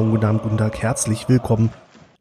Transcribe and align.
Morgen, 0.00 0.12
guten 0.12 0.24
Abend, 0.24 0.42
guten 0.44 0.56
Tag, 0.56 0.80
herzlich 0.80 1.28
willkommen. 1.28 1.68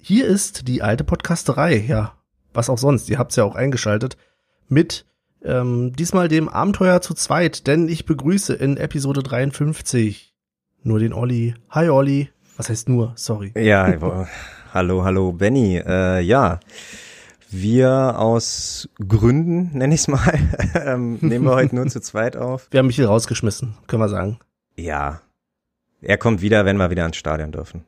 Hier 0.01 0.27
ist 0.27 0.67
die 0.67 0.81
alte 0.81 1.05
Podcasterei, 1.05 1.77
ja, 1.77 2.11
was 2.53 2.69
auch 2.69 2.77
sonst, 2.77 3.09
ihr 3.09 3.17
habt's 3.17 3.37
ja 3.37 3.45
auch 3.45 3.55
eingeschaltet, 3.55 4.17
mit 4.67 5.05
ähm, 5.45 5.93
diesmal 5.95 6.27
dem 6.27 6.49
Abenteuer 6.49 6.99
zu 6.99 7.13
zweit, 7.13 7.67
denn 7.67 7.87
ich 7.87 8.05
begrüße 8.05 8.53
in 8.53 8.75
Episode 8.75 9.23
53 9.23 10.35
nur 10.83 10.99
den 10.99 11.13
Olli. 11.13 11.53
Hi 11.69 11.87
Olli. 11.89 12.29
Was 12.57 12.67
heißt 12.67 12.89
nur? 12.89 13.13
Sorry. 13.15 13.53
Ja, 13.55 14.25
hallo, 14.73 15.05
hallo 15.05 15.31
Benny. 15.31 15.77
Äh, 15.77 16.19
ja, 16.19 16.59
wir 17.49 18.19
aus 18.19 18.89
Gründen, 19.07 19.69
nenne 19.77 19.95
ich 19.95 20.01
es 20.01 20.09
mal, 20.09 20.37
ähm, 20.85 21.17
nehmen 21.21 21.45
wir 21.45 21.53
heute 21.53 21.75
nur 21.75 21.87
zu 21.87 22.01
zweit 22.01 22.35
auf. 22.35 22.67
Wir 22.71 22.79
haben 22.79 22.87
mich 22.87 22.97
hier 22.97 23.07
rausgeschmissen, 23.07 23.77
können 23.87 24.01
wir 24.01 24.09
sagen. 24.09 24.37
Ja, 24.75 25.21
er 26.01 26.17
kommt 26.17 26.41
wieder, 26.41 26.65
wenn 26.65 26.77
wir 26.77 26.89
wieder 26.89 27.03
ans 27.03 27.17
Stadion 27.17 27.51
dürfen. 27.51 27.83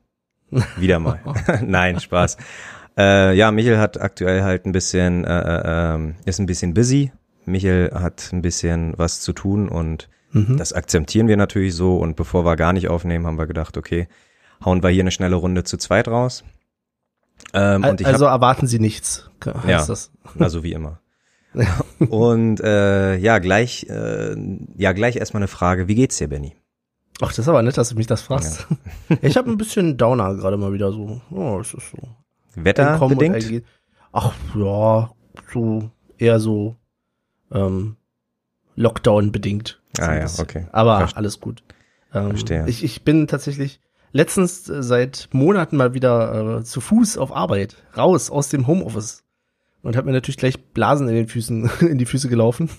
Wieder 0.78 1.00
mal. 1.00 1.20
Nein, 1.66 2.00
Spaß. 2.00 2.38
Äh, 2.98 3.36
ja, 3.36 3.52
Michel 3.52 3.78
hat 3.78 4.00
aktuell 4.02 4.44
halt 4.44 4.66
ein 4.66 4.72
bisschen, 4.72 5.24
äh, 5.24 5.40
äh, 5.40 5.94
ähm, 5.96 6.16
ist 6.26 6.40
ein 6.40 6.46
bisschen 6.46 6.74
busy. 6.74 7.12
Michel 7.46 7.92
hat 7.94 8.30
ein 8.34 8.42
bisschen 8.42 8.94
was 8.98 9.22
zu 9.22 9.34
tun 9.34 9.70
und 9.70 10.10
mhm. 10.32 10.58
das 10.58 10.74
akzeptieren 10.74 11.28
wir 11.28 11.38
natürlich 11.38 11.74
so. 11.74 11.98
Und 11.98 12.16
bevor 12.16 12.46
wir 12.46 12.56
gar 12.56 12.74
nicht 12.74 12.90
aufnehmen, 12.90 13.26
haben 13.26 13.38
wir 13.38 13.48
gedacht, 13.48 13.78
okay, 13.78 14.08
hauen 14.64 14.84
wir 14.84 14.90
hier 14.90 15.04
eine 15.04 15.12
schnelle 15.12 15.36
Runde 15.36 15.64
zu 15.64 15.78
zweit 15.78 16.08
raus. 16.08 16.44
Ähm, 17.54 17.84
also 17.84 18.28
hab, 18.28 18.34
erwarten 18.34 18.68
Sie 18.68 18.80
nichts. 18.80 19.30
Ja, 19.68 19.86
das. 19.86 20.12
also 20.40 20.64
wie 20.64 20.74
immer. 20.74 21.00
und 22.10 22.62
äh, 22.62 23.18
ja, 23.18 23.40
gleich, 23.40 23.88
äh, 23.90 24.36
ja, 24.78 24.92
gleich 24.94 25.16
erstmal 25.16 25.42
eine 25.42 25.48
Frage. 25.48 25.88
Wie 25.88 25.96
geht's 25.96 26.18
dir, 26.18 26.28
Benny? 26.28 26.56
Ach, 27.20 27.30
das 27.30 27.40
ist 27.40 27.48
aber 27.48 27.62
nett, 27.62 27.78
dass 27.78 27.90
du 27.90 27.96
mich 27.96 28.08
das 28.08 28.22
fragst. 28.22 28.68
Ja. 29.10 29.18
ich 29.22 29.38
habe 29.38 29.50
ein 29.50 29.58
bisschen 29.58 29.98
Downer 29.98 30.36
gerade 30.36 30.58
mal 30.58 30.74
wieder 30.74 30.92
so. 30.92 31.22
Oh, 31.30 31.60
es 31.60 31.74
ist 31.74 31.92
so. 31.92 31.98
Wetterbedingt? 32.56 33.64
Ach 34.12 34.34
ja, 34.56 35.12
so 35.54 35.90
eher 36.18 36.40
so 36.40 36.76
ähm, 37.52 37.98
Lockdown 38.76 39.32
bedingt. 39.32 39.82
Ah 40.00 40.16
ja, 40.16 40.28
okay. 40.40 40.68
Aber 40.72 40.98
Verste 40.98 41.18
alles 41.18 41.40
gut. 41.40 41.64
Ähm, 42.14 42.30
Verstehe. 42.30 42.66
Ich, 42.68 42.84
ich 42.84 43.04
bin 43.04 43.28
tatsächlich 43.28 43.80
letztens 44.12 44.70
äh, 44.70 44.84
seit 44.84 45.30
Monaten 45.32 45.78
mal 45.78 45.94
wieder 45.94 46.60
äh, 46.60 46.64
zu 46.64 46.82
Fuß 46.82 47.18
auf 47.18 47.36
Arbeit, 47.36 47.76
raus 47.98 48.30
aus 48.30 48.50
dem 48.50 48.68
Homeoffice. 48.68 49.24
Und 49.84 49.96
habe 49.98 50.06
mir 50.06 50.14
natürlich 50.14 50.38
gleich 50.38 50.64
Blasen 50.74 51.08
in 51.08 51.16
den 51.16 51.28
Füßen, 51.28 51.70
in 51.82 51.98
die 51.98 52.06
Füße 52.06 52.30
gelaufen. 52.30 52.70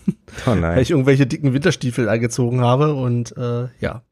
Oh 0.47 0.55
nein. 0.55 0.77
weil 0.77 0.83
ich 0.83 0.91
irgendwelche 0.91 1.27
dicken 1.27 1.53
Winterstiefel 1.53 2.09
angezogen 2.09 2.61
habe. 2.61 2.95
Und 2.95 3.37
äh, 3.37 3.69
ja. 3.81 4.03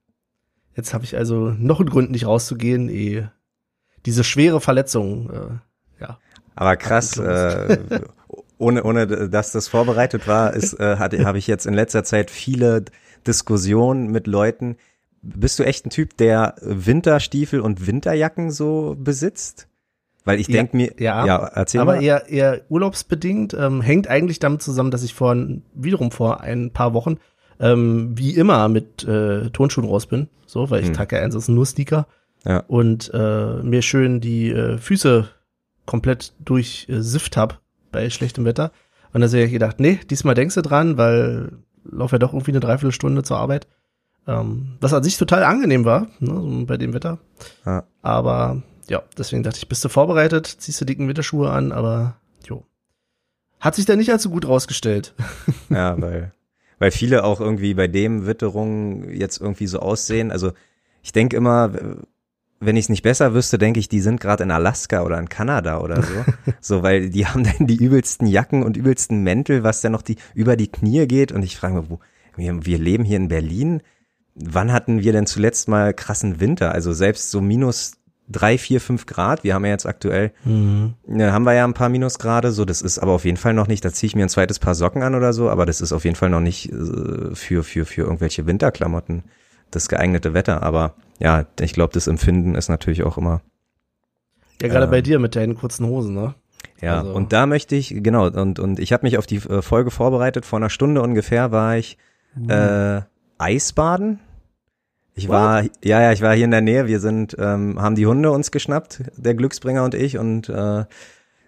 Jetzt 0.77 0.95
habe 0.95 1.05
ich 1.05 1.17
also 1.17 1.51
noch 1.59 1.81
einen 1.81 1.91
Grund, 1.91 2.11
nicht 2.11 2.27
rauszugehen, 2.27 2.89
eh 2.89 3.27
diese 4.07 4.25
schwere 4.25 4.61
Verletzung, 4.61 5.31
äh, 5.31 6.03
ja. 6.03 6.19
Aber 6.55 6.77
krass, 6.77 7.17
äh, 7.19 7.79
ohne, 8.59 8.85
ohne 8.85 9.29
dass 9.29 9.53
das 9.53 9.69
vorbereitet 9.69 10.27
war, 10.27 10.55
ist, 10.55 10.79
äh, 10.79 10.97
habe 10.99 11.39
ich 11.39 11.47
jetzt 11.47 11.67
in 11.67 11.75
letzter 11.75 12.05
Zeit 12.05 12.31
viele 12.31 12.85
Diskussionen 13.27 14.11
mit 14.11 14.27
Leuten. 14.27 14.77
Bist 15.23 15.59
du 15.59 15.65
echt 15.65 15.87
ein 15.87 15.91
Typ, 15.91 16.17
der 16.17 16.55
Winterstiefel 16.61 17.61
und 17.61 17.87
Winterjacken 17.87 18.51
so 18.51 18.97
besitzt? 18.99 19.69
Weil 20.25 20.39
ich 20.39 20.49
denke 20.49 20.77
mir, 20.77 20.95
ja, 20.99 21.25
ja, 21.27 21.39
erzähl 21.39 21.81
aber 21.81 21.97
mal. 21.97 22.03
eher 22.03 22.29
eher 22.29 22.61
urlaubsbedingt, 22.69 23.55
ähm, 23.55 23.81
hängt 23.81 24.09
eigentlich 24.09 24.39
damit 24.39 24.63
zusammen, 24.63 24.91
dass 24.91 25.03
ich 25.03 25.15
vor 25.15 25.35
wiederum 25.75 26.11
vor 26.11 26.43
ein 26.43 26.73
paar 26.73 26.93
Wochen 26.93 27.17
ähm, 27.61 28.17
wie 28.17 28.35
immer 28.35 28.69
mit 28.69 29.05
äh, 29.05 29.51
Tonschuhen 29.51 29.87
raus 29.87 30.07
bin, 30.07 30.29
so, 30.47 30.71
weil 30.71 30.81
ich 30.81 30.89
hm. 30.89 30.95
trage 30.95 31.23
ansonsten 31.23 31.55
nur 31.55 31.67
Sneaker 31.67 32.07
ja. 32.45 32.65
und 32.67 33.11
äh, 33.15 33.63
mir 33.63 33.83
schön 33.83 34.21
die 34.21 34.51
äh, 34.51 34.79
Füße 34.79 35.29
komplett 35.87 36.33
durchsifft 36.45 37.37
äh, 37.37 37.41
hab 37.41 37.61
bei 37.93 38.09
schlechtem 38.11 38.45
Wetter. 38.45 38.73
Und 39.13 39.21
dann 39.21 39.31
habe 39.31 39.43
ich 39.43 39.53
gedacht, 39.53 39.81
nee, 39.81 39.99
diesmal 40.09 40.35
denkst 40.35 40.55
du 40.55 40.63
dran, 40.63 40.97
weil 40.97 41.53
lauf 41.85 42.13
ja 42.13 42.19
doch 42.19 42.33
irgendwie 42.33 42.53
eine 42.53 42.61
Dreiviertelstunde 42.61 43.23
zur 43.23 43.39
Arbeit. 43.39 43.67
Ähm, 44.27 44.77
was 44.81 44.93
an 44.93 45.03
sich 45.03 45.17
total 45.17 45.43
angenehm 45.43 45.85
war, 45.85 46.07
ne, 46.21 46.35
so 46.35 46.67
bei 46.67 46.77
dem 46.77 46.93
Wetter. 46.95 47.19
Ja. 47.67 47.85
Aber 48.03 48.63
ja, 48.89 49.03
deswegen 49.19 49.43
dachte 49.43 49.59
ich, 49.59 49.69
bist 49.69 49.85
du 49.85 49.89
vorbereitet, 49.89 50.47
ziehst 50.47 50.81
du 50.81 50.85
dicken 50.85 51.09
Winterschuhe 51.09 51.51
an, 51.51 51.73
aber 51.73 52.17
jo. 52.47 52.65
Hat 53.59 53.75
sich 53.75 53.85
da 53.85 53.97
nicht 53.97 54.11
allzu 54.13 54.31
gut 54.31 54.47
rausgestellt. 54.47 55.15
Ja, 55.69 56.01
weil 56.01 56.33
weil 56.81 56.91
viele 56.91 57.23
auch 57.23 57.41
irgendwie 57.41 57.75
bei 57.75 57.87
dem 57.87 58.27
Witterungen 58.27 59.15
jetzt 59.15 59.41
irgendwie 59.41 59.69
so 59.69 59.79
aussehen. 59.79 60.33
Also 60.33 60.53
ich 61.03 61.13
denke 61.13 61.37
immer, 61.37 61.71
wenn 62.59 62.77
ich 62.77 62.87
es 62.87 62.89
nicht 62.89 63.03
besser 63.03 63.35
wüsste, 63.35 63.59
denke 63.59 63.79
ich, 63.79 63.89
die 63.89 64.01
sind 64.01 64.21
gerade 64.21 64.43
in 64.43 64.51
Alaska 64.51 65.03
oder 65.03 65.19
in 65.19 65.29
Kanada 65.29 65.81
oder 65.81 66.03
so. 66.03 66.25
so, 66.61 66.83
weil 66.83 67.11
die 67.11 67.27
haben 67.27 67.45
dann 67.45 67.67
die 67.67 67.77
übelsten 67.77 68.27
Jacken 68.27 68.63
und 68.63 68.77
übelsten 68.77 69.23
Mäntel, 69.23 69.63
was 69.63 69.83
dann 69.83 69.93
noch 69.93 70.03
die 70.03 70.17
über 70.35 70.57
die 70.57 70.69
Knie 70.69 71.07
geht. 71.07 71.33
Und 71.33 71.43
ich 71.43 71.57
frage 71.57 71.75
mich, 71.75 71.91
wo, 71.91 72.01
wir, 72.35 72.65
wir 72.65 72.79
leben 72.79 73.05
hier 73.05 73.19
in 73.19 73.29
Berlin. 73.29 73.83
Wann 74.35 74.73
hatten 74.73 75.03
wir 75.03 75.13
denn 75.13 75.27
zuletzt 75.27 75.69
mal 75.69 75.93
krassen 75.93 76.41
Winter? 76.41 76.73
Also 76.73 76.95
selbst 76.95 77.31
so 77.31 77.43
minus 77.43 77.93
drei, 78.31 78.59
vier, 78.59 78.81
fünf 78.81 79.07
Grad. 79.07 79.45
Wir 79.45 79.55
haben 79.55 79.65
ja 79.65 79.73
jetzt 79.73 79.87
aktuell, 79.87 80.33
mhm. 80.45 80.95
ja, 81.09 81.33
haben 81.33 81.45
wir 81.45 81.55
ja 81.55 81.65
ein 81.65 81.75
paar 81.75 81.89
Minusgrade, 81.89 82.53
so, 82.53 82.65
das 82.65 82.83
ist 82.83 82.99
aber 82.99 83.13
auf 83.13 83.25
jeden 83.25 83.37
Fall 83.37 83.55
noch 83.55 83.67
nicht, 83.67 83.85
da 83.85 83.93
ziehe 83.93 84.09
ich 84.09 84.17
mir 84.17 84.25
ein 84.25 84.29
zweites 84.29 84.59
Paar 84.59 84.75
Socken 84.75 85.03
an 85.03 85.15
oder 85.15 85.33
so, 85.33 85.51
aber 85.51 85.67
das 85.67 85.81
ist 85.81 85.93
auf 85.93 86.05
jeden 86.05 86.17
Fall 86.17 86.31
noch 86.31 86.41
nicht 86.41 86.73
äh, 86.73 87.35
für, 87.35 87.65
für, 87.65 87.85
für 87.85 88.03
irgendwelche 88.03 88.47
Winterklamotten 88.47 89.25
das 89.71 89.89
geeignete 89.89 90.35
Wetter. 90.35 90.63
Aber 90.63 90.95
ja, 91.19 91.47
ich 91.61 91.73
glaube, 91.73 91.93
das 91.93 92.07
Empfinden 92.07 92.55
ist 92.55 92.69
natürlich 92.69 93.03
auch 93.03 93.19
immer. 93.19 93.43
Ja, 94.61 94.69
gerade 94.69 94.87
äh, 94.87 94.91
bei 94.91 95.03
dir 95.03 95.19
mit 95.19 95.37
deinen 95.37 95.55
kurzen 95.55 95.87
Hosen, 95.87 96.15
ne? 96.15 96.35
Ja, 96.81 96.99
also. 96.99 97.13
und 97.13 97.33
da 97.33 97.47
möchte 97.47 97.77
ich, 97.77 97.95
genau, 98.03 98.27
und, 98.27 98.59
und 98.59 98.79
ich 98.79 98.93
habe 98.93 99.07
mich 99.07 99.19
auf 99.19 99.27
die 99.27 99.37
äh, 99.37 99.63
Folge 99.63 99.91
vorbereitet. 99.91 100.45
Vor 100.45 100.59
einer 100.59 100.71
Stunde 100.71 101.03
ungefähr 101.03 101.53
war 101.53 101.77
ich 101.77 101.99
mhm. 102.35 102.51
äh, 102.51 103.03
Eisbaden 103.39 104.21
ich 105.21 105.29
What? 105.29 105.35
war, 105.35 105.63
ja, 105.85 106.01
ja, 106.01 106.13
ich 106.13 106.23
war 106.23 106.35
hier 106.35 106.47
in 106.47 106.51
der 106.51 106.63
Nähe. 106.63 106.87
Wir 106.87 106.99
sind, 106.99 107.37
ähm, 107.39 107.81
haben 107.81 107.95
die 107.95 108.07
Hunde 108.07 108.31
uns 108.31 108.51
geschnappt, 108.51 109.03
der 109.17 109.35
Glücksbringer 109.35 109.85
und 109.85 109.95
ich, 109.95 110.17
und 110.17 110.49
äh, 110.49 110.85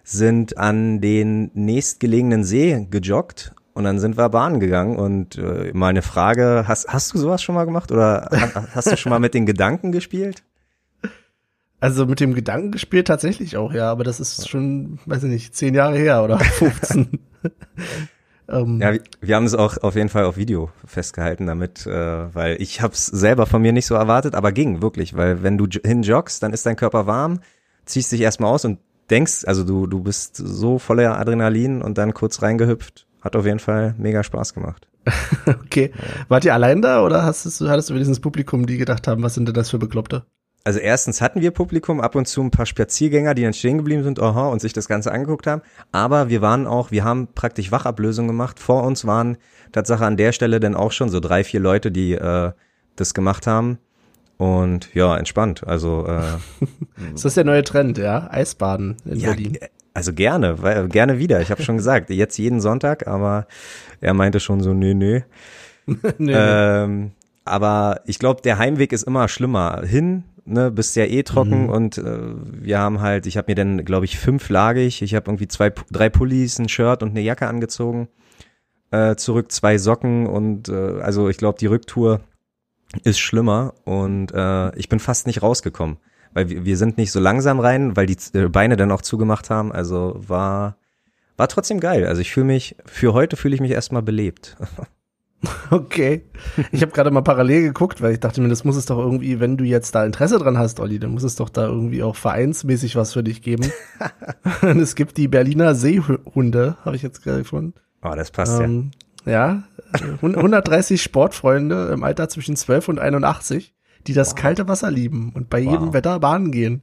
sind 0.03 0.57
an 0.59 1.01
den 1.01 1.49
nächstgelegenen 1.55 2.43
See 2.43 2.87
gejoggt 2.91 3.55
und 3.73 3.85
dann 3.85 3.99
sind 3.99 4.15
wir 4.15 4.29
Bahn 4.29 4.59
gegangen 4.59 4.97
und 4.97 5.39
äh, 5.39 5.71
mal 5.73 5.87
eine 5.87 6.03
Frage, 6.03 6.65
hast, 6.67 6.87
hast 6.87 7.13
du 7.13 7.17
sowas 7.17 7.41
schon 7.41 7.55
mal 7.55 7.65
gemacht 7.65 7.91
oder 7.91 8.29
hast, 8.31 8.75
hast 8.75 8.91
du 8.91 8.97
schon 8.97 9.09
mal 9.09 9.19
mit 9.19 9.33
den 9.33 9.47
Gedanken 9.47 9.91
gespielt? 9.91 10.43
Also 11.79 12.05
mit 12.05 12.19
dem 12.19 12.35
Gedanken 12.35 12.71
gespielt 12.71 13.07
tatsächlich 13.07 13.57
auch, 13.57 13.73
ja, 13.73 13.89
aber 13.89 14.03
das 14.03 14.19
ist 14.19 14.47
schon, 14.47 14.99
weiß 15.05 15.23
ich 15.23 15.29
nicht, 15.29 15.55
zehn 15.55 15.73
Jahre 15.73 15.97
her 15.97 16.23
oder 16.23 16.37
15. 16.39 17.19
Ähm, 18.53 18.79
ja, 18.79 18.93
wir, 19.19 19.35
haben 19.35 19.45
es 19.45 19.55
auch 19.55 19.77
auf 19.77 19.95
jeden 19.95 20.09
Fall 20.09 20.25
auf 20.25 20.37
Video 20.37 20.69
festgehalten 20.85 21.47
damit, 21.47 21.87
äh, 21.87 22.33
weil 22.33 22.61
ich 22.61 22.81
habe 22.81 22.93
es 22.93 23.07
selber 23.07 23.45
von 23.45 23.61
mir 23.61 23.73
nicht 23.73 23.87
so 23.87 23.95
erwartet, 23.95 24.35
aber 24.35 24.51
ging 24.51 24.81
wirklich, 24.81 25.15
weil 25.17 25.41
wenn 25.41 25.57
du 25.57 25.67
hinjoggst, 25.67 26.43
dann 26.43 26.53
ist 26.53 26.65
dein 26.65 26.75
Körper 26.75 27.07
warm, 27.07 27.39
ziehst 27.85 28.11
dich 28.11 28.21
erstmal 28.21 28.51
aus 28.51 28.63
und 28.65 28.79
denkst, 29.09 29.45
also 29.45 29.63
du 29.63 29.87
du 29.87 30.01
bist 30.01 30.37
so 30.37 30.77
voller 30.77 31.19
Adrenalin 31.19 31.81
und 31.81 31.97
dann 31.97 32.13
kurz 32.13 32.41
reingehüpft, 32.41 33.07
hat 33.21 33.35
auf 33.35 33.45
jeden 33.45 33.59
Fall 33.59 33.95
mega 33.97 34.23
Spaß 34.23 34.53
gemacht. 34.53 34.87
okay, 35.47 35.91
wart 36.27 36.45
ihr 36.45 36.53
allein 36.53 36.81
da 36.81 37.03
oder 37.03 37.23
hast 37.23 37.45
du, 37.59 37.69
hattest 37.69 37.89
du 37.89 37.93
wenigstens 37.93 38.19
Publikum, 38.19 38.65
die 38.67 38.77
gedacht 38.77 39.07
haben, 39.07 39.23
was 39.23 39.33
sind 39.33 39.47
denn 39.47 39.55
das 39.55 39.71
für 39.71 39.79
Bekloppte? 39.79 40.25
Also 40.63 40.79
erstens 40.79 41.21
hatten 41.21 41.41
wir 41.41 41.51
Publikum, 41.51 41.99
ab 41.99 42.15
und 42.15 42.27
zu 42.27 42.41
ein 42.41 42.51
paar 42.51 42.65
Spaziergänger, 42.65 43.33
die 43.33 43.43
dann 43.43 43.53
stehen 43.53 43.77
geblieben 43.77 44.03
sind, 44.03 44.21
aha, 44.21 44.47
und 44.47 44.61
sich 44.61 44.71
das 44.71 44.87
Ganze 44.87 45.11
angeguckt 45.11 45.45
haben. 45.45 45.61
Aber 45.91 46.29
wir 46.29 46.41
waren 46.41 46.67
auch, 46.67 46.91
wir 46.91 47.03
haben 47.03 47.27
praktisch 47.33 47.71
Wachablösung 47.71 48.27
gemacht. 48.27 48.59
Vor 48.59 48.83
uns 48.83 49.05
waren 49.05 49.37
Tatsache 49.73 50.05
an 50.05 50.15
der 50.15 50.31
Stelle 50.31 50.59
dann 50.59 50.75
auch 50.75 50.93
schon 50.93 51.09
so 51.09 51.19
drei, 51.19 51.43
vier 51.43 51.59
Leute, 51.59 51.91
die 51.91 52.13
äh, 52.13 52.51
das 52.95 53.13
gemacht 53.13 53.45
haben. 53.45 53.77
Und 54.37 54.93
ja, 54.93 55.17
entspannt. 55.17 55.67
Also 55.67 56.07
äh, 56.07 56.65
ist 57.13 57.25
das 57.25 57.33
der 57.33 57.43
neue 57.43 57.63
Trend, 57.63 57.97
ja? 57.97 58.29
Eisbaden 58.31 58.97
in 59.05 59.19
ja, 59.19 59.29
Berlin. 59.29 59.57
Also 59.93 60.13
gerne, 60.13 60.61
weil, 60.61 60.87
gerne 60.87 61.19
wieder. 61.19 61.41
Ich 61.41 61.51
habe 61.51 61.61
schon 61.61 61.77
gesagt, 61.77 62.09
jetzt 62.09 62.37
jeden 62.37 62.61
Sonntag, 62.61 63.05
aber 63.07 63.47
er 64.01 64.13
meinte 64.13 64.39
schon 64.39 64.61
so, 64.61 64.73
nö, 64.73 64.93
nö. 64.93 65.21
nö. 66.17 66.33
Ähm, 66.33 67.11
aber 67.45 68.01
ich 68.05 68.17
glaube, 68.17 68.41
der 68.41 68.57
Heimweg 68.57 68.93
ist 68.93 69.03
immer 69.03 69.27
schlimmer. 69.27 69.81
Hin 69.85 70.23
ne, 70.45 70.71
bist 70.71 70.95
ja 70.95 71.05
eh 71.05 71.23
trocken 71.23 71.63
mhm. 71.63 71.69
und 71.69 71.97
äh, 71.97 72.19
wir 72.43 72.79
haben 72.79 73.01
halt, 73.01 73.25
ich 73.25 73.37
habe 73.37 73.51
mir 73.51 73.55
dann, 73.55 73.85
glaube 73.85 74.05
ich, 74.05 74.17
fünflagig, 74.17 75.01
ich 75.01 75.15
habe 75.15 75.29
irgendwie 75.29 75.47
zwei, 75.47 75.71
drei 75.91 76.09
Pullis, 76.09 76.59
ein 76.59 76.69
Shirt 76.69 77.03
und 77.03 77.11
eine 77.11 77.21
Jacke 77.21 77.47
angezogen, 77.47 78.07
äh, 78.91 79.15
zurück 79.15 79.51
zwei 79.51 79.77
Socken 79.77 80.27
und 80.27 80.69
äh, 80.69 80.99
also 81.01 81.29
ich 81.29 81.37
glaube, 81.37 81.59
die 81.59 81.67
Rücktour 81.67 82.21
ist 83.03 83.19
schlimmer 83.19 83.73
und 83.85 84.31
äh, 84.33 84.75
ich 84.77 84.89
bin 84.89 84.99
fast 84.99 85.27
nicht 85.27 85.41
rausgekommen, 85.41 85.97
weil 86.33 86.49
wir, 86.49 86.65
wir 86.65 86.77
sind 86.77 86.97
nicht 86.97 87.11
so 87.11 87.19
langsam 87.19 87.59
rein, 87.59 87.95
weil 87.95 88.05
die 88.05 88.17
äh, 88.33 88.49
Beine 88.49 88.77
dann 88.77 88.91
auch 88.91 89.01
zugemacht 89.01 89.49
haben, 89.49 89.71
also 89.71 90.15
war 90.17 90.77
war 91.35 91.47
trotzdem 91.47 91.79
geil. 91.79 92.05
Also 92.05 92.21
ich 92.21 92.31
fühle 92.31 92.45
mich, 92.45 92.75
für 92.85 93.13
heute 93.13 93.37
fühle 93.37 93.55
ich 93.55 93.61
mich 93.61 93.71
erstmal 93.71 94.03
belebt. 94.03 94.55
Okay. 95.71 96.23
Ich 96.71 96.81
habe 96.81 96.91
gerade 96.91 97.11
mal 97.11 97.21
parallel 97.21 97.63
geguckt, 97.63 98.01
weil 98.01 98.13
ich 98.13 98.19
dachte 98.19 98.41
mir, 98.41 98.49
das 98.49 98.63
muss 98.63 98.75
es 98.75 98.85
doch 98.85 98.97
irgendwie, 98.97 99.39
wenn 99.39 99.57
du 99.57 99.63
jetzt 99.63 99.93
da 99.95 100.05
Interesse 100.05 100.37
dran 100.39 100.57
hast, 100.57 100.79
Olli, 100.79 100.99
dann 100.99 101.11
muss 101.11 101.23
es 101.23 101.35
doch 101.35 101.49
da 101.49 101.65
irgendwie 101.65 102.03
auch 102.03 102.15
vereinsmäßig 102.15 102.95
was 102.95 103.13
für 103.13 103.23
dich 103.23 103.41
geben. 103.41 103.71
Und 104.61 104.79
es 104.79 104.95
gibt 104.95 105.17
die 105.17 105.27
Berliner 105.27 105.75
Seehunde, 105.75 106.77
habe 106.85 106.95
ich 106.95 107.01
jetzt 107.01 107.23
gerade 107.23 107.39
gefunden. 107.39 107.73
Oh, 108.03 108.13
das 108.15 108.31
passt 108.31 108.59
Ähm, 108.61 108.91
ja, 109.25 109.63
äh, 109.93 110.25
130 110.25 111.01
Sportfreunde 111.01 111.89
im 111.93 112.03
Alter 112.03 112.29
zwischen 112.29 112.55
12 112.55 112.89
und 112.89 112.99
81, 112.99 113.73
die 114.07 114.13
das 114.13 114.35
kalte 114.35 114.67
Wasser 114.67 114.91
lieben 114.91 115.31
und 115.33 115.49
bei 115.49 115.59
jedem 115.59 115.87
Wow. 115.87 115.93
Wetter 115.93 116.19
baden 116.19 116.51
gehen. 116.51 116.81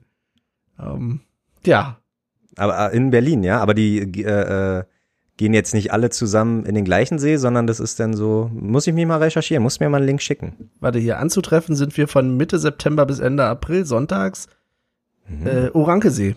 Ähm, 0.78 1.20
ja, 1.64 1.72
ja. 1.72 1.96
Aber 2.56 2.92
äh, 2.92 2.96
in 2.96 3.10
Berlin, 3.10 3.42
ja. 3.42 3.60
Aber 3.60 3.74
die 3.74 3.98
äh, 4.22 4.78
äh, 4.78 4.84
gehen 5.40 5.54
jetzt 5.54 5.72
nicht 5.72 5.90
alle 5.90 6.10
zusammen 6.10 6.66
in 6.66 6.74
den 6.74 6.84
gleichen 6.84 7.18
See, 7.18 7.38
sondern 7.38 7.66
das 7.66 7.80
ist 7.80 7.98
dann 7.98 8.12
so, 8.12 8.50
muss 8.52 8.86
ich 8.86 8.92
mich 8.92 9.06
mal 9.06 9.22
recherchieren, 9.22 9.62
muss 9.62 9.80
mir 9.80 9.88
mal 9.88 9.96
einen 9.96 10.06
Link 10.06 10.20
schicken. 10.20 10.70
warte, 10.80 10.98
hier 10.98 11.18
anzutreffen 11.18 11.74
sind 11.76 11.96
wir 11.96 12.08
von 12.08 12.36
Mitte 12.36 12.58
September 12.58 13.06
bis 13.06 13.20
Ende 13.20 13.44
April, 13.46 13.86
sonntags, 13.86 14.48
äh, 15.42 15.70
Orankesee. 15.70 16.36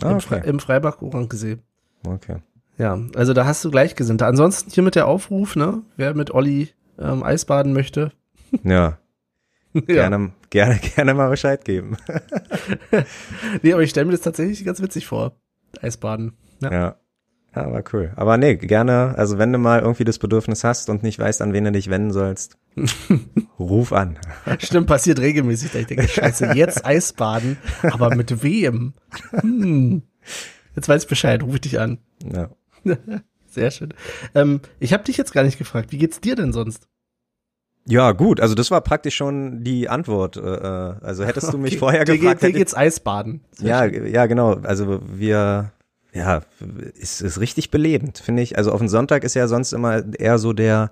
Mhm. 0.00 0.06
Ah, 0.06 0.10
Im, 0.12 0.20
Fre 0.20 0.36
okay. 0.36 0.48
Im 0.48 0.60
Freibach 0.60 1.02
Orankesee. 1.02 1.58
okay. 2.06 2.36
Ja, 2.78 2.96
also 3.16 3.34
da 3.34 3.44
hast 3.44 3.64
du 3.64 3.72
Gleichgesinnte. 3.72 4.24
Ansonsten 4.24 4.70
hier 4.70 4.84
mit 4.84 4.94
der 4.94 5.08
Aufruf, 5.08 5.56
ne, 5.56 5.82
wer 5.96 6.14
mit 6.14 6.30
Olli 6.30 6.68
ähm, 7.00 7.24
Eisbaden 7.24 7.72
möchte. 7.72 8.12
Ja, 8.64 8.98
ja. 9.72 9.80
gerne, 9.80 10.32
gerne, 10.50 10.78
gerne 10.78 11.14
mal 11.14 11.30
Bescheid 11.30 11.64
geben. 11.64 11.96
Nee, 13.62 13.72
aber 13.72 13.82
ich 13.82 13.90
stelle 13.90 14.06
mir 14.06 14.12
das 14.12 14.20
tatsächlich 14.20 14.64
ganz 14.64 14.80
witzig 14.80 15.06
vor. 15.06 15.32
Eisbaden. 15.80 16.34
Ja. 16.60 16.72
Ja. 16.72 16.96
Ja, 17.54 17.64
aber 17.66 17.82
cool. 17.92 18.12
Aber 18.16 18.38
nee, 18.38 18.56
gerne, 18.56 19.14
also 19.16 19.36
wenn 19.38 19.52
du 19.52 19.58
mal 19.58 19.80
irgendwie 19.80 20.04
das 20.04 20.18
Bedürfnis 20.18 20.64
hast 20.64 20.88
und 20.88 21.02
nicht 21.02 21.18
weißt, 21.18 21.42
an 21.42 21.52
wen 21.52 21.64
du 21.64 21.72
dich 21.72 21.90
wenden 21.90 22.10
sollst, 22.10 22.56
ruf 23.58 23.92
an. 23.92 24.18
Stimmt, 24.58 24.86
passiert 24.86 25.18
regelmäßig. 25.20 25.72
Da 25.72 25.78
ich 25.80 25.86
denke, 25.86 26.08
scheiße, 26.08 26.52
jetzt 26.54 26.86
Eisbaden, 26.86 27.58
aber 27.82 28.14
mit 28.14 28.42
wem? 28.42 28.94
Hm. 29.32 30.02
Jetzt 30.74 30.88
weiß 30.88 31.02
ich 31.02 31.08
Bescheid, 31.08 31.42
ruf 31.42 31.56
ich 31.56 31.60
dich 31.60 31.78
an. 31.80 31.98
Ja. 32.32 32.48
Sehr 33.46 33.70
schön. 33.70 33.92
Ähm, 34.34 34.60
ich 34.80 34.94
habe 34.94 35.04
dich 35.04 35.18
jetzt 35.18 35.34
gar 35.34 35.42
nicht 35.44 35.58
gefragt, 35.58 35.92
wie 35.92 35.98
geht's 35.98 36.20
dir 36.20 36.34
denn 36.36 36.54
sonst? 36.54 36.88
Ja, 37.86 38.12
gut, 38.12 38.40
also 38.40 38.54
das 38.54 38.70
war 38.70 38.80
praktisch 38.80 39.16
schon 39.16 39.62
die 39.64 39.88
Antwort. 39.90 40.36
Äh, 40.38 40.40
äh, 40.40 40.94
also 41.02 41.24
hättest 41.24 41.52
du 41.52 41.58
mich 41.58 41.72
Okay, 41.72 41.78
vorher 41.80 42.04
dir, 42.06 42.16
gefragt, 42.16 42.40
dir 42.40 42.46
hätte 42.46 42.58
geht's 42.58 42.74
Eisbaden. 42.74 43.42
Sehr 43.50 43.68
Ja, 43.68 43.88
schön. 43.90 44.06
ja, 44.06 44.24
genau. 44.26 44.52
Also 44.62 45.00
wir, 45.12 45.72
ja, 46.12 46.42
ist, 46.94 47.20
ist 47.22 47.40
richtig 47.40 47.70
belebend, 47.70 48.18
finde 48.18 48.42
ich. 48.42 48.58
Also 48.58 48.72
auf 48.72 48.78
den 48.80 48.88
Sonntag 48.88 49.24
ist 49.24 49.34
ja 49.34 49.48
sonst 49.48 49.72
immer 49.72 50.02
eher 50.18 50.38
so 50.38 50.52
der, 50.52 50.90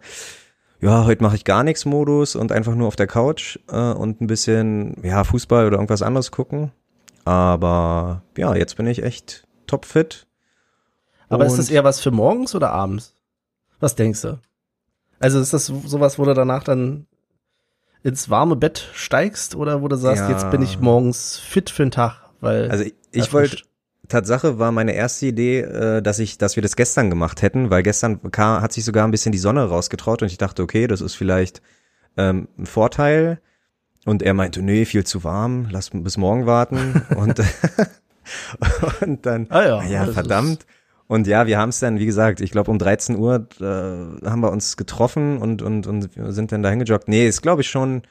ja, 0.81 1.05
heute 1.05 1.22
mache 1.22 1.37
ich 1.37 1.44
gar 1.44 1.62
nichts 1.62 1.84
Modus 1.84 2.37
und 2.37 2.52
einfach 2.52 2.75
nur 2.75 2.88
auf 2.88 2.96
der 2.96 3.06
Couch 3.06 3.58
äh, 3.69 3.76
und 3.93 4.20
ein 4.20 4.26
bisschen, 4.26 4.96
ja, 5.02 5.25
Fußball 5.25 5.67
oder 5.67 5.76
irgendwas 5.76 6.02
anderes 6.02 6.31
gucken. 6.31 6.72
Aber 7.25 8.22
ja, 8.37 8.55
jetzt 8.55 8.76
bin 8.76 8.87
ich 8.87 9.02
echt 9.02 9.46
topfit. 9.67 10.26
Aber 11.28 11.46
ist 11.46 11.58
das 11.58 11.70
eher 11.70 11.84
was 11.84 12.00
für 12.00 12.11
morgens 12.11 12.55
oder 12.55 12.70
abends? 12.70 13.14
Was 13.78 13.94
denkst 13.94 14.22
du? 14.22 14.38
Also 15.20 15.38
ist 15.38 15.52
das 15.52 15.67
sowas, 15.67 16.19
wo 16.19 16.25
du 16.25 16.34
danach 16.34 16.64
dann 16.64 17.06
ins 18.02 18.31
warme 18.31 18.56
Bett 18.56 18.88
steigst 18.94 19.55
oder 19.55 19.82
wo 19.82 19.88
du 19.88 19.96
sagst, 19.96 20.22
Ja. 20.22 20.31
jetzt 20.31 20.50
bin 20.50 20.62
ich 20.62 20.81
morgens 20.81 21.38
fit 21.38 21.69
für 21.70 21.84
den 21.84 21.90
Tag? 21.90 22.31
Weil 22.40 22.70
Also 22.70 22.84
ich, 22.84 22.94
ich 23.12 23.32
wollte, 23.32 23.58
Tatsache 24.10 24.58
war 24.58 24.72
meine 24.72 24.92
erste 24.92 25.26
Idee, 25.26 25.60
äh, 25.60 26.02
dass 26.02 26.18
ich, 26.18 26.36
dass 26.36 26.56
wir 26.56 26.62
das 26.62 26.76
gestern 26.76 27.08
gemacht 27.08 27.40
hätten, 27.42 27.70
weil 27.70 27.82
gestern 27.82 28.30
kam, 28.30 28.60
hat 28.60 28.72
sich 28.72 28.84
sogar 28.84 29.04
ein 29.04 29.10
bisschen 29.10 29.32
die 29.32 29.38
Sonne 29.38 29.64
rausgetraut 29.64 30.22
und 30.22 30.30
ich 30.30 30.38
dachte, 30.38 30.62
okay, 30.62 30.86
das 30.86 31.00
ist 31.00 31.14
vielleicht 31.14 31.62
ähm, 32.16 32.48
ein 32.58 32.66
Vorteil. 32.66 33.40
Und 34.06 34.22
er 34.22 34.34
meinte, 34.34 34.62
nee, 34.62 34.84
viel 34.84 35.04
zu 35.04 35.24
warm, 35.24 35.68
lass 35.70 35.90
bis 35.90 36.16
morgen 36.16 36.46
warten. 36.46 37.02
und, 37.16 37.40
und 39.00 39.26
dann, 39.26 39.46
Ah 39.50 39.62
ja, 39.62 39.82
ja, 39.82 40.06
verdammt. 40.06 40.66
Und 41.06 41.26
ja, 41.26 41.46
wir 41.46 41.58
haben 41.58 41.70
es 41.70 41.80
dann, 41.80 41.98
wie 41.98 42.06
gesagt, 42.06 42.40
ich 42.40 42.52
glaube 42.52 42.70
um 42.70 42.78
13 42.78 43.16
Uhr 43.16 43.48
äh, 43.60 43.64
haben 43.64 44.40
wir 44.40 44.52
uns 44.52 44.76
getroffen 44.76 45.38
und, 45.38 45.60
und, 45.60 45.86
und 45.86 46.08
sind 46.28 46.52
dann 46.52 46.62
dahin 46.62 46.78
gejoggt. 46.78 47.08
Nee, 47.08 47.26
ist 47.26 47.42
glaube 47.42 47.62
ich 47.62 47.68
schon 47.68 48.02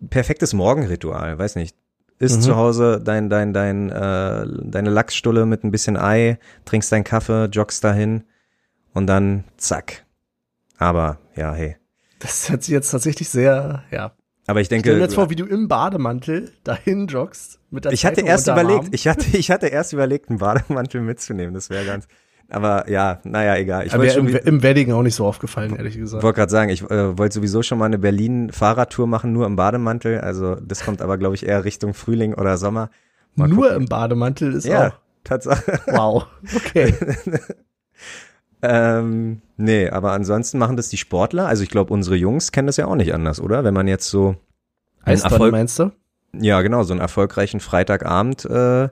ein 0.00 0.08
perfektes 0.08 0.52
Morgenritual, 0.52 1.38
weiß 1.38 1.54
nicht. 1.54 1.76
Isst 2.22 2.36
Mhm. 2.36 2.42
zu 2.42 2.56
Hause 2.56 3.00
dein, 3.04 3.28
dein, 3.28 3.52
dein, 3.52 3.90
äh, 3.90 4.46
deine 4.46 4.90
Lachsstulle 4.90 5.44
mit 5.44 5.64
ein 5.64 5.72
bisschen 5.72 5.96
Ei, 5.96 6.38
trinkst 6.64 6.92
deinen 6.92 7.02
Kaffee, 7.02 7.46
joggst 7.46 7.82
dahin 7.82 8.22
und 8.94 9.08
dann 9.08 9.42
zack. 9.56 10.06
Aber 10.78 11.18
ja, 11.34 11.52
hey. 11.52 11.76
Das 12.20 12.48
hört 12.48 12.62
sich 12.62 12.72
jetzt 12.72 12.92
tatsächlich 12.92 13.28
sehr, 13.28 13.82
ja. 13.90 14.12
Aber 14.46 14.60
ich 14.60 14.66
Stell 14.66 14.82
denke, 14.82 14.94
dir 14.94 15.02
jetzt 15.02 15.16
vor, 15.16 15.30
wie 15.30 15.36
du 15.36 15.46
im 15.46 15.66
Bademantel 15.66 16.52
dahin 16.62 17.08
joggst 17.08 17.58
mit 17.70 17.84
der 17.84 17.92
ich 17.92 18.04
hatte 18.04 18.16
Zeitung 18.16 18.28
erst 18.28 18.48
unterm 18.48 18.66
überlegt, 18.66 18.94
ich 18.94 19.08
hatte, 19.08 19.36
ich 19.36 19.50
hatte 19.50 19.66
erst 19.66 19.92
überlegt, 19.92 20.30
einen 20.30 20.38
Bademantel 20.38 21.00
mitzunehmen. 21.00 21.54
Das 21.54 21.70
wäre 21.70 21.84
ganz. 21.84 22.06
Aber 22.52 22.88
ja, 22.90 23.18
naja, 23.24 23.56
egal. 23.56 23.86
Ich 23.86 23.94
Aber 23.94 24.06
schon, 24.10 24.28
im, 24.28 24.36
im 24.36 24.62
Wedding 24.62 24.92
auch 24.92 25.02
nicht 25.02 25.14
so 25.14 25.26
aufgefallen, 25.26 25.74
ehrlich 25.74 25.96
gesagt. 25.96 26.22
wollte 26.22 26.36
gerade 26.40 26.52
sagen, 26.52 26.70
ich 26.70 26.82
äh, 26.90 27.16
wollte 27.16 27.34
sowieso 27.36 27.62
schon 27.62 27.78
mal 27.78 27.86
eine 27.86 27.98
Berlin-Fahrradtour 27.98 29.06
machen, 29.06 29.32
nur 29.32 29.46
im 29.46 29.56
Bademantel. 29.56 30.20
Also 30.20 30.56
das 30.56 30.84
kommt 30.84 31.00
aber, 31.00 31.16
glaube 31.16 31.34
ich, 31.34 31.46
eher 31.46 31.64
Richtung 31.64 31.94
Frühling 31.94 32.34
oder 32.34 32.58
Sommer. 32.58 32.90
Mal 33.34 33.48
Nur 33.48 33.68
gucken. 33.68 33.82
im 33.82 33.86
Bademantel 33.86 34.52
ist 34.52 34.66
Ja, 34.66 34.88
auch. 34.88 34.92
Tatsache. 35.24 35.80
Wow. 35.86 36.26
Okay. 36.54 36.94
Ähm, 38.62 39.40
nee, 39.56 39.88
aber 39.88 40.12
ansonsten 40.12 40.58
machen 40.58 40.76
das 40.76 40.88
die 40.88 40.96
Sportler. 40.96 41.46
Also 41.48 41.62
ich 41.62 41.68
glaube, 41.70 41.92
unsere 41.92 42.16
Jungs 42.16 42.52
kennen 42.52 42.66
das 42.68 42.76
ja 42.76 42.86
auch 42.86 42.94
nicht 42.94 43.12
anders, 43.14 43.40
oder? 43.40 43.64
Wenn 43.64 43.74
man 43.74 43.88
jetzt 43.88 44.08
so 44.08 44.36
einen 45.02 45.14
Eisbaden 45.16 45.32
Erfolg, 45.32 45.52
meinst 45.52 45.78
du? 45.78 45.90
ja 46.38 46.62
genau, 46.62 46.82
so 46.84 46.92
einen 46.92 47.00
erfolgreichen 47.00 47.60
Freitagabend 47.60 48.44
äh, 48.44 48.88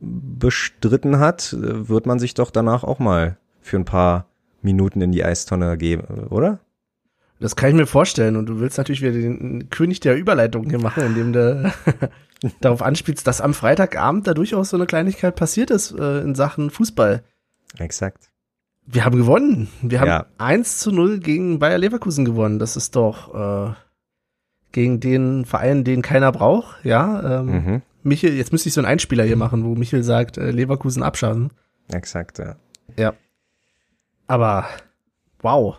bestritten 0.00 1.18
hat, 1.18 1.52
äh, 1.52 1.88
wird 1.88 2.06
man 2.06 2.18
sich 2.18 2.34
doch 2.34 2.50
danach 2.50 2.84
auch 2.84 2.98
mal 2.98 3.36
für 3.60 3.76
ein 3.76 3.84
paar 3.84 4.26
Minuten 4.62 5.00
in 5.00 5.12
die 5.12 5.24
Eistonne 5.24 5.76
geben, 5.78 6.26
oder? 6.28 6.60
Das 7.38 7.56
kann 7.56 7.70
ich 7.70 7.74
mir 7.76 7.86
vorstellen. 7.86 8.36
Und 8.36 8.46
du 8.46 8.60
willst 8.60 8.76
natürlich 8.76 9.00
wieder 9.00 9.12
den 9.12 9.70
König 9.70 10.00
der 10.00 10.16
Überleitung 10.16 10.68
hier 10.68 10.78
machen, 10.80 11.02
indem 11.04 11.32
du 11.32 11.72
darauf 12.60 12.82
anspielst, 12.82 13.26
dass 13.26 13.40
am 13.40 13.54
Freitagabend 13.54 14.26
da 14.26 14.34
durchaus 14.34 14.70
so 14.70 14.76
eine 14.76 14.84
Kleinigkeit 14.86 15.36
passiert 15.36 15.70
ist 15.70 15.92
äh, 15.98 16.20
in 16.20 16.34
Sachen 16.34 16.68
Fußball. 16.70 17.22
Exakt. 17.78 18.28
Wir 18.86 19.04
haben 19.06 19.16
gewonnen. 19.16 19.68
Wir 19.80 20.00
haben 20.00 20.08
Ja. 20.08 20.26
1 20.38 20.78
zu 20.78 20.90
0 20.92 21.20
gegen 21.20 21.58
Bayer 21.58 21.78
Leverkusen 21.78 22.24
gewonnen. 22.26 22.58
Das 22.58 22.76
ist 22.76 22.96
doch 22.96 23.34
äh, 23.34 23.72
gegen 24.72 25.00
den 25.00 25.44
Verein, 25.46 25.84
den 25.84 26.02
keiner 26.02 26.32
braucht. 26.32 26.84
Ja, 26.84 27.40
ähm, 27.40 27.46
Mhm. 27.46 27.82
Michel, 28.02 28.34
jetzt 28.34 28.52
müsste 28.52 28.68
ich 28.68 28.74
so 28.74 28.80
einen 28.80 28.88
Einspieler 28.88 29.24
hier 29.24 29.36
machen, 29.36 29.64
wo 29.64 29.74
Michel 29.74 30.02
sagt, 30.02 30.38
äh, 30.38 30.50
Leverkusen 30.50 31.02
abschaffen. 31.02 31.50
Exakt, 31.92 32.40
ja. 32.96 33.14
Aber 34.26 34.66
wow. 35.40 35.76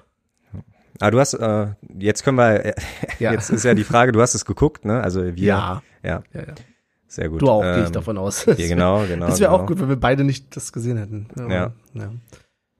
Ah, 1.00 1.10
du 1.10 1.20
hast, 1.20 1.34
äh, 1.34 1.68
jetzt 1.98 2.24
können 2.24 2.38
wir, 2.38 2.66
äh, 2.66 2.74
Ja. 3.20 3.32
jetzt 3.32 3.50
ist 3.50 3.64
ja 3.64 3.74
die 3.74 3.84
Frage, 3.84 4.12
du 4.12 4.22
hast 4.22 4.36
es 4.36 4.46
geguckt, 4.46 4.86
ne? 4.86 5.02
Also 5.02 5.24
wir, 5.24 5.34
Ja. 5.36 5.82
ja, 6.04 6.22
ja, 6.34 6.42
ja. 6.42 6.54
sehr 7.08 7.30
gut. 7.30 7.42
Du 7.42 7.50
auch, 7.50 7.62
gehe 7.62 7.80
ich 7.80 7.88
Ähm, 7.88 7.92
davon 7.94 8.18
aus. 8.18 8.46
Ja, 8.46 8.54
genau, 8.56 9.04
genau. 9.08 9.28
Das 9.28 9.40
wäre 9.40 9.52
genau. 9.52 9.64
auch 9.64 9.68
gut, 9.68 9.80
wenn 9.80 9.90
wir 9.90 9.96
beide 10.00 10.24
nicht 10.24 10.56
das 10.56 10.72
gesehen 10.72 10.98
hätten. 10.98 11.28
Aber, 11.40 11.54
Ja. 11.54 11.74
ja. 11.94 12.12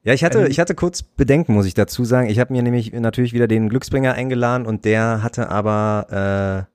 Ja, 0.04 0.14
ich 0.14 0.24
hatte, 0.24 0.40
Ähm, 0.46 0.48
ich 0.52 0.60
hatte 0.60 0.74
kurz 0.76 1.04
Bedenken, 1.04 1.54
muss 1.54 1.68
ich 1.68 1.76
dazu 1.76 2.04
sagen. 2.06 2.28
Ich 2.30 2.40
habe 2.40 2.52
mir 2.54 2.64
nämlich 2.64 2.92
natürlich 2.92 3.34
wieder 3.34 3.48
den 3.48 3.70
Glücksbringer 3.70 4.14
eingeladen 4.14 4.66
und 4.66 4.84
der 4.84 5.22
hatte 5.24 5.50
aber 5.50 6.68
äh, 6.68 6.72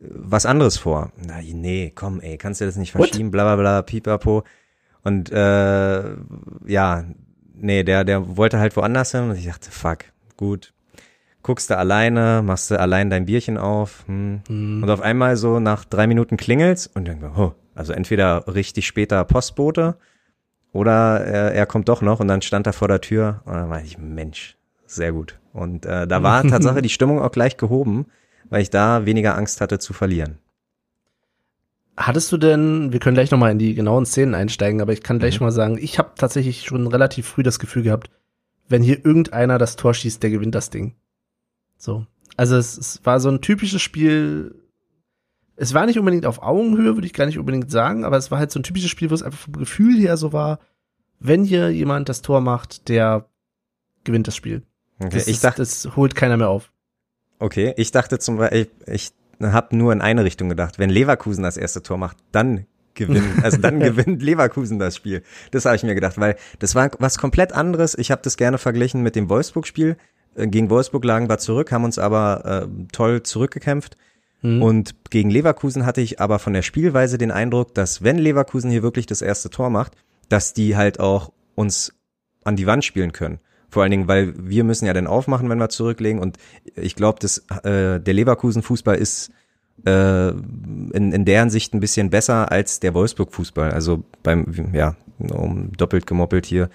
was 0.00 0.46
anderes 0.46 0.78
vor. 0.78 1.12
Na, 1.24 1.40
nee, 1.42 1.92
komm, 1.94 2.20
ey, 2.20 2.38
kannst 2.38 2.60
du 2.60 2.64
das 2.64 2.76
nicht 2.76 2.94
What? 2.94 3.08
verschieben, 3.08 3.30
bla 3.30 3.44
bla 3.44 3.56
bla, 3.56 3.82
pipapo. 3.82 4.44
Und 5.02 5.30
äh, 5.30 6.02
ja, 6.66 7.04
nee, 7.54 7.82
der, 7.84 8.04
der 8.04 8.36
wollte 8.36 8.58
halt 8.58 8.76
woanders 8.76 9.12
hin 9.12 9.30
und 9.30 9.36
ich 9.36 9.46
dachte, 9.46 9.70
fuck, 9.70 9.98
gut. 10.36 10.72
Guckst 11.42 11.70
du 11.70 11.76
alleine, 11.78 12.42
machst 12.44 12.70
du 12.70 12.78
allein 12.78 13.08
dein 13.08 13.24
Bierchen 13.24 13.56
auf, 13.56 14.04
hm. 14.06 14.42
Hm. 14.46 14.82
Und 14.82 14.90
auf 14.90 15.00
einmal 15.00 15.36
so 15.36 15.58
nach 15.58 15.84
drei 15.84 16.06
Minuten 16.06 16.36
klingelt's 16.36 16.86
und 16.86 17.08
dann, 17.08 17.24
oh, 17.24 17.54
also 17.74 17.94
entweder 17.94 18.46
richtig 18.46 18.86
später 18.86 19.24
Postbote 19.24 19.96
oder 20.72 21.24
er, 21.24 21.54
er 21.54 21.66
kommt 21.66 21.88
doch 21.88 22.02
noch 22.02 22.20
und 22.20 22.28
dann 22.28 22.42
stand 22.42 22.66
er 22.66 22.74
vor 22.74 22.88
der 22.88 23.00
Tür 23.00 23.40
und 23.46 23.54
dann 23.54 23.68
meinte 23.68 23.86
ich, 23.86 23.96
Mensch, 23.96 24.58
sehr 24.86 25.12
gut. 25.12 25.38
Und 25.54 25.86
äh, 25.86 26.06
da 26.06 26.22
war 26.22 26.42
Tatsache 26.46 26.82
die 26.82 26.90
Stimmung 26.90 27.20
auch 27.20 27.32
gleich 27.32 27.56
gehoben, 27.56 28.06
weil 28.50 28.62
ich 28.62 28.70
da 28.70 29.06
weniger 29.06 29.36
Angst 29.36 29.60
hatte 29.60 29.78
zu 29.78 29.92
verlieren. 29.92 30.38
Hattest 31.96 32.32
du 32.32 32.36
denn, 32.38 32.92
wir 32.92 33.00
können 33.00 33.14
gleich 33.14 33.30
nochmal 33.30 33.52
in 33.52 33.58
die 33.58 33.74
genauen 33.74 34.06
Szenen 34.06 34.34
einsteigen, 34.34 34.80
aber 34.80 34.92
ich 34.92 35.02
kann 35.02 35.18
gleich 35.18 35.38
Mhm. 35.40 35.46
mal 35.46 35.52
sagen, 35.52 35.78
ich 35.78 35.98
habe 35.98 36.12
tatsächlich 36.16 36.62
schon 36.64 36.86
relativ 36.86 37.26
früh 37.26 37.42
das 37.42 37.58
Gefühl 37.58 37.82
gehabt, 37.82 38.10
wenn 38.68 38.82
hier 38.82 39.04
irgendeiner 39.04 39.58
das 39.58 39.76
Tor 39.76 39.92
schießt, 39.94 40.22
der 40.22 40.30
gewinnt 40.30 40.54
das 40.54 40.70
Ding. 40.70 40.94
So. 41.76 42.06
Also 42.36 42.56
es, 42.56 42.78
es 42.78 43.00
war 43.04 43.20
so 43.20 43.28
ein 43.28 43.40
typisches 43.42 43.82
Spiel. 43.82 44.54
Es 45.56 45.74
war 45.74 45.84
nicht 45.84 45.98
unbedingt 45.98 46.24
auf 46.24 46.42
Augenhöhe, 46.42 46.94
würde 46.96 47.06
ich 47.06 47.12
gar 47.12 47.26
nicht 47.26 47.38
unbedingt 47.38 47.70
sagen, 47.70 48.04
aber 48.04 48.16
es 48.16 48.30
war 48.30 48.38
halt 48.38 48.50
so 48.50 48.58
ein 48.60 48.62
typisches 48.62 48.88
Spiel, 48.90 49.10
wo 49.10 49.14
es 49.14 49.22
einfach 49.22 49.40
vom 49.40 49.54
Gefühl 49.54 49.98
her 49.98 50.16
so 50.16 50.32
war, 50.32 50.60
wenn 51.18 51.44
hier 51.44 51.70
jemand 51.70 52.08
das 52.08 52.22
Tor 52.22 52.40
macht, 52.40 52.88
der 52.88 53.28
gewinnt 54.04 54.26
das 54.26 54.36
Spiel. 54.36 54.62
Okay, 55.00 55.10
Das, 55.12 55.26
ich 55.26 55.34
ist, 55.34 55.44
dachte, 55.44 55.60
das 55.60 55.96
holt 55.96 56.14
keiner 56.14 56.38
mehr 56.38 56.48
auf. 56.48 56.72
Okay, 57.40 57.74
ich 57.76 57.90
dachte 57.90 58.18
zum 58.18 58.36
Beispiel, 58.36 58.68
ich, 58.86 59.12
ich 59.40 59.52
habe 59.52 59.76
nur 59.76 59.92
in 59.92 60.00
eine 60.00 60.24
Richtung 60.24 60.48
gedacht. 60.48 60.78
Wenn 60.78 60.90
Leverkusen 60.90 61.42
das 61.42 61.56
erste 61.56 61.82
Tor 61.82 61.98
macht, 61.98 62.18
dann 62.32 62.66
gewinnt, 62.94 63.26
also 63.42 63.56
dann 63.56 63.80
gewinnt 63.80 64.22
Leverkusen 64.22 64.78
das 64.78 64.96
Spiel. 64.96 65.22
Das 65.50 65.64
habe 65.64 65.76
ich 65.76 65.82
mir 65.82 65.94
gedacht, 65.94 66.18
weil 66.18 66.36
das 66.58 66.74
war 66.74 66.90
was 66.98 67.18
komplett 67.18 67.52
anderes. 67.52 67.96
Ich 67.96 68.10
habe 68.10 68.22
das 68.22 68.36
gerne 68.36 68.58
verglichen 68.58 69.02
mit 69.02 69.16
dem 69.16 69.28
Wolfsburg-Spiel. 69.28 69.96
Äh, 70.36 70.46
Gegen 70.46 70.70
Wolfsburg 70.70 71.04
lagen 71.04 71.28
wir 71.28 71.38
zurück, 71.38 71.72
haben 71.72 71.84
uns 71.84 71.98
aber 71.98 72.68
äh, 72.68 72.86
toll 72.92 73.22
zurückgekämpft. 73.22 73.96
Hm. 74.42 74.62
Und 74.62 74.94
gegen 75.10 75.30
Leverkusen 75.30 75.84
hatte 75.84 76.00
ich 76.00 76.20
aber 76.20 76.38
von 76.38 76.54
der 76.54 76.62
Spielweise 76.62 77.18
den 77.18 77.30
Eindruck, 77.30 77.74
dass 77.74 78.02
wenn 78.02 78.18
Leverkusen 78.18 78.70
hier 78.70 78.82
wirklich 78.82 79.06
das 79.06 79.20
erste 79.20 79.50
Tor 79.50 79.68
macht, 79.68 79.92
dass 80.28 80.54
die 80.54 80.76
halt 80.76 80.98
auch 80.98 81.32
uns 81.54 81.92
an 82.44 82.56
die 82.56 82.66
Wand 82.66 82.84
spielen 82.84 83.12
können. 83.12 83.40
Vor 83.70 83.82
allen 83.82 83.90
Dingen, 83.92 84.08
weil 84.08 84.34
wir 84.36 84.64
müssen 84.64 84.86
ja 84.86 84.92
dann 84.92 85.06
aufmachen, 85.06 85.48
wenn 85.48 85.58
wir 85.58 85.68
zurücklegen. 85.68 86.20
Und 86.20 86.36
ich 86.74 86.96
glaube, 86.96 87.20
dass 87.20 87.38
äh, 87.62 88.00
der 88.00 88.14
Leverkusen-Fußball 88.14 88.96
ist 88.96 89.30
äh, 89.86 90.28
in, 90.30 91.12
in 91.12 91.24
deren 91.24 91.50
Sicht 91.50 91.72
ein 91.72 91.80
bisschen 91.80 92.10
besser 92.10 92.50
als 92.50 92.80
der 92.80 92.94
Wolfsburg-Fußball. 92.94 93.70
Also 93.70 94.02
beim, 94.22 94.72
ja, 94.72 94.96
um 95.18 95.72
doppelt 95.76 96.06
gemoppelt 96.06 96.46
hier. 96.46 96.68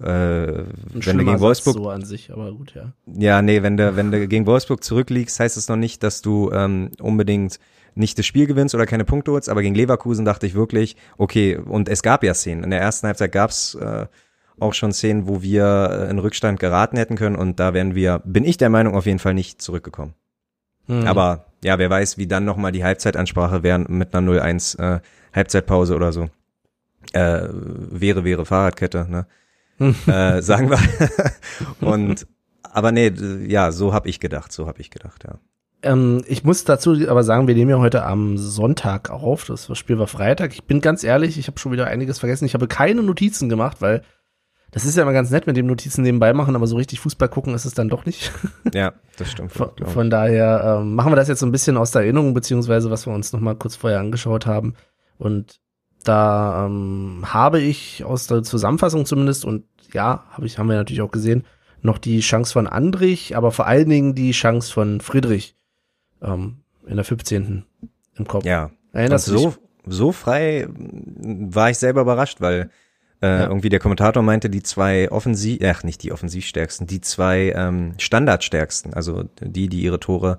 Äh, 0.00 0.64
wenn 0.92 1.18
du 1.18 1.24
gegen 1.24 1.40
Wolfsburg 1.40 1.74
so 1.74 1.88
an 1.88 2.04
sich, 2.04 2.32
aber 2.32 2.52
gut, 2.52 2.72
ja. 2.74 2.92
ja, 3.06 3.42
nee, 3.42 3.62
wenn 3.62 3.76
du, 3.76 3.96
wenn 3.96 4.12
du 4.12 4.28
gegen 4.28 4.46
Wolfsburg 4.46 4.84
zurückliegst, 4.84 5.40
heißt 5.40 5.56
es 5.56 5.68
noch 5.68 5.76
nicht, 5.76 6.04
dass 6.04 6.22
du 6.22 6.52
ähm, 6.52 6.90
unbedingt 7.00 7.58
nicht 7.96 8.16
das 8.16 8.24
Spiel 8.24 8.46
gewinnst 8.46 8.76
oder 8.76 8.86
keine 8.86 9.04
Punkte 9.04 9.32
holst, 9.32 9.48
aber 9.48 9.60
gegen 9.60 9.74
Leverkusen 9.74 10.24
dachte 10.24 10.46
ich 10.46 10.54
wirklich, 10.54 10.96
okay, 11.16 11.56
und 11.56 11.88
es 11.88 12.02
gab 12.02 12.22
ja 12.22 12.32
Szenen. 12.32 12.62
In 12.62 12.70
der 12.70 12.80
ersten 12.80 13.08
Halbzeit 13.08 13.32
gab's 13.32 13.74
äh, 13.74 14.06
auch 14.60 14.74
schon 14.74 14.92
Szenen, 14.92 15.28
wo 15.28 15.42
wir 15.42 16.06
äh, 16.06 16.10
in 16.10 16.18
Rückstand 16.18 16.60
geraten 16.60 16.96
hätten 16.96 17.16
können 17.16 17.36
und 17.36 17.60
da 17.60 17.74
wären 17.74 17.94
wir, 17.94 18.20
bin 18.24 18.44
ich 18.44 18.56
der 18.56 18.70
Meinung, 18.70 18.94
auf 18.94 19.06
jeden 19.06 19.18
Fall 19.18 19.34
nicht 19.34 19.62
zurückgekommen. 19.62 20.14
Hm. 20.86 21.06
Aber 21.06 21.46
ja, 21.62 21.78
wer 21.78 21.90
weiß, 21.90 22.18
wie 22.18 22.26
dann 22.26 22.44
nochmal 22.44 22.72
die 22.72 22.84
Halbzeitansprache 22.84 23.62
wären 23.62 23.86
mit 23.88 24.14
einer 24.14 24.30
0-1 24.30 24.78
äh, 24.78 25.00
Halbzeitpause 25.34 25.94
oder 25.96 26.12
so. 26.12 26.28
Äh, 27.12 27.48
wäre, 27.50 28.24
wäre 28.24 28.44
Fahrradkette, 28.44 29.06
ne? 29.08 29.26
äh, 30.06 30.42
sagen 30.42 30.70
wir. 30.70 30.78
und 31.80 32.26
aber 32.62 32.92
nee, 32.92 33.12
ja, 33.46 33.72
so 33.72 33.92
hab 33.92 34.06
ich 34.06 34.20
gedacht, 34.20 34.52
so 34.52 34.66
hab 34.66 34.78
ich 34.78 34.90
gedacht, 34.90 35.24
ja. 35.24 35.38
Ähm, 35.82 36.24
ich 36.26 36.42
muss 36.42 36.64
dazu 36.64 36.96
aber 37.08 37.22
sagen, 37.22 37.46
wir 37.46 37.54
nehmen 37.54 37.70
ja 37.70 37.78
heute 37.78 38.04
am 38.04 38.36
Sonntag 38.36 39.10
auf. 39.10 39.44
Das 39.44 39.70
Spiel 39.78 39.98
war 39.98 40.08
Freitag. 40.08 40.52
Ich 40.52 40.64
bin 40.64 40.80
ganz 40.80 41.04
ehrlich, 41.04 41.38
ich 41.38 41.46
habe 41.46 41.58
schon 41.58 41.72
wieder 41.72 41.86
einiges 41.86 42.18
vergessen. 42.18 42.44
Ich 42.46 42.54
habe 42.54 42.66
keine 42.66 43.02
Notizen 43.02 43.48
gemacht, 43.48 43.80
weil 43.80 44.02
das 44.70 44.84
ist 44.84 44.96
ja 44.96 45.02
immer 45.02 45.12
ganz 45.12 45.30
nett 45.30 45.46
mit 45.46 45.56
dem 45.56 45.66
Notizen 45.66 46.02
nebenbei 46.02 46.32
machen, 46.32 46.54
aber 46.54 46.66
so 46.66 46.76
richtig 46.76 47.00
Fußball 47.00 47.28
gucken 47.28 47.54
ist 47.54 47.64
es 47.64 47.74
dann 47.74 47.88
doch 47.88 48.04
nicht. 48.04 48.32
Ja, 48.74 48.92
das 49.16 49.30
stimmt. 49.30 49.52
Von, 49.52 49.70
von 49.82 50.10
daher 50.10 50.80
ähm, 50.80 50.94
machen 50.94 51.10
wir 51.10 51.16
das 51.16 51.28
jetzt 51.28 51.40
so 51.40 51.46
ein 51.46 51.52
bisschen 51.52 51.78
aus 51.78 51.90
der 51.90 52.02
Erinnerung, 52.02 52.34
beziehungsweise 52.34 52.90
was 52.90 53.06
wir 53.06 53.14
uns 53.14 53.32
noch 53.32 53.40
mal 53.40 53.56
kurz 53.56 53.76
vorher 53.76 54.00
angeschaut 54.00 54.44
haben. 54.44 54.74
Und 55.16 55.60
da 56.04 56.66
ähm, 56.66 57.24
habe 57.24 57.60
ich 57.60 58.04
aus 58.04 58.26
der 58.26 58.42
Zusammenfassung 58.42 59.06
zumindest, 59.06 59.46
und 59.46 59.64
ja, 59.94 60.24
habe 60.30 60.46
ich, 60.46 60.58
haben 60.58 60.68
wir 60.68 60.76
natürlich 60.76 61.00
auch 61.00 61.10
gesehen, 61.10 61.44
noch 61.80 61.96
die 61.96 62.20
Chance 62.20 62.52
von 62.52 62.66
Andrich, 62.66 63.36
aber 63.36 63.52
vor 63.52 63.66
allen 63.66 63.88
Dingen 63.88 64.14
die 64.14 64.32
Chance 64.32 64.70
von 64.70 65.00
Friedrich 65.00 65.54
ähm, 66.20 66.58
in 66.86 66.96
der 66.96 67.04
15. 67.04 67.64
im 68.16 68.26
Kopf. 68.26 68.44
ja. 68.44 68.70
Erinnerst 68.92 69.28
du 69.28 69.38
so, 69.38 69.48
dich? 69.48 69.58
so 69.86 70.12
frei 70.12 70.60
m, 70.62 71.54
war 71.54 71.70
ich 71.70 71.78
selber 71.78 72.00
überrascht, 72.00 72.40
weil 72.40 72.70
äh, 73.20 73.26
Ja. 73.26 73.46
irgendwie 73.48 73.68
der 73.68 73.80
Kommentator 73.80 74.22
meinte, 74.22 74.48
die 74.50 74.62
zwei 74.62 75.10
Offensiv, 75.10 75.60
ach 75.64 75.82
nicht 75.82 76.02
die 76.02 76.12
Offensivstärksten, 76.12 76.86
die 76.86 77.00
zwei 77.00 77.52
ähm, 77.56 77.94
Standardstärksten, 77.98 78.94
also 78.94 79.24
die, 79.40 79.68
die 79.68 79.80
ihre 79.82 79.98
Tore 80.00 80.38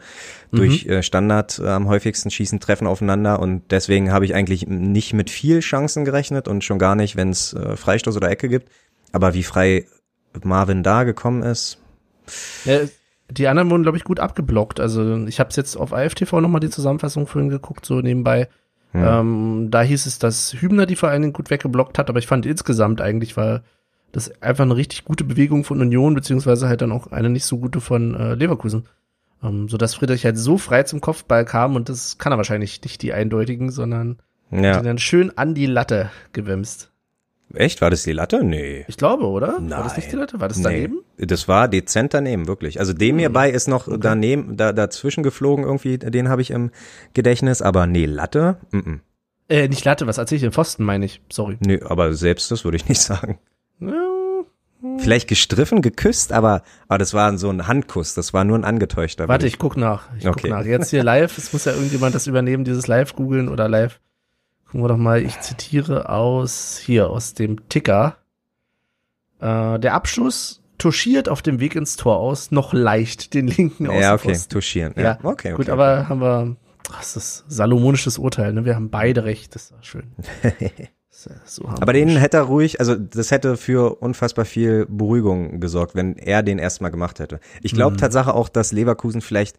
Mhm. 0.51 0.57
durch 0.57 0.85
äh, 0.85 1.03
Standard 1.03 1.59
äh, 1.59 1.67
am 1.67 1.87
häufigsten 1.87 2.31
schießen, 2.31 2.59
treffen 2.59 2.87
aufeinander 2.87 3.39
und 3.39 3.63
deswegen 3.71 4.11
habe 4.11 4.25
ich 4.25 4.33
eigentlich 4.33 4.65
nicht 4.67 5.13
mit 5.13 5.29
viel 5.29 5.59
Chancen 5.59 6.05
gerechnet 6.05 6.47
und 6.47 6.63
schon 6.63 6.79
gar 6.79 6.95
nicht, 6.95 7.15
wenn 7.15 7.29
es 7.29 7.53
äh, 7.53 7.75
Freistoß 7.75 8.15
oder 8.15 8.29
Ecke 8.29 8.47
gibt. 8.49 8.69
Aber 9.11 9.33
wie 9.33 9.43
frei 9.43 9.85
Marvin 10.43 10.83
da 10.83 11.03
gekommen 11.03 11.41
ist, 11.43 11.79
Ja, 12.65 12.79
die 13.31 13.47
anderen 13.47 13.69
wurden, 13.69 13.83
glaube 13.83 13.97
ich, 13.97 14.03
gut 14.03 14.19
abgeblockt. 14.19 14.79
Also 14.79 15.25
ich 15.27 15.39
habe 15.39 15.49
jetzt 15.55 15.75
auf 15.75 15.93
AFTV 15.93 16.33
nochmal 16.41 16.61
die 16.61 16.69
Zusammenfassung 16.69 17.27
vorhin 17.27 17.49
geguckt, 17.49 17.85
so 17.85 18.01
nebenbei. 18.01 18.47
Hm. 18.91 19.03
Ähm, 19.03 19.67
da 19.69 19.81
hieß 19.81 20.05
es, 20.05 20.19
dass 20.19 20.53
Hübner 20.53 20.85
die 20.85 20.95
Dingen 20.95 21.33
gut 21.33 21.49
weggeblockt 21.49 21.99
hat, 21.99 22.09
aber 22.09 22.19
ich 22.19 22.27
fand 22.27 22.45
insgesamt 22.45 23.01
eigentlich 23.01 23.37
war 23.37 23.61
das 24.11 24.41
einfach 24.41 24.63
eine 24.63 24.75
richtig 24.75 25.05
gute 25.05 25.23
Bewegung 25.23 25.63
von 25.63 25.81
Union, 25.81 26.15
beziehungsweise 26.15 26.67
halt 26.67 26.81
dann 26.81 26.91
auch 26.91 27.07
eine 27.11 27.29
nicht 27.29 27.45
so 27.45 27.59
gute 27.59 27.81
von 27.81 28.15
äh, 28.15 28.33
Leverkusen. 28.33 28.87
Ähm, 29.43 29.69
so 29.69 29.77
dass 29.77 29.93
Friedrich 29.93 30.25
halt 30.25 30.37
so 30.37 30.57
frei 30.57 30.83
zum 30.83 31.01
Kopfball 31.01 31.45
kam 31.45 31.75
und 31.75 31.89
das 31.89 32.17
kann 32.17 32.33
er 32.33 32.37
wahrscheinlich 32.37 32.81
nicht 32.81 33.01
die 33.03 33.13
eindeutigen, 33.13 33.69
sondern 33.69 34.17
ja. 34.51 34.77
ihn 34.77 34.83
dann 34.83 34.97
schön 34.97 35.37
an 35.37 35.53
die 35.53 35.67
Latte 35.67 36.09
gewimst. 36.33 36.91
Echt? 37.53 37.81
War 37.81 37.89
das 37.89 38.03
die 38.03 38.11
Latte? 38.11 38.43
Nee. 38.43 38.85
Ich 38.87 38.97
glaube, 38.97 39.25
oder? 39.25 39.53
War 39.59 39.59
das 39.59 39.93
Nein. 39.93 39.93
nicht 39.95 40.11
die 40.11 40.15
Latte? 40.15 40.39
War 40.39 40.47
das 40.47 40.61
daneben? 40.61 40.99
Nee, 41.17 41.25
das 41.25 41.47
war 41.47 41.67
dezent 41.67 42.13
daneben, 42.13 42.47
wirklich. 42.47 42.79
Also 42.79 42.93
dem 42.93 43.17
hierbei 43.17 43.49
ist 43.49 43.67
noch 43.67 43.87
daneben, 43.99 44.55
da, 44.55 44.71
dazwischen 44.73 45.23
geflogen 45.23 45.65
irgendwie, 45.65 45.97
den 45.97 46.29
habe 46.29 46.41
ich 46.41 46.51
im 46.51 46.71
Gedächtnis, 47.13 47.61
aber 47.61 47.87
nee, 47.87 48.05
Latte? 48.05 48.57
Mm 48.71 48.77
-mm. 48.77 48.99
Äh, 49.49 49.67
nicht 49.67 49.83
Latte, 49.83 50.05
was 50.05 50.19
erzähl 50.19 50.35
ich 50.35 50.41
denn? 50.43 50.51
Pfosten 50.51 50.83
meine 50.83 51.05
ich. 51.05 51.21
Sorry. 51.31 51.57
Nee, 51.59 51.81
aber 51.81 52.13
selbst 52.13 52.51
das 52.51 52.63
würde 52.65 52.77
ich 52.77 52.87
nicht 52.87 53.01
sagen. 53.01 53.39
Ja, 53.79 53.93
Vielleicht 54.99 55.27
gestriffen, 55.27 55.81
geküsst, 55.81 56.31
aber, 56.31 56.61
aber 56.87 56.99
das 56.99 57.13
war 57.13 57.37
so 57.37 57.49
ein 57.49 57.67
Handkuss, 57.67 58.13
das 58.13 58.33
war 58.33 58.45
nur 58.45 58.57
ein 58.57 58.63
angetäuschter. 58.63 59.27
Warte, 59.27 59.45
ich 59.45 59.57
guck 59.57 59.75
nach. 59.75 60.07
Ich 60.17 60.25
Okay. 60.25 60.41
guck 60.43 60.51
nach. 60.51 60.65
Jetzt 60.65 60.91
hier 60.91 61.03
live. 61.13 61.37
Es 61.37 61.51
muss 61.51 61.65
ja 61.65 61.73
irgendjemand 61.73 62.15
das 62.15 62.27
übernehmen, 62.27 62.63
dieses 62.63 62.87
live 62.87 63.13
googeln 63.13 63.49
oder 63.49 63.67
live. 63.67 63.99
Gucken 64.69 64.81
wir 64.83 64.87
doch 64.89 64.97
mal. 64.97 65.21
Ich 65.23 65.39
zitiere 65.39 66.09
aus 66.09 66.77
hier 66.83 67.09
aus 67.09 67.33
dem 67.33 67.67
Ticker. 67.69 68.17
Äh, 69.39 69.79
der 69.79 69.93
Abschluss 69.93 70.61
touchiert 70.77 71.27
auf 71.27 71.41
dem 71.41 71.59
Weg 71.59 71.75
ins 71.75 71.95
Tor 71.95 72.17
aus 72.17 72.51
noch 72.51 72.71
leicht 72.73 73.33
den 73.33 73.47
linken 73.47 73.85
Ja, 73.91 74.13
okay, 74.13 74.37
touchieren. 74.47 74.93
Ja, 74.95 75.03
Ja, 75.03 75.17
okay, 75.23 75.49
okay. 75.49 75.53
Gut, 75.53 75.69
aber 75.69 76.07
haben 76.07 76.21
wir. 76.21 76.55
ach, 76.91 76.99
Das 76.99 77.15
ist 77.17 77.45
salomonisches 77.47 78.17
Urteil. 78.17 78.53
Ne? 78.53 78.63
Wir 78.65 78.75
haben 78.75 78.89
beide 78.89 79.23
recht. 79.23 79.55
Das 79.55 79.71
war 79.71 79.81
schön. 79.83 80.11
Ist 81.09 81.29
So 81.45 81.67
Aber 81.67 81.91
den 81.91 82.09
hätte 82.15 82.37
er 82.37 82.43
ruhig, 82.43 82.79
also 82.79 82.95
das 82.95 83.31
hätte 83.31 83.57
für 83.57 83.95
unfassbar 84.01 84.45
viel 84.45 84.85
Beruhigung 84.87 85.59
gesorgt, 85.59 85.95
wenn 85.95 86.15
er 86.17 86.43
den 86.43 86.59
erstmal 86.59 86.91
gemacht 86.91 87.19
hätte. 87.19 87.41
Ich 87.61 87.73
glaube 87.73 87.95
Mhm. 87.95 87.97
Tatsache 87.97 88.33
auch, 88.33 88.47
dass 88.47 88.71
Leverkusen 88.71 89.19
vielleicht 89.21 89.57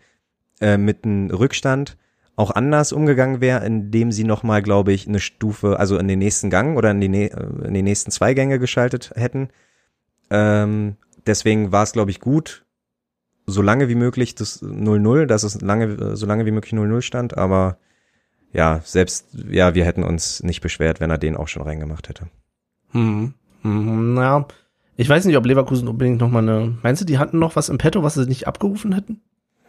äh, 0.60 0.78
mit 0.78 1.04
einem 1.04 1.30
Rückstand 1.30 1.98
auch 2.36 2.50
anders 2.50 2.92
umgegangen 2.92 3.40
wäre, 3.40 3.64
indem 3.64 4.12
sie 4.12 4.24
nochmal, 4.24 4.62
glaube 4.62 4.92
ich, 4.92 5.06
eine 5.06 5.20
Stufe, 5.20 5.78
also 5.78 5.98
in 5.98 6.08
den 6.08 6.18
nächsten 6.18 6.50
Gang 6.50 6.76
oder 6.76 6.90
in 6.90 7.00
die, 7.00 7.30
äh, 7.30 7.66
in 7.66 7.74
die 7.74 7.82
nächsten 7.82 8.10
zwei 8.10 8.34
Gänge 8.34 8.58
geschaltet 8.58 9.12
hätten. 9.14 9.48
Ähm, 10.30 10.96
deswegen 11.26 11.72
war 11.72 11.82
es, 11.82 11.92
glaube 11.92 12.10
ich, 12.10 12.20
gut, 12.20 12.64
so 13.46 13.62
lange 13.62 13.88
wie 13.88 13.94
möglich 13.94 14.34
das 14.34 14.62
0-0, 14.62 15.26
dass 15.26 15.42
es 15.42 15.60
lange, 15.60 15.86
äh, 15.86 16.16
so 16.16 16.26
lange 16.26 16.46
wie 16.46 16.52
möglich 16.52 16.72
0-0 16.72 17.02
stand, 17.02 17.36
aber 17.36 17.78
ja, 18.52 18.80
selbst, 18.84 19.28
ja, 19.48 19.74
wir 19.74 19.84
hätten 19.84 20.02
uns 20.02 20.42
nicht 20.42 20.60
beschwert, 20.60 21.00
wenn 21.00 21.10
er 21.10 21.18
den 21.18 21.36
auch 21.36 21.48
schon 21.48 21.62
reingemacht 21.62 22.08
hätte. 22.08 22.28
Hm. 22.90 23.34
Hm, 23.62 24.14
naja. 24.14 24.46
Ich 24.96 25.08
weiß 25.08 25.24
nicht, 25.24 25.36
ob 25.36 25.46
Leverkusen 25.46 25.88
unbedingt 25.88 26.20
noch 26.20 26.30
mal 26.30 26.46
eine. 26.46 26.76
Meinst 26.82 27.00
du, 27.00 27.06
die 27.06 27.18
hatten 27.18 27.38
noch 27.38 27.56
was 27.56 27.68
im 27.68 27.78
Petto, 27.78 28.02
was 28.02 28.14
sie 28.14 28.26
nicht 28.26 28.46
abgerufen 28.46 28.92
hätten? 28.92 29.22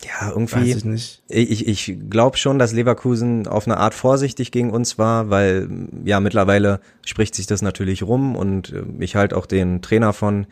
Ja, 0.05 0.27
Weiß 0.27 0.51
irgendwie, 0.51 0.71
ich 0.71 0.85
nicht. 0.85 1.23
ich, 1.27 1.67
ich 1.67 1.97
glaube 2.09 2.37
schon, 2.37 2.59
dass 2.59 2.73
Leverkusen 2.73 3.47
auf 3.47 3.67
eine 3.67 3.77
Art 3.77 3.93
vorsichtig 3.93 4.51
gegen 4.51 4.71
uns 4.71 4.97
war, 4.97 5.29
weil 5.29 5.69
ja, 6.03 6.19
mittlerweile 6.19 6.79
spricht 7.05 7.35
sich 7.35 7.47
das 7.47 7.61
natürlich 7.61 8.03
rum 8.03 8.35
und 8.35 8.73
äh, 8.73 8.83
ich 8.99 9.15
halte 9.15 9.37
auch 9.37 9.45
den 9.45 9.81
Trainer 9.81 10.13
von 10.13 10.47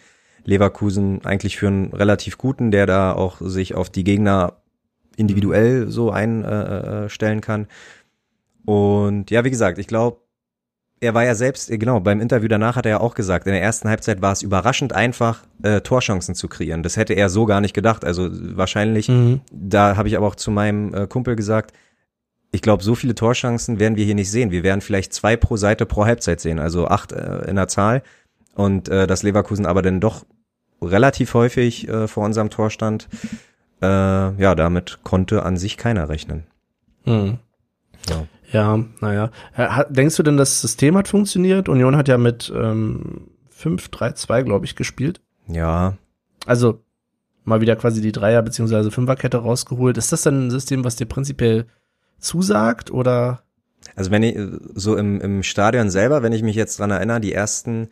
Leverkusen 0.46 1.26
eigentlich 1.26 1.58
für 1.58 1.68
einen 1.68 1.94
relativ 1.94 2.38
guten, 2.38 2.72
der 2.72 2.86
da 2.86 3.14
auch 3.14 3.38
sich 3.42 3.76
auf 3.76 3.90
die 3.90 4.04
Gegner 4.04 4.58
individuell 5.18 5.90
so 5.90 6.12
einstellen 6.12 7.04
äh, 7.06 7.10
stellen 7.10 7.42
kann. 7.42 7.68
Und 8.66 9.32
ja, 9.32 9.44
wie 9.44 9.50
gesagt, 9.50 9.78
ich 9.80 9.88
glaube, 9.88 10.22
er 11.02 11.14
war 11.14 11.24
ja 11.24 11.36
selbst, 11.36 11.70
äh, 11.70 11.78
genau, 11.78 12.00
beim 12.00 12.20
Interview 12.22 12.48
danach 12.48 12.76
hat 12.76 12.86
er 12.86 12.92
ja 12.92 13.00
auch 13.00 13.16
gesagt, 13.16 13.48
in 13.48 13.54
der 13.54 13.62
ersten 13.62 13.90
Halbzeit 13.90 14.22
war 14.22 14.32
es 14.32 14.42
überraschend 14.42 14.94
einfach, 14.94 15.44
äh, 15.64 15.82
Torchancen 15.82 16.36
zu 16.36 16.48
kreieren. 16.48 16.84
Das 16.84 16.98
hätte 16.98 17.14
er 17.14 17.30
so 17.30 17.46
gar 17.46 17.62
nicht 17.62 17.74
gedacht. 17.74 18.04
Also 18.06 18.30
wahrscheinlich 18.32 19.08
Mhm. 19.08 19.42
da 19.52 19.96
habe 19.96 20.08
ich 20.08 20.18
aber 20.18 20.28
auch 20.28 20.36
zu 20.36 20.52
meinem 20.52 20.94
äh, 20.94 21.08
Kumpel 21.08 21.36
gesagt, 21.36 21.74
ich 22.52 22.62
glaube, 22.62 22.84
so 22.84 22.96
viele 22.96 23.14
Torchancen 23.16 23.80
werden 23.80 23.96
wir 23.96 24.06
hier 24.06 24.16
nicht 24.16 24.32
sehen. 24.32 24.52
Wir 24.52 24.64
werden 24.64 24.82
vielleicht 24.82 25.14
zwei 25.14 25.38
pro 25.38 25.56
Seite 25.56 25.86
pro 25.86 26.06
Halbzeit 26.06 26.40
sehen, 26.40 26.60
also 26.60 26.88
acht 26.88 27.12
äh, 27.12 27.48
in 27.48 27.56
der 27.56 27.68
Zahl. 27.68 28.02
Und 28.56 28.90
äh, 28.90 29.06
dass 29.08 29.24
Leverkusen 29.24 29.66
aber 29.66 29.82
dann 29.82 30.00
doch 30.00 30.26
relativ 30.82 31.34
häufig 31.34 31.88
äh, 31.88 32.08
vor 32.08 32.26
unserem 32.26 32.50
Tor 32.50 32.72
stand, 32.72 33.08
äh, 33.82 33.86
ja, 33.86 34.56
damit 34.56 35.00
konnte 35.04 35.44
an 35.44 35.58
sich 35.58 35.78
keiner 35.78 36.10
rechnen. 36.10 36.44
Hm. 37.04 37.38
Ja. 38.10 38.26
Ja, 38.52 38.84
naja. 39.00 39.32
Äh, 39.56 39.86
Denkst 39.90 40.16
du 40.16 40.24
denn, 40.24 40.38
das 40.38 40.62
System 40.62 40.98
hat 40.98 41.08
funktioniert? 41.08 41.70
Union 41.70 41.96
hat 41.96 42.08
ja 42.08 42.18
mit 42.18 42.52
ähm, 42.56 43.28
5-3-2, 43.56 44.44
glaube 44.44 44.66
ich, 44.66 44.76
gespielt. 44.76 45.22
Ja, 45.48 45.98
Also 46.46 46.82
mal 47.44 47.62
wieder 47.62 47.76
quasi 47.76 48.02
die 48.02 48.12
Dreier- 48.12 48.42
bzw. 48.44 48.92
Fünferkette 48.92 49.38
rausgeholt. 49.38 49.98
Ist 49.98 50.12
das 50.12 50.22
dann 50.22 50.48
ein 50.48 50.52
System, 50.52 50.84
was 50.84 50.96
dir 50.96 51.06
prinzipiell 51.06 51.66
zusagt 52.20 52.92
oder? 52.92 53.44
Also 53.96 54.12
wenn 54.12 54.24
ich 54.24 54.38
so 54.74 54.96
im, 54.96 55.20
im 55.22 55.44
Stadion 55.44 55.90
selber, 55.90 56.22
wenn 56.22 56.34
ich 56.34 56.44
mich 56.44 56.56
jetzt 56.56 56.80
dran 56.80 56.92
erinnere, 56.92 57.22
die 57.22 57.34
ersten 57.34 57.90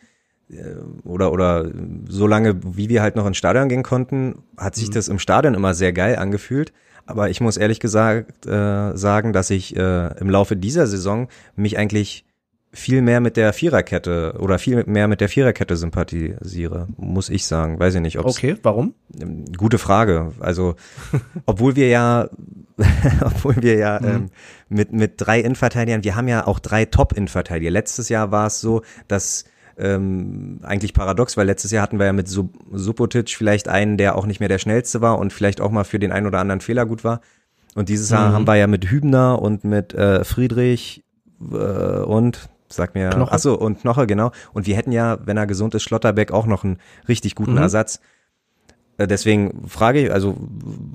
äh, 0.50 0.76
oder 1.04 1.32
oder 1.32 1.72
so 2.08 2.28
lange, 2.28 2.60
wie 2.64 2.90
wir 2.90 3.02
halt 3.02 3.16
noch 3.16 3.26
ins 3.26 3.38
Stadion 3.38 3.70
gehen 3.70 3.84
konnten, 3.84 4.44
hat 4.58 4.76
sich 4.76 4.90
mhm. 4.90 4.94
das 4.94 5.08
im 5.08 5.20
Stadion 5.20 5.54
immer 5.54 5.74
sehr 5.74 5.94
geil 5.94 6.18
angefühlt. 6.18 6.74
Aber 7.08 7.30
ich 7.30 7.42
muss 7.42 7.58
ehrlich 7.58 7.80
gesagt 7.80 8.46
äh, 8.46 8.96
sagen, 8.96 9.34
dass 9.34 9.50
ich 9.50 9.76
äh, 9.76 10.20
im 10.20 10.30
Laufe 10.30 10.56
dieser 10.56 10.88
Saison 10.88 11.28
mich 11.56 11.78
eigentlich 11.78 12.26
viel 12.74 13.02
mehr 13.02 13.22
mit 13.22 13.38
der 13.38 13.54
Viererkette 13.54 14.36
oder 14.40 14.60
viel 14.60 14.84
mehr 14.86 15.08
mit 15.08 15.22
der 15.22 15.30
Viererkette 15.30 15.78
sympathisiere, 15.78 16.88
muss 16.98 17.30
ich 17.30 17.48
sagen. 17.48 17.80
Weiß 17.80 17.96
ich 17.96 18.02
nicht. 18.02 18.20
Ob's, 18.20 18.38
okay, 18.38 18.56
warum? 18.62 18.94
Gute 19.58 19.78
Frage. 19.78 20.34
Also, 20.40 20.76
obwohl 21.46 21.76
wir 21.76 21.88
ja, 21.88 22.30
obwohl 23.22 23.56
wir 23.62 23.78
ja 23.78 24.00
mhm. 24.00 24.08
ähm, 24.08 24.30
mit, 24.70 24.92
mit 24.92 25.14
drei 25.18 25.40
Innenverteidigern, 25.40 26.04
wir 26.04 26.16
haben 26.16 26.28
ja 26.28 26.46
auch 26.46 26.60
drei 26.60 26.86
Top-Innenverteidiger. 26.86 27.72
Letztes 27.72 28.10
Jahr 28.10 28.32
war 28.32 28.48
es 28.48 28.62
so, 28.62 28.82
dass 29.08 29.46
ähm, 29.78 30.60
eigentlich 30.64 30.94
paradox, 30.94 31.38
weil 31.38 31.46
letztes 31.46 31.72
Jahr 31.72 31.84
hatten 31.84 32.00
wir 32.00 32.06
ja 32.08 32.14
mit 32.14 32.28
Sub 32.28 32.50
Subotic 32.72 33.30
vielleicht 33.30 33.68
einen, 33.68 33.98
der 33.98 34.16
auch 34.16 34.26
nicht 34.26 34.40
mehr 34.40 34.50
der 34.50 34.60
schnellste 34.60 35.02
war 35.02 35.20
und 35.20 35.34
vielleicht 35.34 35.62
auch 35.62 35.72
mal 35.72 35.84
für 35.84 36.00
den 36.00 36.12
einen 36.12 36.28
oder 36.28 36.40
anderen 36.40 36.62
Fehler 36.62 36.86
gut 36.86 37.04
war. 37.04 37.22
Und 37.76 37.90
dieses 37.90 38.10
Jahr 38.10 38.30
mhm. 38.30 38.34
haben 38.34 38.48
wir 38.48 38.56
ja 38.56 38.68
mit 38.68 38.90
Hübner 38.90 39.42
und 39.42 39.64
mit 39.64 39.94
äh, 39.94 40.24
Friedrich 40.24 41.04
äh, 41.52 41.56
und 41.56 42.50
Sag 42.70 42.96
mir, 42.96 43.10
Knoche. 43.10 43.32
achso, 43.32 43.54
und 43.56 43.80
Knoche, 43.80 44.08
genau. 44.08 44.32
Und 44.54 44.68
wir 44.68 44.76
hätten 44.76 44.92
ja, 44.92 45.20
wenn 45.26 45.38
er 45.38 45.48
gesund 45.48 45.74
ist, 45.74 45.84
Schlotterbeck 45.84 46.32
auch 46.32 46.46
noch 46.46 46.64
einen 46.64 46.80
richtig 47.08 47.36
guten 47.36 47.54
mhm. 47.54 47.60
Ersatz. 47.60 48.02
Äh, 48.98 49.08
deswegen 49.08 49.68
frage 49.68 50.06
ich, 50.06 50.12
also 50.12 50.36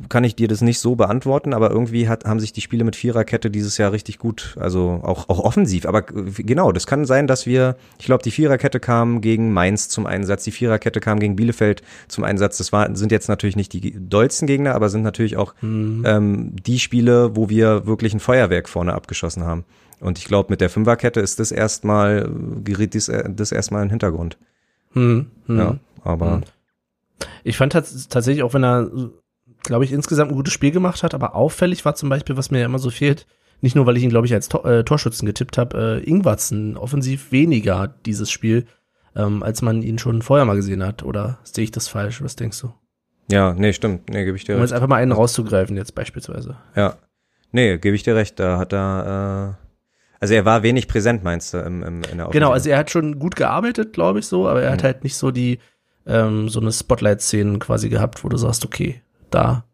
kann 0.09 0.25
ich 0.25 0.35
dir 0.35 0.49
das 0.49 0.61
nicht 0.61 0.78
so 0.78 0.97
beantworten, 0.97 1.54
aber 1.54 1.71
irgendwie 1.71 2.09
hat, 2.09 2.25
haben 2.25 2.40
sich 2.40 2.52
die 2.52 2.61
Spiele 2.61 2.85
mit 2.85 2.97
Viererkette 2.97 3.50
dieses 3.50 3.78
Jahr 3.78 3.92
richtig 3.92 4.18
gut, 4.18 4.56
also 4.61 5.00
auch, 5.02 5.28
auch 5.28 5.38
offensiv. 5.38 5.87
Aber 5.87 6.02
genau, 6.02 6.73
das 6.73 6.87
kann 6.87 7.04
sein, 7.04 7.26
dass 7.26 7.47
wir, 7.47 7.76
ich 7.99 8.06
glaube, 8.06 8.23
die 8.23 8.30
Viererkette 8.30 8.80
kam 8.80 9.21
gegen 9.21 9.52
Mainz 9.52 9.88
zum 9.88 10.06
Einsatz, 10.06 10.44
die 10.44 10.50
Viererkette 10.50 11.00
kam 11.00 11.21
gegen 11.21 11.37
Bielefeld 11.37 11.82
zum 12.09 12.25
Einsatz. 12.25 12.59
Das 12.59 12.73
war, 12.73 12.94
sind 12.97 13.12
jetzt 13.12 13.28
natürlich 13.28 13.56
nicht 13.56 13.73
die 13.73 13.94
dollsten 13.97 14.47
Gegner, 14.47 14.75
aber 14.75 14.88
sind 14.88 15.02
natürlich 15.02 15.37
auch 15.37 15.54
mhm. 15.62 16.02
ähm, 16.06 16.56
die 16.56 16.78
Spiele, 16.78 17.37
wo 17.37 17.49
wir 17.49 17.87
wirklich 17.87 18.14
ein 18.14 18.21
Feuerwerk 18.21 18.68
vorne 18.68 18.94
abgeschossen 18.94 19.44
haben. 19.44 19.64
Und 20.00 20.18
ich 20.18 20.25
glaube, 20.25 20.50
mit 20.50 20.61
der 20.61 20.68
Fünferkette 20.68 21.21
ist 21.21 21.38
das 21.38 21.52
erstmal, 21.52 22.28
geriet 22.64 22.94
dies, 22.94 23.11
das 23.28 23.52
erstmal 23.52 23.82
in 23.82 23.87
den 23.87 23.90
Hintergrund. 23.90 24.37
Hm, 24.94 25.26
hm, 25.47 25.59
ja, 25.59 25.76
aber. 26.02 26.37
Hm. 26.37 26.42
Ich 27.45 27.57
fand 27.57 27.73
tatsächlich, 27.73 28.43
auch 28.43 28.55
wenn 28.55 28.64
er, 28.64 28.91
glaube 29.62 29.85
ich, 29.85 29.93
insgesamt 29.93 30.31
ein 30.31 30.37
gutes 30.37 30.52
Spiel 30.52 30.71
gemacht 30.71 31.02
hat, 31.02 31.14
aber 31.14 31.35
auffällig 31.35 31.85
war 31.85 31.95
zum 31.95 32.09
Beispiel, 32.09 32.37
was 32.37 32.50
mir 32.50 32.61
ja 32.61 32.67
immer 32.67 32.79
so 32.79 32.91
fehlt, 32.91 33.26
nicht 33.61 33.76
nur, 33.76 33.87
weil 33.87 33.97
ich 33.97 34.02
ihn, 34.02 34.11
glaube 34.11 34.26
ich, 34.26 34.35
als 34.35 34.49
Tor, 34.49 34.64
äh, 34.64 34.85
Torschützen 34.85 35.25
getippt 35.25 35.57
habe, 35.57 36.02
äh, 36.02 36.09
Ingwatzen 36.09 36.76
offensiv 36.76 37.31
weniger 37.31 37.95
dieses 38.05 38.31
Spiel, 38.31 38.67
ähm, 39.14 39.43
als 39.43 39.62
man 39.62 39.83
ihn 39.83 39.99
schon 39.99 40.21
vorher 40.23 40.45
mal 40.45 40.57
gesehen 40.57 40.85
hat. 40.85 41.05
Oder 41.05 41.38
sehe 41.45 41.64
ich 41.64 41.71
das 41.71 41.87
falsch? 41.87 42.23
Was 42.23 42.35
denkst 42.35 42.61
du? 42.61 42.73
Ja, 43.30 43.54
nee, 43.54 43.73
stimmt. 43.73 44.11
Nee, 44.11 44.25
gebe 44.25 44.37
ich 44.37 44.45
dir 44.45 44.54
um 44.54 44.61
recht. 44.61 44.63
Um 44.63 44.65
jetzt 44.65 44.73
einfach 44.73 44.89
mal 44.89 44.97
einen 44.97 45.13
rauszugreifen, 45.13 45.76
jetzt 45.76 45.95
beispielsweise. 45.95 46.56
Ja. 46.75 46.97
Nee, 47.52 47.78
gebe 47.78 47.95
ich 47.95 48.02
dir 48.02 48.17
recht. 48.17 48.41
Da 48.41 48.58
hat 48.58 48.73
er, 48.73 49.56
äh, 49.61 49.67
also 50.19 50.35
er 50.35 50.45
war 50.45 50.63
wenig 50.65 50.89
präsent, 50.89 51.23
meinst 51.23 51.54
du, 51.54 51.58
im, 51.58 51.82
im, 51.82 51.95
in 51.95 52.00
der 52.00 52.02
Offensive? 52.02 52.30
Genau, 52.32 52.50
also 52.50 52.69
er 52.69 52.78
hat 52.78 52.91
schon 52.91 53.19
gut 53.21 53.37
gearbeitet, 53.37 53.93
glaube 53.93 54.19
ich 54.19 54.26
so, 54.26 54.49
aber 54.49 54.63
er 54.63 54.71
mhm. 54.71 54.75
hat 54.75 54.82
halt 54.82 55.04
nicht 55.04 55.17
so 55.17 55.30
die, 55.30 55.61
ähm, 56.06 56.49
so 56.49 56.60
eine 56.60 56.73
Spotlight-Szenen 56.73 57.58
quasi 57.58 57.88
gehabt, 57.88 58.25
wo 58.25 58.28
du 58.28 58.36
sagst, 58.36 58.65
okay, 58.65 59.00
da, 59.30 59.65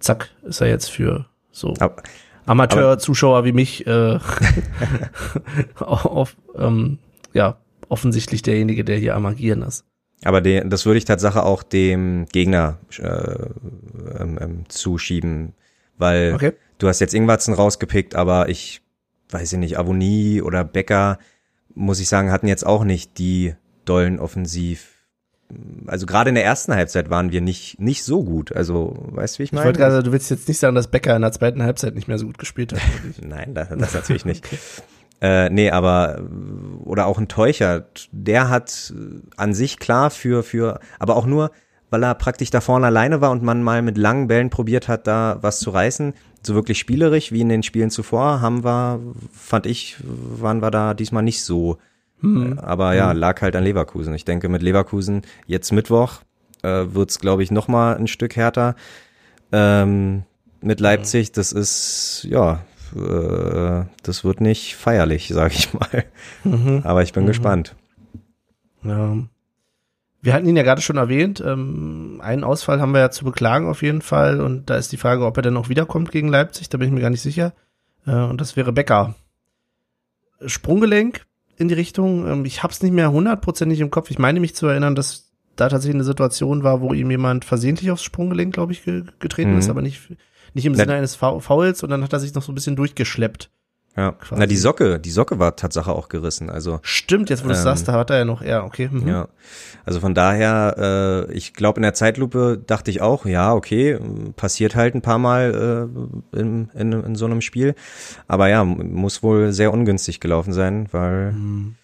zack, 0.00 0.30
ist 0.42 0.60
er 0.60 0.68
jetzt 0.68 0.90
für 0.90 1.26
so 1.50 1.74
Amateur-Zuschauer 2.46 3.44
wie 3.44 3.52
mich 3.52 3.86
äh, 3.86 4.18
auf, 5.78 6.36
ähm, 6.56 6.98
ja, 7.32 7.58
offensichtlich 7.88 8.42
derjenige, 8.42 8.84
der 8.84 8.98
hier 8.98 9.14
am 9.14 9.26
Agieren 9.26 9.62
ist. 9.62 9.84
Aber 10.24 10.40
de, 10.40 10.66
das 10.68 10.86
würde 10.86 10.98
ich 10.98 11.04
tatsächlich 11.04 11.42
auch 11.42 11.62
dem 11.62 12.26
Gegner 12.26 12.78
äh, 12.98 13.46
ähm, 14.18 14.38
ähm, 14.40 14.64
zuschieben, 14.68 15.54
weil 15.98 16.34
okay. 16.34 16.52
du 16.78 16.88
hast 16.88 17.00
jetzt 17.00 17.14
Ingwatzen 17.14 17.54
rausgepickt, 17.54 18.14
aber 18.14 18.48
ich 18.48 18.82
weiß 19.32 19.52
ich 19.52 19.58
nicht, 19.58 19.78
Avonie 19.78 20.42
oder 20.42 20.64
Becker, 20.64 21.18
muss 21.74 22.00
ich 22.00 22.08
sagen, 22.08 22.30
hatten 22.30 22.46
jetzt 22.46 22.66
auch 22.66 22.84
nicht 22.84 23.18
die 23.18 23.54
dollen 23.84 24.18
Offensiv. 24.18 24.91
Also 25.86 26.06
gerade 26.06 26.28
in 26.28 26.34
der 26.34 26.44
ersten 26.44 26.74
Halbzeit 26.74 27.10
waren 27.10 27.32
wir 27.32 27.40
nicht, 27.40 27.80
nicht 27.80 28.04
so 28.04 28.24
gut. 28.24 28.54
Also, 28.54 28.96
weißt 29.10 29.36
du, 29.36 29.38
wie 29.40 29.42
ich 29.44 29.52
meine? 29.52 29.62
Ich 29.62 29.66
wollte 29.66 29.78
gerade, 29.78 30.02
du 30.02 30.12
willst 30.12 30.30
jetzt 30.30 30.48
nicht 30.48 30.58
sagen, 30.58 30.74
dass 30.74 30.88
Becker 30.88 31.14
in 31.16 31.22
der 31.22 31.32
zweiten 31.32 31.62
Halbzeit 31.62 31.94
nicht 31.94 32.08
mehr 32.08 32.18
so 32.18 32.26
gut 32.26 32.38
gespielt 32.38 32.72
hat. 32.72 32.80
Nein, 33.22 33.54
das, 33.54 33.68
das 33.68 33.94
natürlich 33.94 34.24
nicht. 34.24 34.44
okay. 34.46 34.58
Äh, 35.20 35.50
nee, 35.50 35.70
aber 35.70 36.22
oder 36.84 37.06
auch 37.06 37.18
ein 37.18 37.28
Teuchert, 37.28 38.08
der 38.10 38.48
hat 38.48 38.92
an 39.36 39.54
sich 39.54 39.78
klar 39.78 40.10
für 40.10 40.42
für, 40.42 40.80
aber 40.98 41.14
auch 41.14 41.26
nur, 41.26 41.52
weil 41.90 42.02
er 42.02 42.16
praktisch 42.16 42.50
da 42.50 42.60
vorne 42.60 42.86
alleine 42.86 43.20
war 43.20 43.30
und 43.30 43.44
man 43.44 43.62
mal 43.62 43.82
mit 43.82 43.96
langen 43.96 44.26
Bällen 44.26 44.50
probiert 44.50 44.88
hat, 44.88 45.06
da 45.06 45.38
was 45.40 45.60
zu 45.60 45.70
reißen 45.70 46.12
so 46.46 46.54
wirklich 46.54 46.78
spielerisch 46.78 47.32
wie 47.32 47.40
in 47.40 47.48
den 47.48 47.62
Spielen 47.62 47.90
zuvor 47.90 48.40
haben 48.40 48.64
wir, 48.64 49.00
fand 49.32 49.66
ich, 49.66 49.96
waren 50.02 50.60
wir 50.60 50.70
da 50.70 50.94
diesmal 50.94 51.22
nicht 51.22 51.42
so. 51.42 51.78
Mhm. 52.22 52.58
Aber 52.58 52.94
ja, 52.94 53.10
hm. 53.10 53.18
lag 53.18 53.42
halt 53.42 53.54
an 53.56 53.64
Leverkusen. 53.64 54.14
Ich 54.14 54.24
denke, 54.24 54.48
mit 54.48 54.62
Leverkusen 54.62 55.22
jetzt 55.46 55.72
Mittwoch 55.72 56.22
äh, 56.62 56.86
wird's, 56.94 57.18
glaube 57.18 57.42
ich, 57.42 57.50
noch 57.50 57.68
mal 57.68 57.96
ein 57.96 58.06
Stück 58.06 58.36
härter. 58.36 58.76
Ähm, 59.50 60.22
mit 60.60 60.80
Leipzig, 60.80 61.32
das 61.32 61.52
ist, 61.52 62.26
ja, 62.28 62.64
äh, 62.96 63.84
das 64.02 64.24
wird 64.24 64.40
nicht 64.40 64.76
feierlich, 64.76 65.28
sag 65.34 65.52
ich 65.52 65.74
mal. 65.74 66.04
Mhm. 66.44 66.82
Aber 66.84 67.02
ich 67.02 67.12
bin 67.12 67.24
mhm. 67.24 67.28
gespannt. 67.28 67.74
Ja. 68.82 69.16
Wir 70.24 70.34
hatten 70.34 70.46
ihn 70.46 70.56
ja 70.56 70.62
gerade 70.62 70.80
schon 70.80 70.98
erwähnt. 70.98 71.42
Ähm, 71.44 72.20
einen 72.22 72.44
Ausfall 72.44 72.80
haben 72.80 72.92
wir 72.92 73.00
ja 73.00 73.10
zu 73.10 73.24
beklagen 73.24 73.68
auf 73.68 73.82
jeden 73.82 74.02
Fall. 74.02 74.40
Und 74.40 74.70
da 74.70 74.76
ist 74.76 74.92
die 74.92 74.96
Frage, 74.96 75.26
ob 75.26 75.36
er 75.36 75.42
denn 75.42 75.56
auch 75.56 75.68
wiederkommt 75.68 76.12
gegen 76.12 76.28
Leipzig. 76.28 76.68
Da 76.68 76.78
bin 76.78 76.86
ich 76.86 76.94
mir 76.94 77.00
gar 77.00 77.10
nicht 77.10 77.22
sicher. 77.22 77.54
Äh, 78.06 78.14
und 78.14 78.40
das 78.40 78.54
wäre 78.54 78.72
Becker. 78.72 79.16
Sprunggelenk 80.46 81.26
in 81.56 81.68
die 81.68 81.74
Richtung. 81.74 82.26
Ähm, 82.26 82.44
ich 82.44 82.62
habe 82.62 82.72
es 82.72 82.82
nicht 82.82 82.92
mehr 82.92 83.12
hundertprozentig 83.12 83.80
im 83.80 83.90
Kopf. 83.90 84.10
Ich 84.10 84.18
meine 84.18 84.40
mich 84.40 84.54
zu 84.54 84.66
erinnern, 84.66 84.94
dass 84.94 85.32
da 85.56 85.68
tatsächlich 85.68 85.96
eine 85.96 86.04
Situation 86.04 86.62
war, 86.62 86.80
wo 86.80 86.92
ihm 86.92 87.10
jemand 87.10 87.44
versehentlich 87.44 87.90
aufs 87.90 88.02
Sprunggelenk, 88.02 88.54
glaube 88.54 88.72
ich, 88.72 88.84
ge 88.84 89.04
getreten 89.18 89.52
mhm. 89.52 89.58
ist, 89.58 89.68
aber 89.68 89.82
nicht, 89.82 90.00
nicht 90.54 90.66
im 90.66 90.74
Sinne 90.74 90.94
eines 90.94 91.16
Fouls. 91.16 91.82
Und 91.82 91.90
dann 91.90 92.02
hat 92.02 92.12
er 92.12 92.20
sich 92.20 92.34
noch 92.34 92.42
so 92.42 92.52
ein 92.52 92.54
bisschen 92.54 92.76
durchgeschleppt. 92.76 93.50
Ja, 93.94 94.12
quasi. 94.12 94.40
na 94.40 94.46
die 94.46 94.56
Socke, 94.56 94.98
die 94.98 95.10
Socke 95.10 95.38
war 95.38 95.54
Tatsache 95.54 95.92
auch 95.92 96.08
gerissen. 96.08 96.48
Also 96.48 96.80
stimmt, 96.82 97.28
jetzt 97.28 97.44
wo 97.44 97.48
du 97.48 97.54
ähm, 97.54 97.60
sagst, 97.60 97.88
da 97.88 97.92
hat 97.92 98.08
er 98.08 98.18
ja 98.18 98.24
noch, 98.24 98.40
ja, 98.42 98.64
okay. 98.64 98.88
Mhm. 98.90 99.06
Ja, 99.06 99.28
also 99.84 100.00
von 100.00 100.14
daher, 100.14 101.28
äh, 101.28 101.32
ich 101.32 101.52
glaube 101.52 101.76
in 101.76 101.82
der 101.82 101.92
Zeitlupe 101.92 102.58
dachte 102.66 102.90
ich 102.90 103.02
auch, 103.02 103.26
ja, 103.26 103.52
okay, 103.52 103.98
passiert 104.34 104.76
halt 104.76 104.94
ein 104.94 105.02
paar 105.02 105.18
Mal 105.18 105.88
äh, 106.32 106.38
in, 106.38 106.70
in, 106.74 106.92
in 106.92 107.14
so 107.16 107.26
einem 107.26 107.42
Spiel, 107.42 107.74
aber 108.28 108.48
ja, 108.48 108.64
muss 108.64 109.22
wohl 109.22 109.52
sehr 109.52 109.72
ungünstig 109.72 110.20
gelaufen 110.20 110.54
sein, 110.54 110.88
weil 110.92 111.32
mhm. 111.32 111.74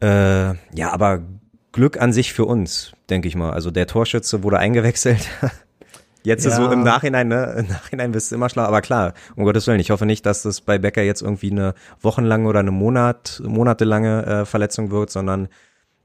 äh, 0.00 0.54
ja, 0.74 0.90
aber 0.90 1.22
Glück 1.70 2.00
an 2.00 2.12
sich 2.12 2.32
für 2.32 2.44
uns, 2.44 2.92
denke 3.08 3.28
ich 3.28 3.36
mal. 3.36 3.52
Also 3.52 3.70
der 3.70 3.86
Torschütze 3.86 4.42
wurde 4.42 4.58
eingewechselt. 4.58 5.28
Jetzt 6.24 6.44
ja. 6.44 6.50
ist 6.50 6.56
so 6.56 6.70
im 6.70 6.82
Nachhinein, 6.82 7.28
ne, 7.28 7.54
im 7.58 7.68
Nachhinein 7.68 8.12
bist 8.12 8.30
du 8.30 8.36
immer 8.36 8.48
schlau, 8.48 8.62
aber 8.62 8.80
klar, 8.80 9.12
um 9.36 9.44
Gottes 9.44 9.66
Willen, 9.66 9.78
ich 9.78 9.90
hoffe 9.90 10.06
nicht, 10.06 10.24
dass 10.24 10.42
das 10.42 10.62
bei 10.62 10.78
Becker 10.78 11.02
jetzt 11.02 11.20
irgendwie 11.20 11.50
eine 11.50 11.74
wochenlange 12.00 12.48
oder 12.48 12.60
eine 12.60 12.70
Monat, 12.70 13.42
monatelange 13.44 14.26
äh, 14.26 14.44
Verletzung 14.46 14.90
wird, 14.90 15.10
sondern 15.10 15.48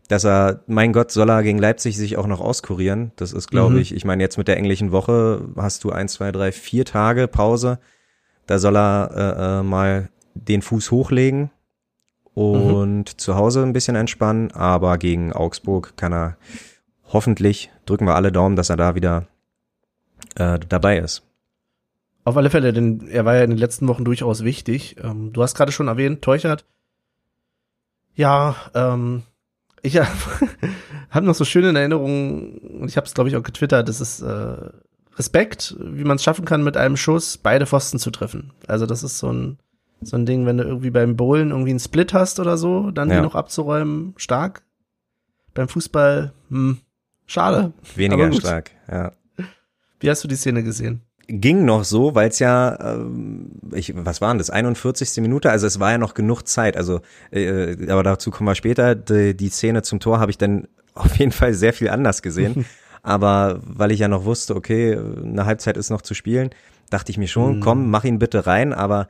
dass 0.10 0.26
er, 0.26 0.62
mein 0.68 0.92
Gott, 0.92 1.12
soll 1.12 1.30
er 1.30 1.44
gegen 1.44 1.60
Leipzig 1.60 1.96
sich 1.96 2.18
auch 2.18 2.28
noch 2.28 2.42
auskurieren. 2.42 3.12
Das 3.16 3.32
ist, 3.32 3.50
glaube 3.50 3.76
mhm. 3.76 3.80
ich, 3.80 3.96
ich 3.96 4.06
meine, 4.06 4.24
jetzt 4.24 4.38
mit 4.38 4.48
der 4.48 4.58
englischen 4.58 4.92
Woche 4.92 5.42
hast 5.56 5.84
du 5.84 5.92
eins, 5.92 6.14
zwei, 6.14 6.32
drei, 6.32 6.52
vier 6.52 6.84
Tage 6.84 7.28
Pause. 7.28 7.80
Da 8.48 8.58
soll 8.58 8.76
er 8.76 9.12
äh, 9.16 9.60
äh, 9.60 9.64
mal 9.64 10.10
den 10.34 10.64
Fuß 10.64 10.92
hochlegen 10.92 11.52
und 12.34 13.00
mhm. 13.00 13.18
zu 13.18 13.36
Hause 13.36 13.62
ein 13.62 13.74
bisschen 13.74 13.96
entspannen, 13.96 14.52
aber 14.52 14.98
gegen 14.98 15.32
Augsburg 15.32 15.94
kann 15.96 16.12
er 16.12 16.38
hoffentlich, 17.06 17.72
drücken 17.86 18.06
wir 18.06 18.16
alle 18.16 18.32
Daumen, 18.32 18.56
dass 18.56 18.70
er 18.70 18.78
da 18.78 18.96
wieder 18.96 19.28
äh, 20.40 20.60
dabei 20.68 20.98
ist. 20.98 21.24
Auf 22.24 22.38
alle 22.38 22.50
Fälle, 22.50 22.74
denn 22.74 23.08
er 23.08 23.26
war 23.26 23.36
ja 23.36 23.44
in 23.44 23.52
den 23.52 23.60
letzten 23.60 23.88
Wochen 23.88 24.06
durchaus 24.06 24.44
wichtig. 24.44 24.98
Ähm, 25.04 25.32
du 25.34 25.42
hast 25.42 25.56
gerade 25.56 25.72
schon 25.72 25.88
erwähnt, 25.88 26.22
Teuchert. 26.22 26.66
Ja, 28.16 28.56
ähm, 28.74 29.24
ich 29.82 29.96
äh, 29.96 30.06
habe 31.10 31.26
noch 31.26 31.36
so 31.36 31.46
schöne 31.46 31.78
Erinnerungen 31.78 32.58
und 32.58 32.90
ich 32.90 32.98
habe 32.98 33.08
es 33.08 33.14
glaube 33.14 33.30
ich 33.30 33.36
auch 33.36 33.44
getwittert. 33.44 33.88
Das 33.88 34.02
ist 34.02 34.22
äh, 34.22 34.58
Respekt, 35.16 35.76
wie 35.80 36.04
man 36.04 36.18
es 36.18 36.24
schaffen 36.24 36.46
kann, 36.46 36.64
mit 36.64 36.78
einem 36.78 36.98
Schuss 36.98 37.38
beide 37.38 37.66
Pfosten 37.66 38.00
zu 38.00 38.12
treffen. 38.12 38.52
Also 38.68 38.86
das 38.86 39.04
ist 39.04 39.20
so 39.20 39.32
ein 39.32 39.58
so 40.02 40.16
ein 40.16 40.26
Ding, 40.26 40.46
wenn 40.46 40.58
du 40.58 40.64
irgendwie 40.64 40.92
beim 40.92 41.18
Bowlen 41.18 41.50
irgendwie 41.50 41.72
einen 41.72 41.80
Split 41.80 42.14
hast 42.14 42.40
oder 42.40 42.58
so, 42.58 42.92
dann 42.92 43.10
ja. 43.10 43.18
die 43.18 43.22
noch 43.22 43.36
abzuräumen, 43.36 44.14
stark. 44.16 44.64
Beim 45.54 45.68
Fußball, 45.68 46.32
hm, 46.50 46.78
schade. 47.26 47.74
Weniger 47.96 48.32
stark, 48.32 48.72
ja. 48.90 49.12
Wie 50.00 50.10
hast 50.10 50.24
du 50.24 50.28
die 50.28 50.36
Szene 50.36 50.64
gesehen? 50.64 51.02
ging 51.30 51.64
noch 51.64 51.84
so, 51.84 52.16
weil 52.16 52.30
es 52.30 52.40
ja, 52.40 52.96
ähm, 52.96 53.52
ich, 53.74 53.94
was 53.96 54.20
waren 54.20 54.40
das, 54.40 54.50
41. 54.50 55.22
Minute, 55.22 55.52
also 55.52 55.68
es 55.68 55.80
war 55.80 55.92
ja 55.92 55.98
noch 55.98 56.16
genug 56.16 56.44
Zeit, 56.48 56.76
also, 56.76 57.02
äh, 57.32 57.90
aber 57.90 58.04
dazu 58.04 58.32
kommen 58.32 58.48
wir 58.48 58.56
später, 58.56 58.96
die, 58.96 59.38
die 59.38 59.50
Szene 59.50 59.84
zum 59.84 60.00
Tor 60.00 60.20
habe 60.20 60.32
ich 60.32 60.38
dann 60.38 60.68
auf 60.96 61.16
jeden 61.18 61.32
Fall 61.32 61.54
sehr 61.54 61.74
viel 61.74 61.90
anders 61.90 62.22
gesehen, 62.22 62.66
aber 63.04 63.62
weil 63.64 63.92
ich 63.92 64.00
ja 64.00 64.08
noch 64.08 64.26
wusste, 64.26 64.56
okay, 64.56 64.98
eine 64.98 65.46
Halbzeit 65.46 65.78
ist 65.78 65.92
noch 65.92 66.02
zu 66.02 66.16
spielen, 66.16 66.50
dachte 66.90 67.12
ich 67.12 67.18
mir 67.18 67.28
schon, 67.28 67.58
mhm. 67.58 67.60
komm, 67.62 67.90
mach 67.92 68.04
ihn 68.04 68.20
bitte 68.20 68.48
rein, 68.48 68.74
aber 68.74 69.08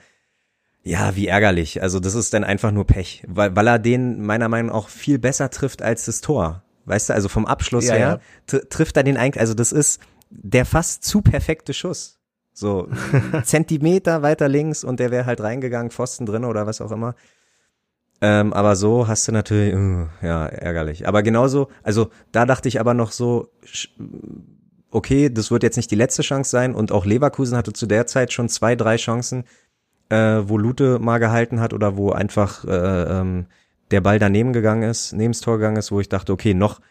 ja, 0.84 1.16
wie 1.16 1.28
ärgerlich, 1.28 1.82
also 1.82 2.00
das 2.00 2.16
ist 2.16 2.34
dann 2.34 2.44
einfach 2.44 2.72
nur 2.72 2.86
Pech, 2.86 3.24
weil, 3.28 3.56
weil 3.56 3.68
er 3.68 3.80
den 3.80 4.22
meiner 4.22 4.50
Meinung 4.50 4.72
nach 4.72 4.76
auch 4.76 4.90
viel 4.90 5.20
besser 5.20 5.50
trifft 5.50 5.82
als 5.82 6.06
das 6.06 6.20
Tor, 6.20 6.64
weißt 6.86 7.10
du, 7.10 7.14
also 7.14 7.30
vom 7.30 7.46
Abschluss 7.46 7.88
ja, 7.88 7.94
her 7.94 8.20
ja. 8.52 8.60
trifft 8.70 8.98
er 8.98 9.04
den 9.04 9.16
eigentlich, 9.16 9.40
also 9.40 9.54
das 9.54 9.72
ist, 9.72 10.02
der 10.30 10.66
fast 10.66 11.04
zu 11.04 11.22
perfekte 11.22 11.74
Schuss. 11.74 12.20
So 12.54 12.90
Zentimeter 13.44 14.22
weiter 14.22 14.48
links 14.48 14.84
und 14.84 15.00
der 15.00 15.12
wäre 15.12 15.26
halt 15.26 15.42
reingegangen, 15.42 15.92
Pfosten 15.92 16.26
drin 16.26 16.46
oder 16.46 16.68
was 16.68 16.82
auch 16.82 16.92
immer. 16.92 17.16
Ähm, 18.22 18.52
aber 18.52 18.76
so 18.76 19.08
hast 19.08 19.28
du 19.28 19.32
natürlich, 19.32 19.74
uh, 19.74 20.08
ja, 20.22 20.46
ärgerlich. 20.46 21.08
Aber 21.08 21.24
genauso, 21.24 21.70
also 21.84 22.10
da 22.32 22.46
dachte 22.46 22.68
ich 22.68 22.80
aber 22.80 22.94
noch 22.94 23.14
so, 23.14 23.50
okay, 24.92 25.30
das 25.30 25.52
wird 25.52 25.64
jetzt 25.64 25.78
nicht 25.78 25.92
die 25.92 25.96
letzte 25.96 26.22
Chance 26.22 26.50
sein 26.50 26.76
und 26.76 26.92
auch 26.92 27.06
Leverkusen 27.06 27.56
hatte 27.56 27.72
zu 27.72 27.86
der 27.86 28.08
Zeit 28.08 28.34
schon 28.34 28.50
zwei, 28.50 28.76
drei 28.76 28.98
Chancen, 28.98 29.46
äh, 30.10 30.42
wo 30.44 30.58
Lute 30.58 31.00
mal 31.00 31.20
gehalten 31.20 31.62
hat 31.62 31.74
oder 31.74 31.96
wo 31.96 32.12
einfach 32.12 32.66
äh, 32.66 33.20
ähm, 33.20 33.46
der 33.92 34.02
Ball 34.02 34.20
daneben 34.20 34.52
gegangen 34.52 34.84
ist, 34.84 35.14
neben 35.14 35.32
das 35.32 35.42
Tor 35.42 35.58
gegangen 35.58 35.78
ist, 35.78 35.92
wo 35.92 36.02
ich 36.02 36.10
dachte, 36.10 36.34
okay, 36.34 36.54
noch 36.54 36.82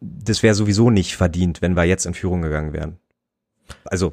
das 0.00 0.42
wäre 0.42 0.54
sowieso 0.54 0.90
nicht 0.90 1.16
verdient, 1.16 1.62
wenn 1.62 1.76
wir 1.76 1.84
jetzt 1.84 2.06
in 2.06 2.14
Führung 2.14 2.42
gegangen 2.42 2.72
wären. 2.72 2.98
Also, 3.84 4.12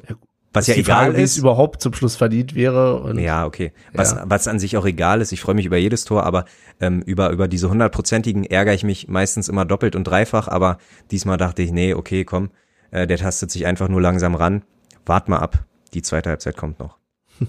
was 0.52 0.66
ja 0.66 0.74
egal 0.74 1.10
Frage, 1.12 1.22
ist. 1.22 1.36
Überhaupt 1.36 1.82
zum 1.82 1.92
Schluss 1.92 2.16
verdient 2.16 2.54
wäre. 2.54 3.00
Und, 3.00 3.18
ja, 3.18 3.44
okay. 3.44 3.72
Was, 3.92 4.12
ja. 4.12 4.24
was 4.26 4.48
an 4.48 4.58
sich 4.58 4.76
auch 4.76 4.86
egal 4.86 5.20
ist. 5.20 5.32
Ich 5.32 5.40
freue 5.40 5.54
mich 5.54 5.66
über 5.66 5.76
jedes 5.76 6.04
Tor, 6.04 6.24
aber 6.24 6.46
ähm, 6.80 7.02
über, 7.02 7.30
über 7.30 7.46
diese 7.46 7.68
hundertprozentigen 7.68 8.44
ärgere 8.44 8.74
ich 8.74 8.82
mich 8.82 9.06
meistens 9.08 9.48
immer 9.48 9.64
doppelt 9.64 9.94
und 9.94 10.04
dreifach. 10.04 10.48
Aber 10.48 10.78
diesmal 11.10 11.36
dachte 11.36 11.62
ich, 11.62 11.72
nee, 11.72 11.94
okay, 11.94 12.24
komm, 12.24 12.50
äh, 12.90 13.06
der 13.06 13.18
tastet 13.18 13.50
sich 13.50 13.66
einfach 13.66 13.88
nur 13.88 14.00
langsam 14.00 14.34
ran. 14.34 14.62
Wart 15.04 15.28
mal 15.28 15.38
ab. 15.38 15.64
Die 15.94 16.02
zweite 16.02 16.30
Halbzeit 16.30 16.56
kommt 16.56 16.78
noch. 16.78 16.96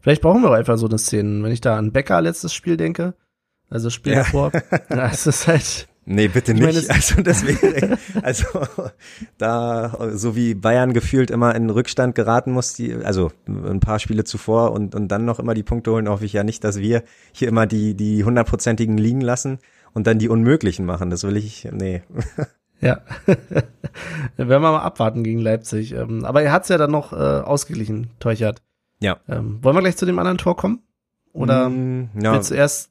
Vielleicht 0.00 0.22
brauchen 0.22 0.42
wir 0.42 0.50
auch 0.50 0.54
einfach 0.54 0.78
so 0.78 0.86
eine 0.86 0.98
Szene. 0.98 1.42
Wenn 1.42 1.52
ich 1.52 1.60
da 1.60 1.76
an 1.76 1.92
Becker 1.92 2.20
letztes 2.20 2.54
Spiel 2.54 2.76
denke, 2.76 3.14
also 3.68 3.90
Spiel 3.90 4.12
ja. 4.12 4.18
davor, 4.20 4.52
ja, 4.90 5.08
es 5.08 5.26
ist 5.26 5.48
halt 5.48 5.88
Nee, 6.06 6.28
bitte 6.28 6.52
nicht. 6.52 6.62
Meine, 6.62 6.82
also 6.88 7.22
das 7.22 7.46
wäre, 7.46 7.98
also 8.22 8.46
da, 9.38 10.10
so 10.12 10.36
wie 10.36 10.54
Bayern 10.54 10.92
gefühlt 10.92 11.30
immer 11.30 11.54
in 11.54 11.70
Rückstand 11.70 12.14
geraten 12.14 12.52
muss, 12.52 12.74
die, 12.74 12.94
also 12.94 13.32
ein 13.46 13.80
paar 13.80 13.98
Spiele 13.98 14.24
zuvor 14.24 14.72
und, 14.72 14.94
und 14.94 15.08
dann 15.08 15.24
noch 15.24 15.38
immer 15.38 15.54
die 15.54 15.62
Punkte 15.62 15.92
holen, 15.92 16.08
hoffe 16.08 16.24
ich 16.24 16.32
ja 16.32 16.44
nicht, 16.44 16.62
dass 16.64 16.78
wir 16.78 17.04
hier 17.32 17.48
immer 17.48 17.66
die, 17.66 17.94
die 17.94 18.24
hundertprozentigen 18.24 18.98
liegen 18.98 19.20
lassen 19.20 19.58
und 19.92 20.06
dann 20.06 20.18
die 20.18 20.28
unmöglichen 20.28 20.84
machen. 20.84 21.10
Das 21.10 21.24
will 21.24 21.36
ich, 21.36 21.68
nee. 21.72 22.02
Ja. 22.80 23.00
Werden 24.36 24.48
wir 24.48 24.58
mal 24.60 24.80
abwarten 24.80 25.24
gegen 25.24 25.40
Leipzig. 25.40 25.92
Ähm, 25.92 26.24
aber 26.24 26.42
er 26.42 26.52
hat's 26.52 26.68
ja 26.68 26.76
dann 26.76 26.90
noch 26.90 27.12
äh, 27.12 27.16
ausgeglichen, 27.16 28.10
Teuchert. 28.18 28.62
Ja. 29.00 29.18
Ähm, 29.28 29.58
wollen 29.62 29.76
wir 29.76 29.80
gleich 29.80 29.96
zu 29.96 30.06
dem 30.06 30.18
anderen 30.18 30.38
Tor 30.38 30.56
kommen? 30.56 30.82
Oder 31.32 31.70
mm, 31.70 32.10
ja. 32.20 32.34
willst 32.34 32.50
du 32.50 32.54
erst 32.54 32.90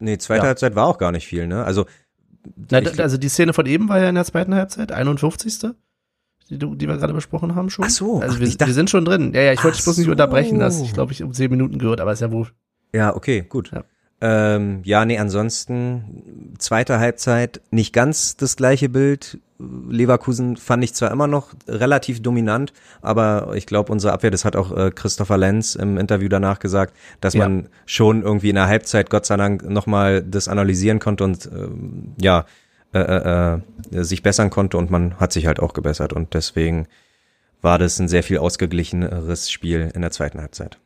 Nee, 0.00 0.18
zweite 0.18 0.42
ja. 0.42 0.46
Halbzeit 0.46 0.76
war 0.76 0.86
auch 0.86 0.98
gar 0.98 1.12
nicht 1.12 1.26
viel, 1.26 1.46
ne? 1.46 1.64
Also 1.64 1.86
na, 2.70 2.78
also 2.78 3.16
die 3.18 3.28
Szene 3.28 3.52
von 3.52 3.66
eben 3.66 3.88
war 3.88 3.98
ja 3.98 4.08
in 4.08 4.14
der 4.14 4.24
zweiten 4.24 4.54
Halbzeit, 4.54 4.92
51. 4.92 5.74
Die, 6.50 6.58
die 6.58 6.88
wir 6.88 6.96
gerade 6.96 7.12
besprochen 7.12 7.54
haben 7.54 7.68
schon. 7.68 7.84
Ach 7.84 7.90
so. 7.90 8.20
Also 8.20 8.40
wir, 8.40 8.48
dachte, 8.48 8.66
wir 8.66 8.74
sind 8.74 8.88
schon 8.88 9.04
drin. 9.04 9.34
Ja, 9.34 9.42
ja, 9.42 9.52
ich 9.52 9.62
wollte 9.62 9.76
dich 9.76 9.84
bloß 9.84 9.96
so. 9.96 10.00
nicht 10.00 10.10
unterbrechen, 10.10 10.58
dass 10.58 10.80
ich 10.80 10.94
glaube 10.94 11.12
ich 11.12 11.22
um 11.22 11.34
zehn 11.34 11.50
Minuten 11.50 11.78
gehört, 11.78 12.00
aber 12.00 12.12
ist 12.12 12.20
ja 12.20 12.32
wohl. 12.32 12.48
Ja, 12.94 13.14
okay, 13.14 13.42
gut. 13.46 13.70
Ja. 13.70 13.84
Ähm, 14.20 14.80
ja, 14.84 15.04
nee, 15.04 15.18
ansonsten 15.18 16.54
zweite 16.58 16.98
Halbzeit 16.98 17.60
nicht 17.70 17.92
ganz 17.92 18.36
das 18.36 18.56
gleiche 18.56 18.88
Bild. 18.88 19.38
Leverkusen 19.58 20.56
fand 20.56 20.84
ich 20.84 20.94
zwar 20.94 21.10
immer 21.10 21.26
noch 21.26 21.52
relativ 21.66 22.22
dominant, 22.22 22.72
aber 23.02 23.52
ich 23.54 23.66
glaube, 23.66 23.90
unsere 23.90 24.12
Abwehr, 24.12 24.30
das 24.30 24.44
hat 24.44 24.54
auch 24.54 24.76
äh, 24.76 24.90
Christopher 24.92 25.36
Lenz 25.36 25.74
im 25.74 25.98
Interview 25.98 26.28
danach 26.28 26.60
gesagt, 26.60 26.94
dass 27.20 27.34
ja. 27.34 27.40
man 27.40 27.68
schon 27.84 28.22
irgendwie 28.22 28.50
in 28.50 28.54
der 28.54 28.68
Halbzeit 28.68 29.10
Gott 29.10 29.26
sei 29.26 29.36
Dank 29.36 29.68
nochmal 29.68 30.22
das 30.22 30.46
analysieren 30.46 31.00
konnte 31.00 31.24
und 31.24 31.46
äh, 31.46 31.68
ja, 32.20 32.46
äh, 32.94 33.00
äh, 33.00 33.60
äh, 33.90 34.04
sich 34.04 34.22
bessern 34.22 34.48
konnte 34.48 34.78
und 34.78 34.90
man 34.90 35.18
hat 35.18 35.32
sich 35.32 35.46
halt 35.46 35.60
auch 35.60 35.74
gebessert 35.74 36.12
und 36.12 36.34
deswegen 36.34 36.86
war 37.60 37.78
das 37.78 37.98
ein 37.98 38.08
sehr 38.08 38.22
viel 38.22 38.38
ausgeglicheneres 38.38 39.50
Spiel 39.50 39.90
in 39.92 40.02
der 40.02 40.10
zweiten 40.12 40.40
Halbzeit. 40.40 40.78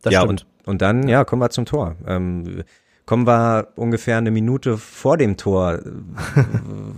Das 0.00 0.12
ja, 0.12 0.20
stimmt. 0.20 0.46
und, 0.64 0.68
und 0.68 0.82
dann, 0.82 1.08
ja, 1.08 1.24
kommen 1.24 1.42
wir 1.42 1.50
zum 1.50 1.66
Tor. 1.66 1.96
Ähm, 2.06 2.62
kommen 3.06 3.26
wir 3.26 3.68
ungefähr 3.76 4.18
eine 4.18 4.32
Minute 4.32 4.76
vor 4.76 5.16
dem 5.16 5.36
Tor. 5.36 5.80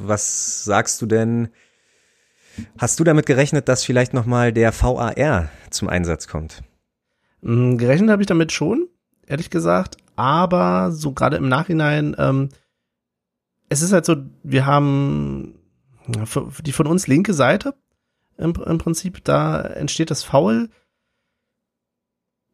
Was 0.01 0.65
sagst 0.65 1.01
du 1.03 1.07
denn? 1.07 1.49
Hast 2.79 2.99
du 2.99 3.05
damit 3.05 3.27
gerechnet, 3.27 3.69
dass 3.69 3.85
vielleicht 3.85 4.15
nochmal 4.15 4.53
der 4.53 4.73
VAR 4.73 5.49
zum 5.71 5.89
Einsatz 5.89 6.27
kommt? 6.27 6.63
Mm, 7.43 7.77
gerechnet 7.77 8.11
habe 8.11 8.23
ich 8.23 8.27
damit 8.27 8.51
schon, 8.51 8.89
ehrlich 9.27 9.51
gesagt. 9.51 9.97
Aber 10.17 10.91
so 10.91 11.13
gerade 11.13 11.37
im 11.37 11.49
Nachhinein, 11.49 12.17
ähm, 12.19 12.49
es 13.69 13.83
ist 13.83 13.93
halt 13.93 14.07
so, 14.07 14.17
wir 14.43 14.67
haben 14.67 15.55
die 16.63 16.73
von 16.73 16.87
uns 16.87 17.07
linke 17.07 17.35
Seite 17.35 17.75
im, 18.39 18.55
im 18.55 18.79
Prinzip, 18.79 19.23
da 19.25 19.61
entsteht 19.61 20.11
das 20.11 20.25
Foul. 20.25 20.71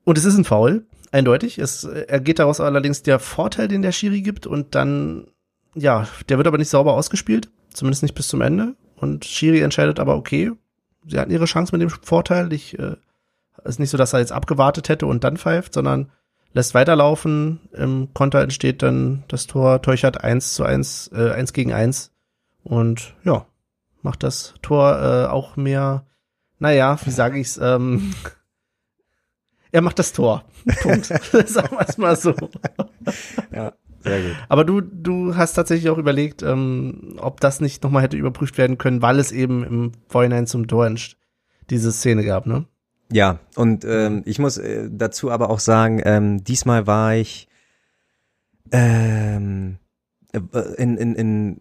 Und 0.02 0.18
es 0.18 0.24
ist 0.24 0.36
ein 0.36 0.44
Foul 0.44 0.86
eindeutig. 1.14 1.58
Es 1.58 1.84
er 1.84 2.20
geht 2.20 2.38
daraus 2.38 2.60
allerdings 2.60 3.02
der 3.02 3.18
Vorteil, 3.18 3.68
den 3.68 3.82
der 3.82 3.92
Schiri 3.92 4.20
gibt 4.20 4.46
und 4.46 4.74
dann, 4.74 5.28
ja, 5.74 6.06
der 6.28 6.36
wird 6.36 6.46
aber 6.46 6.58
nicht 6.58 6.68
sauber 6.68 6.94
ausgespielt, 6.94 7.48
zumindest 7.72 8.02
nicht 8.02 8.14
bis 8.14 8.28
zum 8.28 8.40
Ende. 8.40 8.74
Und 8.96 9.24
Schiri 9.24 9.60
entscheidet 9.60 10.00
aber, 10.00 10.16
okay, 10.16 10.52
sie 11.06 11.18
hatten 11.18 11.30
ihre 11.30 11.46
Chance 11.46 11.74
mit 11.74 11.82
dem 11.82 11.90
Vorteil. 11.90 12.52
Ich, 12.52 12.78
äh, 12.78 12.96
ist 13.64 13.78
nicht 13.78 13.90
so, 13.90 13.96
dass 13.96 14.12
er 14.12 14.18
jetzt 14.20 14.32
abgewartet 14.32 14.88
hätte 14.88 15.06
und 15.06 15.24
dann 15.24 15.36
pfeift, 15.36 15.72
sondern 15.72 16.10
lässt 16.52 16.74
weiterlaufen. 16.74 17.60
Im 17.72 18.12
Konter 18.12 18.40
entsteht 18.42 18.82
dann 18.82 19.24
das 19.28 19.46
Tor 19.46 19.82
Teuchert 19.82 20.22
1 20.22 20.54
zu 20.54 20.64
1, 20.64 21.10
äh, 21.14 21.30
1 21.30 21.52
gegen 21.52 21.72
1. 21.72 22.10
Und 22.64 23.14
ja, 23.24 23.46
macht 24.02 24.22
das 24.22 24.54
Tor 24.62 24.98
äh, 25.00 25.30
auch 25.30 25.56
mehr, 25.56 26.06
naja, 26.58 26.98
wie 27.04 27.10
sage 27.10 27.38
ich's, 27.38 27.58
ähm, 27.62 28.14
er 29.74 29.82
macht 29.82 29.98
das 29.98 30.12
Tor. 30.12 30.44
Punkt. 30.82 31.06
Sagen 31.46 31.76
wir 31.76 31.88
es 31.88 31.98
mal 31.98 32.14
so. 32.14 32.32
Ja, 33.52 33.72
sehr 34.04 34.22
gut. 34.22 34.36
Aber 34.48 34.64
du, 34.64 34.80
du 34.80 35.34
hast 35.34 35.54
tatsächlich 35.54 35.90
auch 35.90 35.98
überlegt, 35.98 36.44
ähm, 36.44 37.16
ob 37.18 37.40
das 37.40 37.60
nicht 37.60 37.82
nochmal 37.82 38.04
hätte 38.04 38.16
überprüft 38.16 38.56
werden 38.56 38.78
können, 38.78 39.02
weil 39.02 39.18
es 39.18 39.32
eben 39.32 39.64
im 39.64 39.92
Vorhinein 40.06 40.46
zum 40.46 40.68
Tor 40.68 40.94
diese 41.70 41.90
Szene 41.90 42.24
gab, 42.24 42.46
ne? 42.46 42.66
Ja, 43.10 43.40
und 43.56 43.84
ähm, 43.84 44.22
ich 44.26 44.38
muss 44.38 44.58
äh, 44.58 44.88
dazu 44.90 45.30
aber 45.30 45.50
auch 45.50 45.60
sagen, 45.60 46.00
ähm, 46.04 46.44
diesmal 46.44 46.86
war 46.86 47.16
ich 47.16 47.48
ähm, 48.70 49.78
äh, 50.32 50.38
in, 50.76 50.96
in, 50.96 51.14
in 51.16 51.60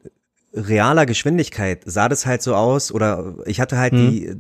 realer 0.54 1.08
Geschwindigkeit 1.08 1.82
sah 1.86 2.10
das 2.10 2.28
halt 2.28 2.44
so 2.44 2.54
aus 2.54 2.92
oder 2.92 3.38
ich 3.46 3.60
hatte 3.60 3.78
halt 3.78 3.94
hm. 3.94 4.12
die 4.12 4.36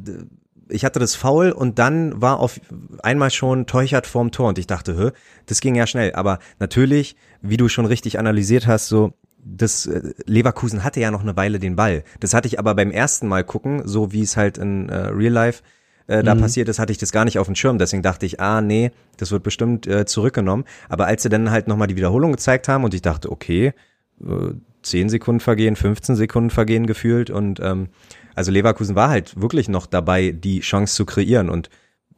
ich 0.74 0.86
hatte 0.86 1.00
das 1.00 1.16
Foul 1.16 1.52
und 1.52 1.80
dann 1.80 2.22
war 2.22 2.40
auf 2.40 2.60
einmal 3.02 3.32
schon 3.32 3.66
Teuchert 3.66 4.08
vorm 4.08 4.32
Tor 4.32 4.50
und 4.50 4.58
ich 4.58 4.68
dachte, 4.68 4.98
hä, 4.98 5.12
das 5.46 5.62
ging 5.62 5.76
ja 5.76 5.88
schnell. 5.88 6.14
Aber 6.14 6.40
natürlich, 6.60 7.16
wie 7.42 7.58
du 7.58 7.70
schon 7.70 7.86
richtig 7.86 8.20
analysiert 8.20 8.68
hast, 8.68 8.88
so 8.88 9.14
das 9.46 9.86
äh, 9.86 10.14
Leverkusen 10.26 10.84
hatte 10.84 11.00
ja 11.00 11.12
noch 11.12 11.22
eine 11.22 11.36
Weile 11.36 11.60
den 11.60 11.76
Ball. 11.76 12.04
Das 12.20 12.34
hatte 12.34 12.48
ich 12.48 12.60
aber 12.60 12.76
beim 12.76 12.92
ersten 12.92 13.28
Mal 13.28 13.44
gucken, 13.44 13.82
so 13.86 14.12
wie 14.12 14.22
es 14.22 14.38
halt 14.38 14.58
in 14.58 14.90
äh, 14.90 14.96
Real 14.96 15.34
Life 15.34 15.64
äh, 16.08 16.24
da 16.24 16.36
mhm. 16.36 16.42
passiert 16.42 16.70
ist, 16.70 16.80
hatte 16.80 16.92
ich 16.92 16.98
das 16.98 17.12
gar 17.12 17.26
nicht 17.26 17.40
auf 17.40 17.48
dem 17.48 17.56
Schirm. 17.56 17.78
Deswegen 17.78 18.04
dachte 18.04 18.26
ich, 18.26 18.40
ah 18.40 18.62
nee, 18.62 18.92
das 19.18 19.32
wird 19.32 19.44
bestimmt 19.44 19.88
äh, 19.88 20.06
zurückgenommen. 20.06 20.66
Aber 20.90 21.06
als 21.06 21.24
sie 21.24 21.30
dann 21.30 21.52
halt 21.52 21.68
nochmal 21.68 21.88
die 21.88 21.96
Wiederholung 21.96 22.32
gezeigt 22.32 22.68
haben 22.68 22.84
und 22.84 22.94
ich 22.94 23.02
dachte, 23.02 23.32
okay, 23.32 23.74
äh, 24.22 24.54
10 24.82 25.10
Sekunden 25.10 25.40
vergehen, 25.40 25.76
15 25.76 26.16
Sekunden 26.16 26.50
vergehen 26.50 26.88
gefühlt 26.88 27.30
und 27.30 27.60
ähm, 27.62 27.88
also 28.36 28.52
Leverkusen 28.52 28.96
war 28.96 29.10
halt 29.10 29.40
wirklich 29.40 29.70
noch 29.70 29.86
dabei, 29.86 30.32
die 30.32 30.62
Chance 30.62 30.96
zu 30.96 31.06
kreieren 31.06 31.50
und 31.50 31.70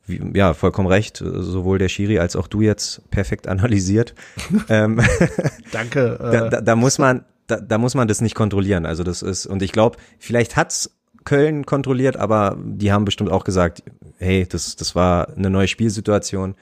wie, 0.08 0.21
ja, 0.34 0.54
vollkommen 0.54 0.88
recht, 0.88 1.17
sowohl 1.17 1.80
der 1.80 1.89
Schiri 1.89 2.19
als 2.19 2.36
auch 2.36 2.47
du 2.47 2.62
jetzt 2.62 3.10
perfekt 3.10 3.47
analysiert. 3.47 4.13
ähm, 4.69 5.01
Danke. 5.71 6.19
Äh. 6.25 6.32
Da, 6.32 6.49
da, 6.49 6.62
da 6.62 6.75
muss 6.75 6.99
man, 6.99 7.25
da, 7.47 7.60
da 7.60 7.78
muss 7.78 7.95
man 7.95 8.08
das 8.08 8.21
nicht 8.21 8.36
kontrollieren. 8.36 8.86
Also 8.86 9.04
das 9.04 9.21
ist, 9.21 9.45
und 9.45 9.62
ich 9.62 9.71
glaube, 9.71 9.97
vielleicht 10.19 10.56
hat's 10.56 10.91
Köln 11.23 11.65
kontrolliert, 11.65 12.17
aber 12.17 12.56
die 12.63 12.91
haben 12.91 13.04
bestimmt 13.04 13.32
auch 13.32 13.43
gesagt, 13.43 13.84
hey, 14.19 14.45
das, 14.47 14.75
das 14.75 14.95
war 14.95 15.36
eine 15.36 15.49
neue 15.49 15.67
Spielsituation. 15.67 16.56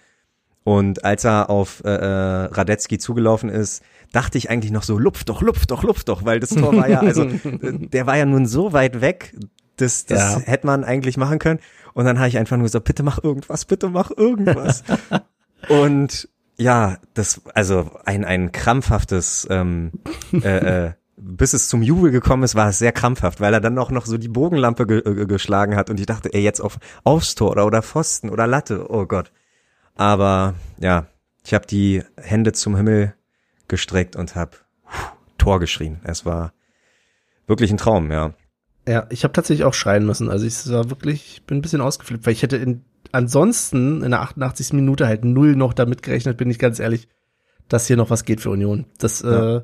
Und 0.63 1.04
als 1.04 1.26
er 1.26 1.50
auf 1.50 1.84
äh, 1.84 1.89
äh 1.89 2.46
Radetzky 2.46 2.98
zugelaufen 2.98 3.50
ist, 3.50 3.84
dachte 4.13 4.38
ich 4.38 4.49
eigentlich 4.49 4.71
noch 4.71 4.84
so, 4.84 4.97
lupf 4.97 5.26
doch, 5.26 5.41
lupf 5.41 5.65
doch, 5.65 5.84
lupf 5.84 6.06
doch, 6.06 6.23
weil 6.23 6.39
das 6.39 6.52
Tor 6.52 6.73
war 6.78 6.88
ja, 6.88 7.02
also 7.02 7.26
der 7.62 8.08
war 8.08 8.15
ja 8.15 8.26
nun 8.26 8.45
so 8.45 8.71
weit 8.71 9.02
weg, 9.02 9.36
Das, 9.76 10.06
das 10.06 10.36
Ja. 10.36 10.39
hätte 10.39 10.65
man 10.67 10.84
eigentlich 10.86 11.17
machen 11.17 11.39
können. 11.39 11.60
Und 11.93 12.06
dann 12.06 12.17
habe 12.19 12.28
ich 12.30 12.38
einfach 12.38 12.56
nur 12.56 12.63
gesagt, 12.65 12.86
bitte 12.86 13.04
mach 13.04 13.21
irgendwas, 13.23 13.65
bitte 13.65 13.89
mach 13.89 14.10
irgendwas. 14.15 14.84
und 15.69 16.30
ja, 16.58 16.97
das, 17.15 17.41
also 17.56 17.89
ein, 18.06 18.23
ein 18.26 18.52
krampfhaftes, 18.52 19.47
ähm, 19.49 19.91
äh, 20.32 20.86
äh, 20.88 20.91
bis 21.17 21.54
es 21.54 21.67
zum 21.69 21.82
Jubel 21.82 22.12
gekommen 22.12 22.43
ist, 22.43 22.54
war 22.56 22.69
es 22.69 22.78
sehr 22.80 22.91
krampfhaft, 22.91 23.41
weil 23.41 23.54
er 23.54 23.62
dann 23.62 23.78
auch 23.80 23.89
noch 23.91 24.06
so 24.06 24.17
die 24.17 24.28
Bogenlampe 24.28 24.86
ge 24.86 24.99
äh, 24.99 25.26
geschlagen 25.26 25.76
hat 25.76 25.89
und 25.89 25.99
ich 25.99 26.06
dachte, 26.06 26.32
ey, 26.34 26.41
jetzt 26.43 26.60
auf 26.62 26.78
aufs 27.04 27.34
Tor 27.36 27.52
oder, 27.52 27.65
oder 27.65 27.82
Pfosten 27.82 28.30
oder 28.30 28.45
Latte, 28.45 28.86
oh 28.91 29.06
Gott. 29.08 29.32
Aber 29.95 30.54
ja, 30.80 31.08
ich 31.45 31.54
habe 31.54 31.65
die 31.65 32.04
Hände 32.17 32.54
zum 32.54 32.76
Himmel 32.76 33.13
gestreckt 33.67 34.15
und 34.15 34.36
habe 34.36 34.52
Tor 35.38 35.60
geschrien. 35.60 35.99
Es 36.04 36.26
war 36.26 36.54
wirklich 37.47 37.71
ein 37.71 37.78
Traum, 37.78 38.12
ja. 38.12 38.34
Ja, 38.88 39.08
ich 39.10 39.23
habe 39.23 39.34
tatsächlich 39.34 39.65
auch 39.65 39.73
schreien 39.73 40.06
müssen. 40.06 40.30
Also 40.30 40.45
ich 40.45 40.69
war 40.69 40.89
wirklich, 40.89 41.36
ich 41.38 41.45
bin 41.45 41.58
ein 41.58 41.62
bisschen 41.62 41.82
ausgeflippt, 41.82 42.26
weil 42.26 42.34
ich 42.34 42.43
hätte 42.43 42.58
in, 42.58 42.84
ansonsten 43.12 44.04
in 44.04 44.12
der 44.12 44.21
88. 44.21 44.73
Minute 44.73 45.08
halt 45.08 45.23
null 45.23 45.56
noch 45.56 45.73
damit 45.73 46.04
gerechnet, 46.04 46.38
bin 46.38 46.49
ich 46.49 46.60
ganz 46.60 46.80
ehrlich, 46.80 47.08
dass 47.69 47.88
hier 47.88 47.95
noch 47.97 48.10
was 48.10 48.26
geht 48.26 48.41
für 48.41 48.49
Union. 48.49 48.86
Das, 48.97 49.21
Ja. 49.21 49.58
äh, 49.58 49.62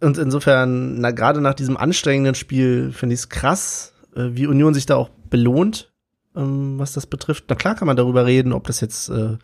und 0.00 0.18
insofern, 0.18 1.00
na, 1.00 1.12
gerade 1.12 1.40
nach 1.40 1.54
diesem 1.54 1.76
anstrengenden 1.76 2.34
Spiel 2.34 2.92
finde 2.92 3.14
ich 3.14 3.20
es 3.20 3.28
krass, 3.28 3.94
äh, 4.16 4.30
wie 4.32 4.46
Union 4.48 4.74
sich 4.74 4.86
da 4.86 4.96
auch 4.96 5.08
belohnt, 5.30 5.92
ähm, 6.36 6.78
was 6.78 6.92
das 6.92 7.06
betrifft. 7.06 7.44
Na 7.48 7.54
klar 7.54 7.74
kann 7.76 7.86
man 7.86 7.96
darüber 7.96 8.26
reden, 8.26 8.52
ob 8.52 8.66
das 8.66 8.80
jetzt 8.80 9.08
äh, 9.08 9.38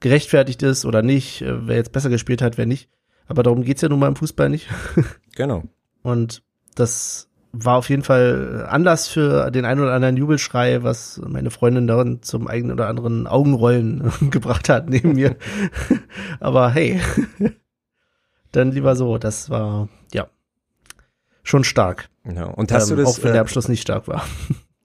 gerechtfertigt 0.00 0.62
ist 0.62 0.84
oder 0.84 1.02
nicht, 1.02 1.42
äh, 1.42 1.66
wer 1.66 1.76
jetzt 1.76 1.92
besser 1.92 2.10
gespielt 2.10 2.42
hat, 2.42 2.58
wer 2.58 2.66
nicht. 2.66 2.88
Aber 3.28 3.42
darum 3.42 3.62
geht's 3.64 3.82
ja 3.82 3.88
nun 3.88 3.98
mal 3.98 4.08
im 4.08 4.16
Fußball 4.16 4.48
nicht. 4.48 4.68
Genau. 5.34 5.64
Und 6.02 6.42
das 6.76 7.28
war 7.52 7.76
auf 7.76 7.90
jeden 7.90 8.02
Fall 8.02 8.66
Anlass 8.70 9.06
für 9.08 9.50
den 9.50 9.66
einen 9.66 9.80
oder 9.82 9.92
anderen 9.92 10.16
Jubelschrei, 10.16 10.82
was 10.82 11.20
meine 11.26 11.50
Freundin 11.50 11.86
dann 11.86 12.22
zum 12.22 12.48
eigenen 12.48 12.72
oder 12.72 12.88
anderen 12.88 13.26
Augenrollen 13.26 14.10
gebracht 14.30 14.70
hat 14.70 14.88
neben 14.88 15.12
mir. 15.12 15.36
Aber 16.40 16.70
hey, 16.70 17.00
dann 18.52 18.72
lieber 18.72 18.96
so. 18.96 19.18
Das 19.18 19.50
war, 19.50 19.88
ja, 20.14 20.26
schon 21.42 21.64
stark. 21.64 22.08
Ja. 22.24 22.44
Und 22.44 22.72
hast 22.72 22.90
Ähm, 22.90 22.96
du 22.96 23.02
das? 23.02 23.18
auch 23.18 23.22
wenn 23.22 23.32
der 23.32 23.36
äh, 23.36 23.40
Abschluss 23.40 23.68
nicht 23.68 23.82
stark 23.82 24.08
war. 24.08 24.24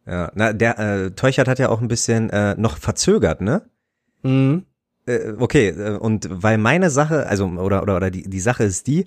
ja, 0.05 0.31
na, 0.35 0.51
der 0.53 0.79
äh, 0.79 1.11
Teuchert 1.11 1.47
hat 1.47 1.59
ja 1.59 1.69
auch 1.69 1.81
ein 1.81 1.87
bisschen 1.87 2.29
äh, 2.29 2.55
noch 2.57 2.77
verzögert, 2.77 3.39
ne? 3.41 3.63
Mhm. 4.23 4.65
Äh, 5.05 5.33
okay, 5.37 5.69
äh, 5.69 5.97
und 5.97 6.27
weil 6.29 6.57
meine 6.57 6.89
Sache, 6.89 7.27
also 7.27 7.45
oder 7.45 7.81
oder 7.81 7.95
oder 7.97 8.11
die 8.11 8.23
die 8.23 8.39
Sache 8.39 8.63
ist 8.63 8.87
die, 8.87 9.05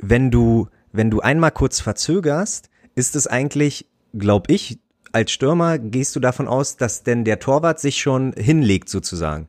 wenn 0.00 0.30
du 0.30 0.68
wenn 0.92 1.10
du 1.10 1.20
einmal 1.20 1.50
kurz 1.50 1.80
verzögerst, 1.80 2.70
ist 2.94 3.16
es 3.16 3.26
eigentlich, 3.26 3.86
glaub 4.14 4.50
ich, 4.50 4.78
als 5.12 5.30
Stürmer 5.30 5.78
gehst 5.78 6.16
du 6.16 6.20
davon 6.20 6.48
aus, 6.48 6.76
dass 6.76 7.02
denn 7.02 7.24
der 7.24 7.38
Torwart 7.38 7.80
sich 7.80 8.00
schon 8.00 8.32
hinlegt 8.32 8.88
sozusagen. 8.88 9.48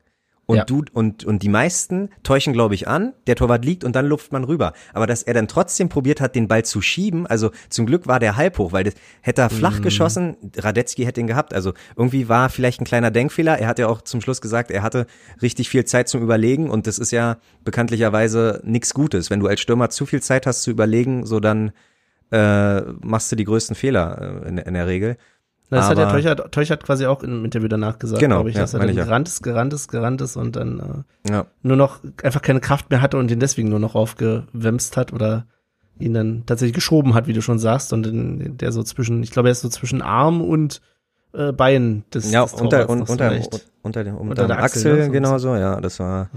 Und 0.50 0.56
Ja. 0.56 0.64
du 0.64 0.82
und 0.94 1.26
und 1.26 1.42
die 1.42 1.50
meisten 1.50 2.08
täuschen, 2.22 2.54
glaube 2.54 2.74
ich, 2.74 2.88
an, 2.88 3.12
der 3.26 3.36
Torwart 3.36 3.66
liegt 3.66 3.84
und 3.84 3.94
dann 3.94 4.06
luft 4.06 4.32
man 4.32 4.44
rüber. 4.44 4.72
Aber 4.94 5.06
dass 5.06 5.22
er 5.22 5.34
dann 5.34 5.46
trotzdem 5.46 5.90
probiert 5.90 6.22
hat, 6.22 6.34
den 6.34 6.48
Ball 6.48 6.64
zu 6.64 6.80
schieben, 6.80 7.26
also 7.26 7.50
zum 7.68 7.84
Glück 7.84 8.06
war 8.06 8.18
der 8.18 8.36
halb 8.36 8.56
hoch, 8.56 8.72
weil 8.72 8.84
das 8.84 8.94
hätte 9.20 9.42
er 9.42 9.50
flach 9.50 9.82
geschossen, 9.82 10.38
Radetzky 10.56 11.04
hätte 11.04 11.20
ihn 11.20 11.26
gehabt. 11.26 11.52
Also 11.52 11.74
irgendwie 11.96 12.30
war 12.30 12.48
vielleicht 12.48 12.80
ein 12.80 12.86
kleiner 12.86 13.10
Denkfehler. 13.10 13.58
Er 13.58 13.68
hat 13.68 13.78
ja 13.78 13.88
auch 13.88 14.00
zum 14.00 14.22
Schluss 14.22 14.40
gesagt, 14.40 14.70
er 14.70 14.82
hatte 14.82 15.06
richtig 15.42 15.68
viel 15.68 15.84
Zeit 15.84 16.08
zum 16.08 16.22
Überlegen 16.22 16.70
und 16.70 16.86
das 16.86 16.98
ist 16.98 17.10
ja 17.10 17.36
bekanntlicherweise 17.64 18.62
nichts 18.64 18.94
Gutes. 18.94 19.28
Wenn 19.28 19.40
du 19.40 19.48
als 19.48 19.60
Stürmer 19.60 19.90
zu 19.90 20.06
viel 20.06 20.22
Zeit 20.22 20.46
hast 20.46 20.62
zu 20.62 20.70
überlegen, 20.70 21.26
so 21.26 21.40
dann 21.40 21.72
äh, 22.32 22.80
machst 23.02 23.30
du 23.30 23.36
die 23.36 23.44
größten 23.44 23.76
Fehler 23.76 24.42
äh, 24.44 24.48
in, 24.48 24.56
in 24.58 24.72
der 24.74 24.86
Regel. 24.86 25.18
Das 25.70 25.88
hat 25.88 25.98
ja 25.98 26.04
Aber- 26.04 26.12
Teuchert, 26.12 26.52
Teuchert 26.52 26.82
quasi 26.84 27.04
auch 27.06 27.22
im 27.22 27.44
Interview 27.44 27.68
danach 27.68 27.98
gesagt, 27.98 28.20
Genau, 28.20 28.36
glaube 28.36 28.50
ich, 28.50 28.56
ja, 28.56 28.62
dass 28.62 28.72
er 28.74 28.78
meine 28.78 28.92
dann 28.92 28.98
ja. 28.98 29.04
gerannt 29.04 29.28
ist, 29.28 29.42
gerannt 29.42 29.72
ist, 29.74 29.88
gerannt 29.88 30.20
ist 30.22 30.36
und 30.36 30.56
dann 30.56 31.04
äh, 31.26 31.30
Ja. 31.30 31.46
nur 31.62 31.76
noch 31.76 32.00
einfach 32.22 32.40
keine 32.42 32.60
Kraft 32.60 32.88
mehr 32.90 33.02
hatte 33.02 33.18
und 33.18 33.30
ihn 33.30 33.40
deswegen 33.40 33.68
nur 33.68 33.78
noch 33.78 33.94
aufgewämst 33.94 34.96
hat 34.96 35.12
oder 35.12 35.46
ihn 35.98 36.14
dann 36.14 36.44
tatsächlich 36.46 36.74
geschoben 36.74 37.14
hat, 37.14 37.26
wie 37.26 37.32
du 37.32 37.42
schon 37.42 37.58
sagst, 37.58 37.92
und 37.92 38.06
in, 38.06 38.56
der 38.56 38.72
so 38.72 38.82
zwischen, 38.82 39.22
ich 39.22 39.30
glaube, 39.30 39.48
er 39.48 39.52
ist 39.52 39.60
so 39.62 39.68
zwischen 39.68 40.00
Arm 40.00 40.40
und 40.40 40.80
äh, 41.34 41.52
Bein 41.52 42.04
des, 42.14 42.30
Ja, 42.32 42.44
des 42.44 42.54
unter, 42.54 42.88
un, 42.88 43.00
noch 43.00 43.06
so 43.08 43.12
unter, 43.12 43.30
unter, 43.82 44.04
dem, 44.04 44.14
unter, 44.16 44.30
Unter 44.30 44.42
dem 44.44 44.48
der 44.48 44.58
Achsel, 44.62 44.92
Achsel, 44.92 45.06
ne, 45.08 45.10
genau 45.10 45.36
so, 45.38 45.54
ja, 45.56 45.80
das 45.80 45.98
war, 46.00 46.30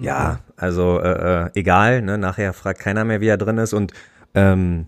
ja, 0.00 0.40
also, 0.56 1.00
äh, 1.00 1.44
äh, 1.46 1.50
egal, 1.54 2.02
ne, 2.02 2.18
nachher 2.18 2.52
fragt 2.52 2.80
keiner 2.80 3.04
mehr, 3.04 3.20
wie 3.22 3.28
er 3.28 3.38
drin 3.38 3.56
ist 3.58 3.72
und, 3.72 3.92
ähm, 4.34 4.86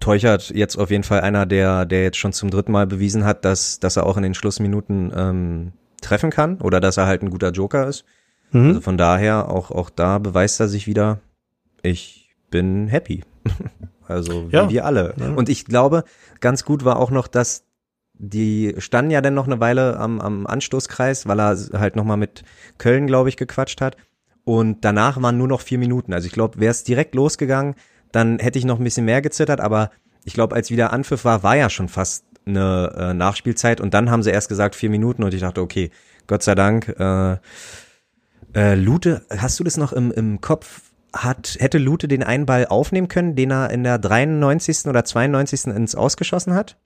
Teuchert 0.00 0.50
jetzt 0.50 0.76
auf 0.76 0.90
jeden 0.90 1.04
Fall 1.04 1.20
einer, 1.20 1.46
der, 1.46 1.84
der 1.86 2.02
jetzt 2.02 2.16
schon 2.16 2.32
zum 2.32 2.50
dritten 2.50 2.72
Mal 2.72 2.86
bewiesen 2.86 3.24
hat, 3.24 3.44
dass, 3.44 3.78
dass 3.78 3.96
er 3.96 4.06
auch 4.06 4.16
in 4.16 4.22
den 4.22 4.34
Schlussminuten, 4.34 5.12
ähm, 5.16 5.72
treffen 6.02 6.30
kann 6.30 6.58
oder 6.60 6.80
dass 6.80 6.96
er 6.96 7.06
halt 7.06 7.22
ein 7.22 7.30
guter 7.30 7.50
Joker 7.50 7.86
ist. 7.86 8.04
Mhm. 8.52 8.68
Also 8.68 8.80
von 8.80 8.98
daher, 8.98 9.48
auch, 9.50 9.70
auch 9.70 9.90
da 9.90 10.18
beweist 10.18 10.60
er 10.60 10.68
sich 10.68 10.86
wieder, 10.86 11.20
ich 11.82 12.34
bin 12.50 12.88
happy. 12.88 13.22
also, 14.08 14.50
wie 14.50 14.56
Ja. 14.56 14.70
wir 14.70 14.84
alle. 14.84 15.14
Ja. 15.18 15.30
Und 15.30 15.48
ich 15.48 15.64
glaube, 15.64 16.04
ganz 16.40 16.64
gut 16.64 16.84
war 16.84 16.98
auch 16.98 17.10
noch, 17.10 17.28
dass 17.28 17.64
die 18.18 18.74
standen 18.78 19.10
ja 19.10 19.20
dann 19.20 19.34
noch 19.34 19.46
eine 19.46 19.60
Weile 19.60 19.98
am, 19.98 20.20
am 20.20 20.46
Anstoßkreis, 20.46 21.26
weil 21.26 21.38
er 21.40 21.56
halt 21.74 21.96
nochmal 21.96 22.16
mit 22.16 22.44
Köln, 22.78 23.06
glaube 23.06 23.28
ich, 23.28 23.36
gequatscht 23.36 23.80
hat. 23.80 23.96
Und 24.44 24.84
danach 24.84 25.20
waren 25.20 25.36
nur 25.38 25.48
noch 25.48 25.60
vier 25.60 25.78
Minuten. 25.78 26.12
Also 26.14 26.26
ich 26.26 26.32
glaube, 26.32 26.60
wäre 26.60 26.70
es 26.70 26.84
direkt 26.84 27.14
losgegangen, 27.14 27.74
dann 28.16 28.38
hätte 28.38 28.58
ich 28.58 28.64
noch 28.64 28.78
ein 28.78 28.84
bisschen 28.84 29.04
mehr 29.04 29.22
gezittert, 29.22 29.60
aber 29.60 29.90
ich 30.24 30.34
glaube, 30.34 30.54
als 30.56 30.70
wieder 30.70 30.92
Anpfiff 30.92 31.24
war, 31.24 31.42
war 31.42 31.56
ja 31.56 31.70
schon 31.70 31.88
fast 31.88 32.24
eine 32.46 32.92
äh, 32.96 33.14
Nachspielzeit 33.14 33.80
und 33.80 33.94
dann 33.94 34.10
haben 34.10 34.22
sie 34.22 34.30
erst 34.30 34.48
gesagt 34.48 34.74
vier 34.74 34.90
Minuten 34.90 35.22
und 35.22 35.34
ich 35.34 35.40
dachte, 35.40 35.60
okay, 35.60 35.90
Gott 36.26 36.42
sei 36.42 36.54
Dank. 36.54 36.88
Äh, 36.98 37.36
äh, 38.54 38.74
Lute, 38.74 39.22
hast 39.36 39.60
du 39.60 39.64
das 39.64 39.76
noch 39.76 39.92
im, 39.92 40.10
im 40.12 40.40
Kopf? 40.40 40.82
Hat, 41.12 41.56
hätte 41.60 41.78
Lute 41.78 42.08
den 42.08 42.22
einen 42.22 42.44
Ball 42.46 42.66
aufnehmen 42.66 43.08
können, 43.08 43.36
den 43.36 43.50
er 43.50 43.70
in 43.70 43.84
der 43.84 43.98
93. 43.98 44.86
oder 44.86 45.04
92. 45.04 45.66
ins 45.74 45.94
Ausgeschossen 45.94 46.52
hat? 46.54 46.76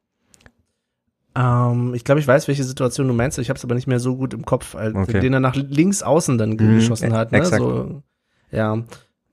Ähm, 1.34 1.94
ich 1.94 2.04
glaube, 2.04 2.20
ich 2.20 2.26
weiß, 2.28 2.46
welche 2.48 2.64
Situation 2.64 3.08
du 3.08 3.14
meinst. 3.14 3.38
Ich 3.38 3.48
habe 3.48 3.56
es 3.56 3.64
aber 3.64 3.74
nicht 3.74 3.86
mehr 3.86 4.00
so 4.00 4.16
gut 4.16 4.34
im 4.34 4.44
Kopf, 4.44 4.74
als, 4.74 4.94
Okay. 4.94 5.20
den 5.20 5.32
er 5.32 5.40
nach 5.40 5.54
links 5.56 6.02
außen 6.02 6.38
dann 6.38 6.50
Mhm, 6.50 6.56
geschossen 6.76 7.12
hat. 7.12 7.32
Ne? 7.32 7.44
So, 7.44 8.02
ja, 8.50 8.82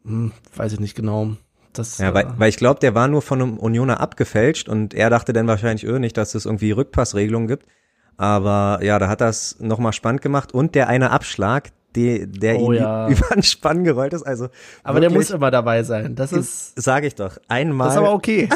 hm, 0.04 0.32
weiß 0.56 0.74
ich 0.74 0.80
nicht 0.80 0.96
genau. 0.96 1.36
Das, 1.78 1.98
Ja, 1.98 2.14
weil, 2.14 2.26
äh, 2.26 2.30
weil 2.38 2.50
ich 2.50 2.58
glaube, 2.58 2.80
der 2.80 2.96
war 2.96 3.08
nur 3.08 3.22
von 3.22 3.42
einem 3.42 3.58
Unioner 3.58 4.00
abgefälscht 4.00 4.70
und 4.70 4.94
er 4.94 5.10
dachte 5.10 5.34
dann 5.34 5.48
wahrscheinlich 5.48 5.86
öh, 5.86 6.00
nicht, 6.00 6.18
dass 6.18 6.36
es 6.36 6.46
irgendwie 6.46 6.72
Rückpassregelungen 6.72 7.48
gibt. 7.48 7.66
Aber 8.18 8.80
ja, 8.82 8.98
da 8.98 9.08
hat 9.08 9.22
das 9.22 9.58
nochmal 9.60 9.94
spannend 9.94 10.22
gemacht 10.22 10.54
und 10.54 10.74
der 10.74 10.88
eine 10.88 11.12
Abschlag, 11.12 11.70
die, 11.96 12.26
der 12.28 12.58
Oh 12.60 12.72
ihn 12.72 12.80
ja. 12.80 13.08
über 13.10 13.28
den 13.36 13.44
Spann 13.44 13.84
gerollt 13.84 14.14
ist. 14.14 14.24
Also 14.24 14.50
aber 14.84 15.00
der 15.00 15.10
muss 15.10 15.30
wirklich, 15.30 15.36
immer 15.36 15.52
dabei 15.52 15.84
sein. 15.84 16.16
Das 16.16 16.32
ist, 16.32 16.82
sage 16.82 17.08
ich 17.08 17.16
doch, 17.16 17.38
einmal. 17.48 17.88
das 17.88 17.96
ist 17.96 18.00
aber 18.00 18.14
okay. 18.14 18.50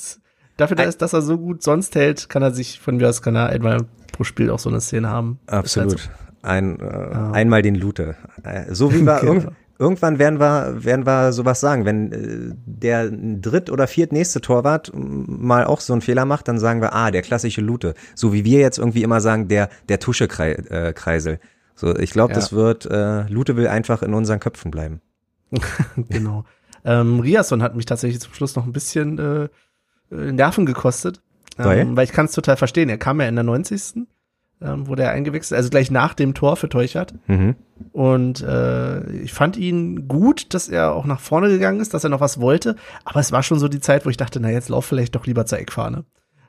Dafür, 0.58 0.76
dass, 0.76 0.98
dass 0.98 1.12
er 1.12 1.22
so 1.22 1.38
gut 1.38 1.62
sonst 1.62 1.94
hält, 1.94 2.28
kann 2.28 2.42
er 2.42 2.50
sich 2.52 2.80
von 2.80 2.96
mir 2.96 3.08
aus 3.08 3.22
kann 3.22 3.36
er 3.36 3.46
einmal 3.46 3.86
pro 4.12 4.24
Spiel 4.24 4.50
auch 4.50 4.58
so 4.58 4.68
eine 4.68 4.80
Szene 4.80 5.08
haben. 5.08 5.38
Absolut. 5.46 5.92
Halt 5.92 6.10
Ein, 6.42 6.80
äh, 6.80 7.36
Einmal 7.36 7.62
den 7.62 7.76
Lute. 7.76 8.16
Äh, 8.42 8.74
so 8.74 8.92
wie 8.92 9.02
wir 9.02 9.20
Genau. 9.20 9.52
Irgend, 9.78 10.02
irgendwann 10.02 10.18
werden 10.18 10.40
wir, 10.40 10.84
werden 10.84 11.06
wir 11.06 11.32
sowas 11.32 11.60
sagen. 11.60 11.84
Wenn 11.84 12.12
äh, 12.12 12.54
der 12.66 13.10
dritt- 13.10 13.70
oder 13.70 13.86
viertnächste 13.86 14.40
Torwart 14.40 14.92
mal 14.94 15.64
auch 15.64 15.80
so 15.80 15.92
einen 15.92 16.02
Fehler 16.02 16.24
macht, 16.24 16.48
dann 16.48 16.58
sagen 16.58 16.80
wir, 16.80 16.94
ah, 16.94 17.10
der 17.10 17.22
klassische 17.22 17.60
Lute. 17.60 17.94
So 18.14 18.32
wie 18.32 18.44
wir 18.44 18.60
jetzt 18.60 18.78
irgendwie 18.78 19.02
immer 19.02 19.20
sagen, 19.20 19.48
der, 19.48 19.68
der 19.88 19.98
Tuschekreisel. 20.00 21.32
Äh, 21.34 21.38
so, 21.74 21.96
ich 21.96 22.10
glaube, 22.10 22.32
Ja. 22.32 22.38
das 22.38 22.52
wird, 22.52 22.86
äh, 22.86 23.22
Lute 23.28 23.56
will 23.56 23.68
einfach 23.68 24.02
in 24.02 24.14
unseren 24.14 24.40
Köpfen 24.40 24.70
bleiben. 24.70 25.00
genau. 25.96 26.44
Ähm, 26.84 27.20
Riasson 27.20 27.62
hat 27.62 27.74
mich 27.74 27.86
tatsächlich 27.86 28.20
zum 28.20 28.34
Schluss 28.34 28.56
noch 28.56 28.66
ein 28.66 28.72
bisschen 28.72 29.18
äh, 29.18 29.48
äh, 30.14 30.32
Nerven 30.32 30.66
gekostet. 30.66 31.22
Weil? 31.56 31.78
Ähm, 31.78 31.96
weil 31.96 32.04
ich 32.04 32.12
kann 32.12 32.26
es 32.26 32.32
total 32.32 32.56
verstehen. 32.56 32.88
Er 32.88 32.98
kam 32.98 33.20
ja 33.20 33.28
in 33.28 33.34
der 33.34 33.44
90. 33.44 34.06
Ähm, 34.60 34.88
wurde 34.88 35.04
er 35.04 35.12
eingewechselt, 35.12 35.56
also 35.56 35.70
gleich 35.70 35.90
nach 35.90 36.14
dem 36.14 36.34
Tor 36.34 36.56
für 36.56 36.68
Teuchert. 36.68 37.14
Mhm. 37.28 37.54
Und 37.92 38.42
äh, 38.42 39.08
ich 39.12 39.32
fand 39.32 39.56
ihn 39.56 40.08
gut, 40.08 40.52
dass 40.52 40.68
er 40.68 40.94
auch 40.94 41.04
nach 41.04 41.20
vorne 41.20 41.48
gegangen 41.48 41.80
ist, 41.80 41.94
dass 41.94 42.02
er 42.02 42.10
noch 42.10 42.20
was 42.20 42.40
wollte. 42.40 42.74
Aber 43.04 43.20
es 43.20 43.30
war 43.30 43.44
schon 43.44 43.60
so 43.60 43.68
die 43.68 43.78
Zeit, 43.80 44.04
wo 44.04 44.10
ich 44.10 44.16
dachte, 44.16 44.40
na 44.40 44.50
jetzt 44.50 44.68
lauf 44.68 44.84
vielleicht 44.84 45.14
doch 45.14 45.26
lieber 45.26 45.46
zur 45.46 45.60
Eckfahne. 45.60 46.04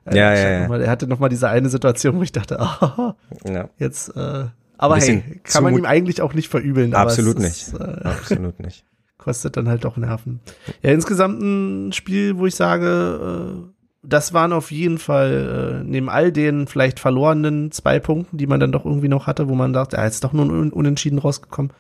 Äh, 0.05 0.17
Ja, 0.17 0.33
ja, 0.33 0.49
ja. 0.61 0.67
Mal, 0.67 0.81
er 0.81 0.89
hatte 0.89 1.05
noch 1.05 1.19
mal 1.19 1.29
diese 1.29 1.49
eine 1.49 1.69
Situation, 1.69 2.17
wo 2.17 2.23
ich 2.23 2.31
dachte, 2.31 2.59
ah, 2.59 3.15
Ja, 3.45 3.69
jetzt. 3.77 4.15
Äh, 4.15 4.45
aber 4.79 4.95
hey, 4.97 5.41
kann 5.43 5.63
man 5.63 5.77
ihm 5.77 5.85
eigentlich 5.85 6.21
auch 6.21 6.33
nicht 6.33 6.49
verübeln. 6.49 6.95
absolut 6.95 7.37
es 7.37 7.43
nicht. 7.43 7.67
Ist, 7.67 7.73
äh, 7.79 8.07
Absolut 8.07 8.59
nicht. 8.59 8.85
kostet 9.19 9.57
dann 9.57 9.67
halt 9.69 9.83
doch 9.83 9.97
Nerven. 9.97 10.39
Ja, 10.81 10.91
insgesamt 10.91 11.41
ein 11.41 11.91
Spiel, 11.91 12.37
wo 12.37 12.47
ich 12.47 12.55
sage, 12.55 13.59
äh, 13.67 13.78
das 14.01 14.33
waren 14.33 14.53
auf 14.53 14.71
jeden 14.71 14.97
Fall 14.97 15.81
äh, 15.81 15.83
neben 15.83 16.09
all 16.09 16.31
den 16.31 16.67
vielleicht 16.67 16.99
verlorenen 16.99 17.71
zwei 17.71 17.99
Punkten, 17.99 18.37
die 18.37 18.47
man 18.47 18.59
dann 18.59 18.71
doch 18.71 18.85
irgendwie 18.85 19.09
noch 19.09 19.27
hatte, 19.27 19.49
wo 19.49 19.55
man 19.55 19.73
dachte, 19.73 19.97
ja, 19.97 20.05
jetzt 20.05 20.15
ist 20.15 20.23
doch 20.23 20.33
nur 20.33 20.45
Un- 20.45 20.71
Unentschieden 20.71 21.19
rausgekommen, 21.19 21.71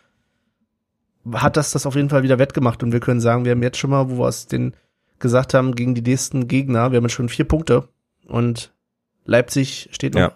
hat 1.33 1.57
das 1.57 1.71
das 1.71 1.85
auf 1.85 1.95
jeden 1.95 2.09
Fall 2.09 2.23
wieder 2.23 2.39
wettgemacht 2.39 2.81
und 2.83 2.91
wir 2.91 2.99
können 2.99 3.19
sagen, 3.21 3.45
wir 3.45 3.51
haben 3.51 3.63
jetzt 3.63 3.77
schon 3.77 3.89
mal, 3.89 4.09
wo 4.09 4.17
wir 4.19 4.27
aus 4.27 4.47
den 4.47 4.73
gesagt 5.19 5.53
haben, 5.53 5.75
gegen 5.75 5.95
die 5.95 6.01
nächsten 6.01 6.47
Gegner, 6.47 6.91
wir 6.91 6.97
haben 6.97 7.03
jetzt 7.05 7.13
schon 7.13 7.29
vier 7.29 7.45
Punkte 7.45 7.87
und 8.27 8.73
Leipzig 9.25 9.89
steht 9.91 10.13
noch 10.13 10.21
Ja. 10.21 10.31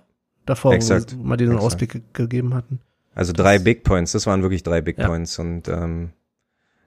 davor, 0.46 0.74
Exakt. 0.74 1.16
wo 1.18 1.24
wir 1.24 1.38
diesen 1.38 1.54
Exakt. 1.56 1.66
Ausblick 1.74 1.92
ge 1.92 2.02
gegeben 2.14 2.54
hatten. 2.54 2.80
Also 3.16 3.32
drei 3.34 3.60
Big 3.60 3.84
Points, 3.84 4.12
das 4.12 4.26
waren 4.28 4.42
wirklich 4.42 4.64
drei 4.64 4.82
Big 4.82 4.98
Ja. 4.98 5.08
Points 5.08 5.40
und 5.40 5.68
ähm, 5.68 6.12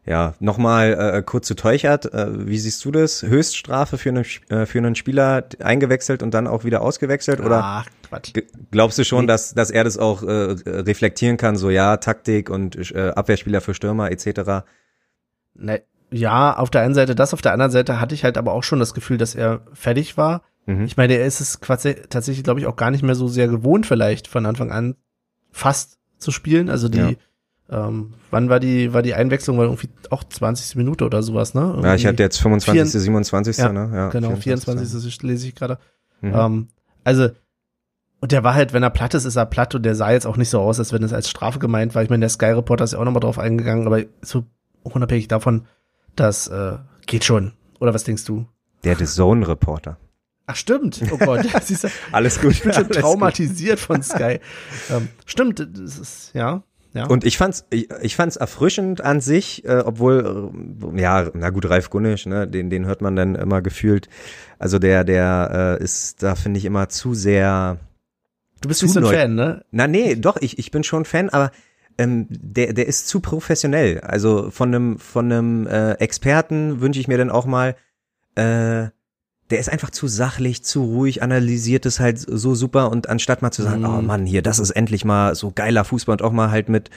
ja, 0.07 0.35
nochmal 0.39 1.17
äh, 1.17 1.23
kurz 1.23 1.49
zu 1.49 1.55
Teuchert, 1.55 2.13
äh, 2.15 2.47
wie 2.47 2.59
siehst 2.59 2.85
du 2.85 2.93
das? 2.93 3.23
Höchststrafe 3.23 3.99
für 3.99 4.11
einen, 4.11 4.25
äh, 4.49 4.65
für 4.65 4.79
einen 4.79 4.95
Spieler 4.95 5.45
eingewechselt 5.59 6.23
und 6.23 6.33
dann 6.33 6.47
auch 6.47 6.65
wieder 6.65 6.81
ausgewechselt 6.81 7.41
oder 7.41 7.61
Ach, 7.63 7.87
Quatsch. 8.09 8.33
glaubst 8.71 8.99
du 8.99 9.05
schon, 9.05 9.27
dass, 9.27 9.55
dass 9.55 9.71
er 9.71 9.83
das 9.83 9.99
auch 9.99 10.23
äh, 10.23 10.57
reflektieren 10.67 11.37
kann, 11.37 11.57
so 11.57 11.71
ja, 11.71 11.97
Taktik 11.97 12.51
und 12.51 12.77
äh, 12.93 13.11
Abwehrspieler 13.17 13.61
für 13.61 13.75
Stürmer 13.75 14.13
etc.? 14.13 14.65
Ne, 15.55 15.83
ja, 16.13 16.57
auf 16.57 16.71
der 16.71 16.83
einen 16.83 16.95
Seite 16.95 17.17
das, 17.17 17.35
auf 17.35 17.43
der 17.43 17.53
anderen 17.53 17.73
Seite 17.73 18.01
hatte 18.01 18.15
ich 18.15 18.23
halt 18.23 18.39
aber 18.39 18.53
auch 18.53 18.63
schon 18.63 18.79
das 18.79 18.95
Gefühl, 18.95 19.19
dass 19.19 19.35
er 19.35 19.63
fertig 19.73 20.17
war. 20.17 20.43
Mhm. 20.67 20.85
Ich 20.85 20.97
meine, 20.97 21.15
er 21.15 21.27
ist 21.27 21.41
es 21.41 21.61
quasi, 21.61 21.97
tatsächlich, 22.09 22.45
glaube 22.45 22.61
ich, 22.61 22.67
auch 22.67 22.77
gar 22.77 22.93
nicht 22.93 23.03
mehr 23.03 23.17
so 23.17 23.27
sehr 23.27 23.49
gewohnt, 23.49 23.87
vielleicht 23.87 24.29
von 24.29 24.47
Anfang 24.47 24.71
an 24.71 24.95
fast 25.51 25.99
zu 26.19 26.31
spielen. 26.31 26.71
Also 26.71 26.89
die, 26.89 27.17
ähm, 27.71 28.15
wann 28.31 28.49
war 28.49 28.61
die, 28.61 28.93
war 28.93 29.03
die 29.03 29.15
Einwechslung? 29.15 29.59
War 29.59 29.65
irgendwie 29.65 29.89
auch 30.11 30.23
20. 30.25 30.77
Minute 30.77 31.05
oder 31.05 31.23
sowas, 31.23 31.55
ne? 31.55 31.61
Ja, 31.61 31.95
ich 31.95 32.03
Irgendwie- 32.03 32.09
hatte 32.09 32.23
jetzt 32.23 32.39
25., 32.41 32.93
Vier- 32.93 33.01
27., 33.01 33.57
Ja, 33.59 33.73
ne? 33.73 33.91
Ja, 33.93 34.09
Genau, 34.11 34.37
24. 34.37 35.23
lese 35.23 35.49
ich 35.49 35.55
gerade. 35.55 35.79
Mhm. 36.21 36.33
Ähm, 36.35 36.69
also, 37.05 37.29
und 38.21 38.33
der 38.33 38.45
war 38.45 38.55
halt, 38.55 38.73
wenn 38.73 38.83
er 38.83 38.91
platt 38.91 39.15
ist, 39.15 39.25
ist 39.25 39.37
er 39.37 39.47
platt 39.47 39.75
und 39.75 39.83
der 39.83 39.95
sah 39.95 40.11
jetzt 40.11 40.27
auch 40.27 40.37
nicht 40.37 40.49
so 40.51 40.61
aus, 40.61 40.79
als 40.79 40.93
wenn 40.93 41.03
es 41.03 41.13
als 41.13 41.29
Strafe 41.29 41.59
gemeint 41.59 41.95
war. 41.95 42.03
Ich 42.03 42.09
meine, 42.11 42.21
der 42.21 42.29
Sky 42.31 42.47
Reporter 42.47 42.85
ist 42.85 42.93
ja 42.93 42.99
auch 42.99 43.05
nochmal 43.05 43.21
drauf 43.21 43.39
eingegangen, 43.39 43.87
aber 43.87 44.03
so 44.23 44.45
unabhängig 44.83 45.29
davon, 45.29 45.67
das 46.15 46.49
äh, 46.49 46.79
geht 47.07 47.25
schon. 47.25 47.53
Oder 47.81 47.93
was 47.93 48.05
denkst 48.05 48.25
du? 48.25 48.47
Der 48.85 48.97
The 48.97 49.05
Zone 49.05 49.47
Reporter. 49.47 49.99
Ach 50.47 50.55
stimmt, 50.57 51.01
oh 51.11 51.19
Gott, 51.19 51.45
siehst 51.63 51.85
du, 51.85 51.89
Alles 52.13 52.41
gut. 52.41 52.53
ich 52.53 52.63
bin 52.63 52.73
schon 52.73 52.85
alles 52.85 52.97
gut. 52.97 53.03
traumatisiert 53.03 53.81
von 53.81 54.01
Sky. 54.03 54.39
ähm, 54.91 55.09
stimmt, 55.27 55.59
das 55.59 55.99
ist, 55.99 56.31
ja, 56.35 56.63
ja. 56.97 57.07
Und 57.07 57.25
ich 57.25 57.37
fand's, 57.37 57.67
ich, 57.71 57.89
ich 58.03 58.17
fand's 58.17 58.37
erfrischend 58.37 59.01
an 59.01 59.21
sich, 59.21 59.65
äh, 59.65 59.83
obwohl, 59.85 60.53
äh, 60.95 61.01
ja, 61.01 61.31
na 61.35 61.51
gut, 61.51 61.69
Ralf 61.69 61.91
Gunnisch, 61.91 62.27
ne, 62.27 62.49
den, 62.49 62.71
den 62.71 62.87
hört 62.87 63.03
man 63.03 63.17
dann 63.17 63.35
immer 63.35 63.61
gefühlt. 63.61 64.09
Also 64.59 64.79
der, 64.79 65.05
der 65.05 65.79
äh, 65.81 65.85
ist 65.85 66.23
da, 66.23 66.35
finde 66.35 66.59
ich, 66.59 66.65
immer 66.65 66.89
zu 66.89 67.15
sehr. 67.15 67.79
du 68.63 68.69
bist 68.69 68.83
nicht 68.83 68.93
so 68.93 69.01
ein 69.01 69.07
Fan, 69.07 69.35
ne? 69.35 69.65
Na, 69.71 69.87
nee, 69.87 70.17
doch, 70.17 70.39
ich, 70.41 70.59
ich 70.59 70.71
bin 70.71 70.85
schon 70.85 71.05
Fan, 71.05 71.29
aber 71.29 71.51
ähm, 71.99 72.27
der, 72.31 72.73
der 72.73 72.87
ist 72.87 73.09
zu 73.09 73.21
professionell. 73.21 74.01
Also 74.01 74.51
von 74.51 74.75
einem, 74.75 74.99
von 74.99 75.31
einem 75.31 75.67
äh, 75.67 75.93
Experten 75.95 76.81
wünsche 76.81 77.01
ich 77.01 77.09
mir 77.09 77.19
dann 77.19 77.31
auch 77.31 77.45
mal, 77.45 77.77
äh, 78.37 78.89
der 79.51 79.59
ist 79.61 79.71
einfach 79.71 79.91
zu 79.91 80.09
sachlich, 80.09 80.63
zu 80.65 80.83
ruhig, 80.85 81.23
analysiert 81.23 81.87
es 81.87 82.01
halt 82.01 82.19
so 82.19 82.55
super 82.55 82.91
und 82.91 83.09
anstatt 83.09 83.43
mal 83.43 83.53
zu 83.53 83.63
sagen, 83.63 83.81
Mhm. 83.83 83.87
oh 83.87 84.03
Mann, 84.03 84.27
hier, 84.27 84.43
das 84.43 84.59
ist 84.59 84.71
endlich 84.71 85.05
mal 85.05 85.35
so 85.35 85.53
geiler 85.55 85.85
Fußball 85.85 86.15
und 86.15 86.23
auch 86.23 86.33
mal 86.33 86.51
halt 86.51 86.69
mit, 86.69 86.91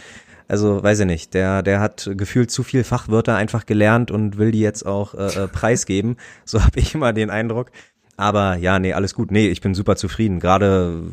also 0.47 0.81
weiß 0.81 1.01
ich 1.01 1.05
nicht, 1.05 1.33
der, 1.35 1.61
der 1.61 1.79
hat 1.79 2.09
gefühlt 2.15 2.49
zu 2.49 2.63
viel 2.63 2.83
Fachwörter 2.83 3.35
einfach 3.35 3.65
gelernt 3.67 4.09
und 4.09 4.37
will 4.37 4.51
die 4.51 4.61
jetzt 4.61 4.85
auch 4.85 5.13
äh, 5.13 5.43
äh, 5.43 5.47
preisgeben. 5.47 6.17
So 6.45 6.63
habe 6.63 6.79
ich 6.79 6.95
immer 6.95 7.13
den 7.13 7.29
Eindruck. 7.29 7.71
Aber 8.17 8.55
ja, 8.55 8.79
nee, 8.79 8.93
alles 8.93 9.13
gut. 9.13 9.31
Nee, 9.31 9.47
ich 9.47 9.61
bin 9.61 9.73
super 9.75 9.95
zufrieden. 9.95 10.39
Gerade, 10.39 11.03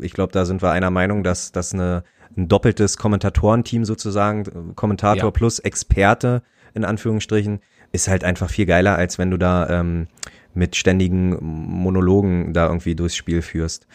ich 0.00 0.12
glaube, 0.12 0.32
da 0.32 0.46
sind 0.46 0.62
wir 0.62 0.70
einer 0.70 0.90
Meinung, 0.90 1.22
dass 1.24 1.52
das 1.52 1.74
eine 1.74 2.04
ein 2.38 2.48
doppeltes 2.48 2.96
Kommentatorenteam 2.98 3.84
sozusagen, 3.86 4.74
Kommentator 4.74 5.24
Ja. 5.24 5.30
plus 5.30 5.58
Experte 5.58 6.42
in 6.74 6.84
Anführungsstrichen, 6.84 7.60
ist 7.92 8.08
halt 8.08 8.24
einfach 8.24 8.50
viel 8.50 8.66
geiler, 8.66 8.94
als 8.96 9.18
wenn 9.18 9.30
du 9.30 9.38
da 9.38 9.68
ähm, 9.70 10.06
mit 10.56 10.74
ständigen 10.76 11.36
Monologen 11.40 12.52
da 12.52 12.66
irgendwie 12.66 12.94
durchs 12.94 13.16
Spiel 13.16 13.42
führst. 13.42 13.86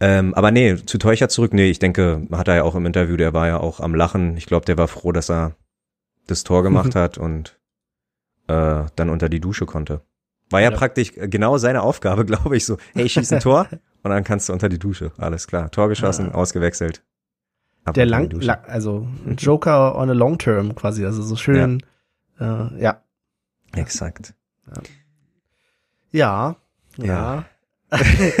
Ähm, 0.00 0.32
aber 0.34 0.50
nee, 0.52 0.76
zu 0.76 0.98
Teucher 0.98 1.28
zurück, 1.28 1.52
nee, 1.52 1.70
ich 1.70 1.80
denke, 1.80 2.26
hat 2.30 2.46
er 2.48 2.56
ja 2.56 2.62
auch 2.62 2.76
im 2.76 2.86
Interview, 2.86 3.16
der 3.16 3.32
war 3.34 3.48
ja 3.48 3.58
auch 3.58 3.80
am 3.80 3.94
Lachen. 3.94 4.36
Ich 4.36 4.46
glaube, 4.46 4.64
der 4.64 4.78
war 4.78 4.86
froh, 4.86 5.10
dass 5.12 5.28
er 5.28 5.56
das 6.28 6.44
Tor 6.44 6.62
gemacht 6.62 6.94
hat 6.94 7.18
und 7.18 7.58
äh, 8.46 8.84
dann 8.94 9.10
unter 9.10 9.28
die 9.28 9.40
Dusche 9.40 9.66
konnte. 9.66 10.02
War 10.50 10.60
ja, 10.60 10.70
Ja. 10.70 10.76
praktisch 10.76 11.12
genau 11.14 11.58
seine 11.58 11.82
Aufgabe, 11.82 12.24
glaube 12.26 12.56
ich, 12.56 12.64
so, 12.64 12.78
hey, 12.94 13.08
schieß 13.08 13.32
ein 13.32 13.40
Tor 13.40 13.66
und 14.02 14.10
dann 14.10 14.22
kannst 14.24 14.48
du 14.48 14.52
unter 14.52 14.68
die 14.68 14.78
Dusche. 14.78 15.10
Alles 15.18 15.46
klar. 15.48 15.70
Tor 15.70 15.88
geschossen, 15.88 16.30
Ah. 16.32 16.36
ausgewechselt. 16.36 17.02
Ab 17.84 17.94
Der 17.94 18.06
lang, 18.06 18.30
lang, 18.40 18.58
also 18.66 19.08
ein 19.26 19.36
Joker 19.36 19.96
on 19.96 20.10
a 20.10 20.12
long 20.12 20.36
term 20.38 20.74
quasi, 20.74 21.04
also 21.06 21.22
so 21.22 21.36
schön, 21.36 21.82
ja, 22.38 22.68
äh, 22.76 22.82
ja, 22.82 23.02
Exakt. 23.74 24.34
ja, 24.66 24.82
Ja. 26.10 26.56
ja. 26.96 27.44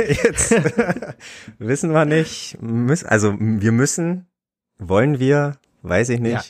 Jetzt 0.08 0.50
wissen 1.58 1.92
wir 1.92 2.04
nicht. 2.04 2.60
Müssen, 2.60 3.06
also 3.06 3.34
wir 3.38 3.72
müssen, 3.72 4.26
wollen 4.78 5.18
wir, 5.18 5.56
weiß 5.82 6.10
ich 6.10 6.20
nicht. 6.20 6.32
Ja. 6.32 6.42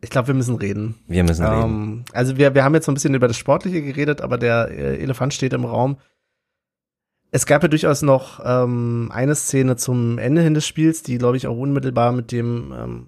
Ich 0.00 0.10
glaube, 0.10 0.28
wir 0.28 0.34
müssen 0.34 0.56
reden. 0.56 0.96
Wir 1.06 1.24
müssen 1.24 1.44
reden. 1.44 1.64
Ähm, 1.64 2.04
also 2.12 2.36
wir, 2.36 2.54
wir 2.54 2.64
haben 2.64 2.74
jetzt 2.74 2.86
so 2.86 2.92
ein 2.92 2.94
bisschen 2.94 3.14
über 3.14 3.28
das 3.28 3.38
Sportliche 3.38 3.82
geredet, 3.82 4.20
aber 4.20 4.38
der 4.38 4.68
äh, 4.70 4.98
Elefant 4.98 5.32
steht 5.32 5.52
im 5.52 5.64
Raum. 5.64 5.96
Es 7.30 7.46
gab 7.46 7.62
ja 7.62 7.68
durchaus 7.68 8.02
noch 8.02 8.40
ähm, 8.44 9.10
eine 9.12 9.34
Szene 9.34 9.76
zum 9.76 10.18
Ende 10.18 10.42
hin 10.42 10.54
des 10.54 10.66
Spiels, 10.66 11.02
die, 11.02 11.18
glaube 11.18 11.36
ich, 11.36 11.46
auch 11.46 11.56
unmittelbar 11.56 12.12
mit 12.12 12.32
dem 12.32 12.72
ähm, 12.76 13.06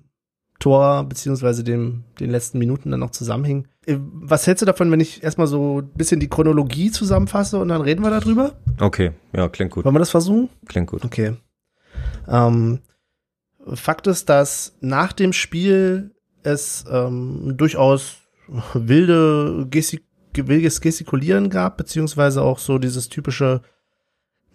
Tor 0.58 1.04
beziehungsweise 1.04 1.64
dem 1.64 2.04
den 2.18 2.30
letzten 2.30 2.58
Minuten 2.58 2.90
dann 2.90 3.00
noch 3.00 3.10
zusammenhing. 3.10 3.68
Äh, 3.86 3.98
Was 4.00 4.46
hältst 4.46 4.62
du 4.62 4.66
davon, 4.66 4.90
wenn 4.90 5.00
ich 5.00 5.22
erstmal 5.22 5.46
so 5.46 5.80
ein 5.80 5.92
bisschen 5.92 6.20
die 6.20 6.28
Chronologie 6.28 6.90
zusammenfasse 6.90 7.58
und 7.58 7.68
dann 7.68 7.82
reden 7.82 8.02
wir 8.02 8.10
darüber? 8.10 8.54
Okay, 8.80 9.12
ja, 9.34 9.48
klingt 9.48 9.72
gut. 9.72 9.84
Wollen 9.84 9.94
wir 9.94 10.00
das 10.00 10.10
versuchen? 10.10 10.48
Klingt 10.66 10.88
gut. 10.88 11.04
Okay. 11.04 11.36
Ähm, 12.28 12.80
Fakt 13.74 14.06
ist, 14.06 14.28
dass 14.28 14.76
nach 14.80 15.12
dem 15.12 15.32
Spiel 15.32 16.14
es 16.42 16.84
ähm, 16.90 17.54
durchaus 17.56 18.18
wilde 18.74 19.66
Gestik 19.68 20.04
wildes 20.34 20.82
Gestikulieren 20.82 21.48
gab, 21.48 21.78
beziehungsweise 21.78 22.42
auch 22.42 22.58
so 22.58 22.78
dieses 22.78 23.08
typische, 23.08 23.62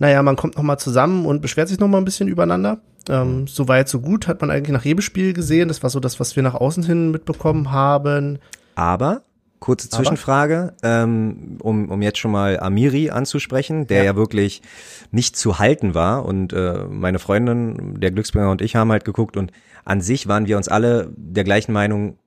naja, 0.02 0.24
man 0.24 0.36
kommt 0.36 0.56
noch 0.58 0.64
mal 0.64 0.80
zusammen 0.80 1.28
und 1.28 1.44
beschwert 1.44 1.70
sich 1.70 1.80
noch 1.80 1.88
mal 1.88 2.00
ein 2.00 2.06
bisschen 2.06 2.28
übereinander. 2.28 2.80
Ähm, 3.08 3.46
so 3.46 3.68
weit, 3.68 3.88
so 3.88 4.00
gut, 4.00 4.28
hat 4.28 4.42
man 4.42 4.50
eigentlich 4.50 4.74
nach 4.74 4.84
jedem 4.84 5.02
Spiel 5.04 5.34
gesehen. 5.34 5.68
Das 5.68 5.84
war 5.84 5.92
so 5.92 6.00
das, 6.00 6.20
was 6.20 6.36
wir 6.36 6.42
nach 6.42 6.56
außen 6.56 6.84
hin 6.84 7.12
mitbekommen 7.12 7.72
haben. 7.72 8.40
Aber, 8.74 9.22
kurze? 9.60 9.90
Zwischenfrage, 9.90 10.74
ähm, 10.82 11.58
um, 11.62 11.90
um 11.90 12.02
jetzt 12.02 12.18
schon 12.18 12.32
mal 12.32 12.60
Amiri 12.60 13.12
anzusprechen, 13.12 13.86
der 13.86 14.00
ja, 14.00 14.04
Ja. 14.06 14.16
wirklich 14.16 14.64
nicht 15.12 15.36
zu 15.38 15.60
halten 15.60 15.94
war. 15.94 16.26
Und 16.26 16.52
äh, 16.52 16.84
meine 16.90 17.20
Freundin, 17.20 18.00
der 18.00 18.10
Glücksbringer 18.10 18.50
und 18.50 18.64
ich 18.64 18.76
haben 18.76 18.92
halt 18.92 19.06
geguckt 19.06 19.38
und 19.38 19.52
an 19.86 20.02
sich 20.02 20.28
waren 20.28 20.48
wir 20.48 20.58
uns 20.58 20.68
alle 20.68 21.14
der 21.16 21.44
gleichen 21.44 21.74
Meinung, 21.74 22.18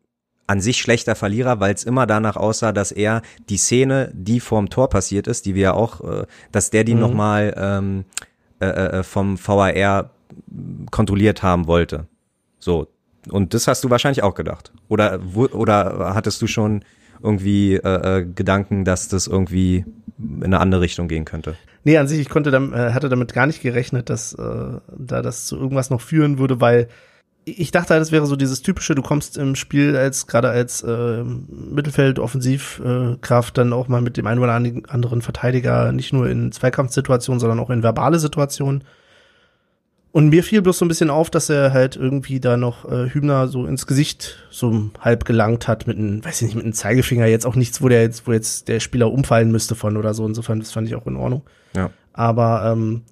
an 0.46 0.60
sich 0.60 0.78
schlechter 0.78 1.14
Verlierer, 1.14 1.60
weil 1.60 1.74
es 1.74 1.84
immer 1.84 2.06
danach 2.06 2.36
aussah, 2.36 2.72
dass 2.72 2.92
er 2.92 3.22
die 3.48 3.56
Szene, 3.56 4.10
die 4.14 4.40
vorm 4.40 4.68
Tor 4.70 4.88
passiert 4.90 5.26
ist, 5.26 5.46
die 5.46 5.54
wir 5.54 5.62
ja 5.62 5.74
auch, 5.74 6.00
äh, 6.02 6.26
dass 6.52 6.70
der 6.70 6.84
die 6.84 6.94
Mhm. 6.94 7.00
nochmal 7.00 7.54
ähm, 7.56 8.04
äh, 8.60 8.66
äh, 8.66 9.02
vom 9.02 9.38
VAR 9.38 10.10
kontrolliert 10.90 11.42
haben 11.42 11.66
wollte. 11.66 12.06
So. 12.58 12.88
Und 13.30 13.54
das 13.54 13.66
hast 13.68 13.82
du 13.84 13.90
wahrscheinlich 13.90 14.22
auch 14.22 14.34
gedacht. 14.34 14.72
Oder, 14.88 15.18
oder 15.34 16.12
hattest 16.14 16.42
du 16.42 16.46
schon 16.46 16.84
irgendwie 17.22 17.76
äh, 17.76 18.18
äh, 18.18 18.24
Gedanken, 18.26 18.84
dass 18.84 19.08
das 19.08 19.26
irgendwie 19.26 19.86
in 20.18 20.44
eine 20.44 20.60
andere 20.60 20.82
Richtung 20.82 21.08
gehen 21.08 21.24
könnte? 21.24 21.56
Nee, 21.84 21.96
an 21.96 22.06
sich, 22.06 22.20
ich 22.20 22.28
konnte 22.28 22.50
dam, 22.50 22.74
äh, 22.74 22.92
hatte 22.92 23.08
damit 23.08 23.32
gar 23.32 23.46
nicht 23.46 23.62
gerechnet, 23.62 24.10
dass 24.10 24.34
äh, 24.34 24.78
da 24.96 25.22
das 25.22 25.46
zu 25.46 25.56
irgendwas 25.56 25.88
noch 25.88 26.02
führen 26.02 26.38
würde, 26.38 26.60
weil 26.60 26.88
ich 27.44 27.70
dachte 27.70 27.90
halt, 27.94 28.02
es 28.02 28.12
wäre 28.12 28.26
so 28.26 28.36
dieses 28.36 28.62
typische, 28.62 28.94
du 28.94 29.02
kommst 29.02 29.36
im 29.36 29.54
Spiel 29.54 29.96
als 29.96 30.26
gerade 30.26 30.48
als 30.48 30.82
äh, 30.82 31.22
Mittelfeld 31.22 32.18
Offensivkraft 32.18 33.58
äh, 33.58 33.60
dann 33.60 33.72
auch 33.72 33.88
mal 33.88 34.00
mit 34.00 34.16
dem 34.16 34.26
einen 34.26 34.40
oder 34.40 34.54
anderen 34.54 35.22
Verteidiger 35.22 35.92
nicht 35.92 36.12
nur 36.12 36.28
in 36.28 36.52
Zweikampfsituationen, 36.52 37.40
sondern 37.40 37.60
auch 37.60 37.70
in 37.70 37.82
verbale 37.82 38.18
Situationen. 38.18 38.84
Und 40.12 40.28
mir 40.28 40.44
fiel 40.44 40.62
bloß 40.62 40.78
so 40.78 40.84
ein 40.84 40.88
bisschen 40.88 41.10
auf, 41.10 41.28
dass 41.28 41.50
er 41.50 41.72
halt 41.72 41.96
irgendwie 41.96 42.38
da 42.38 42.56
noch 42.56 42.88
äh, 42.88 43.10
Hübner 43.10 43.48
so 43.48 43.66
ins 43.66 43.84
Gesicht 43.86 44.38
so 44.48 44.90
halb 45.00 45.24
gelangt 45.24 45.66
hat 45.66 45.88
mit 45.88 45.98
einem, 45.98 46.24
weiß 46.24 46.40
ich 46.40 46.46
nicht, 46.46 46.54
mit 46.54 46.64
einem 46.64 46.72
Zeigefinger. 46.72 47.26
Jetzt 47.26 47.44
auch 47.44 47.56
nichts, 47.56 47.82
wo 47.82 47.88
der 47.88 48.02
jetzt, 48.02 48.26
wo 48.26 48.32
jetzt 48.32 48.68
der 48.68 48.78
Spieler 48.78 49.10
umfallen 49.10 49.50
müsste 49.50 49.74
von 49.74 49.96
oder 49.96 50.14
so. 50.14 50.24
Insofern, 50.24 50.60
das 50.60 50.70
fand 50.70 50.86
ich 50.86 50.94
auch 50.94 51.08
in 51.08 51.16
Ordnung. 51.16 51.42
Ja. 51.74 51.90
Aber 52.12 52.72
ähm, 52.72 53.02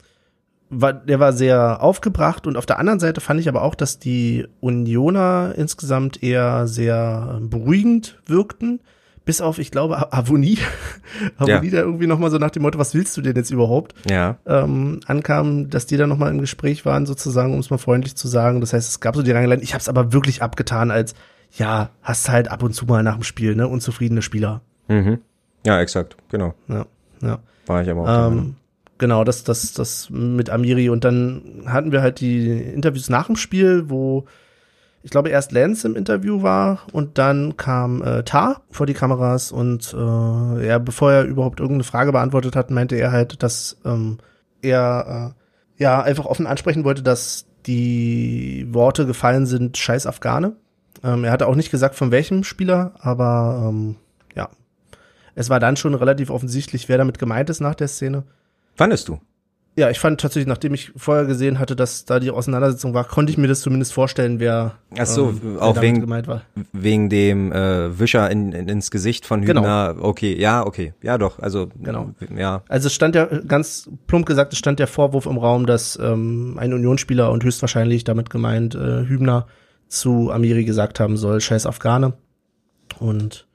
war, 0.72 0.92
der 0.94 1.20
war 1.20 1.32
sehr 1.32 1.82
aufgebracht 1.82 2.46
und 2.46 2.56
auf 2.56 2.66
der 2.66 2.78
anderen 2.78 2.98
Seite 2.98 3.20
fand 3.20 3.38
ich 3.38 3.48
aber 3.48 3.62
auch, 3.62 3.74
dass 3.74 3.98
die 3.98 4.46
Unioner 4.60 5.52
insgesamt 5.56 6.22
eher 6.22 6.66
sehr 6.66 7.38
beruhigend 7.42 8.18
wirkten. 8.26 8.80
Bis 9.24 9.40
auf, 9.40 9.60
ich 9.60 9.70
glaube, 9.70 10.12
Avonie. 10.12 10.58
Avonie 11.36 11.70
da 11.70 11.78
irgendwie 11.78 12.08
nochmal 12.08 12.32
so 12.32 12.38
nach 12.38 12.50
dem 12.50 12.62
Motto, 12.62 12.78
was 12.78 12.92
willst 12.92 13.16
du 13.16 13.20
denn 13.22 13.36
jetzt 13.36 13.52
überhaupt? 13.52 13.94
Ja. 14.10 14.38
ähm, 14.46 14.98
ankam, 15.06 15.70
dass 15.70 15.86
die 15.86 15.96
dann 15.96 16.08
nochmal 16.08 16.32
im 16.32 16.40
Gespräch 16.40 16.84
waren, 16.84 17.06
sozusagen, 17.06 17.52
um 17.54 17.60
es 17.60 17.70
mal 17.70 17.78
freundlich 17.78 18.16
zu 18.16 18.26
sagen. 18.26 18.60
Das 18.60 18.72
heißt, 18.72 18.88
es 18.88 18.98
gab 19.00 19.14
so 19.14 19.22
die 19.22 19.30
Rangeleien. 19.30 19.62
Ich 19.62 19.74
habe 19.74 19.80
es 19.80 19.88
aber 19.88 20.12
wirklich 20.12 20.42
abgetan 20.42 20.90
als, 20.90 21.14
ja, 21.52 21.90
hast 22.02 22.30
halt 22.30 22.50
ab 22.50 22.64
und 22.64 22.72
zu 22.72 22.86
mal 22.86 23.04
nach 23.04 23.14
dem 23.14 23.22
Spiel, 23.22 23.54
ne, 23.54 23.68
unzufriedene 23.68 24.22
Spieler. 24.22 24.62
Mhm. 24.88 25.18
Ja, 25.64 25.80
exakt, 25.80 26.16
genau. 26.28 26.54
Ja, 26.66 26.86
ja. 27.20 27.38
War 27.66 27.82
ich 27.82 27.90
aber 27.90 28.00
auch. 28.00 28.06
der. 28.06 28.38
Ähm, 28.38 28.56
genau, 29.03 29.24
das, 29.24 29.42
das, 29.42 29.72
das 29.72 30.11
mit 30.11 30.48
Amiri. 30.48 30.88
Und 30.88 31.03
dann 31.03 31.64
hatten 31.66 31.90
wir 31.90 32.03
halt 32.03 32.20
die 32.20 32.48
Interviews 32.48 33.11
nach 33.11 33.26
dem 33.26 33.34
Spiel, 33.34 33.90
wo 33.90 34.26
ich 35.03 35.11
glaube 35.11 35.30
erst 35.30 35.50
Lance 35.50 35.88
im 35.88 35.96
Interview 35.96 36.42
war 36.42 36.82
und 36.92 37.18
dann 37.18 37.57
kam 37.57 38.00
äh, 38.05 38.22
Tar 38.22 38.62
vor 38.70 38.86
die 38.86 38.94
Kameras 38.94 39.50
und 39.50 39.92
äh, 39.92 40.66
ja, 40.68 40.78
bevor 40.78 41.11
er 41.11 41.24
überhaupt 41.24 41.59
irgendeine 41.59 41.82
Frage 41.82 42.12
beantwortet 42.12 42.55
hat, 42.55 42.70
meinte 42.70 42.94
er 42.94 43.11
halt, 43.11 43.42
dass 43.42 43.76
ähm, 43.84 44.18
er 44.62 45.34
äh, 45.34 45.82
ja 45.82 46.00
einfach 46.00 46.26
offen 46.26 46.46
ansprechen 46.46 46.84
wollte, 46.84 47.03
dass 47.03 47.46
die 47.66 48.68
Worte 48.70 49.05
gefallen 49.05 49.46
sind, 49.46 49.76
scheiß 49.76 50.07
Afghane. 50.07 50.53
Ähm, 51.03 51.24
er 51.24 51.32
hatte 51.32 51.48
auch 51.48 51.57
nicht 51.57 51.72
gesagt, 51.72 51.96
von 51.96 52.12
welchem 52.12 52.44
Spieler, 52.44 52.92
aber 53.00 53.66
ähm, 53.68 53.96
ja. 54.36 54.50
Es 55.34 55.50
war 55.50 55.59
dann 55.59 55.76
schon 55.76 55.94
relativ 55.94 56.30
offensichtlich, 56.30 56.88
wer 56.88 56.98
damit 56.98 57.18
gemeint 57.18 57.50
ist 57.50 57.59
nach 57.59 57.74
der 57.74 57.88
Szene. 57.88 58.22
Fandest 58.74 59.08
du? 59.08 59.18
Ja, 59.74 59.88
ich 59.88 59.98
fand 59.98 60.20
tatsächlich, 60.20 60.46
nachdem 60.48 60.74
ich 60.74 60.92
vorher 60.96 61.24
gesehen 61.24 61.58
hatte, 61.58 61.74
dass 61.74 62.04
da 62.04 62.20
die 62.20 62.30
Auseinandersetzung 62.30 62.92
war, 62.92 63.04
konnte 63.04 63.32
ich 63.32 63.38
mir 63.38 63.46
das 63.48 63.62
zumindest 63.62 63.94
vorstellen, 63.94 64.38
wer, 64.38 64.74
Ach 64.98 65.06
so, 65.06 65.30
ähm, 65.30 65.58
auch 65.58 65.80
wegen- 65.80 66.02
gemeint 66.02 66.26
war. 66.28 66.42
Wegen 66.74 67.08
dem 67.08 67.50
äh, 67.52 67.98
Wischer 67.98 68.30
in, 68.30 68.52
in, 68.52 68.68
ins 68.68 68.90
Gesicht 68.90 69.24
von 69.24 69.40
Genau. 69.40 69.62
Hübner. 69.62 69.94
Okay, 69.98 70.38
ja, 70.38 70.66
okay. 70.66 70.92
Ja, 71.02 71.16
doch. 71.16 71.38
Also, 71.38 71.68
Genau. 71.82 72.10
ja. 72.36 72.62
Also 72.68 72.88
es 72.88 72.92
stand 72.92 73.14
ja 73.14 73.24
ganz 73.24 73.88
plump 74.06 74.26
gesagt, 74.26 74.52
es 74.52 74.58
stand 74.58 74.78
der 74.78 74.88
Vorwurf 74.88 75.24
im 75.24 75.38
Raum, 75.38 75.64
dass 75.64 75.98
ähm, 76.02 76.56
ein 76.58 76.74
Unionsspieler 76.74 77.30
und 77.30 77.42
höchstwahrscheinlich 77.42 78.04
damit 78.04 78.28
gemeint 78.28 78.74
äh, 78.74 79.06
Hübner 79.06 79.46
zu 79.88 80.30
Amiri 80.30 80.64
gesagt 80.66 81.00
haben 81.00 81.16
soll, 81.16 81.40
scheiß 81.40 81.64
Afghane. 81.64 82.12
Und 82.98 83.46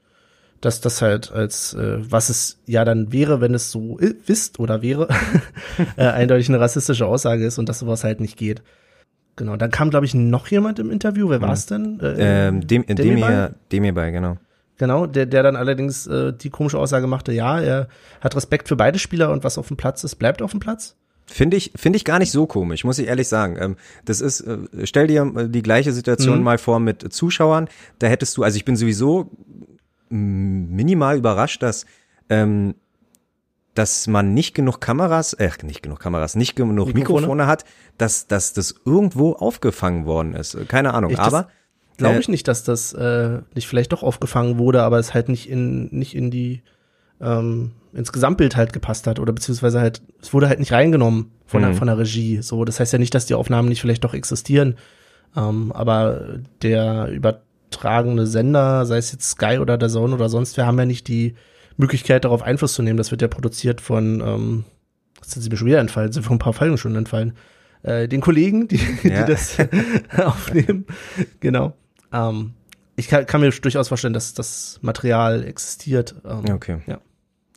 dass 0.60 0.80
das 0.80 1.02
halt 1.02 1.30
als, 1.32 1.74
äh, 1.74 1.98
was 2.00 2.28
es 2.30 2.58
ja 2.66 2.84
dann 2.84 3.12
wäre, 3.12 3.40
wenn 3.40 3.54
es 3.54 3.70
so 3.70 3.96
ist 3.98 4.58
oder 4.58 4.82
wäre, 4.82 5.08
äh, 5.96 6.04
eindeutig 6.06 6.48
eine 6.48 6.60
rassistische 6.60 7.06
Aussage 7.06 7.44
ist 7.46 7.58
und 7.58 7.68
dass 7.68 7.78
sowas 7.80 8.04
halt 8.04 8.20
nicht 8.20 8.36
geht. 8.36 8.62
Genau, 9.36 9.56
dann 9.56 9.70
kam, 9.70 9.90
glaube 9.90 10.04
ich, 10.06 10.14
noch 10.14 10.48
jemand 10.48 10.80
im 10.80 10.90
Interview. 10.90 11.28
Wer 11.28 11.40
war 11.40 11.52
es 11.52 11.66
denn? 11.66 12.00
Äh, 12.00 12.48
Ähm, 12.48 12.66
dem, 12.66 12.84
Demirbay? 12.86 13.04
Demir, 13.14 13.54
Demirbay, 13.70 14.10
genau. 14.12 14.36
Genau, 14.78 15.06
der, 15.06 15.26
der 15.26 15.42
dann 15.42 15.56
allerdings 15.56 16.06
äh, 16.06 16.32
die 16.32 16.50
komische 16.50 16.78
Aussage 16.78 17.06
machte, 17.06 17.32
ja, 17.32 17.60
er 17.60 17.88
hat 18.20 18.34
Respekt 18.36 18.68
für 18.68 18.76
beide 18.76 18.98
Spieler 18.98 19.30
und 19.32 19.42
was 19.44 19.58
auf 19.58 19.68
dem 19.68 19.76
Platz 19.76 20.02
ist, 20.04 20.16
bleibt 20.16 20.40
auf 20.42 20.52
dem 20.52 20.60
Platz. 20.60 20.96
Finde 21.26 21.56
ich, 21.56 21.72
finde 21.76 21.96
ich 21.98 22.04
gar 22.04 22.18
nicht 22.18 22.30
so 22.32 22.46
komisch, 22.46 22.84
muss 22.84 22.98
ich 22.98 23.06
ehrlich 23.06 23.28
sagen. 23.28 23.56
Ähm, 23.60 23.76
das 24.04 24.20
ist, 24.20 24.40
äh, 24.40 24.58
stell 24.84 25.08
dir 25.08 25.30
äh, 25.36 25.48
die 25.48 25.62
gleiche 25.62 25.92
Situation 25.92 26.38
Mhm. 26.38 26.44
mal 26.44 26.58
vor 26.58 26.80
mit 26.80 27.12
Zuschauern. 27.12 27.68
Da 27.98 28.06
hättest 28.06 28.36
du, 28.36 28.42
also 28.44 28.56
ich 28.56 28.64
bin 28.64 28.76
sowieso 28.76 29.30
minimal 30.10 31.16
überrascht, 31.18 31.62
dass, 31.62 31.86
ähm, 32.28 32.74
dass 33.74 34.06
man 34.08 34.34
nicht 34.34 34.54
genug 34.54 34.80
Kameras, 34.80 35.34
äh, 35.34 35.50
nicht 35.62 35.82
genug 35.82 36.00
Kameras, 36.00 36.34
nicht 36.34 36.56
genug 36.56 36.88
Mikrofone? 36.94 37.20
Mikrofone, 37.20 37.46
hat, 37.46 37.64
dass, 37.96 38.26
dass 38.26 38.52
das 38.52 38.74
irgendwo 38.84 39.32
aufgefangen 39.34 40.04
worden 40.04 40.34
ist. 40.34 40.56
Keine 40.68 40.94
Ahnung, 40.94 41.12
Ich- 41.12 41.18
aber 41.18 41.48
Glaube 41.96 42.14
Äh, 42.14 42.20
ich 42.20 42.28
nicht, 42.28 42.46
dass 42.46 42.62
das 42.62 42.92
äh, 42.92 43.40
nicht 43.56 43.66
vielleicht 43.66 43.92
doch 43.92 44.04
aufgefangen 44.04 44.56
wurde, 44.56 44.84
aber 44.84 45.00
es 45.00 45.14
halt 45.14 45.28
nicht 45.28 45.48
in, 45.50 45.86
nicht 45.86 46.14
in 46.14 46.30
die, 46.30 46.62
ähm, 47.20 47.72
ins 47.92 48.12
Gesamtbild 48.12 48.54
halt 48.54 48.72
gepasst 48.72 49.08
hat 49.08 49.18
oder 49.18 49.32
beziehungsweise 49.32 49.80
halt, 49.80 50.00
es 50.22 50.32
wurde 50.32 50.46
halt 50.48 50.60
nicht 50.60 50.70
reingenommen 50.70 51.32
von, 51.44 51.60
der, 51.62 51.72
Mhm. 51.72 51.74
von 51.74 51.88
der 51.88 51.98
Regie. 51.98 52.40
So, 52.40 52.64
das 52.64 52.78
heißt 52.78 52.92
ja 52.92 53.00
nicht, 53.00 53.14
dass 53.16 53.26
die 53.26 53.34
Aufnahmen 53.34 53.68
nicht 53.68 53.80
vielleicht 53.80 54.04
doch 54.04 54.14
existieren. 54.14 54.76
Ähm, 55.36 55.72
aber 55.72 56.38
der 56.62 57.10
übertragene 57.70 58.26
Sender, 58.26 58.86
sei 58.86 58.96
es 58.98 59.12
jetzt 59.12 59.30
Sky 59.30 59.58
oder 59.58 59.76
der 59.78 59.88
Zone 59.88 60.14
oder 60.14 60.28
sonst 60.28 60.56
wer, 60.56 60.66
haben 60.66 60.78
ja 60.78 60.86
nicht 60.86 61.06
die 61.08 61.34
Möglichkeit, 61.76 62.24
darauf 62.24 62.42
Einfluss 62.42 62.72
zu 62.74 62.82
nehmen. 62.82 62.96
Das 62.96 63.10
wird 63.10 63.22
ja 63.22 63.28
produziert 63.28 63.80
von, 63.80 64.20
ähm, 64.20 64.64
jetzt 65.16 65.32
sind 65.32 65.42
sie 65.42 65.50
mir 65.50 65.56
schon 65.56 65.66
wieder 65.68 65.78
entfallen, 65.80 66.10
sind 66.12 66.24
vor 66.24 66.34
ein 66.34 66.40
paar 66.40 66.52
Folgen 66.54 66.78
schon 66.78 66.96
entfallen. 66.96 67.34
Äh, 67.82 68.08
den 68.08 68.20
Kollegen, 68.20 68.66
die, 68.68 68.80
Ja. 69.02 69.22
die 69.24 69.32
das 69.32 69.56
aufnehmen. 70.16 70.86
Genau. 71.40 71.74
Ähm, 72.12 72.54
ich 72.96 73.06
kann, 73.08 73.26
kann 73.26 73.40
mir 73.40 73.50
durchaus 73.50 73.88
vorstellen, 73.88 74.14
dass 74.14 74.34
das 74.34 74.78
Material 74.82 75.44
existiert. 75.44 76.16
Ähm, 76.24 76.52
Okay. 76.54 76.78
Ja. 76.86 76.98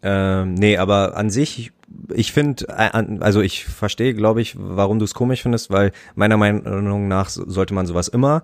Ähm, 0.04 0.56
nee, 0.56 0.78
aber 0.78 1.16
an 1.16 1.30
sich, 1.30 1.72
ich 2.14 2.32
finde, 2.32 2.70
also 2.70 3.42
ich 3.42 3.66
verstehe, 3.66 4.14
glaube 4.16 4.42
ich, 4.42 4.56
warum 4.58 4.98
du 5.00 5.06
es 5.06 5.14
komisch 5.14 5.44
findest, 5.44 5.70
weil 5.70 5.92
meiner 6.16 6.38
Meinung 6.38 7.08
nach 7.08 7.30
sollte 7.30 7.74
man 7.76 7.86
sowas 7.86 8.08
immer 8.08 8.44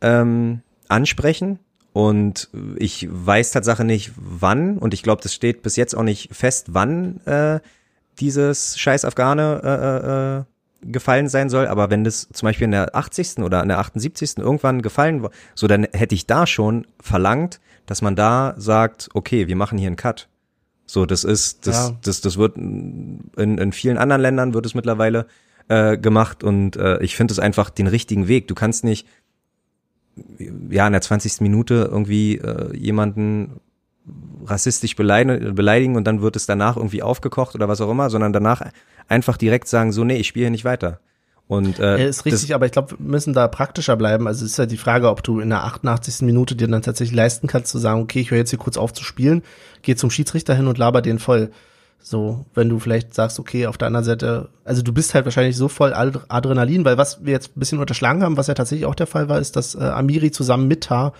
ähm, 0.00 0.62
ansprechen. 0.88 1.58
Und 1.92 2.50
ich 2.76 3.08
weiß 3.10 3.52
Tatsache 3.52 3.84
nicht, 3.84 4.12
wann, 4.16 4.76
und 4.78 4.92
ich 4.92 5.02
glaube, 5.02 5.22
das 5.22 5.32
steht 5.32 5.62
bis 5.62 5.76
jetzt 5.76 5.96
auch 5.96 6.02
nicht 6.02 6.34
fest, 6.34 6.66
wann 6.74 7.20
äh, 7.24 7.60
dieses 8.20 8.78
scheiß 8.78 9.04
Afghane 9.06 9.60
äh, 9.64 10.86
äh, 10.86 10.92
gefallen 10.92 11.28
sein 11.28 11.48
soll, 11.48 11.66
aber 11.66 11.88
wenn 11.90 12.04
das 12.04 12.28
zum 12.32 12.46
Beispiel 12.46 12.66
in 12.66 12.72
der 12.72 12.94
80. 12.94 13.38
oder 13.38 13.62
in 13.62 13.68
der 13.68 13.78
78. 13.78 14.36
irgendwann 14.36 14.82
gefallen 14.82 15.22
war, 15.22 15.30
so 15.54 15.66
dann 15.66 15.86
hätte 15.92 16.14
ich 16.14 16.26
da 16.26 16.46
schon 16.46 16.86
verlangt, 17.00 17.60
dass 17.86 18.02
man 18.02 18.14
da 18.14 18.54
sagt, 18.58 19.08
okay, 19.14 19.48
wir 19.48 19.56
machen 19.56 19.78
hier 19.78 19.86
einen 19.86 19.96
Cut. 19.96 20.28
So, 20.84 21.06
das 21.06 21.24
ist, 21.24 21.66
das, 21.66 21.88
Ja. 21.88 21.96
das, 22.02 22.20
das 22.20 22.36
wird 22.36 22.56
in, 22.58 23.30
in 23.36 23.72
vielen 23.72 23.98
anderen 23.98 24.22
Ländern 24.22 24.54
wird 24.54 24.66
es 24.66 24.74
mittlerweile 24.74 25.26
äh, 25.68 25.96
gemacht 25.96 26.44
und 26.44 26.76
äh, 26.76 27.02
ich 27.02 27.16
finde 27.16 27.32
es 27.32 27.38
einfach 27.38 27.70
den 27.70 27.86
richtigen 27.86 28.28
Weg. 28.28 28.46
Du 28.48 28.54
kannst 28.54 28.84
nicht 28.84 29.06
ja 30.70 30.86
in 30.86 30.92
der 30.92 31.02
20. 31.02 31.40
Minute 31.40 31.88
irgendwie 31.90 32.36
äh, 32.38 32.76
jemanden 32.76 33.60
rassistisch 34.44 34.96
beleidigen, 34.96 35.54
beleidigen 35.54 35.96
und 35.96 36.04
dann 36.04 36.22
wird 36.22 36.36
es 36.36 36.46
danach 36.46 36.76
irgendwie 36.76 37.02
aufgekocht 37.02 37.54
oder 37.54 37.68
was 37.68 37.80
auch 37.80 37.90
immer, 37.90 38.10
sondern 38.10 38.32
danach 38.32 38.62
einfach 39.08 39.36
direkt 39.36 39.68
sagen, 39.68 39.92
so, 39.92 40.04
nee, 40.04 40.16
ich 40.16 40.28
spiele 40.28 40.44
hier 40.44 40.50
nicht 40.50 40.64
weiter. 40.64 41.00
Und 41.48 41.78
äh, 41.78 41.98
Äh, 41.98 42.08
ist 42.08 42.24
richtig, 42.24 42.54
aber 42.54 42.66
ich 42.66 42.72
glaube, 42.72 42.98
wir 42.98 43.06
müssen 43.06 43.32
da 43.32 43.46
praktischer 43.46 43.96
bleiben. 43.96 44.26
Also 44.26 44.44
es 44.44 44.52
ist 44.52 44.58
ja 44.58 44.66
die 44.66 44.76
Frage, 44.76 45.08
ob 45.08 45.22
du 45.22 45.38
in 45.38 45.50
der 45.50 45.64
88. 45.64 46.22
Minute 46.22 46.56
dir 46.56 46.66
dann 46.66 46.82
tatsächlich 46.82 47.16
leisten 47.16 47.46
kannst, 47.46 47.70
zu 47.70 47.78
sagen, 47.78 48.00
okay, 48.00 48.20
ich 48.20 48.30
höre 48.30 48.38
jetzt 48.38 48.50
hier 48.50 48.58
kurz 48.58 48.76
auf 48.76 48.92
zu 48.92 49.04
spielen, 49.04 49.42
geh 49.82 49.94
zum 49.94 50.10
Schiedsrichter 50.10 50.54
hin 50.54 50.66
und 50.66 50.78
laber 50.78 51.02
den 51.02 51.18
voll. 51.18 51.50
So, 52.08 52.46
wenn 52.54 52.68
du 52.68 52.78
vielleicht 52.78 53.14
sagst, 53.14 53.40
okay, 53.40 53.66
auf 53.66 53.78
der 53.78 53.88
anderen 53.88 54.04
Seite, 54.04 54.48
also 54.64 54.80
du 54.80 54.92
bist 54.92 55.12
halt 55.12 55.24
wahrscheinlich 55.24 55.56
so 55.56 55.66
voll 55.66 55.92
Ad- 55.92 56.20
Adrenalin, 56.28 56.84
weil 56.84 56.96
was 56.98 57.24
wir 57.24 57.32
jetzt 57.32 57.56
ein 57.56 57.58
bisschen 57.58 57.80
unterschlagen 57.80 58.22
haben, 58.22 58.36
was 58.36 58.46
ja 58.46 58.54
tatsächlich 58.54 58.86
auch 58.86 58.94
der 58.94 59.08
Fall 59.08 59.28
war, 59.28 59.40
ist, 59.40 59.56
dass 59.56 59.74
äh, 59.74 59.78
Amiri 59.80 60.30
zusammen 60.30 60.68
mit 60.68 60.84
Tar 60.84 61.14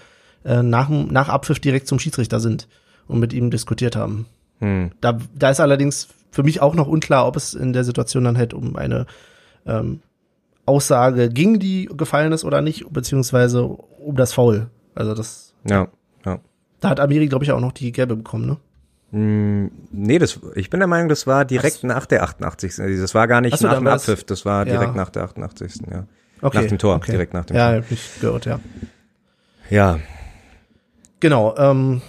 äh, 0.45 0.63
nach, 0.63 0.89
nach 0.89 1.29
Abpfiff 1.29 1.59
direkt 1.59 1.89
zum 1.89 1.99
Schiedsrichter 1.99 2.39
sind 2.39 2.69
und 3.09 3.19
mit 3.19 3.33
ihm 3.33 3.51
diskutiert 3.51 3.97
haben. 3.97 4.27
hm, 4.61 4.93
Da, 5.01 5.19
da 5.35 5.51
ist 5.51 5.59
allerdings 5.59 6.07
für 6.31 6.45
mich 6.45 6.63
auch 6.63 6.77
noch 6.77 6.87
unklar, 6.87 7.27
ob 7.27 7.35
es 7.35 7.53
in 7.55 7.73
der 7.73 7.83
Situation 7.83 8.23
dann 8.23 8.39
halt 8.39 8.55
um 8.55 8.77
eine 8.77 9.07
ähm, 9.67 10.03
Aussage 10.67 11.31
ging, 11.31 11.59
die 11.59 11.87
gefallen 11.97 12.31
ist 12.31 12.45
oder 12.45 12.61
nicht, 12.61 12.89
beziehungsweise 12.93 13.65
um 13.65 14.15
das 14.15 14.35
Foul. 14.35 14.69
Also 14.95 15.15
das, 15.15 15.53
ja, 15.69 15.89
ja. 16.25 16.39
da 16.79 16.89
hat 16.91 17.01
Amiri, 17.01 17.27
glaube 17.27 17.45
ich, 17.45 17.51
auch 17.51 17.61
noch 17.61 17.73
die 17.73 17.91
gelbe 17.91 18.15
bekommen, 18.15 18.47
ne? 18.47 18.57
Nee, 19.13 20.19
das, 20.19 20.41
ich 20.57 20.69
bin 20.69 20.81
der 20.81 20.89
Meinung, 20.89 21.09
das 21.09 21.27
war 21.27 21.45
direkt 21.45 21.85
nach 21.85 22.07
der 22.07 22.25
88. 22.25 22.75
Das 22.77 23.15
war 23.15 23.29
gar 23.29 23.41
nicht 23.41 23.57
so, 23.57 23.67
nach 23.67 23.79
dem 23.79 23.87
Abpfiff, 23.87 24.25
das 24.25 24.45
war 24.45 24.67
Ja. 24.67 24.73
direkt 24.73 24.97
nach 24.97 25.11
der 25.11 25.23
88. 25.25 25.83
Ja. 25.91 26.07
Okay. 26.43 26.61
Nach 26.63 26.69
dem 26.69 26.79
Tor, 26.79 26.97
okay. 26.97 27.13
direkt 27.13 27.33
nach 27.33 27.45
dem 27.45 27.57
ja, 27.57 27.71
Tor. 27.71 27.83
hab 27.83 27.91
ich 27.91 28.21
gehört, 28.21 28.45
ja. 28.47 28.61
Ja, 29.71 29.99
Genau. 31.21 31.57
Ähm, 31.57 32.03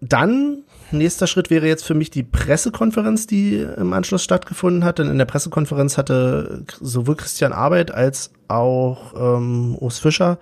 dann 0.00 0.62
nächster 0.90 1.26
Schritt 1.26 1.50
wäre 1.50 1.66
jetzt 1.66 1.84
für 1.84 1.94
mich 1.94 2.10
die 2.10 2.22
Pressekonferenz, 2.22 3.26
die 3.26 3.58
im 3.58 3.92
Anschluss 3.92 4.22
stattgefunden 4.22 4.84
hat. 4.84 4.98
Denn 4.98 5.08
in 5.08 5.18
der 5.18 5.24
Pressekonferenz 5.24 5.98
hatte 5.98 6.64
sowohl 6.80 7.16
Christian 7.16 7.52
Arbeit 7.52 7.90
als 7.92 8.32
auch 8.48 9.14
ähm, 9.16 9.76
Urs 9.78 9.98
Fischer 9.98 10.38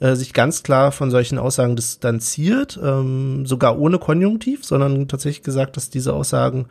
äh, 0.00 0.14
sich 0.14 0.32
ganz 0.32 0.62
klar 0.62 0.92
von 0.92 1.10
solchen 1.10 1.38
Aussagen 1.38 1.76
distanziert, 1.76 2.78
ähm, 2.82 3.46
sogar 3.46 3.78
ohne 3.78 3.98
Konjunktiv, 3.98 4.64
sondern 4.64 5.08
tatsächlich 5.08 5.42
gesagt, 5.42 5.76
dass 5.76 5.90
diese 5.90 6.12
Aussagen 6.12 6.66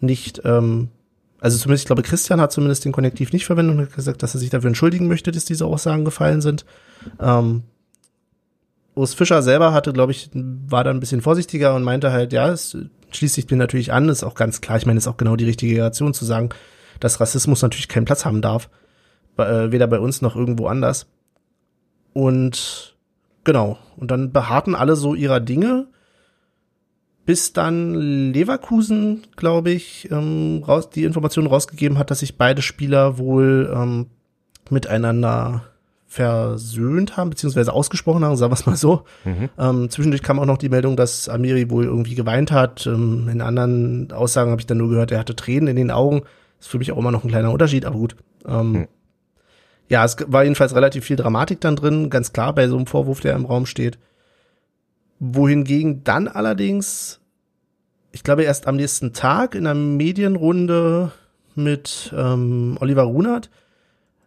nicht, 0.00 0.40
ähm, 0.44 0.88
also 1.40 1.58
zumindest, 1.58 1.84
ich 1.84 1.86
glaube, 1.86 2.02
Christian 2.02 2.40
hat 2.40 2.52
zumindest 2.52 2.84
den 2.84 2.92
Konjunktiv 2.92 3.32
nicht 3.32 3.46
verwendet 3.46 3.76
und 3.76 3.82
hat 3.82 3.94
gesagt, 3.94 4.22
dass 4.22 4.34
er 4.34 4.40
sich 4.40 4.50
dafür 4.50 4.68
entschuldigen 4.68 5.08
möchte, 5.08 5.30
dass 5.30 5.44
diese 5.44 5.66
Aussagen 5.66 6.04
gefallen 6.04 6.40
sind. 6.40 6.64
Ähm, 7.20 7.64
Urs 8.94 9.14
Fischer 9.14 9.42
selber 9.42 9.72
hatte, 9.72 9.92
glaube 9.92 10.12
ich, 10.12 10.30
war 10.34 10.84
da 10.84 10.90
ein 10.90 11.00
bisschen 11.00 11.22
vorsichtiger 11.22 11.74
und 11.74 11.84
meinte 11.84 12.12
halt, 12.12 12.32
ja, 12.32 12.48
es 12.48 12.76
schließt 13.12 13.34
sich 13.34 13.50
mir 13.50 13.56
natürlich 13.56 13.92
an, 13.92 14.08
ist 14.08 14.24
auch 14.24 14.34
ganz 14.34 14.60
klar, 14.60 14.78
ich 14.78 14.86
meine, 14.86 14.98
ist 14.98 15.06
auch 15.06 15.16
genau 15.16 15.36
die 15.36 15.44
richtige 15.44 15.76
Reaktion 15.76 16.14
zu 16.14 16.24
sagen, 16.24 16.50
dass 16.98 17.20
Rassismus 17.20 17.62
natürlich 17.62 17.88
keinen 17.88 18.04
Platz 18.04 18.24
haben 18.24 18.42
darf, 18.42 18.68
äh, 19.38 19.70
weder 19.70 19.86
bei 19.86 19.98
uns 19.98 20.22
noch 20.22 20.36
irgendwo 20.36 20.66
anders. 20.66 21.06
Und 22.12 22.96
genau, 23.44 23.78
und 23.96 24.10
dann 24.10 24.32
beharrten 24.32 24.74
alle 24.74 24.96
so 24.96 25.14
ihrer 25.14 25.40
Dinge, 25.40 25.86
bis 27.26 27.52
dann 27.52 27.94
Leverkusen, 28.32 29.22
glaube 29.36 29.70
ich, 29.70 30.10
ähm, 30.10 30.64
raus, 30.66 30.90
die 30.90 31.04
Information 31.04 31.46
rausgegeben 31.46 31.98
hat, 31.98 32.10
dass 32.10 32.20
sich 32.20 32.36
beide 32.36 32.62
Spieler 32.62 33.18
wohl 33.18 33.72
ähm, 33.74 34.06
miteinander 34.70 35.64
versöhnt 36.10 37.16
haben, 37.16 37.30
beziehungsweise 37.30 37.72
ausgesprochen 37.72 38.24
haben, 38.24 38.36
sagen 38.36 38.50
wir 38.50 38.56
es 38.56 38.66
mal 38.66 38.76
so. 38.76 39.04
Mhm. 39.24 39.48
Ähm, 39.56 39.90
zwischendurch 39.90 40.24
kam 40.24 40.40
auch 40.40 40.44
noch 40.44 40.58
die 40.58 40.68
Meldung, 40.68 40.96
dass 40.96 41.28
Amiri 41.28 41.70
wohl 41.70 41.84
irgendwie 41.84 42.16
geweint 42.16 42.50
hat. 42.50 42.84
Ähm, 42.86 43.28
in 43.30 43.40
anderen 43.40 44.10
Aussagen 44.10 44.50
habe 44.50 44.60
ich 44.60 44.66
dann 44.66 44.78
nur 44.78 44.88
gehört, 44.88 45.12
er 45.12 45.20
hatte 45.20 45.36
Tränen 45.36 45.68
in 45.68 45.76
den 45.76 45.92
Augen. 45.92 46.22
Das 46.58 46.66
ist 46.66 46.70
für 46.72 46.78
mich 46.78 46.90
auch 46.90 46.98
immer 46.98 47.12
noch 47.12 47.22
ein 47.22 47.30
kleiner 47.30 47.52
Unterschied, 47.52 47.84
aber 47.84 47.96
gut. 47.96 48.16
Ähm, 48.44 48.72
mhm. 48.72 48.88
Ja, 49.90 50.04
es 50.04 50.16
war 50.28 50.44
jedenfalls 50.44 50.74
relativ 50.74 51.04
viel 51.04 51.16
Dramatik 51.16 51.60
dann 51.60 51.74
drin, 51.74 52.10
ganz 52.10 52.32
klar 52.32 52.54
bei 52.54 52.68
so 52.68 52.76
einem 52.76 52.86
Vorwurf, 52.86 53.20
der 53.20 53.34
im 53.34 53.44
Raum 53.44 53.66
steht. 53.66 53.98
Wohingegen 55.18 56.04
dann 56.04 56.28
allerdings, 56.28 57.20
ich 58.12 58.22
glaube 58.22 58.44
erst 58.44 58.68
am 58.68 58.76
nächsten 58.76 59.12
Tag 59.12 59.56
in 59.56 59.66
einer 59.66 59.74
Medienrunde 59.74 61.10
mit 61.56 62.14
ähm, 62.16 62.78
Oliver 62.80 63.02
Runert, 63.02 63.50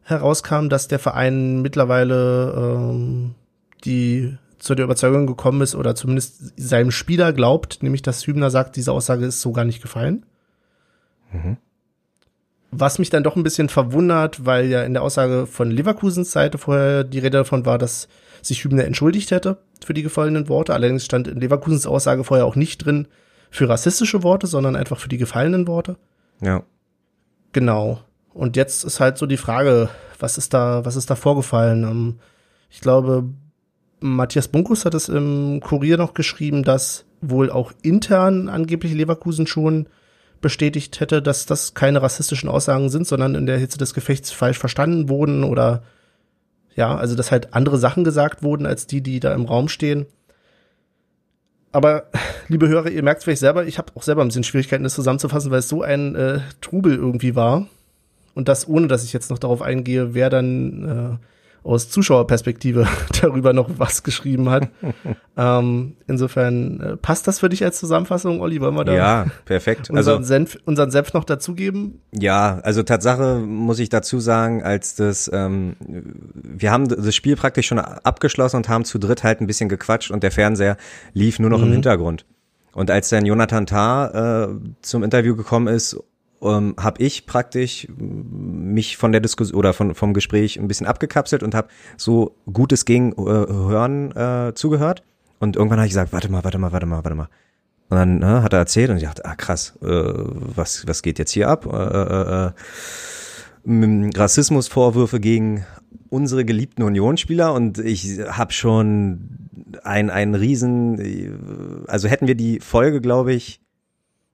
herauskam, 0.03 0.67
dass 0.67 0.89
der 0.89 0.99
Verein 0.99 1.61
mittlerweile 1.61 2.53
ähm, 2.57 3.35
die 3.85 4.37
zu 4.59 4.75
der 4.75 4.83
Überzeugung 4.83 5.27
gekommen 5.27 5.61
ist 5.61 5.75
oder 5.75 5.95
zumindest 5.95 6.59
seinem 6.59 6.91
Spieler 6.91 7.31
glaubt, 7.31 7.81
nämlich 7.83 8.01
dass 8.01 8.27
Hübner 8.27 8.49
sagt, 8.49 8.75
diese 8.75 8.91
Aussage 8.91 9.25
ist 9.25 9.39
so 9.39 9.53
gar 9.53 9.63
nicht 9.63 9.81
gefallen. 9.81 10.25
Mhm. 11.31 11.55
Was 12.75 12.97
mich 12.97 13.09
dann 13.11 13.23
doch 13.23 13.35
ein 13.35 13.43
bisschen 13.43 13.69
verwundert, 13.69 14.45
weil 14.45 14.65
ja 14.65 14.83
in 14.83 14.93
der 14.93 15.03
Aussage 15.03 15.45
von 15.45 15.69
Leverkusens 15.69 16.31
Seite 16.31 16.57
vorher 16.57 17.03
die 17.03 17.19
Rede 17.19 17.37
davon 17.37 17.65
war, 17.65 17.77
dass 17.77 18.07
sich 18.41 18.63
Hübner 18.63 18.85
entschuldigt 18.85 19.31
hätte 19.31 19.57
für 19.85 19.93
die 19.93 20.01
gefallenen 20.01 20.49
Worte. 20.49 20.73
Allerdings 20.73 21.05
stand 21.05 21.27
in 21.27 21.39
Leverkusens 21.39 21.85
Aussage 21.85 22.23
vorher 22.23 22.45
auch 22.45 22.55
nicht 22.55 22.79
drin 22.79 23.07
für 23.51 23.69
rassistische 23.69 24.23
Worte, 24.23 24.47
sondern 24.47 24.75
einfach 24.75 24.97
für 24.97 25.09
die 25.09 25.17
gefallenen 25.17 25.67
Worte. 25.67 25.97
Ja. 26.41 26.63
Genau. 27.51 28.01
Und 28.33 28.57
jetzt 28.57 28.83
ist 28.83 28.99
halt 28.99 29.19
so 29.19 29.27
die 29.27 29.37
Frage, 29.37 29.89
was 30.19 30.39
ist 30.39 30.53
da, 30.55 30.83
was 30.83 30.95
ist 30.95 31.11
da 31.11 31.15
vorgefallen? 31.15 31.83
Ähm, 31.83 32.19
ich 32.71 32.81
glaube, 32.81 33.25
Matthias 33.99 34.47
Bunkus 34.47 34.85
hat 34.85 34.95
es 34.95 35.09
im 35.09 35.59
Kurier 35.61 35.97
noch 35.97 36.15
geschrieben, 36.15 36.63
dass 36.63 37.05
wohl 37.21 37.51
auch 37.51 37.71
intern 37.83 38.49
angeblich 38.49 38.93
Leverkusen 38.93 39.45
schon 39.45 39.87
bestätigt 40.43 40.99
hätte, 40.99 41.23
dass 41.23 41.47
das 41.47 41.73
keine 41.73 42.03
rassistischen 42.03 42.49
Aussagen 42.49 42.89
sind, 42.89 43.07
sondern 43.07 43.33
in 43.33 43.47
der 43.47 43.57
Hitze 43.57 43.79
des 43.79 43.95
Gefechts 43.95 44.29
falsch 44.29 44.59
verstanden 44.59 45.09
wurden 45.09 45.43
oder 45.43 45.81
ja, 46.75 46.95
also 46.95 47.15
dass 47.15 47.31
halt 47.31 47.55
andere 47.55 47.79
Sachen 47.79 48.03
gesagt 48.03 48.43
wurden 48.43 48.67
als 48.67 48.85
die, 48.85 49.01
die 49.01 49.19
da 49.19 49.33
im 49.33 49.45
Raum 49.45 49.69
stehen. 49.69 50.05
Aber 51.71 52.05
liebe 52.47 52.67
Hörer, 52.67 52.91
ihr 52.91 53.01
merkt 53.01 53.23
vielleicht 53.23 53.39
selber, 53.39 53.65
ich 53.65 53.79
habe 53.79 53.91
auch 53.95 54.03
selber 54.03 54.21
ein 54.21 54.27
bisschen 54.27 54.43
Schwierigkeiten, 54.43 54.83
das 54.83 54.93
zusammenzufassen, 54.93 55.49
weil 55.49 55.59
es 55.59 55.69
so 55.69 55.81
ein 55.81 56.15
äh, 56.15 56.39
Trubel 56.61 56.95
irgendwie 56.95 57.35
war. 57.35 57.67
Und 58.35 58.47
das 58.47 58.67
ohne, 58.67 58.87
dass 58.87 59.03
ich 59.03 59.13
jetzt 59.13 59.31
noch 59.31 59.39
darauf 59.39 59.61
eingehe, 59.61 60.13
wer 60.13 60.29
dann 60.29 61.19
äh, 61.19 61.25
aus 61.63 61.89
Zuschauerperspektive 61.89 62.87
darüber 63.21 63.53
noch 63.53 63.69
was 63.77 64.03
geschrieben 64.03 64.49
hat. 64.49 64.69
ähm, 65.37 65.95
insofern 66.07 66.79
äh, 66.79 66.97
passt 66.97 67.27
das 67.27 67.39
für 67.39 67.49
dich 67.49 67.63
als 67.63 67.79
Zusammenfassung, 67.79 68.41
Olli? 68.41 68.59
Wollen 68.61 68.75
wir 68.75 68.85
da 68.85 68.93
ja, 68.93 69.25
perfekt. 69.45 69.89
unseren, 69.89 70.17
also, 70.17 70.23
Senf, 70.23 70.57
unseren 70.65 70.91
Senf 70.91 71.13
noch 71.13 71.23
dazugeben? 71.23 72.01
Ja, 72.11 72.59
also 72.63 72.83
Tatsache 72.83 73.39
muss 73.39 73.79
ich 73.79 73.89
dazu 73.89 74.19
sagen, 74.19 74.63
als 74.63 74.95
das, 74.95 75.29
ähm, 75.33 75.75
wir 76.33 76.71
haben 76.71 76.87
das 76.87 77.15
Spiel 77.15 77.35
praktisch 77.35 77.67
schon 77.67 77.79
abgeschlossen 77.79 78.57
und 78.57 78.69
haben 78.69 78.85
zu 78.85 78.99
dritt 78.99 79.23
halt 79.23 79.41
ein 79.41 79.47
bisschen 79.47 79.69
gequatscht 79.69 80.11
und 80.11 80.23
der 80.23 80.31
Fernseher 80.31 80.77
lief 81.13 81.39
nur 81.39 81.49
noch 81.49 81.59
mhm. 81.59 81.65
im 81.65 81.71
Hintergrund. 81.73 82.25
Und 82.73 82.89
als 82.89 83.09
dann 83.09 83.25
Jonathan 83.25 83.67
Tah 83.67 84.45
äh, 84.45 84.49
zum 84.81 85.03
Interview 85.03 85.35
gekommen 85.35 85.67
ist 85.67 85.97
ähm, 86.43 86.75
habe 86.79 87.01
ich 87.01 87.25
praktisch 87.25 87.87
mich 87.97 88.97
von 88.97 89.11
der 89.11 89.21
Diskussion 89.21 89.57
oder 89.57 89.73
von, 89.73 89.95
vom 89.95 90.13
Gespräch 90.13 90.59
ein 90.59 90.67
bisschen 90.67 90.87
abgekapselt 90.87 91.43
und 91.43 91.55
habe 91.55 91.69
so 91.97 92.35
gut 92.51 92.71
es 92.71 92.85
ging 92.85 93.13
äh, 93.13 93.15
hören 93.15 94.11
äh, 94.15 94.53
zugehört. 94.53 95.03
Und 95.39 95.55
irgendwann 95.55 95.79
habe 95.79 95.87
ich 95.87 95.91
gesagt, 95.91 96.13
warte 96.13 96.31
mal, 96.31 96.43
warte 96.43 96.57
mal, 96.57 96.71
warte 96.71 96.85
mal, 96.85 97.03
warte 97.03 97.15
mal. 97.15 97.29
Und 97.89 97.97
dann 97.97 98.19
ne, 98.19 98.43
hat 98.43 98.53
er 98.53 98.59
erzählt 98.59 98.89
und 98.89 98.97
ich 98.97 99.03
dachte, 99.03 99.25
ah 99.25 99.35
krass, 99.35 99.77
äh, 99.81 99.87
was, 99.87 100.87
was 100.87 101.01
geht 101.01 101.19
jetzt 101.19 101.31
hier 101.31 101.49
ab? 101.49 101.65
Äh, 101.65 102.47
äh, 102.47 102.51
äh, 103.67 104.11
Rassismusvorwürfe 104.15 105.19
gegen 105.19 105.65
unsere 106.09 106.45
geliebten 106.45 106.83
Unionsspieler 106.83 107.53
und 107.53 107.79
ich 107.79 108.19
habe 108.19 108.53
schon 108.53 109.49
ein, 109.83 110.09
ein 110.09 110.35
riesen, 110.35 111.85
also 111.87 112.07
hätten 112.07 112.27
wir 112.27 112.35
die 112.35 112.59
Folge, 112.59 113.01
glaube 113.01 113.33
ich, 113.33 113.62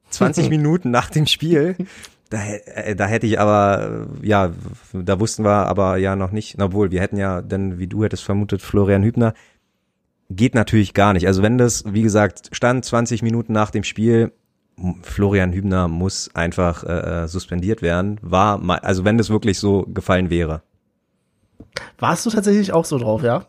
20 0.10 0.50
Minuten 0.50 0.92
nach 0.92 1.10
dem 1.10 1.26
Spiel. 1.26 1.76
Da, 2.30 2.38
äh, 2.46 2.96
da 2.96 3.08
hätte 3.08 3.26
ich 3.26 3.40
aber, 3.40 4.08
ja, 4.22 4.52
da 4.94 5.20
wussten 5.20 5.44
wir 5.44 5.68
aber 5.68 5.98
ja 5.98 6.16
noch 6.16 6.32
nicht, 6.32 6.62
obwohl 6.62 6.92
wir 6.92 7.02
hätten 7.02 7.18
ja, 7.18 7.42
denn 7.42 7.80
wie 7.80 7.88
du 7.88 8.04
hättest 8.04 8.24
vermutet, 8.24 8.62
Florian 8.62 9.04
Hübner, 9.04 9.34
geht 10.30 10.54
natürlich 10.54 10.94
gar 10.94 11.14
nicht. 11.14 11.26
Also 11.26 11.42
wenn 11.42 11.58
das, 11.58 11.84
wie 11.88 12.04
gesagt, 12.04 12.50
stand 12.52 12.86
20 12.86 13.24
Minuten 13.24 13.54
nach 13.54 13.72
dem 13.72 13.84
Spiel, 13.84 14.32
Florian 15.02 15.52
Hübner 15.52 15.88
muss 15.88 16.34
einfach 16.34 16.84
äh, 16.84 17.24
äh 17.24 17.28
suspendiert 17.28 17.82
werden, 17.82 18.20
war, 18.22 18.62
also 18.84 19.04
wenn 19.04 19.18
das 19.18 19.30
wirklich 19.30 19.60
so 19.60 19.86
gefallen 19.88 20.30
wäre. 20.30 20.62
Warst 21.98 22.26
du 22.26 22.30
tatsächlich 22.30 22.72
auch 22.72 22.86
so 22.86 22.98
drauf, 22.98 23.24
ja? 23.24 23.46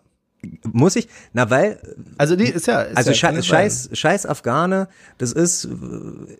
Muss 0.72 0.97
ich? 0.97 1.09
Na, 1.32 1.51
weil. 1.51 1.78
Also, 2.18 2.36
die 2.36 2.45
ist 2.45 2.66
ja. 2.66 2.82
Ist 2.82 2.97
also, 2.97 3.11
ja 3.11 3.14
scheiß, 3.14 3.47
scheiß, 3.47 3.91
scheiß 3.93 4.26
Afghane, 4.26 4.88
das 5.18 5.32
ist, 5.32 5.68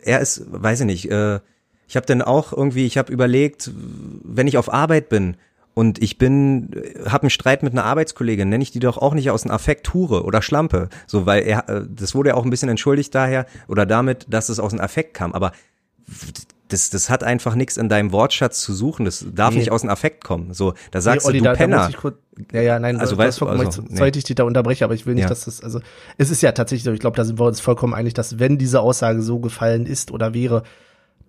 er 0.03 0.21
ist, 0.21 0.43
weiß 0.51 0.81
ich 0.81 0.87
nicht, 0.87 1.11
äh, 1.11 1.41
ich 1.89 1.97
habe 1.97 2.07
dann 2.07 2.23
auch 2.23 2.53
irgendwie, 2.53 2.87
ich 2.87 2.97
habe 2.97 3.13
überlegt, 3.13 3.71
wenn 4.23 4.47
ich 4.47 4.57
auf 4.57 4.73
Arbeit 4.73 5.09
bin 5.09 5.37
und 5.75 6.03
ich 6.03 6.19
bin, 6.19 6.71
habe 7.05 7.25
einen 7.25 7.31
Streit 7.31 7.63
mit 7.63 7.73
einer 7.73 7.85
Arbeitskollegin, 7.85 8.49
nenne 8.49 8.63
ich 8.63 8.71
die 8.71 8.81
doch 8.81 8.97
auch 8.97 9.13
nicht 9.13 9.31
aus 9.31 9.43
dem 9.43 9.51
Affekt 9.51 9.93
Hure 9.93 10.25
oder 10.25 10.41
Schlampe, 10.41 10.89
so, 11.07 11.27
weil 11.27 11.43
er, 11.43 11.69
äh, 11.69 11.83
das 11.89 12.15
wurde 12.15 12.31
ja 12.31 12.35
auch 12.37 12.45
ein 12.45 12.51
bisschen 12.51 12.69
entschuldigt 12.69 13.15
daher 13.15 13.47
oder 13.67 13.87
damit, 13.87 14.27
dass 14.29 14.49
es 14.49 14.61
aus 14.61 14.71
dem 14.71 14.81
Affekt 14.81 15.15
kam, 15.15 15.33
aber 15.33 15.53
das, 16.73 16.91
das 16.91 17.11
hat 17.11 17.23
einfach 17.23 17.55
nichts 17.55 17.77
in 17.77 17.89
deinem 17.89 18.13
Wortschatz 18.13 18.61
zu 18.61 18.73
suchen. 18.73 19.05
Das 19.05 19.25
darf 19.33 19.53
nee. 19.53 19.61
nicht 19.61 19.71
aus 19.71 19.83
dem 19.83 19.91
Affekt 19.91 20.25
kommen. 20.25 20.55
So, 20.55 20.75
da 20.91 21.01
sagst 21.01 21.27
nee, 21.27 21.31
Olli, 21.31 21.39
du, 21.39 21.45
du 21.45 21.51
da, 21.51 21.57
Penner. 21.57 21.89
Da 21.91 21.99
kurz, 21.99 22.17
ja, 22.53 22.63
ja, 22.63 22.79
nein, 22.79 22.99
also 22.99 23.19
weißt 23.19 23.41
du, 23.41 23.47
also, 23.47 23.83
nee. 23.83 23.97
sollte 23.97 24.19
ich 24.19 24.25
dich 24.25 24.37
da 24.37 24.45
unterbreche, 24.45 24.85
aber 24.85 24.95
ich 24.95 25.07
will 25.07 25.15
nicht, 25.15 25.25
ja. 25.25 25.29
dass 25.29 25.45
das, 25.45 25.63
also, 25.63 25.81
es 26.17 26.31
ist 26.31 26.43
ja 26.43 26.53
tatsächlich 26.53 26.85
so, 26.85 26.93
ich 26.93 27.01
glaube, 27.01 27.17
da 27.17 27.25
sind 27.25 27.39
wir 27.39 27.45
uns 27.45 27.61
vollkommen 27.61 27.95
einig, 27.95 28.15
dass 28.15 28.39
wenn 28.39 28.59
diese 28.59 28.81
Aussage 28.81 29.23
so 29.23 29.39
gefallen 29.39 29.87
ist 29.87 30.11
oder 30.11 30.33
wäre, 30.33 30.63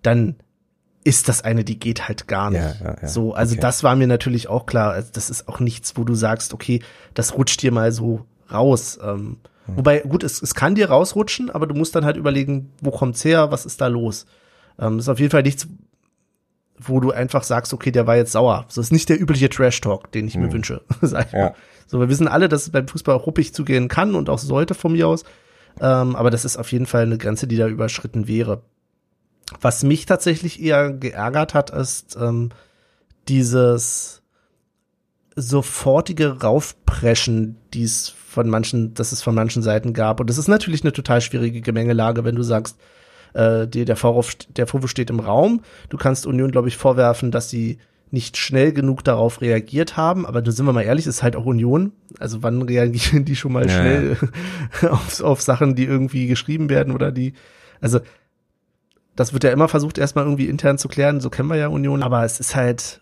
dann 0.02 0.36
ist 1.04 1.28
das 1.28 1.42
eine, 1.42 1.64
die 1.64 1.78
geht 1.78 2.08
halt 2.08 2.28
gar 2.28 2.50
nicht. 2.50 2.62
Ja, 2.62 2.74
ja, 2.84 2.96
ja. 3.02 3.08
So, 3.08 3.34
also 3.34 3.54
okay. 3.54 3.60
das 3.60 3.82
war 3.82 3.96
mir 3.96 4.06
natürlich 4.06 4.48
auch 4.48 4.66
klar. 4.66 4.92
Also 4.92 5.10
das 5.12 5.30
ist 5.30 5.48
auch 5.48 5.58
nichts, 5.58 5.96
wo 5.96 6.04
du 6.04 6.14
sagst, 6.14 6.54
okay, 6.54 6.80
das 7.14 7.36
rutscht 7.36 7.60
dir 7.62 7.72
mal 7.72 7.90
so 7.90 8.24
raus. 8.52 8.98
Ähm, 9.02 9.38
hm. 9.66 9.76
Wobei, 9.76 10.00
gut, 10.00 10.22
es, 10.22 10.40
es 10.40 10.54
kann 10.54 10.74
dir 10.74 10.90
rausrutschen, 10.90 11.50
aber 11.50 11.66
du 11.66 11.74
musst 11.74 11.94
dann 11.96 12.04
halt 12.04 12.16
überlegen, 12.16 12.70
wo 12.80 12.90
kommt's 12.90 13.24
her, 13.24 13.50
was 13.50 13.66
ist 13.66 13.80
da 13.80 13.88
los? 13.88 14.26
Ähm, 14.78 14.98
ist 14.98 15.08
auf 15.08 15.20
jeden 15.20 15.30
Fall 15.30 15.42
nichts, 15.42 15.68
wo 16.78 17.00
du 17.00 17.10
einfach 17.10 17.44
sagst, 17.44 17.72
okay, 17.72 17.90
der 17.90 18.06
war 18.06 18.16
jetzt 18.16 18.32
sauer. 18.32 18.64
Das 18.66 18.78
ist 18.78 18.92
nicht 18.92 19.08
der 19.08 19.20
übliche 19.20 19.48
Trash-Talk, 19.48 20.10
den 20.12 20.26
ich 20.26 20.36
mhm. 20.36 20.46
mir 20.46 20.52
wünsche. 20.52 20.82
Sag 21.00 21.32
ja. 21.32 21.54
So, 21.86 22.00
wir 22.00 22.08
wissen 22.08 22.28
alle, 22.28 22.48
dass 22.48 22.62
es 22.62 22.70
beim 22.70 22.88
Fußball 22.88 23.14
auch 23.14 23.26
ruppig 23.26 23.52
zugehen 23.52 23.88
kann 23.88 24.14
und 24.14 24.30
auch 24.30 24.38
sollte 24.38 24.74
von 24.74 24.92
mir 24.92 25.08
aus. 25.08 25.24
Ähm, 25.80 26.16
aber 26.16 26.30
das 26.30 26.44
ist 26.44 26.56
auf 26.56 26.72
jeden 26.72 26.86
Fall 26.86 27.02
eine 27.02 27.18
Grenze, 27.18 27.46
die 27.46 27.56
da 27.56 27.68
überschritten 27.68 28.28
wäre. 28.28 28.62
Was 29.60 29.82
mich 29.82 30.06
tatsächlich 30.06 30.62
eher 30.62 30.92
geärgert 30.92 31.54
hat, 31.54 31.70
ist 31.70 32.16
ähm, 32.20 32.50
dieses 33.28 34.22
sofortige 35.36 36.40
Raufpreschen, 36.40 37.56
die 37.72 37.84
es 37.84 38.08
von 38.08 38.48
manchen, 38.48 38.94
dass 38.94 39.12
es 39.12 39.22
von 39.22 39.34
manchen 39.34 39.62
Seiten 39.62 39.92
gab. 39.92 40.20
Und 40.20 40.30
das 40.30 40.38
ist 40.38 40.48
natürlich 40.48 40.82
eine 40.82 40.92
total 40.92 41.20
schwierige 41.20 41.60
Gemengelage, 41.60 42.24
wenn 42.24 42.34
du 42.34 42.42
sagst, 42.42 42.78
äh, 43.34 43.66
die, 43.66 43.84
der, 43.84 43.96
Vorwurf, 43.96 44.34
der 44.34 44.66
Vorwurf 44.66 44.90
steht 44.90 45.10
im 45.10 45.20
Raum. 45.20 45.62
Du 45.88 45.96
kannst 45.96 46.26
Union, 46.26 46.50
glaube 46.50 46.68
ich, 46.68 46.76
vorwerfen, 46.76 47.30
dass 47.30 47.50
sie 47.50 47.78
nicht 48.10 48.36
schnell 48.36 48.72
genug 48.72 49.02
darauf 49.04 49.40
reagiert 49.40 49.96
haben, 49.96 50.26
aber 50.26 50.42
da 50.42 50.50
sind 50.50 50.66
wir 50.66 50.74
mal 50.74 50.82
ehrlich, 50.82 51.06
ist 51.06 51.22
halt 51.22 51.34
auch 51.34 51.46
Union. 51.46 51.92
Also 52.18 52.42
wann 52.42 52.60
reagieren 52.60 53.24
die 53.24 53.36
schon 53.36 53.52
mal 53.52 53.66
ja, 53.66 53.70
schnell 53.70 54.16
auf, 54.90 55.22
auf 55.22 55.40
Sachen, 55.40 55.74
die 55.74 55.84
irgendwie 55.84 56.26
geschrieben 56.26 56.68
werden 56.68 56.92
oder 56.92 57.10
die, 57.10 57.32
also 57.80 58.00
das 59.16 59.32
wird 59.32 59.44
ja 59.44 59.50
immer 59.50 59.68
versucht, 59.68 59.96
erstmal 59.96 60.24
irgendwie 60.24 60.46
intern 60.46 60.78
zu 60.78 60.88
klären, 60.88 61.20
so 61.20 61.30
kennen 61.30 61.48
wir 61.48 61.56
ja 61.56 61.68
Union, 61.68 62.02
aber 62.02 62.24
es 62.24 62.38
ist 62.38 62.54
halt, 62.54 63.00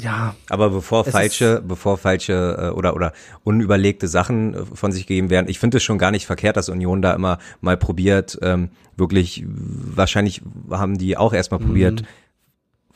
ja. 0.00 0.34
Aber 0.48 0.70
bevor 0.70 1.04
falsche, 1.04 1.62
bevor 1.66 1.96
falsche 1.96 2.56
äh, 2.58 2.68
oder 2.70 2.94
oder 2.94 3.12
unüberlegte 3.44 4.08
Sachen 4.08 4.54
äh, 4.54 4.64
von 4.74 4.92
sich 4.92 5.06
gegeben 5.06 5.30
werden, 5.30 5.48
ich 5.48 5.58
finde 5.58 5.78
es 5.78 5.82
schon 5.82 5.98
gar 5.98 6.10
nicht 6.10 6.26
verkehrt, 6.26 6.56
dass 6.56 6.68
Union 6.68 7.02
da 7.02 7.14
immer 7.14 7.38
mal 7.60 7.76
probiert, 7.76 8.38
ähm, 8.42 8.70
wirklich, 8.96 9.44
wahrscheinlich 9.46 10.42
haben 10.70 10.98
die 10.98 11.16
auch 11.16 11.32
erstmal 11.32 11.60
mhm. 11.60 11.66
probiert, 11.66 12.02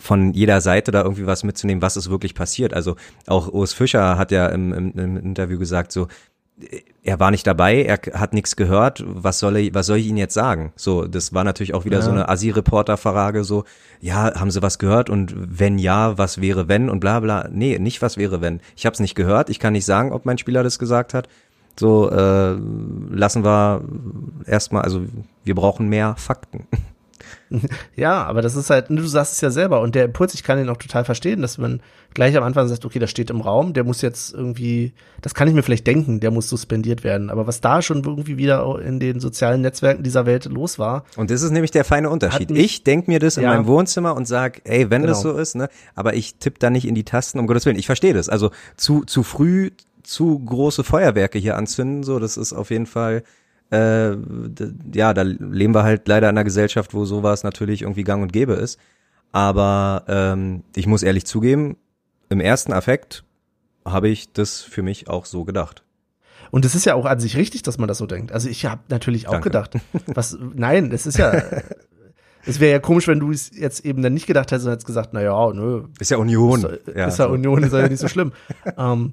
von 0.01 0.33
jeder 0.33 0.61
Seite 0.61 0.91
da 0.91 1.03
irgendwie 1.03 1.27
was 1.27 1.45
mitzunehmen, 1.45 1.83
was 1.83 1.97
ist 1.97 2.11
wirklich 2.11 2.35
passiert. 2.35 2.73
Also 2.73 2.97
auch 3.27 3.53
Urs 3.53 3.75
Fischer 3.75 4.17
hat 4.17 4.33
ja 4.33 4.47
im, 4.47 4.73
im, 4.73 4.93
im 4.99 5.17
Interview 5.19 5.59
gesagt, 5.59 5.93
so 5.93 6.09
er 7.03 7.19
war 7.21 7.31
nicht 7.31 7.47
dabei, 7.47 7.83
er 7.83 7.99
hat 8.19 8.33
nichts 8.35 8.57
gehört, 8.57 9.03
was 9.07 9.39
soll 9.39 9.57
er, 9.57 9.75
was 9.75 9.87
soll 9.87 9.99
ich 9.99 10.07
Ihnen 10.07 10.19
jetzt 10.19 10.35
sagen? 10.35 10.73
So, 10.77 11.07
das 11.07 11.33
war 11.33 11.45
natürlich 11.45 11.75
auch 11.75 11.85
wieder 11.85 11.99
Ja. 11.99 12.03
so 12.03 12.11
eine 12.11 12.29
Assi-Reporter-Frage, 12.29 13.45
so, 13.45 13.65
ja, 14.01 14.35
haben 14.39 14.51
Sie 14.51 14.63
was 14.63 14.79
gehört 14.79 15.11
und 15.11 15.35
wenn 15.37 15.79
ja, 15.79 16.19
was 16.19 16.41
wäre 16.41 16.69
wenn 16.69 16.91
und 16.91 17.01
bla 17.01 17.21
bla. 17.21 17.49
Nee, 17.51 17.79
nicht 17.79 18.03
was 18.03 18.17
wäre 18.17 18.41
wenn. 18.41 18.61
Ich 18.77 18.87
habe 18.87 18.95
es 18.95 19.01
nicht 19.01 19.15
gehört, 19.15 19.51
ich 19.51 19.59
kann 19.59 19.73
nicht 19.73 19.85
sagen, 19.87 20.13
ob 20.13 20.27
mein 20.27 20.39
Spieler 20.39 20.63
das 20.63 20.79
gesagt 20.79 21.15
hat. 21.15 21.29
So, 21.79 22.11
äh, 22.11 22.57
lassen 23.11 23.45
wir 23.45 23.83
erstmal, 24.47 24.83
also 24.83 25.03
wir 25.45 25.55
brauchen 25.55 25.89
mehr 25.89 26.15
Fakten. 26.17 26.67
Ja, 27.97 28.23
aber 28.25 28.43
das 28.43 28.55
ist 28.57 28.71
halt, 28.71 28.87
du 28.91 29.07
sagst 29.07 29.33
es 29.35 29.41
ja 29.41 29.51
selber 29.51 29.81
und 29.81 29.95
der 29.95 30.05
Impuls, 30.05 30.35
ich 30.35 30.43
kann 30.45 30.59
ihn 30.61 30.69
auch 30.69 30.77
total 30.77 31.05
verstehen, 31.05 31.43
dass 31.43 31.59
man 31.59 31.81
gleich 32.15 32.37
am 32.37 32.45
Anfang 32.45 32.67
sagt, 32.69 32.85
okay, 32.85 32.99
das 32.99 33.11
steht 33.11 33.31
im 33.31 33.41
Raum, 33.41 33.73
der 33.73 33.85
muss 33.85 34.03
jetzt 34.03 34.33
irgendwie, 34.35 34.93
das 35.23 35.35
kann 35.35 35.49
ich 35.49 35.55
mir 35.55 35.63
vielleicht 35.63 35.87
denken, 35.87 36.21
der 36.21 36.31
muss 36.31 36.49
suspendiert 36.49 37.05
werden. 37.05 37.31
Aber 37.31 37.47
was 37.47 37.61
da 37.61 37.83
schon 37.83 38.03
irgendwie 38.05 38.37
wieder 38.37 38.81
in 38.81 39.01
den 39.01 39.21
sozialen 39.21 39.61
Netzwerken 39.61 40.03
dieser 40.03 40.27
Welt 40.27 40.45
los 40.47 40.79
war, 40.79 41.05
Und 41.17 41.31
das 41.31 41.43
ist 41.43 41.51
nämlich 41.51 41.71
der 41.71 41.85
feine 41.85 42.11
Unterschied. 42.11 42.51
Mich- 42.51 42.65
Ich 42.65 42.85
denk 42.85 43.09
mir 43.09 43.19
das 43.19 43.37
in 43.37 43.43
Ja. 43.45 43.51
meinem 43.51 43.67
Wohnzimmer 43.67 44.15
und 44.17 44.27
sag, 44.29 44.61
ey, 44.65 44.91
wenn 44.91 45.03
das 45.03 45.23
Genau. 45.23 45.35
so 45.35 45.41
ist, 45.41 45.55
ne, 45.57 45.69
aber 45.95 46.15
ich 46.15 46.37
tippe 46.37 46.59
da 46.59 46.71
nicht 46.71 46.87
in 46.87 46.95
die 46.95 47.05
Tasten, 47.05 47.39
um 47.39 47.47
Gottes 47.47 47.67
Willen. 47.67 47.79
Ich 47.79 47.87
verstehe 47.87 48.15
das. 48.15 48.29
Also 48.29 48.51
zu, 48.77 49.05
zu 49.05 49.23
früh 49.23 49.71
zu 50.03 50.39
große 50.41 50.83
Feuerwerke 50.83 51.39
hier 51.39 51.57
anzünden, 51.57 52.03
so, 52.03 52.19
das 52.19 52.37
ist 52.37 52.53
auf 52.53 52.71
jeden 52.71 52.87
Fall, 52.87 53.23
äh, 53.71 54.17
ja, 54.93 55.15
da 55.15 55.23
leben 55.23 55.75
wir 55.75 55.83
halt 55.85 56.09
leider 56.09 56.29
in 56.29 56.37
einer 56.37 56.45
Gesellschaft, 56.45 56.95
wo 56.95 57.05
sowas 57.05 57.45
natürlich 57.45 57.83
irgendwie 57.83 58.05
gang 58.05 58.23
und 58.23 58.33
gäbe 58.33 58.55
ist. 58.55 58.79
Aber 59.33 60.05
ähm, 60.09 60.65
ich 60.75 60.87
muss 60.87 61.03
ehrlich 61.03 61.25
zugeben, 61.25 61.77
im 62.29 62.41
ersten 62.41 62.73
Affekt 62.73 63.25
habe 63.85 64.09
ich 64.09 64.33
das 64.33 64.61
für 64.61 64.83
mich 64.83 65.09
auch 65.09 65.25
so 65.25 65.45
gedacht. 65.45 65.85
Und 66.51 66.65
es 66.65 66.75
ist 66.75 66.85
ja 66.85 66.95
auch 66.95 67.05
an 67.07 67.21
sich 67.21 67.37
richtig, 67.37 67.63
dass 67.63 67.79
man 67.79 67.87
das 67.87 67.99
so 67.99 68.07
denkt. 68.07 68.33
Also 68.33 68.49
ich 68.49 68.67
habe 68.67 68.83
natürlich 68.89 69.29
auch 69.29 69.33
Danke. 69.33 69.51
gedacht, 69.51 69.75
was, 70.07 70.37
nein, 70.55 70.91
es 70.93 71.07
ist 71.07 71.17
ja, 71.17 71.33
es 72.45 72.59
wäre 72.59 72.73
ja 72.73 72.79
komisch, 72.81 73.07
wenn 73.07 73.21
du 73.21 73.31
es 73.31 73.57
jetzt 73.57 73.85
eben 73.85 74.03
dann 74.03 74.15
nicht 74.15 74.27
gedacht 74.27 74.51
hättest 74.51 74.67
und 74.67 74.73
hättest 74.73 74.87
gesagt, 74.87 75.11
na 75.13 75.23
ja, 75.23 75.53
nö, 75.53 75.85
Ist 76.01 76.11
ja 76.11 76.17
Union. 76.17 76.65
ist, 76.65 76.89
ja, 76.89 77.07
ist 77.07 77.19
ja 77.19 77.27
so. 77.27 77.29
Union, 77.29 77.63
ist 77.63 77.73
ja 77.73 77.89
nicht 77.89 78.01
so 78.01 78.09
schlimm. 78.15 78.33
ähm, 78.77 79.13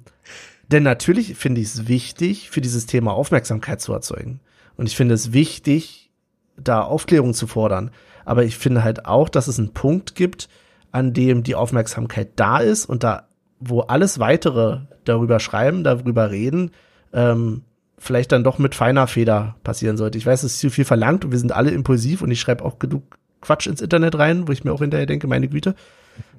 denn 0.72 0.84
natürlich 0.84 1.36
finde 1.36 1.62
ich 1.62 1.68
es 1.68 1.88
wichtig, 1.88 2.50
für 2.50 2.62
dieses 2.62 2.86
Thema 2.86 3.14
Aufmerksamkeit 3.14 3.82
zu 3.82 3.94
erzeugen. 3.94 4.40
Und 4.76 4.88
ich 4.88 4.96
finde 4.96 5.16
es 5.16 5.34
wichtig, 5.34 6.12
da 6.58 6.82
Aufklärung 6.82 7.34
zu 7.34 7.48
fordern. 7.48 7.92
Aber 8.26 8.44
ich 8.44 8.58
finde 8.58 8.84
halt 8.84 9.06
auch, 9.06 9.30
dass 9.30 9.48
es 9.48 9.60
einen 9.60 9.74
Punkt 9.74 10.16
gibt, 10.16 10.50
an 10.92 11.14
dem 11.14 11.44
die 11.44 11.56
Aufmerksamkeit 11.56 12.32
da 12.36 12.60
ist 12.60 12.86
und 12.86 13.04
da, 13.04 13.28
wo 13.60 13.82
alles 13.82 14.20
weitere 14.20 14.82
darüber 15.06 15.40
schreiben, 15.40 15.84
darüber 15.84 16.32
reden, 16.32 16.72
ähm, 17.14 17.64
vielleicht 17.98 18.32
dann 18.32 18.44
doch 18.44 18.60
mit 18.60 18.76
feiner 18.76 19.08
Feder 19.08 19.56
passieren 19.64 19.98
sollte. 19.98 20.18
Ich 20.18 20.26
weiß, 20.26 20.44
es 20.44 20.54
ist 20.54 20.60
zu 20.60 20.70
viel 20.70 20.86
verlangt 20.86 21.26
und 21.26 21.32
wir 21.32 21.40
sind 21.40 21.52
alle 21.52 21.72
impulsiv 21.72 22.22
und 22.22 22.32
ich 22.32 22.40
schreibe 22.40 22.64
auch 22.64 22.80
genug 22.80 23.18
Quatsch 23.42 23.68
ins 23.68 23.82
Internet 23.82 24.18
rein, 24.18 24.48
wo 24.48 24.52
ich 24.52 24.64
mir 24.64 24.74
auch 24.74 24.82
hinterher 24.82 25.06
denke, 25.06 25.28
meine 25.28 25.48
Güte. 25.48 25.76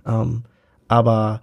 Ähm, 0.06 0.44
aber 0.86 1.42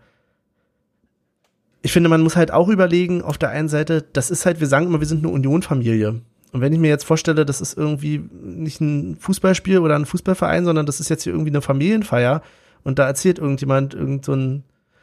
ich 1.86 1.92
finde, 1.92 2.10
man 2.10 2.22
muss 2.22 2.36
halt 2.36 2.50
auch 2.50 2.68
überlegen, 2.68 3.22
auf 3.22 3.38
der 3.38 3.50
einen 3.50 3.70
Seite, 3.70 4.04
das 4.12 4.32
ist 4.32 4.48
halt, 4.48 4.60
wir 4.60 4.66
sagen 4.66 4.88
immer, 4.88 5.02
wir 5.02 5.06
sind 5.06 5.24
eine 5.24 5.32
Union-Familie. 5.32 6.20
Und 6.52 6.62
wenn 6.62 6.74
ich 6.74 6.80
mir 6.80 6.88
jetzt 6.88 7.04
vorstelle, 7.04 7.46
das 7.46 7.62
ist 7.62 7.78
irgendwie 7.78 8.28
nicht 8.42 8.82
ein 8.82 9.18
Fußballspiel 9.20 9.78
oder 9.78 9.96
ein 9.96 10.08
Fußballverein, 10.08 10.66
sondern 10.66 10.88
das 10.88 11.00
ist 11.00 11.10
jetzt 11.10 11.26
hier 11.26 11.34
irgendwie 11.34 11.52
eine 11.52 11.62
Familienfeier 11.62 12.42
und 12.84 12.98
da 12.98 13.06
erzählt 13.06 13.38
irgendjemand 13.38 13.94
irgend 13.94 14.26
so 14.26 14.36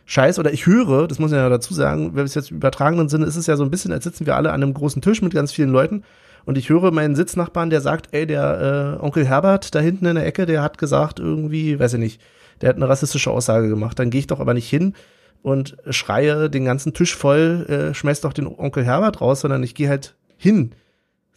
Scheiß 0.07 0.41
oder 0.41 0.53
ich 0.53 0.67
höre, 0.67 1.07
das 1.07 1.21
muss 1.21 1.31
ich 1.31 1.37
ja 1.37 1.49
dazu 1.49 1.73
sagen, 1.73 2.17
wenn 2.17 2.25
es 2.25 2.35
jetzt 2.35 2.51
im 2.51 2.57
übertragenen 2.57 3.09
Sinne 3.09 3.27
ist 3.27 3.37
es 3.37 3.47
ja 3.47 3.57
so 3.57 3.63
ein 3.63 3.71
bisschen, 3.71 3.93
als 3.93 4.03
sitzen 4.03 4.27
wir 4.27 4.35
alle 4.35 4.51
an 4.51 4.61
einem 4.61 4.75
großen 4.75 5.03
Tisch 5.03 5.23
mit 5.23 5.33
ganz 5.33 5.53
vielen 5.53 5.71
Leuten 5.71 6.03
und 6.47 6.59
ich 6.59 6.69
höre 6.69 6.91
meinen 6.91 7.15
Sitznachbarn, 7.15 7.71
der 7.71 7.81
sagt, 7.81 8.09
ey, 8.11 8.27
der 8.27 8.99
äh, 9.01 9.05
Onkel 9.05 9.25
Herbert 9.25 9.73
da 9.77 9.79
hinten 9.79 10.07
in 10.07 10.17
der 10.17 10.27
Ecke, 10.27 10.47
der 10.47 10.63
hat 10.63 10.79
gesagt 10.79 11.21
irgendwie, 11.21 11.79
weiß 11.79 11.93
ich 11.93 12.01
nicht, 12.01 12.21
der 12.61 12.71
hat 12.71 12.77
eine 12.77 12.89
rassistische 12.89 13.31
Aussage 13.31 13.69
gemacht. 13.69 14.01
Dann 14.01 14.11
gehe 14.11 14.19
ich 14.19 14.27
doch 14.27 14.41
aber 14.41 14.53
nicht 14.53 14.69
hin 14.69 14.95
und 15.43 15.77
schreie 15.91 16.49
den 16.49 16.65
ganzen 16.65 16.95
Tisch 16.95 17.17
voll, 17.17 17.67
äh, 17.69 17.95
schmeiß 17.95 18.21
doch 18.21 18.33
den 18.33 18.47
Onkel 18.47 18.85
Herbert 18.85 19.21
raus, 19.21 19.41
sondern 19.41 19.63
ich 19.63 19.75
gehe 19.75 19.89
halt 19.89 20.15
hin, 20.37 20.73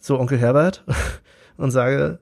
so 0.00 0.18
Onkel 0.18 0.38
Herbert, 0.38 0.84
und 1.56 1.70
sage, 1.72 2.18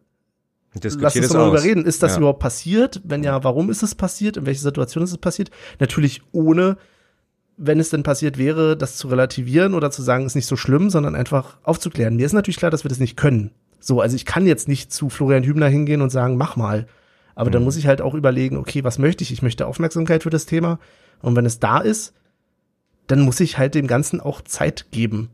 lass 0.83 0.95
uns 1.17 1.33
mal 1.33 1.41
aus. 1.41 1.51
drüber 1.51 1.63
reden. 1.63 1.85
Ist 1.85 2.03
das 2.03 2.13
Ja. 2.13 2.19
überhaupt 2.19 2.41
passiert? 2.41 3.01
Wenn 3.05 3.23
ja, 3.23 3.45
warum 3.45 3.71
ist 3.71 3.83
es 3.83 3.95
passiert? 3.95 4.37
In 4.37 4.47
welcher 4.47 4.63
Situation 4.63 5.05
ist 5.05 5.11
es 5.13 5.19
passiert? 5.19 5.51
Natürlich 5.79 6.23
ohne, 6.33 6.77
wenn 7.57 7.79
es 7.79 7.91
denn 7.91 8.03
passiert 8.03 8.39
wäre, 8.39 8.77
das 8.77 8.97
zu 8.97 9.09
relativieren 9.09 9.75
oder 9.75 9.91
zu 9.91 10.03
sagen, 10.03 10.27
ist 10.27 10.35
nicht 10.35 10.47
so 10.47 10.57
schlimm, 10.57 10.91
sondern 10.91 11.15
einfach 11.15 11.59
aufzuklären. 11.63 12.17
Mir 12.17 12.27
ist 12.27 12.33
natürlich 12.33 12.57
klar, 12.57 12.71
dass 12.71 12.85
wir 12.85 12.89
das 12.89 12.99
nicht 12.99 13.17
können. 13.17 13.51
So, 13.79 14.01
also 14.01 14.17
ich 14.17 14.25
kann 14.25 14.47
jetzt 14.47 14.67
nicht 14.67 14.93
zu 14.93 15.11
Florian 15.11 15.45
Hübner 15.45 15.69
hingehen 15.69 16.01
und 16.01 16.11
sagen, 16.11 16.37
mach 16.37 16.57
mal. 16.57 16.87
Aber 17.37 17.51
dann 17.51 17.63
Mhm. 17.63 17.67
muss 17.67 17.77
ich 17.77 17.87
halt 17.87 18.01
auch 18.01 18.15
überlegen, 18.15 18.57
okay, 18.57 18.83
was 18.85 18.99
möchte 18.99 19.23
ich? 19.23 19.33
Ich 19.33 19.43
möchte 19.43 19.67
Aufmerksamkeit 19.67 20.23
für 20.23 20.31
das 20.31 20.47
Thema. 20.47 20.79
Und 21.25 21.37
wenn 21.37 21.47
es 21.47 21.59
da 21.59 21.79
ist, 21.79 22.15
dann 23.07 23.21
muss 23.21 23.41
ich 23.41 23.59
halt 23.59 23.75
dem 23.75 23.87
Ganzen 23.87 24.21
auch 24.21 24.41
Zeit 24.43 24.87
geben. 24.91 25.31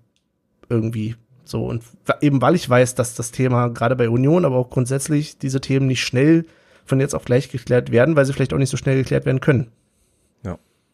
Irgendwie. 0.69 1.17
So. 1.45 1.67
Und 1.67 1.83
eben 2.21 2.41
weil 2.41 2.55
ich 2.55 2.69
weiß, 2.69 2.95
dass 2.95 3.15
das 3.15 3.33
Thema 3.33 3.69
gerade 3.69 3.97
bei 3.97 4.09
Union, 4.09 4.45
aber 4.45 4.57
auch 4.57 4.71
grundsätzlich 4.71 5.39
diese 5.39 5.61
Themen 5.61 5.87
nicht 5.87 6.03
schnell 6.03 6.47
von 6.85 7.01
jetzt 7.01 7.15
auf 7.15 7.25
gleich 7.25 7.51
geklärt 7.51 7.91
werden, 7.93 8.17
weil 8.17 8.25
sie 8.25 8.33
vielleicht 8.33 8.53
auch 8.53 8.59
nicht 8.59 8.71
so 8.71 8.77
schnell 8.77 8.97
geklärt 8.97 9.27
werden 9.27 9.41
können. 9.41 9.71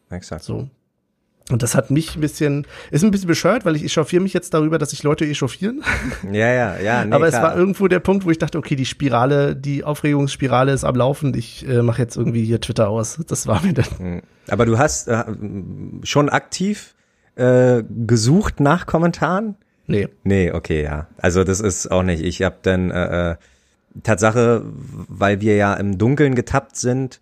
Exakt. 0.09 0.43
So. 0.43 0.69
Und 1.49 1.63
das 1.63 1.75
hat 1.75 1.91
mich 1.91 2.15
ein 2.15 2.21
bisschen, 2.21 2.67
ist 2.91 3.03
ein 3.03 3.11
bisschen 3.11 3.27
bescheuert, 3.27 3.63
weil 3.63 3.75
ich 3.77 3.83
echauffiere 3.83 4.21
mich 4.21 4.33
jetzt 4.33 4.53
darüber, 4.53 4.77
dass 4.77 4.89
sich 4.89 5.03
Leute 5.03 5.25
echauffieren. 5.25 5.83
Ja, 6.31 6.51
ja, 6.51 6.77
ja. 6.77 7.05
Nee, 7.05 7.13
Aber 7.13 7.27
es 7.27 7.31
klar. 7.35 7.43
war 7.43 7.57
irgendwo 7.57 7.87
der 7.87 7.99
Punkt, 7.99 8.25
wo 8.25 8.31
ich 8.31 8.37
dachte, 8.37 8.57
okay, 8.57 8.75
die 8.75 8.85
Spirale, 8.85 9.55
die 9.55 9.83
Aufregungsspirale 9.83 10.73
ist 10.73 10.83
am 10.83 10.95
Laufen. 10.95 11.33
Ich 11.35 11.67
äh, 11.67 11.81
mache 11.81 12.01
jetzt 12.01 12.17
irgendwie 12.17 12.43
hier 12.43 12.59
Twitter 12.59 12.89
aus. 12.89 13.19
Das 13.27 13.47
war 13.47 13.63
mir 13.63 13.73
dann. 13.73 13.85
Mhm. 13.99 14.21
Aber 14.49 14.65
du 14.65 14.77
hast 14.77 15.07
äh, 15.07 15.23
schon 16.03 16.29
aktiv 16.29 16.95
äh, 17.35 17.83
gesucht 18.05 18.59
nach 18.59 18.85
Kommentaren? 18.85 19.55
Nee. 19.85 20.09
Nee, 20.23 20.51
okay, 20.51 20.83
ja. 20.83 21.07
Also 21.17 21.43
das 21.43 21.61
ist 21.61 21.89
auch 21.91 22.03
nicht. 22.03 22.23
Ich 22.23 22.41
habe 22.41 22.57
dann 22.61 22.91
äh, 22.91 23.31
äh, 23.31 23.35
Tatsache, 24.03 24.63
weil 24.65 25.39
wir 25.41 25.55
ja 25.55 25.73
im 25.75 25.97
Dunkeln 25.97 26.35
getappt 26.35 26.75
sind, 26.75 27.19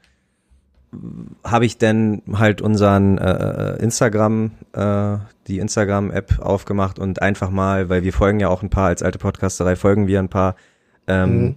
habe 1.43 1.65
ich 1.65 1.77
dann 1.77 2.21
halt 2.33 2.61
unseren 2.61 3.17
äh, 3.17 3.75
äh, 3.75 3.83
Instagram, 3.83 4.51
äh, 4.73 5.17
die 5.47 5.59
Instagram-App 5.59 6.39
aufgemacht 6.39 6.99
und 6.99 7.21
einfach 7.21 7.49
mal, 7.49 7.89
weil 7.89 8.03
wir 8.03 8.13
folgen 8.13 8.39
ja 8.39 8.49
auch 8.49 8.63
ein 8.63 8.69
paar, 8.69 8.87
als 8.87 9.03
alte 9.03 9.19
Podcasterei 9.19 9.75
folgen 9.75 10.07
wir 10.07 10.19
ein 10.19 10.29
paar 10.29 10.55
ähm, 11.07 11.41
Mhm. 11.41 11.55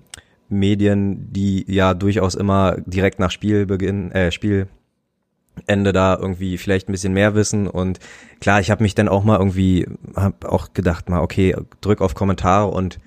Medien, 0.50 1.32
die 1.32 1.64
ja 1.68 1.94
durchaus 1.94 2.34
immer 2.34 2.76
direkt 2.86 3.18
nach 3.18 3.30
Spielbeginn, 3.30 4.12
äh, 4.12 4.32
Spielende 4.32 4.68
da 5.66 6.16
irgendwie 6.18 6.56
vielleicht 6.58 6.88
ein 6.88 6.92
bisschen 6.92 7.12
mehr 7.12 7.34
wissen 7.34 7.66
und 7.66 8.00
klar, 8.40 8.60
ich 8.60 8.70
habe 8.70 8.82
mich 8.82 8.94
dann 8.94 9.08
auch 9.08 9.24
mal 9.24 9.38
irgendwie, 9.38 9.86
habe 10.16 10.50
auch 10.50 10.72
gedacht 10.72 11.08
mal, 11.08 11.20
okay, 11.20 11.54
drück 11.80 12.00
auf 12.00 12.14
Kommentare 12.14 12.68
und 12.68 12.98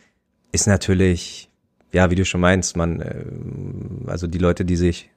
ist 0.51 0.67
natürlich, 0.67 1.49
ja, 1.91 2.11
wie 2.11 2.15
du 2.15 2.25
schon 2.25 2.41
meinst, 2.41 2.75
man, 2.75 3.01
äh, 3.01 3.25
also 4.07 4.27
die 4.27 4.38
Leute, 4.38 4.65
die 4.65 4.75
sich 4.75 5.11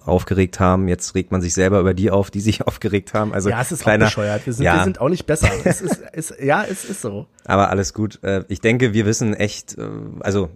aufgeregt 0.00 0.60
haben, 0.60 0.88
jetzt 0.88 1.14
regt 1.14 1.32
man 1.32 1.40
sich 1.40 1.54
selber 1.54 1.80
über 1.80 1.94
die 1.94 2.10
auf, 2.10 2.30
die 2.30 2.40
sich 2.40 2.62
aufgeregt 2.66 3.14
haben. 3.14 3.32
Also 3.32 3.50
ja, 3.50 3.60
es 3.60 3.72
ist 3.72 3.82
kleiner, 3.82 4.06
auch 4.06 4.08
bescheuert. 4.08 4.46
Wir 4.46 4.52
sind, 4.52 4.64
ja. 4.64 4.76
wir 4.76 4.84
sind 4.84 5.00
auch 5.00 5.08
nicht 5.08 5.26
besser. 5.26 5.48
es 5.64 5.80
ist, 5.80 6.02
ist, 6.12 6.34
ja, 6.40 6.64
es 6.64 6.84
ist 6.84 7.02
so. 7.02 7.26
aber 7.44 7.70
alles 7.70 7.94
gut. 7.94 8.22
Äh, 8.22 8.44
Ich 8.48 8.60
denke, 8.60 8.92
wir 8.92 9.06
wissen 9.06 9.34
echt, 9.34 9.78
äh, 9.78 9.88
also 10.20 10.50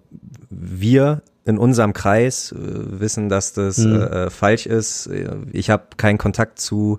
wir 0.51 1.23
in 1.45 1.59
unserem 1.59 1.93
Kreis 1.93 2.53
äh, 2.53 2.57
wissen, 2.59 3.29
dass 3.29 3.53
das 3.53 3.79
äh, 3.79 4.31
falsch 4.31 4.67
ist. 4.67 5.09
Ich 5.53 5.71
habe 5.71 5.85
keinen 5.97 6.19
Kontakt 6.19 6.59
zu, 6.59 6.99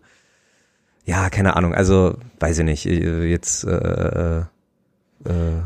ja, 1.06 1.30
keine 1.30 1.56
Ahnung. 1.56 1.74
Also 1.74 2.18
weiß 2.40 2.60
ich 2.60 2.66
nicht. 2.66 2.86
Jetzt 2.86 3.66
äh, 3.66 4.44
äh, 5.26 5.62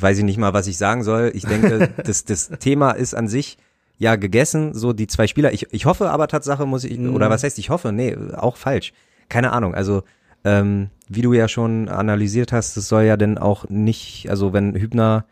weiß 0.00 0.18
ich 0.18 0.24
nicht 0.24 0.38
mal, 0.38 0.52
was 0.52 0.66
ich 0.66 0.78
sagen 0.78 1.04
soll. 1.04 1.30
Ich 1.34 1.44
denke, 1.44 1.90
das, 2.04 2.24
das 2.24 2.48
Thema 2.58 2.92
ist 2.92 3.14
an 3.14 3.28
sich 3.28 3.58
ja 3.98 4.16
gegessen, 4.16 4.74
so 4.74 4.92
die 4.92 5.06
zwei 5.08 5.26
Spieler. 5.26 5.52
Ich, 5.52 5.66
ich 5.72 5.84
hoffe 5.86 6.10
aber 6.10 6.28
Tatsache 6.28 6.66
muss 6.66 6.84
ich, 6.84 6.98
Mhm. 6.98 7.14
oder 7.14 7.30
was 7.30 7.42
heißt 7.42 7.58
ich 7.58 7.68
hoffe? 7.70 7.92
Nee, 7.92 8.16
auch 8.36 8.56
falsch. 8.56 8.92
Keine 9.28 9.52
Ahnung. 9.52 9.74
Also 9.74 10.02
ähm, 10.44 10.90
wie 11.08 11.22
du 11.22 11.32
ja 11.32 11.48
schon 11.48 11.88
analysiert 11.88 12.52
hast, 12.52 12.76
das 12.76 12.88
soll 12.88 13.02
ja 13.02 13.16
dann 13.16 13.38
auch 13.38 13.68
nicht, 13.68 14.30
also 14.30 14.52
wenn 14.52 14.74
Hübner, 14.74 15.24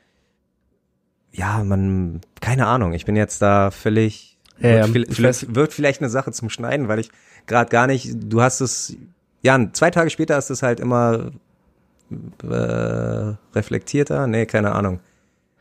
ja, 1.33 1.63
man, 1.63 2.21
keine 2.41 2.67
Ahnung, 2.67 2.93
ich 2.93 3.05
bin 3.05 3.15
jetzt 3.15 3.41
da 3.43 3.71
völlig, 3.71 4.37
Ja, 4.59 4.63
wird, 4.71 4.79
ja, 4.79 4.87
viel- 4.93 5.07
ich 5.09 5.15
vielleicht, 5.17 5.55
wird 5.55 5.73
vielleicht 5.73 6.01
eine 6.01 6.11
Sache 6.11 6.33
zum 6.33 6.51
Schneiden, 6.51 6.89
weil 6.89 6.99
ich 6.99 7.11
gerade 7.47 7.71
gar 7.71 7.87
nicht, 7.87 8.11
du 8.19 8.43
hast 8.43 8.61
es, 8.61 8.97
ja, 9.43 9.59
zwei 9.73 9.91
Tage 9.93 10.11
später 10.11 10.37
ist 10.39 10.51
es 10.51 10.63
halt 10.63 10.81
immer 10.81 11.31
äh, 12.43 13.35
reflektierter, 13.55 14.27
nee, 14.27 14.47
keine 14.47 14.73
Ahnung. 14.73 15.01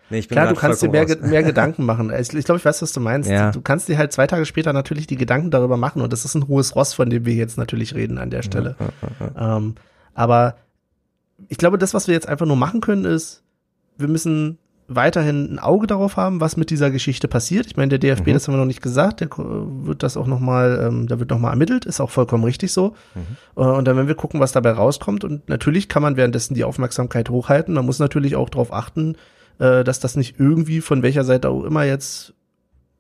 Nee, 0.09 0.19
ich 0.19 0.27
bin 0.27 0.35
Klar, 0.35 0.47
du 0.47 0.55
kannst 0.55 0.81
dir 0.81 0.89
mehr. 0.89 1.05
Ge- 1.05 1.17
mehr 1.21 1.43
Gedanken 1.43 1.85
machen. 1.85 2.11
Ich, 2.11 2.33
ich 2.33 2.45
glaube, 2.45 2.59
ich 2.59 2.65
weiß, 2.65 2.81
was 2.81 2.91
du 2.91 2.99
meinst. 2.99 3.29
Ja. 3.29 3.51
Du 3.51 3.61
kannst 3.61 3.87
dir 3.87 3.97
halt 3.97 4.11
zwei 4.11 4.27
Tage 4.27 4.45
später 4.45 4.73
natürlich 4.73 5.07
die 5.07 5.15
Gedanken 5.17 5.51
darüber 5.51 5.77
machen 5.77 6.01
und 6.01 6.13
das 6.13 6.25
ist 6.25 6.35
ein 6.35 6.47
hohes 6.47 6.75
Ross, 6.75 6.93
von 6.93 7.09
dem 7.09 7.25
wir 7.25 7.33
jetzt 7.33 7.57
natürlich 7.57 7.95
reden 7.95 8.17
an 8.17 8.29
der 8.29 8.43
Stelle. 8.43 8.75
Ähm, 9.37 9.75
aber 10.13 10.55
ich 11.47 11.57
glaube, 11.57 11.77
das, 11.77 11.93
was 11.93 12.07
wir 12.07 12.13
jetzt 12.13 12.27
einfach 12.27 12.45
nur 12.45 12.55
machen 12.55 12.81
können, 12.81 13.05
ist, 13.05 13.43
wir 13.97 14.07
müssen 14.07 14.57
weiterhin 14.87 15.53
ein 15.53 15.59
Auge 15.59 15.87
darauf 15.87 16.15
haben, 16.15 16.41
was 16.41 16.57
mit 16.57 16.69
dieser 16.69 16.91
Geschichte 16.91 17.27
passiert. 17.27 17.65
Ich 17.65 17.75
meine, 17.75 17.89
der 17.89 17.97
DFB, 17.97 18.27
mhm. 18.27 18.33
das 18.33 18.47
haben 18.47 18.53
wir 18.53 18.59
noch 18.59 18.65
nicht 18.65 18.83
gesagt, 18.83 19.19
der 19.19 19.29
wird 19.35 20.03
das 20.03 20.15
auch 20.15 20.27
noch 20.27 20.39
mal, 20.39 20.79
ähm, 20.87 21.07
da 21.07 21.19
wird 21.19 21.31
noch 21.31 21.39
mal 21.39 21.49
ermittelt, 21.49 21.85
ist 21.85 21.99
auch 21.99 22.11
vollkommen 22.11 22.43
richtig 22.43 22.71
so. 22.71 22.93
Mhm. 23.15 23.21
Äh, 23.55 23.65
und 23.65 23.85
dann 23.85 23.95
werden 23.95 24.07
wir 24.07 24.15
gucken, 24.15 24.39
was 24.39 24.51
dabei 24.51 24.71
rauskommt. 24.71 25.23
Und 25.23 25.49
natürlich 25.49 25.89
kann 25.89 26.03
man 26.03 26.17
währenddessen 26.17 26.53
die 26.53 26.63
Aufmerksamkeit 26.63 27.29
hochhalten. 27.29 27.73
Man 27.73 27.85
muss 27.85 27.97
natürlich 27.99 28.35
auch 28.35 28.49
darauf 28.49 28.71
achten, 28.71 29.15
äh, 29.59 29.83
dass 29.83 29.99
das 29.99 30.15
nicht 30.15 30.39
irgendwie 30.39 30.81
von 30.81 31.03
welcher 31.03 31.23
Seite 31.23 31.49
auch 31.49 31.63
immer 31.63 31.83
jetzt 31.83 32.33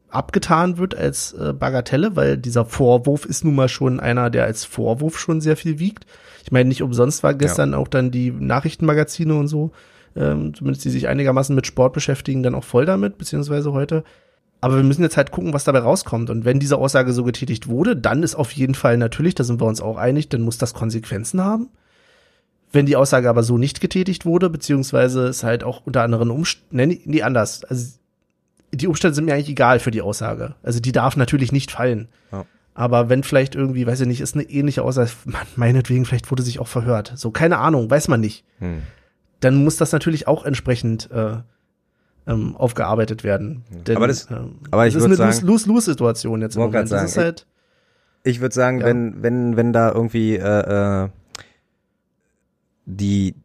abgetan 0.09 0.77
wird 0.77 0.95
als 0.95 1.33
äh, 1.33 1.53
Bagatelle, 1.53 2.15
weil 2.15 2.37
dieser 2.37 2.65
Vorwurf 2.65 3.25
ist 3.25 3.43
nun 3.43 3.55
mal 3.55 3.69
schon 3.69 3.99
einer, 3.99 4.29
der 4.29 4.45
als 4.45 4.63
Vorwurf 4.63 5.19
schon 5.19 5.41
sehr 5.41 5.57
viel 5.57 5.79
wiegt. 5.79 6.05
Ich 6.43 6.51
meine, 6.51 6.69
nicht 6.69 6.83
umsonst 6.83 7.23
war 7.23 7.33
gestern 7.33 7.71
ja. 7.71 7.77
auch 7.77 7.87
dann 7.87 8.11
die 8.11 8.31
Nachrichtenmagazine 8.31 9.33
und 9.35 9.47
so 9.47 9.71
ähm, 10.15 10.53
zumindest 10.53 10.85
die 10.85 10.89
sich 10.89 11.07
einigermaßen 11.07 11.55
mit 11.55 11.67
Sport 11.67 11.93
beschäftigen, 11.93 12.43
dann 12.43 12.55
auch 12.55 12.63
voll 12.63 12.85
damit, 12.85 13.17
beziehungsweise 13.17 13.73
heute. 13.73 14.03
Aber 14.61 14.77
wir 14.77 14.83
müssen 14.83 15.03
jetzt 15.03 15.17
halt 15.17 15.31
gucken, 15.31 15.53
was 15.53 15.65
dabei 15.65 15.79
rauskommt. 15.79 16.29
Und 16.29 16.45
wenn 16.45 16.59
diese 16.59 16.77
Aussage 16.77 17.13
so 17.13 17.23
getätigt 17.23 17.67
wurde, 17.67 17.95
dann 17.95 18.23
ist 18.23 18.35
auf 18.35 18.51
jeden 18.51 18.75
Fall 18.75 18.97
natürlich, 18.97 19.35
da 19.35 19.43
sind 19.43 19.61
wir 19.61 19.67
uns 19.67 19.81
auch 19.81 19.97
einig, 19.97 20.29
dann 20.29 20.41
muss 20.41 20.57
das 20.57 20.73
Konsequenzen 20.73 21.43
haben. 21.43 21.69
Wenn 22.75 22.85
die 22.85 22.95
Aussage 22.95 23.29
aber 23.29 23.41
so 23.41 23.57
nicht 23.57 23.81
getätigt 23.81 24.25
wurde, 24.25 24.49
beziehungsweise 24.49 25.27
es 25.27 25.43
halt 25.43 25.63
auch 25.63 25.81
unter 25.85 26.03
anderen 26.03 26.29
Umständen, 26.29 26.75
nee, 26.75 27.01
nee, 27.05 27.21
anders. 27.23 27.63
Also 27.63 27.97
die 28.71 28.87
Umstände 28.87 29.15
sind 29.15 29.25
mir 29.25 29.33
eigentlich 29.33 29.49
egal 29.49 29.79
für 29.79 29.91
die 29.91 30.01
Aussage. 30.01 30.55
Also 30.61 30.79
die 30.79 30.91
darf 30.91 31.17
natürlich 31.17 31.51
nicht 31.51 31.71
fallen. 31.71 32.07
Ja. 32.31 32.45
Aber 32.73 33.09
wenn 33.09 33.23
vielleicht 33.23 33.55
irgendwie, 33.55 33.87
weiß 33.87 34.01
ich 34.01 34.07
nicht, 34.07 34.21
ist 34.21 34.35
eine 34.35 34.43
ähnliche 34.43 34.83
Aussage, 34.83 35.09
meinetwegen, 35.55 36.05
vielleicht 36.05 36.29
wurde 36.29 36.43
sich 36.43 36.59
auch 36.59 36.67
verhört. 36.67 37.13
So, 37.15 37.31
keine 37.31 37.57
Ahnung, 37.57 37.89
weiß 37.89 38.09
man 38.09 38.19
nicht. 38.19 38.43
Hm 38.59 38.83
dann 39.39 39.63
muss 39.63 39.77
das 39.77 39.91
natürlich 39.91 40.27
auch 40.27 40.43
entsprechend 40.43 41.09
äh, 41.11 41.37
ähm, 42.27 42.55
aufgearbeitet 42.55 43.23
werden. 43.23 43.63
Denn, 43.85 43.97
aber 43.97 44.07
das, 44.07 44.29
ähm, 44.31 44.55
aber 44.71 44.87
ich 44.87 44.95
das 44.95 45.05
ist 45.05 45.19
eine 45.19 45.47
Lose-Lose-Situation 45.47 46.41
jetzt 46.41 46.55
im 46.55 46.63
Moment. 46.63 46.89
Sagen, 46.89 47.03
das 47.03 47.11
ist 47.11 47.17
halt, 47.17 47.45
ich, 48.23 48.35
ich 48.35 48.41
würde 48.41 48.55
sagen, 48.55 48.79
ja. 48.79 48.87
wenn, 48.87 49.21
wenn, 49.21 49.55
wenn 49.55 49.73
da 49.73 49.91
irgendwie 49.91 50.35
äh, 50.35 51.03
äh, 51.03 51.09
die 52.85 53.35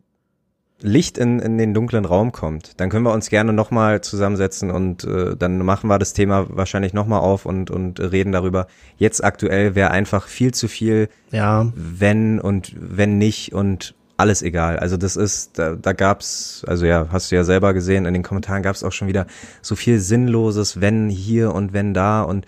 Licht 0.83 1.19
in, 1.19 1.41
in 1.41 1.59
den 1.59 1.75
dunklen 1.75 2.05
Raum 2.05 2.33
kommt, 2.33 2.81
dann 2.81 2.89
können 2.89 3.05
wir 3.05 3.13
uns 3.13 3.29
gerne 3.29 3.53
nochmal 3.53 4.01
zusammensetzen 4.01 4.71
und 4.71 5.05
äh, 5.05 5.37
dann 5.37 5.59
machen 5.59 5.89
wir 5.89 5.99
das 5.99 6.15
Thema 6.15 6.47
wahrscheinlich 6.49 6.95
nochmal 6.95 7.21
auf 7.21 7.45
und, 7.45 7.71
und 7.71 8.01
reden 8.01 8.33
darüber. 8.33 8.67
Jetzt 8.97 9.23
aktuell 9.23 9.75
wäre 9.75 9.91
einfach 9.91 10.27
viel 10.27 10.55
zu 10.55 10.69
viel, 10.69 11.09
ja. 11.33 11.71
wenn 11.75 12.41
und 12.41 12.75
wenn 12.79 13.19
nicht 13.19 13.53
und 13.53 13.95
alles 14.17 14.43
egal. 14.43 14.79
Also 14.79 14.97
das 14.97 15.17
ist, 15.17 15.59
da, 15.59 15.75
da 15.75 15.93
gab's, 15.93 16.65
also 16.67 16.87
ja, 16.87 17.09
hast 17.11 17.31
du 17.31 17.37
ja 17.37 17.45
selber 17.45 17.75
gesehen, 17.75 18.07
in 18.07 18.15
den 18.15 18.23
Kommentaren 18.23 18.63
gab's 18.63 18.85
auch 18.85 18.93
schon 18.93 19.09
wieder 19.09 19.27
so 19.63 19.77
viel 19.77 19.99
Sinnloses, 19.99 20.81
wenn 20.81 21.09
hier 21.09 21.55
und 21.55 21.73
wenn 21.73 21.95
da 21.95 22.23
und 22.23 22.47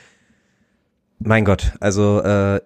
mein 1.18 1.45
Gott, 1.45 1.72
also 1.80 2.20
äh, 2.22 2.61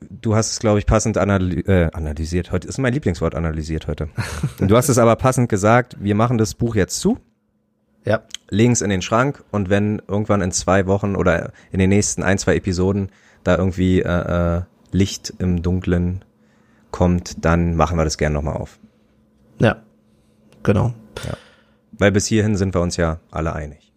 du 0.00 0.34
hast 0.34 0.52
es, 0.52 0.58
glaube 0.58 0.78
ich, 0.78 0.86
passend 0.86 1.18
analy 1.18 1.60
äh, 1.60 1.90
analysiert. 1.92 2.52
Heute 2.52 2.68
ist 2.68 2.78
mein 2.78 2.92
Lieblingswort 2.92 3.34
analysiert 3.34 3.86
heute. 3.86 4.08
du 4.58 4.76
hast 4.76 4.88
es 4.88 4.98
aber 4.98 5.16
passend 5.16 5.48
gesagt, 5.48 5.96
wir 6.00 6.14
machen 6.14 6.38
das 6.38 6.54
Buch 6.54 6.74
jetzt 6.74 7.00
zu. 7.00 7.18
Ja. 8.04 8.22
Legen 8.50 8.72
es 8.72 8.82
in 8.82 8.90
den 8.90 9.02
Schrank 9.02 9.42
und 9.50 9.68
wenn 9.68 10.00
irgendwann 10.06 10.40
in 10.40 10.52
zwei 10.52 10.86
Wochen 10.86 11.16
oder 11.16 11.52
in 11.72 11.80
den 11.80 11.90
nächsten 11.90 12.22
ein, 12.22 12.38
zwei 12.38 12.54
Episoden 12.54 13.10
da 13.42 13.56
irgendwie 13.56 14.00
äh, 14.00 14.58
äh, 14.58 14.62
Licht 14.92 15.34
im 15.38 15.62
Dunklen 15.62 16.24
kommt, 16.92 17.44
dann 17.44 17.74
machen 17.74 17.98
wir 17.98 18.04
das 18.04 18.16
gerne 18.16 18.34
nochmal 18.34 18.56
auf. 18.56 18.78
Ja, 19.58 19.82
genau. 20.62 20.94
Ja. 21.24 21.36
Weil 21.92 22.12
bis 22.12 22.26
hierhin 22.26 22.56
sind 22.56 22.74
wir 22.74 22.80
uns 22.80 22.96
ja 22.96 23.18
alle 23.30 23.54
einig. 23.54 23.92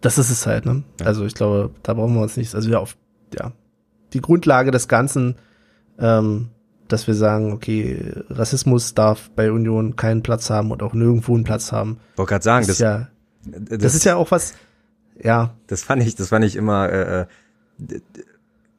Das 0.00 0.16
ist 0.16 0.30
es 0.30 0.46
halt, 0.46 0.64
ne? 0.64 0.84
Ja. 1.00 1.06
Also 1.06 1.26
ich 1.26 1.34
glaube, 1.34 1.70
da 1.82 1.94
brauchen 1.94 2.14
wir 2.14 2.22
uns 2.22 2.36
nicht, 2.36 2.54
also 2.54 2.70
ja, 2.70 2.78
auf, 2.78 2.96
ja, 3.38 3.52
die 4.12 4.20
Grundlage 4.20 4.70
des 4.70 4.88
Ganzen, 4.88 5.36
ähm, 5.98 6.48
dass 6.88 7.06
wir 7.06 7.14
sagen, 7.14 7.52
okay, 7.52 8.12
Rassismus 8.30 8.94
darf 8.94 9.30
bei 9.30 9.52
Union 9.52 9.96
keinen 9.96 10.22
Platz 10.22 10.50
haben 10.50 10.70
und 10.70 10.82
auch 10.82 10.94
nirgendwo 10.94 11.34
einen 11.34 11.44
Platz 11.44 11.72
haben. 11.72 11.98
Wollte 12.16 12.30
gerade 12.30 12.44
sagen, 12.44 12.66
das, 12.66 12.78
das, 12.78 12.78
ja, 12.78 13.08
das, 13.44 13.78
das, 13.78 13.94
ist 13.94 14.04
ja 14.04 14.16
auch 14.16 14.30
was, 14.30 14.54
ja. 15.22 15.54
Das 15.66 15.82
fand 15.82 16.02
ich, 16.02 16.14
das 16.14 16.28
fand 16.28 16.44
ich 16.44 16.56
immer, 16.56 16.88
äh, 16.90 17.20
äh 17.20 17.26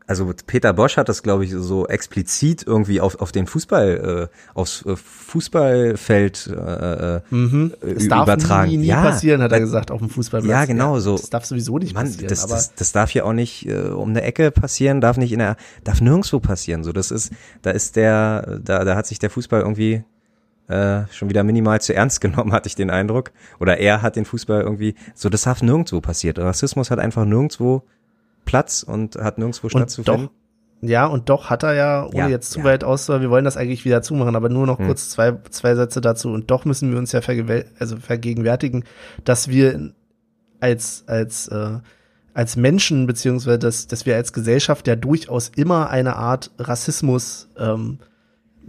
also 0.10 0.34
Peter 0.48 0.74
Bosch 0.74 0.98
hat 0.98 1.08
das, 1.08 1.22
glaube 1.22 1.46
ich, 1.46 1.52
so 1.52 1.88
explizit 1.88 2.64
irgendwie 2.66 3.00
auf, 3.00 3.22
auf 3.22 3.32
den 3.32 3.46
Fußball, 3.46 4.30
äh, 4.32 4.38
aufs 4.56 4.84
äh, 4.84 4.96
Fußballfeld 4.96 6.48
äh, 6.48 7.18
äh 7.18 7.22
mhm. 7.30 7.74
das 7.80 8.06
übertragen. 8.06 8.48
Darf 8.48 8.66
nie, 8.66 8.78
nie 8.78 8.88
ja, 8.88 9.04
passieren, 9.04 9.44
hat 9.44 9.52
er 9.52 9.60
gesagt, 9.60 9.92
auf 9.92 10.00
dem 10.00 10.10
Fußballplatz. 10.10 10.52
Ja, 10.52 10.66
genau 10.66 10.98
so. 11.00 11.16
Das 11.16 11.30
darf 11.30 11.46
sowieso 11.46 11.78
nicht 11.78 11.94
Mann, 11.94 12.08
passieren. 12.08 12.28
Das, 12.28 12.48
das, 12.48 12.74
das 12.74 12.92
darf 12.92 13.14
ja 13.14 13.24
auch 13.24 13.34
nicht 13.34 13.68
äh, 13.68 13.90
um 13.90 14.10
eine 14.10 14.24
Ecke 14.24 14.50
passieren, 14.50 15.00
darf 15.00 15.18
nicht 15.18 15.32
in 15.32 15.38
der, 15.38 15.58
darf 15.84 16.02
nirgendwo 16.02 16.40
passieren. 16.40 16.84
So, 16.84 16.92
das 16.92 17.12
ist, 17.12 17.32
da 17.62 17.70
ist 17.70 17.96
der, 17.96 18.60
da, 18.64 18.84
da 18.86 18.96
hat 18.96 19.06
sich 19.06 19.20
der 19.20 19.30
Fußball 19.30 19.62
irgendwie 19.62 20.04
äh, 20.70 21.02
schon 21.12 21.30
wieder 21.30 21.44
minimal 21.44 21.82
zu 21.82 21.94
ernst 21.94 22.20
genommen, 22.22 22.52
hatte 22.52 22.66
ich 22.66 22.76
den 22.76 22.90
Eindruck. 22.90 23.30
Oder 23.60 23.78
er 23.78 24.02
hat 24.02 24.16
den 24.16 24.26
Fußball 24.26 24.62
irgendwie, 24.62 24.96
so 25.14 25.30
das 25.30 25.44
darf 25.44 25.62
nirgendwo 25.62 26.02
passiert. 26.02 26.40
Rassismus 26.40 26.90
hat 26.90 26.98
einfach 26.98 27.26
nirgendwo 27.26 27.84
Platz 28.50 28.82
und 28.82 29.16
hat 29.16 29.38
nirgendwo 29.38 29.70
stattzufinden. 29.70 30.30
Ja, 30.82 31.06
und 31.06 31.30
doch 31.30 31.50
hat 31.50 31.64
er 31.64 31.74
ja, 31.74 32.06
ohne 32.06 32.18
ja, 32.18 32.28
jetzt 32.30 32.52
zu 32.52 32.60
ja. 32.60 32.66
weit 32.66 32.84
aus, 32.84 33.10
wir 33.10 33.30
wollen 33.30 33.46
das 33.46 33.58
eigentlich 33.58 33.86
wieder 33.86 34.02
zumachen, 34.02 34.36
aber 34.36 34.50
nur 34.50 34.66
noch 34.66 34.80
hm. 34.80 34.88
kurz 34.88 35.10
zwei, 35.10 35.38
zwei 35.50 35.76
Sätze 35.76 36.02
dazu. 36.02 36.30
Und 36.32 36.50
doch 36.50 36.66
müssen 36.66 36.92
wir 36.92 36.98
uns 36.98 37.12
ja 37.12 37.20
also 37.80 37.98
vergegenwärtigen, 37.98 38.86
dass 39.24 39.50
wir 39.50 39.92
als, 40.62 41.04
als, 41.06 41.48
äh, 41.50 41.80
als 42.34 42.56
Menschen, 42.56 43.06
beziehungsweise 43.08 43.60
dass, 43.60 43.88
dass 43.88 44.06
wir 44.06 44.16
als 44.16 44.34
Gesellschaft 44.34 44.88
ja 44.88 44.96
durchaus 44.96 45.50
immer 45.50 45.90
eine 45.90 46.16
Art 46.16 46.52
Rassismus 46.58 47.50
ähm, 47.58 48.00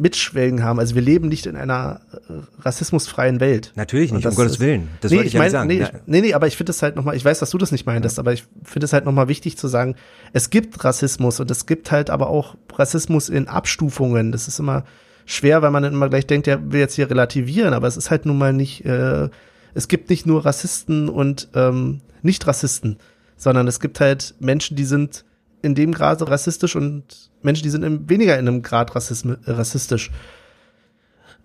mitschwelgen 0.01 0.65
haben. 0.65 0.79
Also 0.79 0.95
wir 0.95 1.03
leben 1.03 1.29
nicht 1.29 1.47
in 1.47 1.57
einer 1.57 2.01
äh, 2.13 2.33
rassismusfreien 2.63 3.39
Welt. 3.39 3.73
Natürlich 3.77 4.13
nicht, 4.13 4.27
um 4.27 4.35
Gottes 4.35 4.53
ist, 4.53 4.61
Willen. 4.61 4.89
Das 5.03 5.11
nee, 5.11 5.19
wollte 5.19 5.29
ich, 5.29 5.35
ich 5.35 5.39
mein, 5.39 5.53
ja 5.53 5.65
nicht 5.65 5.83
sagen. 5.83 6.01
Nee, 6.07 6.21
nee, 6.21 6.29
nee, 6.29 6.35
aber 6.35 6.47
ich 6.47 6.57
finde 6.57 6.71
es 6.71 6.83
halt 6.83 6.97
nochmal, 6.97 7.17
ich 7.17 7.25
weiß, 7.25 7.39
dass 7.39 7.51
du 7.51 7.59
das 7.59 7.71
nicht 7.71 7.85
meintest, 7.85 8.17
ja. 8.17 8.23
aber 8.23 8.33
ich 8.33 8.45
finde 8.65 8.87
es 8.87 8.95
halt 8.95 9.05
nochmal 9.05 9.29
wichtig 9.29 9.59
zu 9.59 9.69
sagen, 9.69 9.95
es 10.33 10.49
gibt 10.49 10.83
Rassismus 10.83 11.39
und 11.39 11.51
es 11.51 11.67
gibt 11.67 11.91
halt 11.91 12.09
aber 12.09 12.31
auch 12.31 12.57
Rassismus 12.75 13.29
in 13.29 13.47
Abstufungen. 13.47 14.33
Das 14.33 14.49
ist 14.49 14.59
immer 14.59 14.85
schwer, 15.27 15.61
weil 15.61 15.71
man 15.71 15.83
dann 15.83 15.93
immer 15.93 16.09
gleich 16.09 16.27
denkt, 16.27 16.47
der 16.47 16.73
will 16.73 16.81
jetzt 16.81 16.95
hier 16.95 17.11
relativieren, 17.11 17.75
aber 17.75 17.87
es 17.87 17.99
ist 17.99 18.11
halt 18.11 18.25
nun 18.25 18.39
mal 18.39 18.55
nicht, 18.55 18.87
äh, 18.87 19.29
es 19.75 19.87
gibt 19.87 20.09
nicht 20.09 20.27
nur 20.27 20.47
Rassisten 20.47 21.11
und 21.11 21.49
ähm, 21.55 22.01
Nicht-Rassisten, 22.23 22.97
sondern 23.37 23.69
es 23.69 23.81
gibt 23.81 24.01
halt 24.01 24.35
Menschen, 24.41 24.77
die 24.77 24.85
sind 24.85 25.25
in 25.63 25.75
dem 25.75 25.93
Grad 25.93 26.23
rassistisch 26.29 26.77
und 26.77 27.31
Menschen, 27.43 27.63
die 27.63 27.71
sind 27.71 27.83
im, 27.83 28.09
weniger 28.09 28.39
in 28.39 28.49
einem 28.49 28.63
Grad 28.63 28.95
Rassism, 28.95 29.33
rassistisch. 29.47 30.11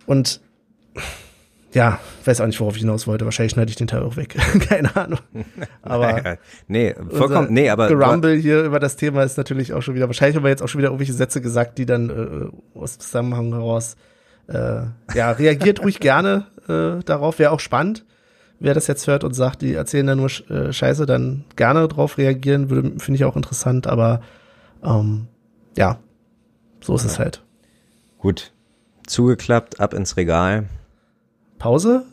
Und 0.06 0.42
ja, 1.74 2.00
weiß 2.24 2.40
auch 2.40 2.46
nicht, 2.46 2.60
worauf 2.62 2.76
ich 2.76 2.82
hinaus 2.82 3.06
wollte. 3.06 3.26
Wahrscheinlich 3.26 3.52
schneide 3.52 3.70
ich 3.70 3.76
den 3.76 3.88
Teil 3.88 4.04
auch 4.04 4.16
weg. 4.16 4.36
Keine 4.70 4.96
Ahnung. 4.96 5.20
Aber 5.82 6.38
nee, 6.68 6.96
vollkommen, 7.10 7.52
nee, 7.52 7.70
aber 7.70 7.90
Gerumble 7.90 8.36
hier 8.36 8.64
über 8.64 8.80
das 8.80 8.96
Thema 8.96 9.24
ist 9.24 9.38
natürlich 9.38 9.74
auch 9.74 9.82
schon 9.82 9.94
wieder. 9.94 10.08
Wahrscheinlich 10.08 10.38
haben 10.38 10.44
wir 10.44 10.50
jetzt 10.50 10.62
auch 10.64 10.70
schon 10.70 10.80
wieder 10.80 10.88
irgendwelche 10.88 11.14
Sätze 11.14 11.42
gesagt, 11.42 11.78
die 11.78 11.86
dann 11.86 12.10
äh, 12.10 12.78
aus 12.80 12.98
Zusammenhang 12.98 13.52
heraus. 13.52 13.98
Äh, 14.48 14.84
ja, 15.16 15.32
reagiert 15.32 15.82
ruhig 15.82 16.00
gerne 16.00 16.48
äh, 16.70 17.04
darauf. 17.04 17.40
Wäre 17.40 17.52
auch 17.52 17.60
spannend 17.60 18.06
wer 18.60 18.74
das 18.74 18.88
jetzt 18.88 19.08
hört 19.08 19.24
und 19.24 19.34
sagt, 19.34 19.62
die 19.62 19.74
erzählen 19.74 20.08
da 20.08 20.16
nur 20.16 20.30
äh, 20.50 20.72
Scheiße, 20.72 21.06
dann 21.06 21.46
gerne 21.56 21.88
drauf 21.88 22.18
reagieren, 22.18 22.70
würde, 22.70 23.00
finde 23.00 23.18
ich 23.18 23.26
auch 23.26 23.36
interessant, 23.36 23.88
aber 23.88 24.22
ähm, 24.84 25.28
ja, 25.78 26.00
so 26.82 26.96
ist 26.96 27.04
ja. 27.04 27.12
es 27.12 27.20
halt. 27.20 27.44
Gut. 28.18 28.52
Zugeklappt, 29.08 29.80
ab 29.80 29.94
ins 29.94 30.18
Regal. 30.18 30.66
Pause? 31.60 32.04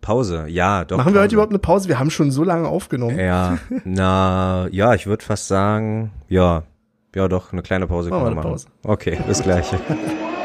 Pause, 0.00 0.46
ja, 0.48 0.84
doch. 0.84 0.98
Machen 0.98 1.14
wir 1.14 1.20
heute 1.20 1.34
überhaupt 1.34 1.52
eine 1.52 1.58
Pause? 1.58 1.88
Wir 1.88 1.98
haben 1.98 2.10
schon 2.10 2.30
so 2.30 2.44
lange 2.44 2.68
aufgenommen. 2.68 3.18
Ja, 3.18 3.58
na, 3.84 4.68
ja, 4.70 4.94
ich 4.94 5.06
würde 5.06 5.24
fast 5.24 5.48
sagen, 5.48 6.12
ja, 6.28 6.62
ja, 7.14 7.28
doch, 7.28 7.52
eine 7.52 7.62
kleine 7.62 7.86
Pause 7.86 8.10
machen 8.10 8.24
wir 8.24 8.34
machen. 8.34 8.50
Pause. 8.50 8.68
Okay, 8.84 9.18
bis 9.26 9.42
gleich. 9.42 9.66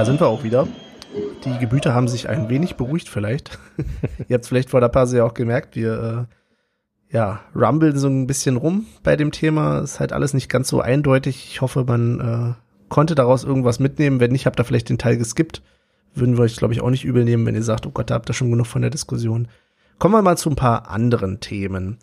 Da 0.00 0.06
sind 0.06 0.18
wir 0.18 0.28
auch 0.28 0.44
wieder. 0.44 0.66
Die 1.44 1.58
Gemüter 1.58 1.92
haben 1.92 2.08
sich 2.08 2.26
ein 2.26 2.48
wenig 2.48 2.76
beruhigt 2.76 3.06
vielleicht. 3.06 3.58
Ihr 4.28 4.34
habt 4.34 4.44
es 4.44 4.48
vielleicht 4.48 4.70
vor 4.70 4.80
der 4.80 4.88
Pause 4.88 5.18
ja 5.18 5.24
auch 5.24 5.34
gemerkt, 5.34 5.76
wir 5.76 6.26
äh, 7.10 7.14
ja, 7.14 7.40
rumbeln 7.54 7.98
so 7.98 8.08
ein 8.08 8.26
bisschen 8.26 8.56
rum 8.56 8.86
bei 9.02 9.16
dem 9.16 9.30
Thema. 9.30 9.80
Ist 9.80 10.00
halt 10.00 10.14
alles 10.14 10.32
nicht 10.32 10.48
ganz 10.48 10.68
so 10.68 10.80
eindeutig. 10.80 11.50
Ich 11.50 11.60
hoffe, 11.60 11.84
man 11.84 12.18
äh, 12.18 12.88
konnte 12.88 13.14
daraus 13.14 13.44
irgendwas 13.44 13.78
mitnehmen. 13.78 14.20
Wenn 14.20 14.32
nicht, 14.32 14.46
habt 14.46 14.58
ihr 14.58 14.64
vielleicht 14.64 14.88
den 14.88 14.96
Teil 14.96 15.18
geskippt. 15.18 15.60
Würden 16.14 16.38
wir 16.38 16.44
euch, 16.44 16.56
glaube 16.56 16.72
ich, 16.72 16.80
auch 16.80 16.88
nicht 16.88 17.04
übel 17.04 17.26
nehmen, 17.26 17.44
wenn 17.44 17.54
ihr 17.54 17.62
sagt, 17.62 17.86
oh 17.86 17.90
Gott, 17.90 18.08
da 18.08 18.14
habt 18.14 18.30
ihr 18.30 18.34
schon 18.34 18.50
genug 18.50 18.68
von 18.68 18.80
der 18.80 18.90
Diskussion. 18.90 19.48
Kommen 19.98 20.14
wir 20.14 20.22
mal 20.22 20.38
zu 20.38 20.48
ein 20.48 20.56
paar 20.56 20.88
anderen 20.88 21.40
Themen. 21.40 21.98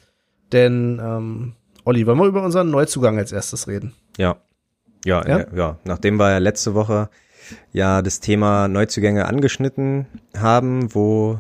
Denn, 0.52 1.02
ähm, 1.04 1.54
Olli, 1.84 2.06
wollen 2.06 2.20
wir 2.20 2.28
über 2.28 2.44
unseren 2.44 2.70
Neuzugang 2.70 3.18
als 3.18 3.32
erstes 3.32 3.68
reden? 3.68 3.94
Ja. 4.20 4.36
Ja, 5.04 5.28
ja, 5.28 5.40
ja. 5.40 5.46
ja. 5.56 5.78
Nachdem 5.84 6.18
wir 6.18 6.30
ja 6.30 6.38
letzte 6.38 6.76
Woche 6.76 7.10
ja 7.72 8.02
das 8.02 8.20
Thema 8.20 8.68
Neuzugänge 8.68 9.26
angeschnitten 9.26 10.06
haben, 10.36 10.94
wo 10.94 11.40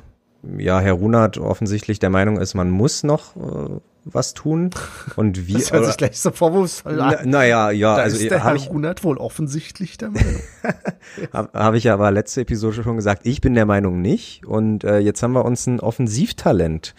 ja 0.58 0.80
Herr 0.80 0.93
Runert 0.93 1.38
offensichtlich 1.38 1.99
der 1.99 2.10
Meinung 2.10 2.38
ist, 2.38 2.53
man 2.53 2.70
muss 2.70 3.03
noch 3.03 3.36
äh, 3.36 3.80
was 4.05 4.34
tun 4.34 4.70
und 5.16 5.47
wie 5.47 5.53
das 5.53 5.72
hört 5.72 5.86
sich 5.86 5.97
gleich 5.97 6.20
so 6.20 6.32
vorwurfsvoll 6.32 6.99
an. 7.01 7.30
Naja, 7.30 7.72
ja, 7.72 7.95
da 7.95 8.03
also 8.03 8.18
ist 8.18 8.32
der 8.32 8.43
Herr 8.43 8.55
ich, 8.55 8.70
Runert 8.70 9.03
wohl 9.03 9.18
offensichtlich 9.18 9.97
der 9.97 10.12
Meinung. 10.12 10.41
habe 11.34 11.49
hab 11.53 11.74
ich 11.74 11.86
ja 11.86 11.93
aber 11.93 12.12
letzte 12.12 12.41
Episode 12.41 12.84
schon 12.84 12.95
gesagt, 12.95 13.26
ich 13.26 13.41
bin 13.41 13.53
der 13.53 13.66
Meinung 13.66 14.01
nicht 14.01 14.45
und 14.45 14.84
äh, 14.84 14.99
jetzt 14.99 15.22
haben 15.24 15.34
wir 15.34 15.45
uns 15.45 15.68
ein 15.68 15.80
Offensivtalent 15.80 16.93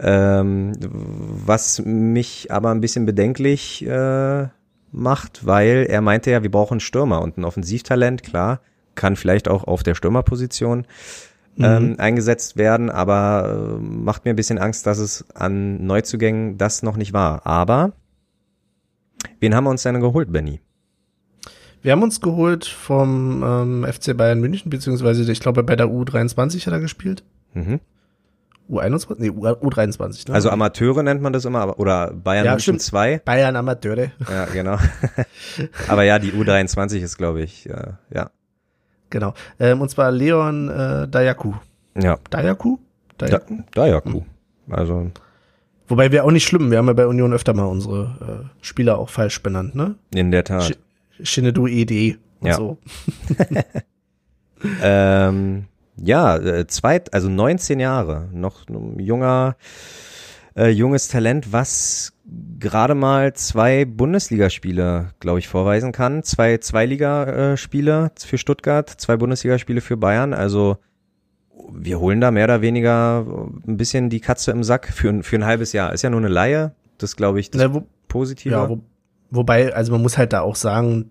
ähm, 0.00 0.72
was 0.80 1.82
mich 1.84 2.52
aber 2.52 2.70
ein 2.70 2.80
bisschen 2.80 3.04
bedenklich 3.04 3.84
äh, 3.84 4.46
macht, 4.92 5.46
weil 5.46 5.86
er 5.88 6.00
meinte 6.00 6.30
ja, 6.30 6.42
wir 6.42 6.50
brauchen 6.50 6.80
Stürmer 6.80 7.22
und 7.22 7.38
ein 7.38 7.44
Offensivtalent, 7.44 8.22
klar, 8.22 8.60
kann 8.94 9.16
vielleicht 9.16 9.48
auch 9.48 9.64
auf 9.64 9.82
der 9.82 9.94
Stürmerposition 9.94 10.86
ähm, 11.58 11.90
mhm. 11.90 11.94
eingesetzt 11.98 12.56
werden, 12.56 12.90
aber 12.90 13.78
äh, 13.78 13.82
macht 13.82 14.24
mir 14.24 14.30
ein 14.30 14.36
bisschen 14.36 14.58
Angst, 14.58 14.86
dass 14.86 14.98
es 14.98 15.24
an 15.34 15.84
Neuzugängen 15.84 16.58
das 16.58 16.82
noch 16.82 16.96
nicht 16.96 17.12
war. 17.12 17.46
Aber 17.46 17.92
wen 19.40 19.54
haben 19.54 19.64
wir 19.64 19.70
uns 19.70 19.82
denn 19.82 20.00
geholt, 20.00 20.32
Benny? 20.32 20.60
Wir 21.82 21.92
haben 21.92 22.02
uns 22.02 22.20
geholt 22.20 22.64
vom 22.64 23.42
ähm, 23.44 23.86
FC 23.92 24.16
Bayern 24.16 24.40
München, 24.40 24.70
beziehungsweise 24.70 25.30
ich 25.30 25.40
glaube 25.40 25.62
bei 25.62 25.76
der 25.76 25.86
U23 25.86 26.66
hat 26.66 26.72
er 26.72 26.80
gespielt. 26.80 27.22
Mhm. 27.54 27.80
U21? 28.70 29.16
Nee, 29.18 29.30
U23. 29.30 30.28
Ne? 30.28 30.34
Also 30.34 30.50
Amateure 30.50 31.02
nennt 31.02 31.22
man 31.22 31.32
das 31.32 31.44
immer, 31.44 31.78
oder 31.78 32.12
Bayern 32.12 32.44
ja, 32.44 32.52
München 32.52 32.78
2. 32.78 33.22
Bayern 33.24 33.56
Amateure. 33.56 34.12
Ja, 34.30 34.44
genau. 34.46 34.78
aber 35.88 36.02
ja, 36.02 36.18
die 36.18 36.32
U23 36.32 36.98
ist, 36.98 37.16
glaube 37.16 37.42
ich, 37.42 37.68
äh, 37.68 37.92
ja. 38.12 38.30
Genau. 39.10 39.34
Ähm, 39.58 39.80
und 39.80 39.88
zwar 39.90 40.10
Leon 40.10 40.68
äh, 40.68 41.08
Dayaku. 41.08 41.54
Ja. 41.96 42.18
Dayaku? 42.30 42.78
Dayaku. 43.16 43.56
Da, 43.72 43.82
Dayaku. 43.82 44.22
Also. 44.70 45.10
Wobei 45.88 46.12
wir 46.12 46.24
auch 46.24 46.30
nicht 46.30 46.46
schlimm, 46.46 46.70
wir 46.70 46.78
haben 46.78 46.86
ja 46.86 46.92
bei 46.92 47.06
Union 47.06 47.32
öfter 47.32 47.54
mal 47.54 47.64
unsere 47.64 48.50
äh, 48.52 48.64
Spieler 48.64 48.98
auch 48.98 49.08
falsch 49.08 49.42
benannt, 49.42 49.74
ne? 49.74 49.94
In 50.14 50.30
der 50.30 50.44
Tat. 50.44 50.64
Sch 50.64 50.72
Shinedu 51.20 51.66
ED 51.66 52.18
und 52.40 52.46
ja. 52.46 52.54
so. 52.54 52.78
ähm, 54.82 55.64
ja, 56.02 56.36
äh, 56.36 56.66
zweit, 56.66 57.14
also 57.14 57.28
19 57.28 57.80
Jahre, 57.80 58.28
noch 58.32 58.68
ein 58.68 58.98
junger, 58.98 59.56
äh, 60.56 60.68
junges 60.68 61.08
Talent, 61.08 61.52
was 61.52 62.12
gerade 62.58 62.94
mal 62.94 63.32
zwei 63.34 63.84
Bundesligaspiele, 63.84 65.10
glaube 65.20 65.38
ich, 65.38 65.48
vorweisen 65.48 65.92
kann. 65.92 66.22
Zwei 66.22 66.58
Zweiligaspiele 66.58 68.10
für 68.18 68.38
Stuttgart, 68.38 68.88
zwei 68.90 69.16
Bundesligaspiele 69.16 69.80
für 69.80 69.96
Bayern. 69.96 70.34
Also 70.34 70.76
wir 71.72 72.00
holen 72.00 72.20
da 72.20 72.30
mehr 72.30 72.44
oder 72.44 72.60
weniger 72.60 73.24
ein 73.66 73.76
bisschen 73.76 74.10
die 74.10 74.20
Katze 74.20 74.50
im 74.50 74.62
Sack 74.62 74.88
für, 74.88 75.22
für 75.22 75.36
ein 75.36 75.44
halbes 75.44 75.72
Jahr. 75.72 75.92
Ist 75.92 76.02
ja 76.02 76.10
nur 76.10 76.20
eine 76.20 76.28
Laie. 76.28 76.72
Das 76.98 77.16
glaube 77.16 77.40
ich, 77.40 77.50
das 77.50 77.62
ja, 77.62 77.74
wo, 77.74 77.86
Positive. 78.08 78.54
Ja, 78.54 78.68
wo, 78.68 78.80
wobei, 79.30 79.72
also 79.74 79.92
man 79.92 80.02
muss 80.02 80.18
halt 80.18 80.32
da 80.32 80.40
auch 80.40 80.56
sagen, 80.56 81.10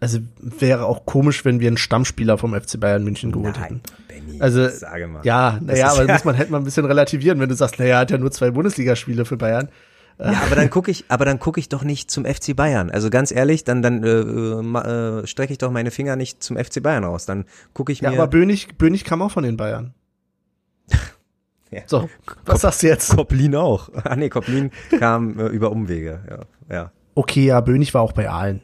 also 0.00 0.18
wäre 0.40 0.86
auch 0.86 1.06
komisch, 1.06 1.44
wenn 1.44 1.60
wir 1.60 1.68
einen 1.68 1.76
Stammspieler 1.76 2.38
vom 2.38 2.54
FC 2.54 2.78
Bayern 2.78 3.04
München 3.04 3.32
geholt 3.32 3.54
Nein, 3.54 3.62
hätten. 3.62 3.82
Benny, 4.12 4.40
also 4.40 4.68
sage 4.68 5.06
mal. 5.06 5.24
ja, 5.24 5.58
naja, 5.60 5.90
aber 5.90 6.06
ja. 6.06 6.12
muss 6.12 6.24
man 6.24 6.36
halt 6.36 6.50
mal 6.50 6.58
ein 6.58 6.64
bisschen 6.64 6.84
relativieren, 6.84 7.40
wenn 7.40 7.48
du 7.48 7.54
sagst, 7.54 7.78
naja, 7.78 7.98
hat 7.98 8.10
ja 8.10 8.18
nur 8.18 8.30
zwei 8.30 8.50
Bundesligaspiele 8.50 9.24
für 9.24 9.36
Bayern. 9.36 9.68
Ja, 10.18 10.42
aber 10.44 10.54
dann 10.54 10.70
gucke 10.70 10.90
ich, 10.90 11.04
aber 11.08 11.24
dann 11.24 11.38
gucke 11.38 11.58
ich 11.58 11.68
doch 11.68 11.82
nicht 11.82 12.10
zum 12.10 12.24
FC 12.24 12.54
Bayern. 12.54 12.90
Also 12.90 13.10
ganz 13.10 13.32
ehrlich, 13.32 13.64
dann 13.64 13.82
dann 13.82 14.04
äh, 14.04 14.10
äh, 14.10 15.26
strecke 15.26 15.52
ich 15.52 15.58
doch 15.58 15.70
meine 15.70 15.90
Finger 15.90 16.16
nicht 16.16 16.42
zum 16.42 16.56
FC 16.56 16.82
Bayern 16.82 17.04
aus. 17.04 17.26
Dann 17.26 17.44
gucke 17.72 17.92
ich 17.92 18.02
mir. 18.02 18.12
Ja, 18.12 18.18
aber 18.18 18.28
Bönig, 18.28 18.76
Bönig 18.78 19.04
kam 19.04 19.22
auch 19.22 19.32
von 19.32 19.42
den 19.42 19.56
Bayern. 19.56 19.94
ja. 21.70 21.80
So, 21.86 22.08
was 22.26 22.44
Kop 22.44 22.58
sagst 22.58 22.82
du 22.82 22.86
jetzt? 22.88 23.16
Koplin 23.16 23.56
auch. 23.56 23.88
Ah 24.04 24.14
nee, 24.14 24.28
Koplin 24.28 24.70
kam 24.98 25.38
äh, 25.40 25.46
über 25.46 25.72
Umwege. 25.72 26.20
Ja, 26.28 26.74
ja. 26.74 26.92
Okay, 27.14 27.46
ja, 27.46 27.60
Bönig 27.60 27.92
war 27.94 28.02
auch 28.02 28.12
bei 28.12 28.28
allen. 28.28 28.60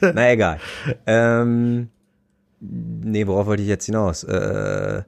Na 0.00 0.30
egal. 0.30 0.58
ähm, 1.06 1.88
nee, 2.60 3.26
worauf 3.26 3.46
wollte 3.46 3.62
ich 3.62 3.68
jetzt 3.68 3.86
hinaus? 3.86 4.24
Äh, 4.24 5.02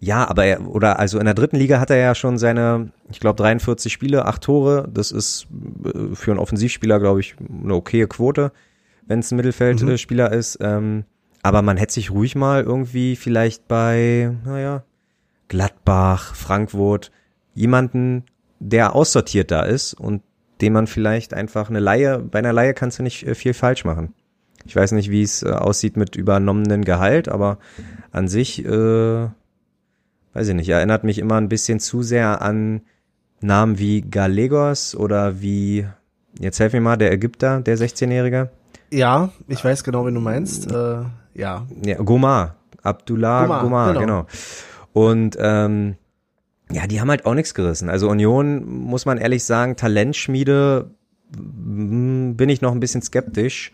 ja, 0.00 0.28
aber 0.28 0.44
er, 0.44 0.66
oder 0.66 0.98
also 0.98 1.18
in 1.18 1.24
der 1.24 1.34
dritten 1.34 1.56
Liga 1.56 1.80
hat 1.80 1.90
er 1.90 1.96
ja 1.96 2.14
schon 2.14 2.38
seine, 2.38 2.92
ich 3.10 3.18
glaube 3.18 3.36
43 3.36 3.92
Spiele, 3.92 4.26
acht 4.26 4.42
Tore. 4.42 4.88
Das 4.92 5.10
ist 5.10 5.46
äh, 5.84 6.14
für 6.14 6.30
einen 6.30 6.40
Offensivspieler, 6.40 7.00
glaube 7.00 7.20
ich, 7.20 7.34
eine 7.40 7.74
okaye 7.74 8.06
Quote, 8.06 8.52
wenn 9.06 9.20
es 9.20 9.30
ein 9.32 9.36
Mittelfeldspieler 9.36 10.30
mhm. 10.30 10.38
ist. 10.38 10.58
Ähm, 10.60 11.04
aber 11.42 11.62
man 11.62 11.76
hätte 11.76 11.94
sich 11.94 12.10
ruhig 12.10 12.36
mal 12.36 12.62
irgendwie 12.62 13.16
vielleicht 13.16 13.66
bei, 13.68 14.36
naja, 14.44 14.84
Gladbach, 15.48 16.34
Frankfurt, 16.34 17.10
jemanden, 17.54 18.24
der 18.60 18.94
aussortiert 18.94 19.50
da 19.50 19.62
ist 19.62 19.94
und 19.94 20.22
dem 20.60 20.72
man 20.72 20.86
vielleicht 20.86 21.34
einfach 21.34 21.70
eine 21.70 21.80
Laie, 21.80 22.18
bei 22.18 22.40
einer 22.40 22.52
Laie 22.52 22.74
kannst 22.74 22.98
du 22.98 23.02
nicht 23.02 23.26
äh, 23.26 23.34
viel 23.34 23.54
falsch 23.54 23.84
machen. 23.84 24.14
Ich 24.64 24.76
weiß 24.76 24.92
nicht, 24.92 25.10
wie 25.10 25.22
es 25.22 25.42
äh, 25.42 25.50
aussieht 25.50 25.96
mit 25.96 26.16
übernommenen 26.16 26.84
Gehalt, 26.84 27.28
aber 27.28 27.58
an 28.10 28.28
sich 28.28 28.64
äh, 28.64 29.28
weiß 30.38 30.48
ich 30.48 30.54
nicht, 30.54 30.68
erinnert 30.68 31.04
mich 31.04 31.18
immer 31.18 31.36
ein 31.36 31.48
bisschen 31.48 31.80
zu 31.80 32.02
sehr 32.02 32.42
an 32.42 32.82
Namen 33.40 33.78
wie 33.78 34.02
Galegos 34.02 34.94
oder 34.94 35.40
wie, 35.40 35.86
jetzt 36.38 36.60
helf 36.60 36.72
mir 36.72 36.80
mal, 36.80 36.96
der 36.96 37.12
Ägypter, 37.12 37.60
der 37.60 37.76
16-Jährige. 37.76 38.50
Ja, 38.90 39.30
ich 39.48 39.64
weiß 39.64 39.84
genau, 39.84 40.06
wen 40.06 40.14
du 40.14 40.20
meinst. 40.20 40.70
Äh, 40.70 41.02
ja. 41.34 41.66
ja. 41.84 41.96
Gomar, 41.96 42.56
Abdullah 42.82 43.42
Gomar, 43.42 43.62
Gomar 43.62 43.92
genau. 43.94 44.00
genau. 44.00 44.26
Und 44.92 45.36
ähm, 45.40 45.96
ja, 46.70 46.86
die 46.86 47.00
haben 47.00 47.10
halt 47.10 47.26
auch 47.26 47.34
nichts 47.34 47.54
gerissen. 47.54 47.88
Also 47.88 48.08
Union, 48.08 48.64
muss 48.66 49.06
man 49.06 49.18
ehrlich 49.18 49.44
sagen, 49.44 49.76
Talentschmiede 49.76 50.90
hm, 51.36 52.36
bin 52.36 52.48
ich 52.48 52.60
noch 52.60 52.72
ein 52.72 52.80
bisschen 52.80 53.02
skeptisch. 53.02 53.72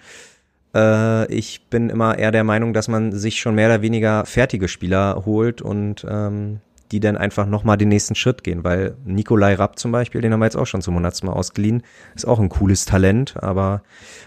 Äh, 0.75 1.33
ich 1.33 1.67
bin 1.69 1.91
immer 1.91 2.19
eher 2.19 2.33
der 2.33 2.45
Meinung, 2.45 2.75
dass 2.75 2.89
man 2.89 3.13
sich 3.13 3.41
schon 3.41 3.55
mehr 3.55 3.69
oder 3.69 3.83
weniger 3.83 4.27
fertige 4.27 4.69
Spieler 4.69 5.23
holt 5.25 5.63
und 5.63 6.05
ähm, 6.09 6.61
die 6.93 7.01
dann 7.01 7.17
einfach 7.17 7.47
nochmal 7.47 7.77
den 7.77 7.89
nächsten 7.89 8.15
Schritt 8.15 8.45
gehen, 8.45 8.63
weil 8.63 8.97
Nikolai 9.05 9.55
Rapp 9.55 9.79
zum 9.79 9.91
Beispiel, 9.91 10.21
den 10.21 10.33
haben 10.33 10.41
wir 10.41 10.47
jetzt 10.47 10.57
auch 10.57 10.67
schon 10.67 10.83
zum 10.83 10.95
hundertsten 10.95 11.29
Mal 11.29 11.33
ausgeliehen, 11.33 11.83
ist 12.15 12.27
auch 12.27 12.39
ein 12.39 12.49
cooles 12.49 12.85
Talent, 12.85 13.43
aber 13.43 13.83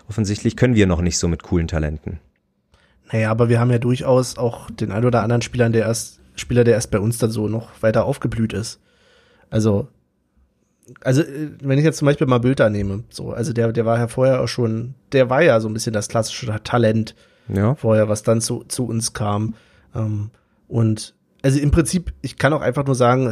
offensichtlich 0.09 0.55
können 0.57 0.75
wir 0.75 0.87
noch 0.87 1.01
nicht 1.01 1.17
so 1.17 1.27
mit 1.27 1.43
coolen 1.43 1.67
Talenten. 1.67 2.19
Naja, 3.11 3.31
aber 3.31 3.47
wir 3.47 3.59
haben 3.59 3.71
ja 3.71 3.79
durchaus 3.79 4.37
auch 4.37 4.69
den 4.69 4.91
ein 4.91 5.05
oder 5.05 5.23
anderen 5.23 5.41
Spieler, 5.41 5.69
der 5.69 5.85
erst, 5.85 6.19
Spieler, 6.35 6.63
der 6.63 6.73
erst 6.73 6.91
bei 6.91 6.99
uns 6.99 7.17
dann 7.19 7.31
so 7.31 7.47
noch 7.47 7.81
weiter 7.81 8.05
aufgeblüht 8.05 8.53
ist. 8.53 8.81
Also 9.49 9.87
also 11.01 11.21
äh, 11.21 11.51
wenn 11.61 11.77
ich 11.77 11.85
jetzt 11.85 11.97
zum 11.97 12.05
Beispiel 12.05 12.27
mal 12.27 12.39
Bilder 12.39 12.69
nehme, 12.69 13.03
so, 13.09 13.31
also 13.31 13.53
der, 13.53 13.71
der 13.71 13.85
war 13.85 13.97
ja 13.97 14.07
vorher 14.07 14.41
auch 14.41 14.47
schon, 14.47 14.95
der 15.11 15.29
war 15.29 15.41
ja 15.41 15.59
so 15.59 15.67
ein 15.67 15.73
bisschen 15.73 15.93
das 15.93 16.07
klassische 16.07 16.61
Talent 16.63 17.15
ja. 17.53 17.75
vorher, 17.75 18.09
was 18.09 18.23
dann 18.23 18.41
zu, 18.41 18.63
zu 18.67 18.85
uns 18.85 19.13
kam. 19.13 19.55
Ähm, 19.95 20.29
und 20.67 21.13
also 21.43 21.59
im 21.59 21.71
Prinzip, 21.71 22.13
ich 22.21 22.37
kann 22.37 22.51
auch 22.53 22.61
einfach 22.61 22.85
nur 22.85 22.95
sagen, 22.95 23.27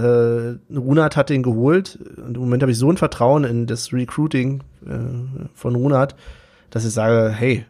äh, 0.72 0.78
Runat 0.78 1.18
hat 1.18 1.30
den 1.30 1.44
geholt. 1.44 2.00
Und 2.18 2.38
im 2.38 2.44
Moment 2.44 2.62
habe 2.62 2.72
ich 2.72 2.78
so 2.78 2.90
ein 2.90 2.98
Vertrauen 2.98 3.44
in 3.44 3.68
das 3.68 3.92
Recruiting 3.92 4.62
äh, 4.86 5.50
von 5.54 5.76
Runat, 5.76 6.16
dass 6.70 6.86
ich 6.86 6.94
sage, 6.94 7.32
hey, 7.32 7.66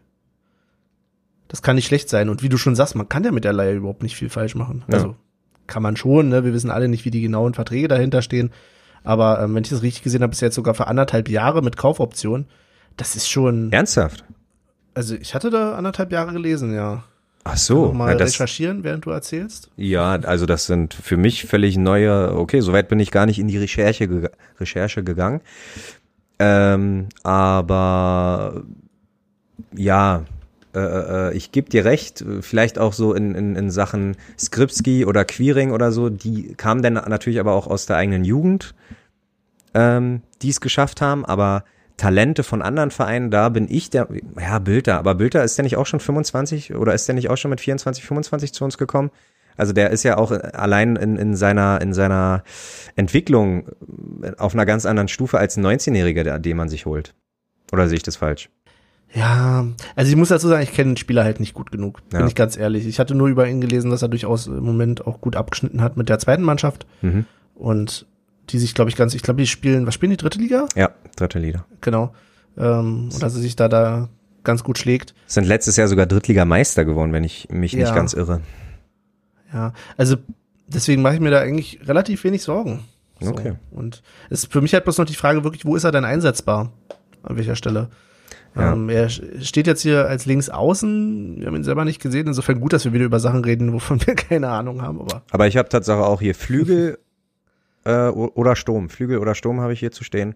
das 1.47 1.61
kann 1.61 1.75
nicht 1.75 1.88
schlecht 1.88 2.09
sein. 2.09 2.29
Und 2.29 2.43
wie 2.43 2.49
du 2.49 2.57
schon 2.57 2.75
sagst, 2.75 2.95
man 2.95 3.09
kann 3.09 3.23
ja 3.23 3.31
mit 3.31 3.43
der 3.43 3.53
Leihe 3.53 3.75
überhaupt 3.75 4.03
nicht 4.03 4.15
viel 4.15 4.29
falsch 4.29 4.55
machen. 4.55 4.83
Ja. 4.88 4.95
Also 4.95 5.15
kann 5.67 5.81
man 5.81 5.95
schon, 5.95 6.29
ne? 6.29 6.43
Wir 6.43 6.53
wissen 6.53 6.69
alle 6.69 6.89
nicht, 6.89 7.05
wie 7.05 7.11
die 7.11 7.21
genauen 7.21 7.53
Verträge 7.53 7.88
dahinter 7.88 8.21
stehen. 8.21 8.51
Aber 9.06 9.41
ähm, 9.41 9.56
wenn 9.56 9.64
ich 9.64 9.70
das 9.70 9.82
richtig 9.82 10.03
gesehen 10.03 10.24
habe, 10.24 10.34
ist 10.34 10.41
jetzt 10.41 10.56
sogar 10.56 10.74
für 10.74 10.88
anderthalb 10.88 11.30
Jahre 11.30 11.62
mit 11.62 11.78
Kaufoption. 11.78 12.47
Das 12.97 13.16
ist 13.16 13.30
schon. 13.30 13.72
Ernsthaft? 13.72 14.24
Also 14.93 15.16
ich 15.16 15.36
hatte 15.36 15.49
da 15.49 15.76
anderthalb 15.76 16.12
Jahre 16.12 16.34
gelesen, 16.34 16.74
ja. 16.74 17.03
Ach 17.43 17.58
so. 17.58 17.93
Mal 17.93 18.14
ja, 18.14 18.18
das, 18.18 18.34
recherchieren, 18.34 18.84
während 18.84 19.06
du 19.06 19.12
erzählst. 19.12 19.70
Ja, 19.78 20.14
also 20.14 20.47
das 20.47 20.66
sind 20.66 20.95
für 20.95 21.16
mich 21.16 21.45
völlig 21.45 21.78
neue. 21.78 22.36
Okay, 22.36 22.62
soweit 22.62 22.88
bin 22.89 22.99
ich 22.99 23.12
gar 23.12 23.28
nicht 23.28 23.38
in 23.38 23.47
die 23.47 23.60
Recherche, 23.60 24.32
Recherche 24.60 25.03
gegangen. 25.03 25.41
Ähm, 26.39 27.08
aber 27.24 28.64
ja, 29.76 30.24
äh, 30.76 31.30
äh, 31.30 31.34
ich 31.34 31.51
gebe 31.51 31.69
dir 31.69 31.86
recht, 31.86 32.23
vielleicht 32.41 32.78
auch 32.78 32.93
so 32.93 33.13
in, 33.13 33.34
in, 33.34 33.55
in 33.55 33.71
Sachen 33.71 34.17
Skripski 34.38 35.05
oder 35.05 35.26
Queering 35.26 35.71
oder 35.71 35.91
so, 35.91 36.09
die 36.09 36.53
kamen 36.55 36.82
dann 36.82 36.93
natürlich 36.93 37.39
aber 37.39 37.53
auch 37.53 37.67
aus 37.67 37.86
der 37.86 37.97
eigenen 37.97 38.26
Jugend, 38.26 38.76
ähm, 39.73 40.21
die 40.41 40.49
es 40.49 40.61
geschafft 40.61 41.01
haben, 41.01 41.26
aber 41.26 41.63
Talente 41.97 42.43
von 42.43 42.61
anderen 42.61 42.91
Vereinen, 42.91 43.32
da 43.32 43.49
bin 43.49 43.67
ich 43.69 43.89
der, 43.89 44.09
ja, 44.39 44.59
Bilder, 44.59 44.97
aber 44.97 45.15
Bilder 45.15 45.43
ist 45.43 45.57
der 45.57 45.63
nicht 45.63 45.78
auch 45.78 45.86
schon 45.86 46.01
25 46.01 46.76
oder 46.76 46.93
ist 46.93 47.07
der 47.07 47.15
nicht 47.15 47.30
auch 47.30 47.38
schon 47.38 47.49
mit 47.49 47.61
24, 47.61 48.03
25 48.03 48.53
zu 48.53 48.65
uns 48.65 48.78
gekommen? 48.78 49.11
Also 49.57 49.71
der 49.71 49.91
ist 49.91 50.03
ja 50.03 50.17
auch 50.17 50.32
allein 50.32 50.97
in, 50.97 51.15
in 51.15 51.36
seiner 51.38 51.80
in 51.82 51.93
seiner 51.93 52.43
Entwicklung 52.97 53.69
auf 54.38 54.53
einer 54.53 54.65
ganz 54.65 54.86
anderen 54.86 55.07
Stufe 55.07 55.38
als 55.38 55.55
ein 55.55 55.65
19-Jähriger, 55.65 56.39
den 56.39 56.57
man 56.57 56.67
sich 56.67 56.86
holt. 56.86 57.15
Oder 57.71 57.88
sehe 57.88 57.95
ich 57.95 58.03
das 58.03 58.17
falsch? 58.17 58.49
Ja, 59.14 59.66
also 59.95 60.10
ich 60.12 60.18
muss 60.18 60.30
dazu 60.30 60.47
sagen, 60.49 60.62
ich 60.64 60.74
kenne 60.74 60.91
den 60.91 60.97
Spieler 60.97 61.24
halt 61.24 61.39
nicht 61.39 61.53
gut 61.53 61.72
genug, 61.72 62.01
bin 62.10 62.20
Ja. 62.22 62.28
ich 62.28 62.36
ganz 62.36 62.58
ehrlich. 62.58 62.86
Ich 62.86 62.99
hatte 62.99 63.16
nur 63.16 63.28
über 63.30 63.47
ihn 63.47 63.62
gelesen, 63.62 63.89
dass 63.89 64.01
er 64.01 64.10
durchaus 64.10 64.47
im 64.47 64.64
Moment 64.64 65.08
auch 65.08 65.22
gut 65.22 65.36
abgeschnitten 65.38 65.82
hat 65.82 65.95
mit 65.95 66.10
der 66.10 66.20
zweiten 66.20 66.43
Mannschaft 66.43 66.86
Mhm. 67.01 67.26
und 67.56 68.06
die 68.49 68.60
sich, 68.60 68.74
glaube 68.76 68.89
ich, 68.89 68.95
ganz, 68.95 69.14
ich 69.14 69.22
glaube, 69.24 69.41
die 69.41 69.47
spielen, 69.47 69.88
was 69.88 69.93
spielen 69.93 70.10
die 70.12 70.18
dritte 70.18 70.38
Liga? 70.39 70.68
Ja, 70.76 70.91
dritte 71.16 71.39
Liga. 71.39 71.66
Genau. 71.82 72.14
Ähm, 72.58 73.10
und 73.14 73.24
dass 73.24 73.34
er 73.36 73.41
sich 73.41 73.56
da 73.56 73.68
da 73.70 74.10
ganz 74.43 74.64
gut 74.64 74.78
schlägt. 74.78 75.16
Sind 75.28 75.45
letztes 75.47 75.78
Jahr 75.78 75.88
sogar 75.88 76.06
Drittligameister 76.06 76.86
geworden, 76.86 77.12
wenn 77.14 77.24
ich 77.24 77.47
mich 77.49 77.74
nicht 77.74 77.88
Ja. 77.88 77.95
ganz 77.95 78.14
irre. 78.14 78.41
Ja, 79.53 79.74
also 79.97 80.18
deswegen 80.68 81.01
mache 81.01 81.16
ich 81.16 81.20
mir 81.22 81.32
da 81.32 81.39
eigentlich 81.39 81.80
relativ 81.88 82.24
wenig 82.24 82.43
Sorgen. 82.43 82.82
So. 83.22 83.32
Okay. 83.32 83.53
Und 83.72 84.03
es 84.30 84.43
ist 84.43 84.51
für 84.51 84.62
mich 84.62 84.74
halt 84.74 84.84
bloß 84.84 84.97
noch 84.97 85.06
die 85.06 85.16
Frage 85.16 85.43
wirklich, 85.43 85.66
wo 85.66 85.76
ist 85.76 85.86
er 85.86 85.91
denn 85.91 86.03
einsetzbar? 86.06 86.72
An 87.24 87.38
welcher 87.38 87.56
Stelle? 87.56 87.89
Ja. 88.56 88.74
Ähm, 88.74 88.89
er 88.89 89.10
steht 89.10 89.68
jetzt 89.68 89.82
hier 89.82 90.08
als 90.08 90.26
links 90.26 90.49
außen. 90.49 91.39
Wir 91.39 91.47
haben 91.47 91.56
ihn 91.56 91.64
selber 91.64 91.86
nicht 91.86 92.01
gesehen. 92.01 92.28
Insofern 92.28 92.60
gut, 92.60 92.74
dass 92.74 92.86
wir 92.86 92.93
wieder 92.93 93.06
über 93.06 93.20
Sachen 93.20 93.43
reden, 93.43 93.74
wovon 93.74 93.99
wir 94.08 94.16
keine 94.16 94.49
Ahnung 94.49 94.82
haben. 94.82 94.99
Aber 95.01 95.24
Aber 95.32 95.47
ich 95.47 95.58
habe 95.58 95.70
Tatsache 95.70 96.06
auch 96.06 96.22
hier 96.22 96.36
Flügel 96.36 96.97
äh, 97.84 98.08
oder 98.08 98.56
Sturm. 98.56 98.89
Flügel 98.89 99.20
oder 99.20 99.36
Sturm 99.36 99.60
habe 99.62 99.74
ich 99.74 99.80
hier 99.80 99.91
zu 99.91 100.03
stehen. 100.03 100.36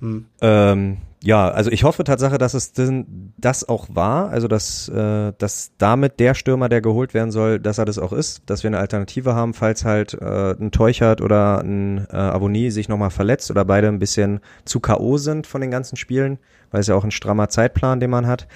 Hm, 0.00 0.26
Ähm, 0.40 0.98
ja, 1.22 1.48
also 1.48 1.70
ich 1.70 1.84
hoffe 1.84 2.04
Tatsache, 2.04 2.36
dass 2.36 2.52
es 2.52 2.72
denn 2.72 3.32
das 3.38 3.66
auch 3.66 3.88
war, 3.90 4.28
also 4.28 4.46
dass, 4.46 4.90
äh, 4.90 5.32
dass 5.38 5.72
damit 5.78 6.20
der 6.20 6.34
Stürmer, 6.34 6.68
der 6.68 6.82
geholt 6.82 7.14
werden 7.14 7.30
soll, 7.30 7.58
dass 7.58 7.78
er 7.78 7.86
das 7.86 7.98
auch 7.98 8.12
ist, 8.12 8.42
dass 8.44 8.62
wir 8.62 8.68
eine 8.68 8.78
Alternative 8.78 9.34
haben, 9.34 9.54
falls 9.54 9.86
halt 9.86 10.12
äh, 10.14 10.52
ein 10.52 10.70
Teuchert 10.70 11.22
oder 11.22 11.60
ein 11.60 12.06
äh, 12.10 12.16
Abonnie 12.16 12.70
sich 12.70 12.90
nochmal 12.90 13.08
verletzt 13.10 13.50
oder 13.50 13.64
beide 13.64 13.88
ein 13.88 13.98
bisschen 13.98 14.40
zu 14.66 14.80
K.O. 14.80 15.16
sind 15.16 15.46
von 15.46 15.62
den 15.62 15.70
ganzen 15.70 15.96
Spielen, 15.96 16.38
weil 16.70 16.80
es 16.80 16.88
ja 16.88 16.94
auch 16.94 17.04
ein 17.04 17.10
strammer 17.10 17.48
Zeitplan, 17.48 18.00
den 18.00 18.10
man 18.10 18.26
hat. 18.26 18.46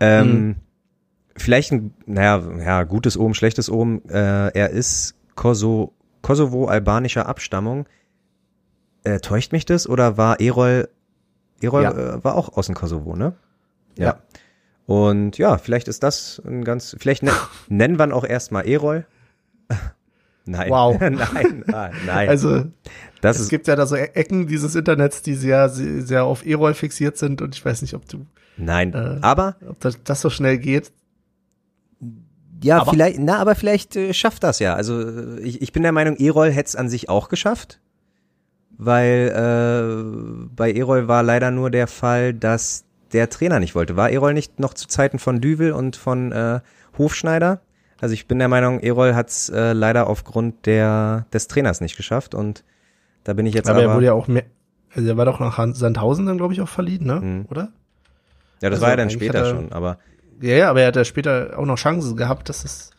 Ähm, 0.00 0.46
Mhm. 0.46 0.56
Vielleicht 1.36 1.72
ein, 1.72 1.94
naja, 2.06 2.42
ja, 2.58 2.82
gutes 2.82 3.16
Oben, 3.16 3.34
schlechtes 3.34 3.70
Oben. 3.70 4.02
Äh, 4.10 4.48
er 4.48 4.70
ist 4.70 5.14
Koso, 5.36 5.94
Kosovo-albanischer 6.22 7.26
Abstammung. 7.26 7.86
Äh, 9.04 9.20
täuscht 9.20 9.52
mich 9.52 9.64
das 9.64 9.88
oder 9.88 10.16
war 10.16 10.40
Erol, 10.40 10.88
Erol 11.62 11.82
Ja. 11.82 11.92
äh, 11.92 12.24
war 12.24 12.34
auch 12.34 12.56
aus 12.56 12.66
dem 12.66 12.74
Kosovo, 12.74 13.16
ne? 13.16 13.34
Ja. 13.96 14.18
Und 14.86 15.38
ja, 15.38 15.56
vielleicht 15.58 15.88
ist 15.88 16.02
das 16.02 16.40
ein 16.44 16.64
ganz, 16.64 16.96
vielleicht 16.98 17.22
ne, 17.22 17.32
nennen 17.68 17.98
wir 17.98 18.04
ihn 18.06 18.12
auch 18.12 18.24
erstmal 18.24 18.66
Erol. 18.68 19.06
nein. 20.44 20.70
Wow. 20.70 20.98
nein, 21.00 21.64
ah, 21.72 21.90
nein. 22.06 22.28
also 22.28 22.64
das 23.20 23.36
es 23.36 23.42
ist, 23.44 23.48
gibt 23.50 23.68
ja 23.68 23.76
da 23.76 23.86
so 23.86 23.94
E- 23.96 24.10
Ecken 24.14 24.46
dieses 24.46 24.74
Internets, 24.74 25.22
die 25.22 25.34
sehr, 25.34 25.68
sehr 25.68 26.24
auf 26.24 26.44
E-Roll 26.44 26.74
fixiert 26.74 27.16
sind. 27.18 27.40
Und 27.42 27.54
ich 27.54 27.64
weiß 27.64 27.82
nicht, 27.82 27.94
ob 27.94 28.08
du, 28.08 28.26
nein. 28.56 28.92
äh, 28.94 29.18
aber, 29.22 29.56
ob 29.68 29.78
das, 29.80 30.02
das 30.02 30.20
so 30.20 30.28
schnell 30.30 30.58
geht. 30.58 30.90
ja, 32.62 32.80
aber- 32.80 32.90
vielleicht, 32.90 33.18
na, 33.20 33.38
aber 33.38 33.54
vielleicht 33.54 33.96
äh, 33.96 34.12
schafft 34.12 34.42
das 34.42 34.58
ja. 34.58 34.74
Also 34.74 35.00
äh, 35.00 35.40
ich, 35.40 35.62
ich 35.62 35.72
bin 35.72 35.82
der 35.82 35.92
Meinung, 35.92 36.16
Erol 36.16 36.50
hätte 36.50 36.68
es 36.68 36.76
an 36.76 36.88
sich 36.88 37.08
auch 37.08 37.28
geschafft. 37.28 37.80
Weil 38.82 39.28
äh, 39.36 40.48
bei 40.56 40.72
Erol 40.72 41.06
war 41.06 41.22
leider 41.22 41.50
nur 41.50 41.70
der 41.70 41.86
Fall, 41.86 42.32
dass 42.32 42.84
der 43.12 43.28
Trainer 43.28 43.60
nicht 43.60 43.74
wollte. 43.74 43.94
War 43.96 44.08
Erol 44.08 44.32
nicht 44.32 44.58
noch 44.58 44.72
zu 44.72 44.88
Zeiten 44.88 45.18
von 45.18 45.42
Düvel 45.42 45.72
und 45.72 45.96
von 45.96 46.32
äh, 46.32 46.60
Hofschneider? 46.96 47.60
Also 48.00 48.14
ich 48.14 48.26
bin 48.26 48.38
der 48.38 48.48
Meinung, 48.48 48.80
Erol 48.80 49.14
hat 49.14 49.28
es 49.28 49.50
äh, 49.50 49.74
leider 49.74 50.06
aufgrund 50.06 50.64
der 50.64 51.26
des 51.30 51.46
Trainers 51.46 51.82
nicht 51.82 51.98
geschafft 51.98 52.34
und 52.34 52.64
da 53.24 53.34
bin 53.34 53.44
ich 53.44 53.52
jetzt 53.52 53.68
aber 53.68 53.80
aber, 53.80 53.90
er 53.90 53.94
wurde 53.96 54.06
ja 54.06 54.12
auch 54.14 54.28
mehr, 54.28 54.44
also 54.94 55.06
er 55.06 55.16
war 55.18 55.26
doch 55.26 55.40
nach 55.40 55.58
Sandhausen 55.74 56.24
dann, 56.24 56.38
glaube 56.38 56.54
ich, 56.54 56.62
auch 56.62 56.68
verliehen, 56.68 57.04
ne? 57.04 57.20
Mhm. 57.20 57.46
Oder? 57.50 57.68
ja, 58.62 58.70
das 58.70 58.78
also 58.78 58.82
war 58.82 58.90
ja 58.90 58.96
dann 58.96 59.10
später 59.10 59.40
er- 59.40 59.44
schon, 59.44 59.72
aber 59.72 59.98
Ja, 60.40 60.54
ja, 60.56 60.70
aber 60.70 60.80
er 60.80 60.86
hat 60.86 60.96
ja 60.96 61.04
später 61.04 61.58
auch 61.58 61.66
noch 61.66 61.76
Chancen 61.76 62.16
gehabt, 62.16 62.48
dass 62.48 62.64
es, 62.64 62.92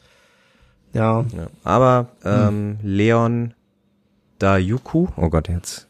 ja, 0.94 1.22
Ja. 1.36 1.48
Aber 1.64 2.10
ähm, 2.24 2.78
Leon 2.84 3.56
Dayuku, 4.42 5.08
oh 5.18 5.30
Gott, 5.30 5.50
jetzt 5.50 5.88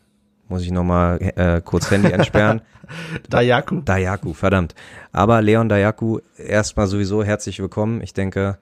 muss 0.49 0.63
ich 0.63 0.71
nochmal 0.71 1.19
äh, 1.21 1.61
kurz 1.61 1.89
Handy 1.89 2.11
entsperren. 2.11 2.61
Dayaku. 3.29 3.79
Dayaku, 3.79 4.33
verdammt. 4.33 4.75
Aber 5.13 5.41
Leon 5.41 5.69
Dayaku, 5.69 6.19
erstmal 6.37 6.87
sowieso 6.87 7.23
herzlich 7.23 7.61
willkommen. 7.61 8.01
Ich 8.01 8.13
denke, 8.13 8.57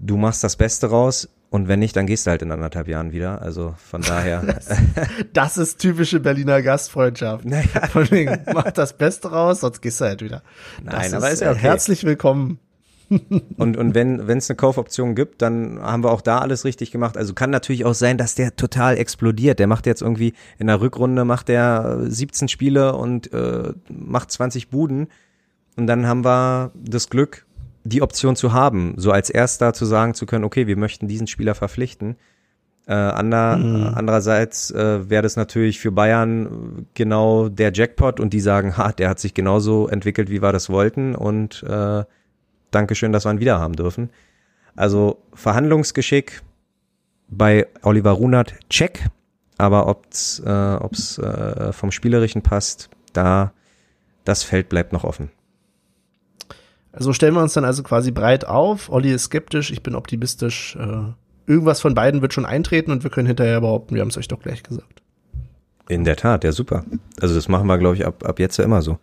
du 0.00 0.16
machst 0.16 0.42
das 0.42 0.56
Beste 0.56 0.88
raus 0.90 1.28
und 1.50 1.68
wenn 1.68 1.78
nicht, 1.78 1.94
dann 1.94 2.06
gehst 2.06 2.26
du 2.26 2.32
halt 2.32 2.42
in 2.42 2.50
anderthalb 2.50 2.88
Jahren 2.88 3.12
wieder. 3.12 3.40
Also 3.40 3.76
von 3.78 4.02
daher. 4.02 4.42
Das 5.32 5.58
ist 5.58 5.78
typische 5.78 6.18
Berliner 6.18 6.60
Gastfreundschaft. 6.60 7.44
naja, 7.44 7.86
Von 7.92 8.10
wegen, 8.10 8.40
mach 8.52 8.72
das 8.72 8.94
Beste 8.94 9.30
raus, 9.30 9.60
sonst 9.60 9.80
gehst 9.80 10.00
du 10.00 10.06
halt 10.06 10.22
wieder. 10.22 10.42
Nein, 10.82 11.02
das 11.02 11.14
aber 11.14 11.30
ist 11.30 11.40
ja 11.40 11.48
äh, 11.48 11.52
okay. 11.52 11.60
Herzlich 11.60 12.02
willkommen. 12.02 12.58
Und, 13.56 13.76
und 13.76 13.94
wenn 13.94 14.20
es 14.28 14.50
eine 14.50 14.56
Kaufoption 14.56 15.14
gibt, 15.14 15.42
dann 15.42 15.80
haben 15.80 16.02
wir 16.02 16.10
auch 16.10 16.20
da 16.20 16.38
alles 16.38 16.64
richtig 16.64 16.90
gemacht. 16.90 17.16
Also 17.16 17.34
kann 17.34 17.50
natürlich 17.50 17.84
auch 17.84 17.94
sein, 17.94 18.18
dass 18.18 18.34
der 18.34 18.56
total 18.56 18.96
explodiert. 18.96 19.58
Der 19.58 19.66
macht 19.66 19.86
jetzt 19.86 20.02
irgendwie 20.02 20.34
in 20.58 20.66
der 20.66 20.80
Rückrunde 20.80 21.24
macht 21.24 21.48
der 21.48 22.00
äh, 22.02 22.10
17 22.10 22.48
Spiele 22.48 22.94
und 22.94 23.32
äh, 23.32 23.72
macht 23.88 24.30
20 24.30 24.68
Buden. 24.68 25.08
Und 25.76 25.86
dann 25.86 26.06
haben 26.06 26.24
wir 26.24 26.72
das 26.74 27.08
Glück, 27.08 27.46
die 27.84 28.02
Option 28.02 28.36
zu 28.36 28.52
haben, 28.52 28.94
so 28.96 29.10
als 29.10 29.30
erster 29.30 29.72
zu 29.72 29.84
sagen 29.84 30.14
zu 30.14 30.26
können, 30.26 30.44
okay, 30.44 30.66
wir 30.66 30.76
möchten 30.76 31.08
diesen 31.08 31.26
Spieler 31.26 31.54
verpflichten. 31.54 32.16
Äh, 32.86 32.94
ander, 32.94 33.56
Mhm. 33.56 33.92
Andererseits 33.94 34.70
äh, 34.72 35.08
wäre 35.08 35.22
das 35.22 35.36
natürlich 35.36 35.78
für 35.78 35.92
Bayern 35.92 36.46
äh, 36.46 36.82
genau 36.94 37.48
der 37.48 37.72
Jackpot 37.72 38.18
und 38.18 38.32
die 38.32 38.40
sagen, 38.40 38.76
ha, 38.76 38.92
der 38.92 39.08
hat 39.08 39.20
sich 39.20 39.34
genauso 39.34 39.86
entwickelt, 39.88 40.30
wie 40.30 40.42
wir 40.42 40.52
das 40.52 40.68
wollten 40.68 41.14
und 41.14 41.62
äh, 41.62 42.04
Dankeschön, 42.72 43.12
dass 43.12 43.24
wir 43.24 43.30
ihn 43.30 43.40
wieder 43.40 43.60
haben 43.60 43.76
dürfen. 43.76 44.10
Also 44.74 45.22
Verhandlungsgeschick 45.34 46.42
bei 47.28 47.66
Oliver 47.82 48.12
Runert, 48.12 48.54
check. 48.68 49.08
Aber 49.58 49.86
ob's, 49.86 50.40
äh, 50.44 50.76
ob's 50.80 51.18
äh, 51.18 51.72
vom 51.72 51.92
Spielerischen 51.92 52.42
passt, 52.42 52.90
da 53.12 53.52
das 54.24 54.42
Feld 54.42 54.68
bleibt 54.68 54.92
noch 54.92 55.04
offen. 55.04 55.30
Also 56.92 57.12
stellen 57.12 57.34
wir 57.34 57.42
uns 57.42 57.52
dann 57.52 57.64
also 57.64 57.82
quasi 57.82 58.10
breit 58.10 58.44
auf. 58.44 58.90
Olli 58.90 59.12
ist 59.12 59.24
skeptisch, 59.24 59.70
ich 59.70 59.82
bin 59.82 59.94
optimistisch. 59.94 60.76
Äh, 60.76 61.12
irgendwas 61.46 61.80
von 61.80 61.94
beiden 61.94 62.22
wird 62.22 62.32
schon 62.32 62.46
eintreten 62.46 62.90
und 62.90 63.02
wir 63.02 63.10
können 63.10 63.26
hinterher 63.26 63.60
behaupten, 63.60 63.94
wir 63.94 64.00
haben 64.00 64.08
es 64.08 64.18
euch 64.18 64.28
doch 64.28 64.40
gleich 64.40 64.62
gesagt. 64.62 65.02
In 65.88 66.04
der 66.04 66.16
Tat, 66.16 66.44
ja 66.44 66.52
super. 66.52 66.84
Also 67.20 67.34
das 67.34 67.48
machen 67.48 67.66
wir, 67.66 67.78
glaube 67.78 67.96
ich, 67.96 68.06
ab, 68.06 68.24
ab 68.24 68.38
jetzt 68.38 68.56
ja 68.56 68.64
immer 68.64 68.82
so. 68.82 68.98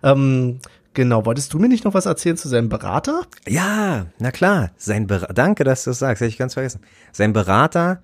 Ähm, 0.03 0.61
genau, 0.97 1.25
wolltest 1.25 1.53
du 1.53 1.61
mir 1.61 1.69
nicht 1.69 1.85
noch 1.85 1.95
was 1.95 2.07
erzählen 2.07 2.37
zu 2.37 2.49
seinem 2.49 2.69
Berater? 2.69 3.23
Ja, 3.47 4.07
na 4.19 4.33
klar. 4.33 4.71
Sein 4.77 5.07
Ber 5.07 5.21
Danke, 5.33 5.63
dass 5.63 5.85
du 5.85 5.91
das 5.91 6.01
sagst. 6.01 6.21
Hätte 6.21 6.29
ich 6.29 6.39
ganz 6.39 6.55
vergessen. 6.55 6.81
Sein 7.13 7.33
Berater 7.33 8.03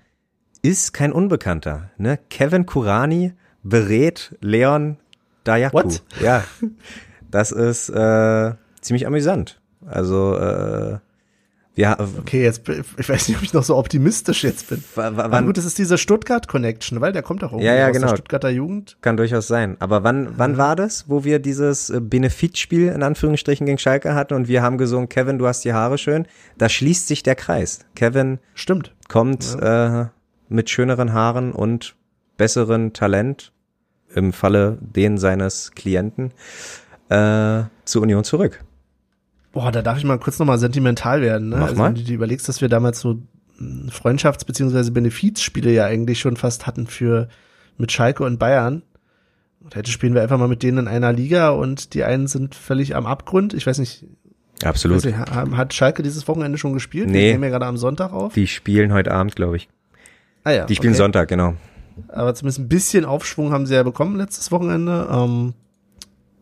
ist 0.62 0.92
kein 0.92 1.12
Unbekannter. 1.12 1.90
Ne? 1.98 2.20
Kevin 2.30 2.66
Kurani 2.66 3.32
berät 3.64 4.36
Leon 4.40 4.98
Dayaku. 5.42 5.78
What? 5.78 6.02
Ja. 6.20 6.44
Das 7.30 7.50
ist 7.50 7.88
äh, 7.88 8.52
ziemlich 8.82 9.06
amüsant. 9.06 9.58
Also 9.86 10.36
äh, 10.36 10.98
wir 11.74 11.96
Okay, 12.18 12.42
jetzt, 12.42 12.68
ich 12.68 13.08
weiß 13.08 13.28
nicht, 13.28 13.38
ob 13.38 13.42
ich 13.42 13.52
noch 13.54 13.62
so 13.62 13.76
optimistisch 13.76 14.44
jetzt 14.44 14.68
bin. 14.68 14.78
w- 14.78 14.96
w- 14.96 15.00
Aber 15.00 15.30
wann, 15.30 15.46
gut, 15.46 15.56
das 15.56 15.64
ist 15.64 15.78
diese 15.78 15.96
Stuttgart-Connection, 15.96 17.00
weil 17.00 17.12
der 17.12 17.22
kommt 17.22 17.42
doch 17.42 17.52
irgendwie 17.52 17.66
Ja, 17.66 17.74
ja, 17.74 17.86
aus 17.88 17.92
genau. 17.94 18.08
der 18.08 18.16
Stuttgarter 18.16 18.50
Jugend. 18.50 18.98
kann 19.00 19.16
durchaus 19.16 19.48
sein. 19.48 19.76
Aber 19.80 20.04
wann 20.04 20.34
wann 20.36 20.58
war 20.58 20.76
das, 20.76 21.08
wo 21.08 21.24
wir 21.24 21.38
dieses 21.38 21.88
äh, 21.90 22.00
Benefitspiel 22.00 22.88
in 22.88 23.02
Anführungsstrichen 23.02 23.64
gegen 23.66 23.78
Schalke 23.78 24.14
hatten 24.14 24.34
und 24.34 24.48
wir 24.48 24.62
haben 24.62 24.76
gesungen, 24.76 25.08
Kevin, 25.08 25.38
du 25.38 25.46
hast 25.46 25.64
die 25.64 25.72
Haare 25.72 25.96
schön. 25.98 26.26
Da 26.58 26.68
schließt 26.68 27.08
sich 27.08 27.22
der 27.22 27.36
Kreis. 27.36 27.80
Kevin 27.94 28.38
Stimmt. 28.54 28.94
kommt 29.08 29.56
äh, 29.60 30.06
mit 30.48 30.68
schöneren 30.68 31.12
Haaren 31.14 31.52
und 31.52 31.94
besseren 32.36 32.92
Talent 32.92 33.52
im 34.14 34.34
Falle 34.34 34.76
den 34.80 35.16
seines 35.16 35.70
Klienten 35.70 36.32
äh, 37.08 37.62
zur 37.86 38.02
Union 38.02 38.24
zurück. 38.24 38.62
Boah, 39.52 39.70
da 39.70 39.82
darf 39.82 39.98
ich 39.98 40.04
mal 40.04 40.18
kurz 40.18 40.38
nochmal 40.38 40.58
sentimental 40.58 41.20
werden. 41.20 41.50
Ne? 41.50 41.56
Mach 41.56 41.68
also, 41.68 41.76
mal. 41.76 41.88
wenn 41.88 41.94
du 41.96 42.02
dir 42.02 42.14
überlegst, 42.14 42.48
dass 42.48 42.60
wir 42.60 42.68
damals 42.68 43.00
so 43.00 43.18
mh, 43.58 43.90
Freundschafts- 43.92 44.46
bzw. 44.46 44.90
Benefizspiele 44.90 45.70
ja 45.70 45.84
eigentlich 45.84 46.20
schon 46.20 46.36
fast 46.36 46.66
hatten 46.66 46.86
für 46.86 47.28
mit 47.76 47.92
Schalke 47.92 48.24
und 48.24 48.38
Bayern. 48.38 48.82
Und 49.60 49.76
heute 49.76 49.90
spielen 49.90 50.14
wir 50.14 50.22
einfach 50.22 50.38
mal 50.38 50.48
mit 50.48 50.62
denen 50.62 50.78
in 50.78 50.88
einer 50.88 51.12
Liga 51.12 51.50
und 51.50 51.94
die 51.94 52.02
einen 52.02 52.26
sind 52.26 52.54
völlig 52.54 52.96
am 52.96 53.06
Abgrund. 53.06 53.54
Ich 53.54 53.66
weiß 53.66 53.78
nicht, 53.78 54.06
Absolut. 54.64 54.98
weiß 54.98 55.04
nicht 55.04 55.16
hat 55.56 55.74
Schalke 55.74 56.02
dieses 56.02 56.26
Wochenende 56.26 56.58
schon 56.58 56.72
gespielt? 56.72 57.08
Nee. 57.08 57.26
Wir 57.26 57.32
nehmen 57.32 57.44
ja 57.44 57.50
gerade 57.50 57.66
am 57.66 57.76
Sonntag 57.76 58.12
auf. 58.12 58.32
Die 58.32 58.46
spielen 58.48 58.92
heute 58.92 59.12
Abend, 59.12 59.36
glaube 59.36 59.56
ich. 59.56 59.68
ah 60.44 60.50
ja, 60.50 60.64
Die 60.66 60.74
spielen 60.74 60.94
okay. 60.94 60.98
Sonntag, 61.02 61.28
genau. 61.28 61.54
Aber 62.08 62.34
zumindest 62.34 62.58
ein 62.58 62.68
bisschen 62.68 63.04
Aufschwung 63.04 63.52
haben 63.52 63.66
sie 63.66 63.74
ja 63.74 63.82
bekommen 63.82 64.16
letztes 64.16 64.50
Wochenende. 64.50 65.08
Ähm, 65.12 65.54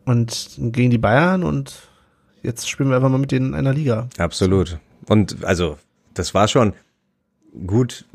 und 0.05 0.49
gegen 0.57 0.89
die 0.89 0.97
Bayern 0.97 1.43
und 1.43 1.90
jetzt 2.43 2.69
spielen 2.69 2.89
wir 2.89 2.95
einfach 2.95 3.09
mal 3.09 3.17
mit 3.17 3.31
denen 3.31 3.47
in 3.49 3.55
einer 3.55 3.73
Liga. 3.73 4.07
Absolut. 4.17 4.79
Und 5.07 5.43
also, 5.43 5.77
das 6.13 6.33
war 6.33 6.47
schon 6.47 6.73
gut. 7.65 8.05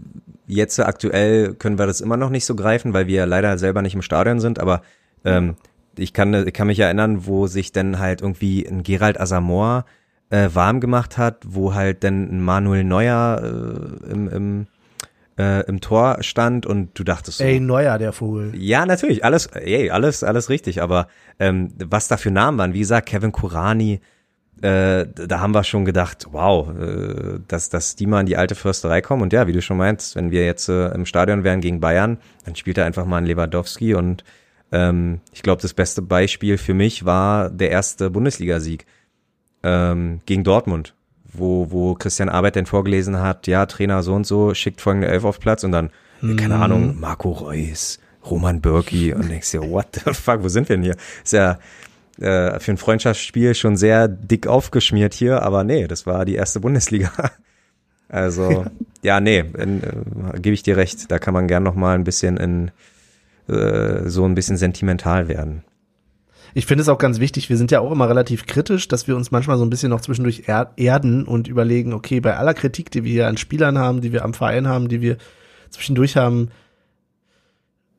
Jetzt 0.46 0.78
aktuell 0.78 1.54
können 1.54 1.78
wir 1.78 1.86
das 1.86 2.00
immer 2.00 2.16
noch 2.16 2.30
nicht 2.30 2.46
so 2.46 2.54
greifen, 2.54 2.92
weil 2.92 3.06
wir 3.08 3.26
leider 3.26 3.58
selber 3.58 3.82
nicht 3.82 3.94
im 3.94 4.02
Stadion 4.02 4.38
sind, 4.38 4.60
aber 4.60 4.82
ähm, 5.24 5.56
ich 5.96 6.12
kann, 6.12 6.32
ich 6.46 6.52
kann 6.52 6.68
mich 6.68 6.78
erinnern, 6.78 7.26
wo 7.26 7.46
sich 7.48 7.72
dann 7.72 7.98
halt 7.98 8.20
irgendwie 8.22 8.64
ein 8.66 8.82
Gerald 8.84 9.18
Asamoah 9.20 9.84
äh, 10.30 10.48
warm 10.52 10.80
gemacht 10.80 11.18
hat, 11.18 11.42
wo 11.46 11.74
halt 11.74 12.04
dann 12.04 12.28
ein 12.30 12.40
Manuel 12.40 12.84
Neuer 12.84 13.40
äh, 13.42 14.12
im, 14.12 14.28
im, 14.28 14.66
äh, 15.38 15.66
im 15.66 15.80
Tor 15.80 16.18
stand 16.20 16.64
und 16.64 16.96
du 16.98 17.02
dachtest 17.02 17.38
so, 17.38 17.44
Ey, 17.44 17.58
Neuer, 17.58 17.98
der 17.98 18.12
Vogel. 18.12 18.52
ja, 18.56 18.86
natürlich, 18.86 19.24
alles, 19.24 19.46
ey, 19.46 19.90
alles, 19.90 20.22
alles 20.22 20.48
richtig, 20.48 20.80
aber 20.80 21.08
ähm, 21.40 21.72
was 21.84 22.08
da 22.08 22.16
für 22.16 22.30
Namen 22.30 22.58
waren, 22.58 22.72
wie 22.72 22.80
gesagt, 22.80 23.08
Kevin 23.08 23.32
Kurani, 23.32 24.00
äh, 24.62 25.06
da 25.14 25.40
haben 25.40 25.54
wir 25.54 25.64
schon 25.64 25.84
gedacht, 25.84 26.26
wow, 26.30 26.68
äh, 26.68 27.38
dass, 27.46 27.68
dass 27.68 27.94
die 27.94 28.06
mal 28.06 28.20
in 28.20 28.26
die 28.26 28.36
alte 28.36 28.54
Försterei 28.54 29.02
kommen. 29.02 29.22
Und 29.22 29.32
ja, 29.32 29.46
wie 29.46 29.52
du 29.52 29.60
schon 29.60 29.76
meinst, 29.76 30.16
wenn 30.16 30.30
wir 30.30 30.46
jetzt 30.46 30.68
äh, 30.68 30.88
im 30.88 31.04
Stadion 31.04 31.44
wären 31.44 31.60
gegen 31.60 31.80
Bayern, 31.80 32.18
dann 32.44 32.56
spielt 32.56 32.78
er 32.78 32.86
einfach 32.86 33.04
mal 33.04 33.18
ein 33.18 33.26
Lewandowski 33.26 33.94
und 33.94 34.24
ähm, 34.72 35.20
ich 35.32 35.42
glaube, 35.42 35.62
das 35.62 35.74
beste 35.74 36.02
Beispiel 36.02 36.58
für 36.58 36.74
mich 36.74 37.04
war 37.04 37.50
der 37.50 37.70
erste 37.70 38.10
Bundesligasieg 38.10 38.86
ähm, 39.62 40.20
gegen 40.26 40.42
Dortmund, 40.42 40.94
wo, 41.24 41.70
wo 41.70 41.94
Christian 41.94 42.28
Arbeit 42.28 42.56
denn 42.56 42.66
vorgelesen 42.66 43.20
hat, 43.20 43.46
ja, 43.46 43.66
Trainer 43.66 44.02
so 44.02 44.14
und 44.14 44.26
so, 44.26 44.54
schickt 44.54 44.80
folgende 44.80 45.08
Elf 45.08 45.24
auf 45.24 45.38
Platz 45.38 45.64
und 45.64 45.72
dann, 45.72 45.90
äh, 46.22 46.34
keine 46.34 46.56
Ahnung, 46.56 46.98
Marco 46.98 47.30
Reus, 47.30 48.00
Roman 48.28 48.60
Birki 48.60 49.12
und 49.12 49.28
denkst 49.28 49.52
dir, 49.52 49.62
what 49.62 49.86
the 50.04 50.12
fuck, 50.12 50.42
wo 50.42 50.48
sind 50.48 50.68
wir 50.68 50.76
denn 50.76 50.82
hier? 50.82 50.96
Ist 51.22 51.32
ja 51.32 51.58
äh, 52.20 52.58
für 52.60 52.72
ein 52.72 52.76
Freundschaftsspiel 52.76 53.54
schon 53.54 53.76
sehr 53.76 54.08
dick 54.08 54.46
aufgeschmiert 54.46 55.14
hier, 55.14 55.42
aber 55.42 55.64
nee, 55.64 55.86
das 55.86 56.06
war 56.06 56.24
die 56.24 56.34
erste 56.34 56.60
Bundesliga. 56.60 57.10
Also, 58.08 58.64
ja, 59.02 59.18
nee, 59.18 59.38
äh, 59.38 60.38
gebe 60.40 60.54
ich 60.54 60.62
dir 60.62 60.76
recht, 60.76 61.10
da 61.10 61.18
kann 61.18 61.34
man 61.34 61.48
gern 61.48 61.64
noch 61.64 61.74
mal 61.74 61.96
ein 61.96 62.04
bisschen 62.04 62.36
in 62.36 62.70
äh, 63.48 64.08
so 64.08 64.24
ein 64.24 64.36
bisschen 64.36 64.56
sentimental 64.56 65.26
werden. 65.26 65.64
Ich 66.54 66.66
finde 66.66 66.82
es 66.82 66.88
auch 66.88 66.98
ganz 66.98 67.20
wichtig, 67.20 67.50
wir 67.50 67.56
sind 67.56 67.70
ja 67.70 67.80
auch 67.80 67.92
immer 67.92 68.08
relativ 68.08 68.46
kritisch, 68.46 68.88
dass 68.88 69.08
wir 69.08 69.16
uns 69.16 69.30
manchmal 69.30 69.58
so 69.58 69.64
ein 69.64 69.70
bisschen 69.70 69.90
noch 69.90 70.00
zwischendurch 70.00 70.44
er 70.46 70.72
erden 70.76 71.24
und 71.24 71.48
überlegen, 71.48 71.92
okay, 71.92 72.20
bei 72.20 72.36
aller 72.36 72.54
Kritik, 72.54 72.90
die 72.90 73.04
wir 73.04 73.12
hier 73.12 73.28
an 73.28 73.36
Spielern 73.36 73.76
haben, 73.76 74.00
die 74.00 74.12
wir 74.12 74.24
am 74.24 74.34
Verein 74.34 74.66
haben, 74.66 74.88
die 74.88 75.00
wir 75.00 75.16
zwischendurch 75.70 76.16
haben, 76.16 76.50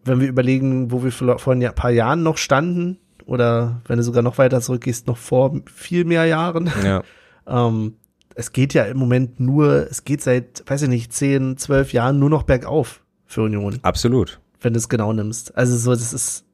wenn 0.05 0.21
wir 0.21 0.27
überlegen, 0.27 0.91
wo 0.91 1.03
wir 1.03 1.11
vor 1.11 1.53
ein 1.53 1.75
paar 1.75 1.91
Jahren 1.91 2.23
noch 2.23 2.37
standen, 2.37 2.97
oder 3.27 3.81
wenn 3.87 3.97
du 3.97 4.03
sogar 4.03 4.23
noch 4.23 4.37
weiter 4.37 4.61
zurückgehst, 4.61 5.07
noch 5.07 5.17
vor 5.17 5.59
viel 5.73 6.05
mehr 6.05 6.25
Jahren, 6.25 6.71
Ja, 6.83 7.03
ähm, 7.47 7.95
es 8.35 8.51
geht 8.51 8.73
ja 8.73 8.83
im 8.85 8.97
Moment 8.97 9.39
nur, 9.39 9.87
es 9.89 10.03
geht 10.03 10.21
seit, 10.21 10.63
weiß 10.67 10.83
ich 10.83 10.89
nicht, 10.89 11.13
10, 11.13 11.57
12 11.57 11.93
Jahren 11.93 12.19
nur 12.19 12.29
noch 12.29 12.43
bergauf 12.43 13.03
für 13.25 13.41
Union, 13.41 13.79
absolut. 13.81 14.39
wenn 14.61 14.73
du 14.73 14.79
es 14.79 14.89
genau 14.89 15.11
nimmst. 15.11 15.55
Also 15.57 15.75
so, 15.75 15.91
das 15.91 16.13
ist, 16.13 16.45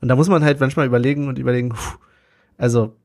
und 0.00 0.08
da 0.08 0.16
muss 0.16 0.28
man 0.28 0.42
halt 0.42 0.60
manchmal 0.60 0.86
überlegen 0.86 1.28
und 1.28 1.38
überlegen, 1.38 1.70
puh, 1.70 1.98
also, 2.56 2.96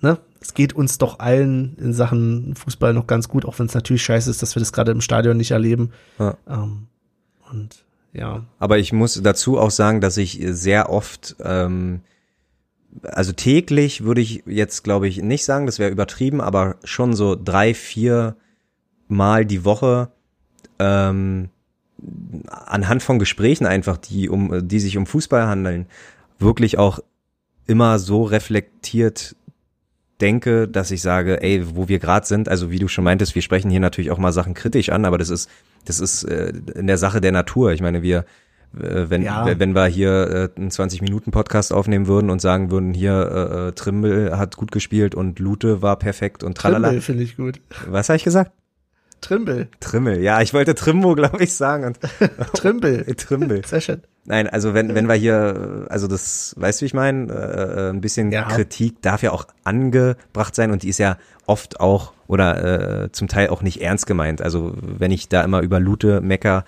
ne, 0.00 0.18
es 0.40 0.54
geht 0.54 0.72
uns 0.74 0.98
doch 0.98 1.18
allen 1.18 1.76
in 1.78 1.92
Sachen 1.92 2.54
Fußball 2.54 2.94
noch 2.94 3.06
ganz 3.06 3.28
gut, 3.28 3.44
auch 3.44 3.58
wenn 3.58 3.66
es 3.66 3.74
natürlich 3.74 4.02
scheiße 4.02 4.30
ist, 4.30 4.42
dass 4.42 4.54
wir 4.54 4.60
das 4.60 4.72
gerade 4.72 4.92
im 4.92 5.00
Stadion 5.00 5.36
nicht 5.36 5.50
erleben. 5.50 5.90
Ja. 6.18 6.36
Ähm, 6.48 6.86
und 7.50 7.84
ja, 8.12 8.44
Aber 8.58 8.78
ich 8.78 8.92
muss 8.92 9.20
dazu 9.22 9.58
auch 9.58 9.70
sagen, 9.70 10.00
dass 10.00 10.16
ich 10.16 10.40
sehr 10.42 10.90
oft, 10.90 11.36
ähm, 11.40 12.00
also 13.02 13.32
täglich 13.32 14.04
würde 14.04 14.20
ich 14.20 14.42
jetzt, 14.46 14.82
glaube 14.84 15.08
ich, 15.08 15.22
nicht 15.22 15.44
sagen, 15.44 15.66
das 15.66 15.78
wäre 15.78 15.90
übertrieben, 15.90 16.40
aber 16.40 16.76
schon 16.84 17.14
so 17.14 17.36
drei, 17.36 17.74
vier 17.74 18.36
Mal 19.08 19.44
die 19.44 19.64
Woche 19.64 20.12
ähm, 20.78 21.50
anhand 22.48 23.02
von 23.02 23.18
Gesprächen 23.18 23.66
einfach, 23.66 23.96
die 23.96 24.28
um, 24.28 24.66
die 24.66 24.80
sich 24.80 24.96
um 24.96 25.06
Fußball 25.06 25.46
handeln, 25.46 25.86
wirklich 26.38 26.78
auch 26.78 27.00
immer 27.66 27.98
so 27.98 28.24
reflektiert 28.24 29.36
denke, 30.20 30.68
dass 30.68 30.90
ich 30.90 31.02
sage, 31.02 31.42
ey, 31.42 31.74
wo 31.74 31.88
wir 31.88 31.98
gerade 31.98 32.26
sind, 32.26 32.48
also 32.48 32.70
wie 32.70 32.78
du 32.78 32.88
schon 32.88 33.04
meintest, 33.04 33.34
wir 33.34 33.42
sprechen 33.42 33.70
hier 33.70 33.80
natürlich 33.80 34.10
auch 34.10 34.18
mal 34.18 34.32
Sachen 34.32 34.54
kritisch 34.54 34.90
an, 34.90 35.04
aber 35.04 35.18
das 35.18 35.30
ist, 35.30 35.48
das 35.84 35.98
ist 36.00 36.24
äh, 36.24 36.52
in 36.74 36.86
der 36.86 36.98
Sache 36.98 37.20
der 37.20 37.32
Natur. 37.32 37.72
Ich 37.72 37.80
meine, 37.80 38.02
wir, 38.02 38.24
wenn, 38.72 39.22
Ja. 39.22 39.46
wenn 39.58 39.74
wir 39.74 39.86
hier 39.86 40.50
äh, 40.56 40.60
einen 40.60 40.70
20-Minuten-Podcast 40.70 41.72
aufnehmen 41.72 42.06
würden 42.06 42.30
und 42.30 42.40
sagen 42.40 42.70
würden, 42.70 42.94
hier 42.94 43.12
äh, 43.12 43.68
äh, 43.68 43.72
Trimbel 43.72 44.36
hat 44.38 44.56
gut 44.56 44.70
gespielt 44.72 45.14
und 45.14 45.38
Lute 45.38 45.82
war 45.82 45.96
perfekt 45.96 46.42
und 46.44 46.56
tralala. 46.56 46.88
Trimbel 46.88 47.02
finde 47.02 47.22
ich 47.24 47.36
gut. 47.36 47.60
Was 47.88 48.08
habe 48.08 48.16
ich 48.16 48.24
gesagt? 48.24 48.52
Trimbel, 49.20 49.68
Trimmel. 49.80 50.20
Ja, 50.22 50.40
ich 50.40 50.54
wollte 50.54 50.74
Trimbo, 50.74 51.14
glaube 51.16 51.42
ich, 51.44 51.52
sagen. 51.52 51.84
Und 51.84 51.98
Trimbel. 52.54 53.04
Trimbel. 53.16 53.62
Sehr 53.66 53.80
schön. 53.82 54.00
Nein, 54.24 54.48
also 54.48 54.72
wenn, 54.74 54.94
wenn 54.94 55.08
wir 55.08 55.14
hier, 55.14 55.86
also 55.90 56.06
das, 56.06 56.54
weißt 56.56 56.80
du, 56.80 56.82
wie 56.82 56.86
ich 56.86 56.94
meine, 56.94 57.30
äh, 57.32 57.88
äh, 57.88 57.90
ein 57.90 58.00
bisschen 58.00 58.32
Ja. 58.32 58.44
Kritik 58.44 59.02
darf 59.02 59.22
ja 59.22 59.32
auch 59.32 59.46
angebracht 59.64 60.54
sein 60.54 60.70
und 60.70 60.82
die 60.82 60.88
ist 60.88 60.98
ja 60.98 61.16
oft 61.46 61.80
auch 61.80 62.12
oder 62.28 63.02
äh, 63.04 63.12
zum 63.12 63.28
Teil 63.28 63.48
auch 63.48 63.60
nicht 63.60 63.82
ernst 63.82 64.06
gemeint. 64.06 64.40
Also 64.40 64.72
wenn 64.80 65.10
ich 65.10 65.28
da 65.28 65.42
immer 65.42 65.60
über 65.62 65.80
Lute 65.80 66.20
mecker, 66.20 66.64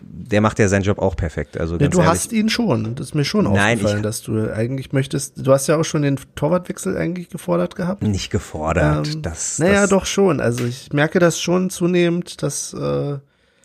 der 0.00 0.40
macht 0.40 0.58
ja 0.58 0.68
seinen 0.68 0.82
Job 0.82 0.98
auch 0.98 1.16
perfekt. 1.16 1.58
Also 1.58 1.74
Ja, 1.78 1.88
du 1.88 1.98
ehrlich, 1.98 2.10
hast 2.10 2.32
ihn 2.32 2.48
schon. 2.48 2.94
Das 2.94 3.08
ist 3.08 3.14
mir 3.14 3.24
schon 3.24 3.44
Nein, 3.44 3.78
aufgefallen, 3.78 4.02
dass 4.02 4.22
du 4.22 4.52
eigentlich 4.52 4.92
möchtest. 4.92 5.46
Du 5.46 5.52
hast 5.52 5.66
ja 5.66 5.76
auch 5.76 5.84
schon 5.84 6.02
den 6.02 6.18
Torwartwechsel 6.34 6.96
eigentlich 6.96 7.28
gefordert 7.30 7.76
gehabt. 7.76 8.02
nicht 8.02 8.30
gefordert. 8.30 9.08
Ähm, 9.08 9.22
das, 9.22 9.58
naja, 9.58 9.82
das, 9.82 9.90
doch 9.90 10.06
schon. 10.06 10.40
Also 10.40 10.64
ich 10.64 10.92
merke 10.92 11.18
das 11.18 11.40
schon 11.40 11.70
zunehmend, 11.70 12.42
dass 12.42 12.72
äh, 12.74 13.18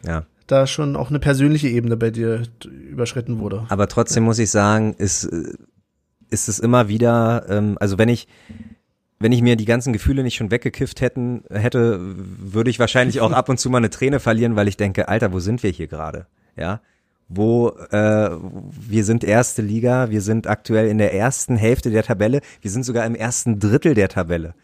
Ja. 0.05 0.23
da 0.47 0.67
schon 0.67 0.95
auch 0.95 1.09
eine 1.09 1.19
persönliche 1.19 1.67
Ebene 1.67 1.97
bei 1.97 2.09
dir 2.11 2.43
überschritten 2.89 3.39
wurde. 3.39 3.65
Aber 3.69 3.87
trotzdem 3.87 4.23
muss 4.23 4.39
ich 4.39 4.49
sagen, 4.51 4.93
ist, 4.97 5.25
äh, 5.25 5.53
ist 6.29 6.47
es 6.49 6.59
immer 6.59 6.87
wieder, 6.89 7.45
ähm, 7.49 7.77
also 7.79 7.97
wenn 7.97 8.09
ich, 8.09 8.27
wenn 9.19 9.31
ich 9.31 9.41
mir 9.41 9.55
die 9.55 9.65
ganzen 9.65 9.93
Gefühle 9.93 10.23
nicht 10.23 10.35
schon 10.35 10.51
weggekifft 10.51 11.01
hätten, 11.01 11.43
hätte, 11.49 11.99
würde 12.01 12.69
ich 12.69 12.79
wahrscheinlich 12.79 13.19
auch 13.19 13.31
ab 13.31 13.49
und 13.49 13.59
zu 13.59 13.69
mal 13.69 13.79
eine 13.79 13.89
Träne 13.89 14.19
verlieren, 14.19 14.55
weil 14.55 14.67
ich 14.67 14.77
denke, 14.77 15.09
Alter, 15.09 15.33
wo 15.33 15.39
sind 15.39 15.61
wir 15.61 15.71
hier 15.71 15.87
gerade? 15.87 16.25
Ja. 16.55 16.81
Wo 17.27 17.69
äh, 17.91 18.29
wir 18.31 19.03
sind 19.03 19.23
erste 19.23 19.61
Liga, 19.61 20.09
wir 20.09 20.21
sind 20.21 20.47
aktuell 20.47 20.87
in 20.87 20.97
der 20.97 21.13
ersten 21.13 21.57
Hälfte 21.57 21.91
der 21.91 22.03
Tabelle, 22.03 22.41
wir 22.61 22.71
sind 22.71 22.83
sogar 22.83 23.05
im 23.05 23.13
ersten 23.13 23.59
Drittel 23.59 23.93
der 23.93 24.07
Tabelle. 24.07 24.55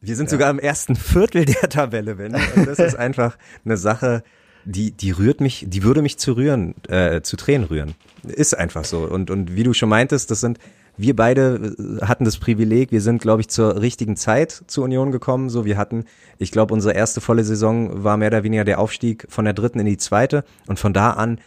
Wir 0.00 0.16
sind 0.16 0.30
sogar 0.30 0.50
im 0.50 0.58
ersten 0.58 0.94
Viertel 0.94 1.44
der 1.44 1.68
Tabelle, 1.68 2.18
wenn. 2.18 2.34
Und 2.34 2.66
das 2.66 2.78
ist 2.78 2.96
einfach 2.96 3.36
eine 3.64 3.76
Sache, 3.76 4.22
die, 4.64 4.92
die 4.92 5.10
rührt 5.12 5.40
mich, 5.40 5.64
die 5.68 5.82
würde 5.82 6.02
mich 6.02 6.18
zu 6.18 6.32
rühren, 6.32 6.74
äh, 6.88 7.22
zu 7.22 7.36
Tränen 7.36 7.66
rühren. 7.66 7.94
Ist 8.24 8.56
einfach 8.56 8.84
so. 8.84 9.04
Und, 9.04 9.30
und 9.30 9.54
wie 9.54 9.62
du 9.62 9.72
schon 9.72 9.88
meintest, 9.88 10.30
das 10.30 10.40
sind, 10.40 10.58
wir 10.96 11.16
beide 11.16 11.74
äh, 11.78 12.04
hatten 12.04 12.24
das 12.24 12.38
Privileg, 12.38 12.92
wir 12.92 13.00
sind, 13.00 13.20
glaube 13.20 13.42
ich, 13.42 13.48
zur 13.48 13.80
richtigen 13.80 14.16
Zeit 14.16 14.64
zur 14.66 14.84
Union 14.84 15.12
gekommen. 15.12 15.50
So, 15.50 15.64
wir 15.64 15.76
hatten, 15.76 16.04
ich 16.38 16.50
glaube, 16.50 16.74
unsere 16.74 16.94
erste 16.94 17.20
volle 17.20 17.44
Saison 17.44 18.04
war 18.04 18.16
mehr 18.16 18.28
oder 18.28 18.44
weniger 18.44 18.64
der 18.64 18.78
Aufstieg 18.78 19.26
von 19.28 19.44
der 19.44 19.54
dritten 19.54 19.78
in 19.78 19.86
die 19.86 19.98
zweite. 19.98 20.44
Und 20.66 20.78
von 20.78 20.92
da 20.92 21.10
an 21.10 21.38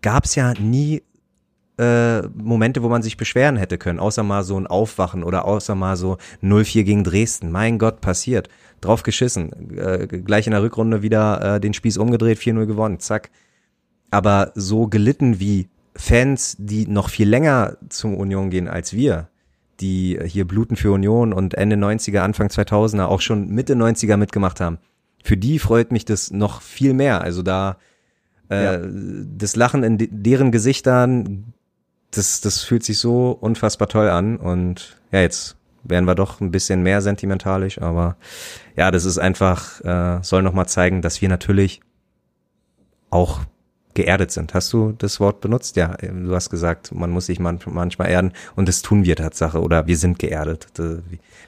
gab 0.00 0.24
es 0.24 0.34
ja 0.34 0.54
nie 0.54 1.02
äh, 1.78 2.22
Momente, 2.28 2.82
wo 2.82 2.88
man 2.88 3.02
sich 3.02 3.16
beschweren 3.16 3.56
hätte 3.56 3.78
können, 3.78 3.98
außer 3.98 4.22
mal 4.22 4.44
so 4.44 4.58
ein 4.58 4.66
Aufwachen 4.66 5.24
oder 5.24 5.44
außer 5.46 5.74
mal 5.74 5.96
so 5.96 6.18
0-4 6.42 6.84
gegen 6.84 7.04
Dresden. 7.04 7.50
Mein 7.50 7.78
Gott, 7.78 8.00
passiert. 8.00 8.48
Drauf 8.80 9.02
geschissen. 9.02 9.76
Äh, 9.78 10.06
gleich 10.06 10.46
in 10.46 10.52
der 10.52 10.62
Rückrunde 10.62 11.02
wieder 11.02 11.56
äh, 11.56 11.60
den 11.60 11.72
Spieß 11.72 11.98
umgedreht, 11.98 12.38
4-0 12.38 12.66
gewonnen, 12.66 12.98
zack. 12.98 13.30
Aber 14.10 14.52
so 14.54 14.88
gelitten 14.88 15.40
wie 15.40 15.68
Fans, 15.94 16.56
die 16.58 16.86
noch 16.86 17.08
viel 17.10 17.28
länger 17.28 17.76
zum 17.88 18.16
Union 18.16 18.50
gehen 18.50 18.68
als 18.68 18.92
wir, 18.92 19.28
die 19.80 20.18
hier 20.24 20.46
bluten 20.46 20.76
für 20.76 20.92
Union 20.92 21.32
und 21.32 21.54
Ende 21.54 21.76
90er, 21.76 22.20
Anfang 22.20 22.48
2000er, 22.48 23.04
auch 23.04 23.20
schon 23.20 23.48
Mitte 23.48 23.74
90er 23.74 24.16
mitgemacht 24.16 24.60
haben, 24.60 24.78
für 25.22 25.36
die 25.36 25.58
freut 25.58 25.92
mich 25.92 26.04
das 26.04 26.30
noch 26.30 26.62
viel 26.62 26.94
mehr. 26.94 27.20
Also 27.20 27.42
da 27.42 27.76
äh, 28.50 28.64
Ja. 28.64 28.80
das 29.36 29.56
Lachen 29.56 29.82
in 29.82 29.98
de 29.98 30.08
deren 30.10 30.50
Gesichtern, 30.52 31.52
das, 32.10 32.40
das 32.40 32.62
fühlt 32.62 32.84
sich 32.84 32.98
so 32.98 33.30
unfassbar 33.30 33.88
toll 33.88 34.08
an. 34.08 34.36
Und 34.36 34.98
ja, 35.10 35.20
jetzt 35.20 35.56
werden 35.84 36.06
wir 36.06 36.14
doch 36.14 36.40
ein 36.40 36.50
bisschen 36.50 36.82
mehr 36.82 37.00
sentimentalisch, 37.02 37.80
aber 37.80 38.16
ja, 38.76 38.90
das 38.90 39.04
ist 39.04 39.18
einfach, 39.18 39.80
äh, 39.84 40.22
soll 40.22 40.42
nochmal 40.42 40.68
zeigen, 40.68 41.02
dass 41.02 41.20
wir 41.22 41.28
natürlich 41.28 41.80
auch 43.10 43.40
geerdet 43.94 44.30
sind. 44.30 44.54
Hast 44.54 44.72
du 44.72 44.94
das 44.96 45.20
Wort 45.20 45.40
benutzt? 45.40 45.76
Ja, 45.76 45.96
du 45.96 46.34
hast 46.34 46.50
gesagt, 46.50 46.94
man 46.94 47.10
muss 47.10 47.26
sich 47.26 47.38
manchmal 47.40 48.08
erden 48.08 48.32
und 48.56 48.68
das 48.68 48.82
tun 48.82 49.04
wir 49.04 49.16
Tatsache 49.16 49.60
oder 49.60 49.86
wir 49.86 49.96
sind 49.96 50.18
geerdet. 50.18 50.68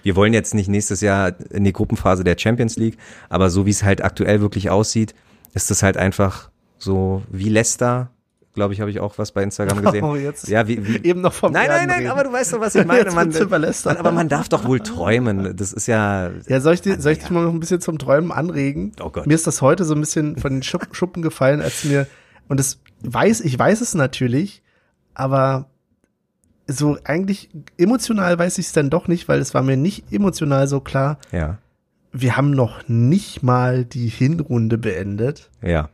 Wir 0.03 0.17
wollen 0.17 0.35
jetzt 0.35 0.55
nicht 0.55 0.69
nächstes 0.69 1.01
Jahr 1.01 1.33
in 1.51 1.65
die 1.65 1.73
Gruppenphase 1.73 2.25
der 2.25 2.37
Champions 2.39 2.77
League, 2.77 2.99
aber 3.29 3.51
so 3.51 3.67
wie 3.67 3.71
es 3.71 3.83
halt 3.83 4.05
aktuell 4.05 4.41
wirklich 4.41 4.71
aussieht, 4.71 5.15
ist 5.55 5.71
es 5.71 5.83
halt 5.83 5.97
einfach 5.97 6.51
so 6.79 7.23
wie 7.31 7.49
Leicester 7.49 8.11
glaube 8.55 8.73
ich, 8.73 8.81
habe 8.81 8.91
ich 8.91 9.01
auch 9.01 9.19
was 9.19 9.33
bei 9.33 9.43
Instagram 9.43 9.83
gesehen. 9.83 10.05
Oh, 10.05 10.15
jetzt 10.15 10.49
ja, 10.49 10.67
wie, 10.67 10.87
wie, 10.87 11.05
eben 11.05 11.21
noch 11.21 11.33
vom 11.33 11.53
Nein, 11.53 11.67
nein, 11.69 11.89
nein, 11.89 11.99
reden. 11.99 12.11
aber 12.11 12.25
du 12.25 12.33
weißt 12.33 12.55
doch, 12.55 12.61
was 12.61 12.75
ich 12.75 12.87
meine. 12.87 13.11
Man, 13.15 13.31
man, 13.31 13.97
aber 13.97 14.13
man 14.13 14.29
darf 14.29 14.49
doch 14.49 14.65
wohl 14.65 14.81
träumen. 14.81 15.57
Das 15.57 15.73
ist 15.73 15.87
ja. 15.87 16.31
Ja, 16.49 16.61
soll 16.61 16.75
ich, 16.75 16.81
dir, 16.81 17.01
soll 17.01 17.13
ich 17.13 17.19
dich 17.19 17.31
mal 17.31 17.45
noch 17.45 17.53
ein 17.53 17.61
bisschen 17.61 17.81
zum 17.81 17.99
Träumen 17.99 18.33
anregen? 18.33 18.93
Oh 19.03 19.11
Gott. 19.11 19.27
Mir 19.27 19.35
ist 19.35 19.47
das 19.47 19.61
heute 19.61 19.85
so 19.85 19.95
ein 19.95 20.01
bisschen 20.01 20.37
von 20.37 20.53
den 20.53 20.63
Schuppen 20.63 21.23
gefallen, 21.23 21.61
als 21.61 21.85
mir 21.85 22.07
und 22.49 22.61
das 22.61 22.81
weiß, 23.03 23.41
ich 23.41 23.59
weiß 23.59 23.81
es 23.81 23.95
natürlich, 23.95 24.63
aber 25.15 25.69
so 26.67 26.97
eigentlich 27.05 27.51
emotional 27.77 28.39
weiß 28.39 28.59
ich 28.59 28.67
es 28.67 28.73
dann 28.73 28.91
doch 28.91 29.09
nicht, 29.09 29.29
weil 29.29 29.41
es 29.41 29.55
war 29.55 29.63
mir 29.63 29.77
nicht 29.77 30.13
emotional 30.13 30.67
so 30.67 30.81
klar. 30.81 31.19
Ja. 31.31 31.59
Wir 32.13 32.37
haben 32.37 32.53
noch 32.53 32.89
nicht 32.89 33.43
mal 33.43 33.85
die 33.85 34.09
Hinrunde 34.09 34.79
beendet. 34.79 35.51
Ja. 35.63 35.91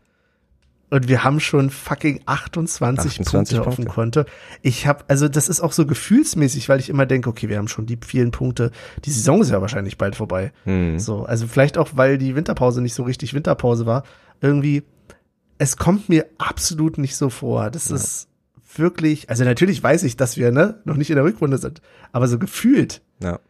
Und 0.90 1.06
wir 1.08 1.22
haben 1.22 1.38
schon 1.38 1.70
fucking 1.70 2.20
28, 2.26 3.20
28 3.20 3.56
Punkte, 3.58 3.68
auf 3.68 3.76
dem 3.76 3.86
Konto. 3.86 4.24
Ich 4.60 4.88
habe, 4.88 5.04
also 5.06 5.28
das 5.28 5.48
ist 5.48 5.60
auch 5.60 5.72
so 5.72 5.86
gefühlsmäßig, 5.86 6.68
weil 6.68 6.80
ich 6.80 6.88
immer 6.88 7.06
denke, 7.06 7.30
okay, 7.30 7.48
wir 7.48 7.58
haben 7.58 7.68
schon 7.68 7.86
die 7.86 7.98
vielen 8.04 8.32
Punkte. 8.32 8.72
Die 9.04 9.12
Saison 9.12 9.40
ist 9.40 9.50
ja 9.50 9.60
wahrscheinlich 9.60 9.98
bald 9.98 10.16
vorbei. 10.16 10.52
Hm. 10.64 10.98
So, 10.98 11.24
also 11.24 11.46
vielleicht 11.46 11.78
auch, 11.78 11.90
weil 11.94 12.18
die 12.18 12.34
Winterpause 12.34 12.82
nicht 12.82 12.94
so 12.94 13.04
richtig 13.04 13.34
Winterpause 13.34 13.86
war. 13.86 14.02
Irgendwie, 14.40 14.82
es 15.60 15.76
kommt 15.76 16.08
mir 16.08 16.24
absolut 16.38 16.96
nicht 16.96 17.16
so 17.16 17.28
vor. 17.28 17.70
Das 17.70 17.90
ist 17.90 18.28
wirklich, 18.76 19.28
also 19.28 19.44
natürlich 19.44 19.82
weiß 19.82 20.04
ich, 20.04 20.16
dass 20.16 20.38
wir 20.38 20.50
ne, 20.52 20.80
noch 20.84 20.96
nicht 20.96 21.10
in 21.10 21.16
der 21.16 21.24
Rückrunde 21.24 21.58
sind, 21.58 21.82
aber 22.12 22.28
so 22.28 22.38
gefühlt 22.38 23.02
Ja. 23.22 23.40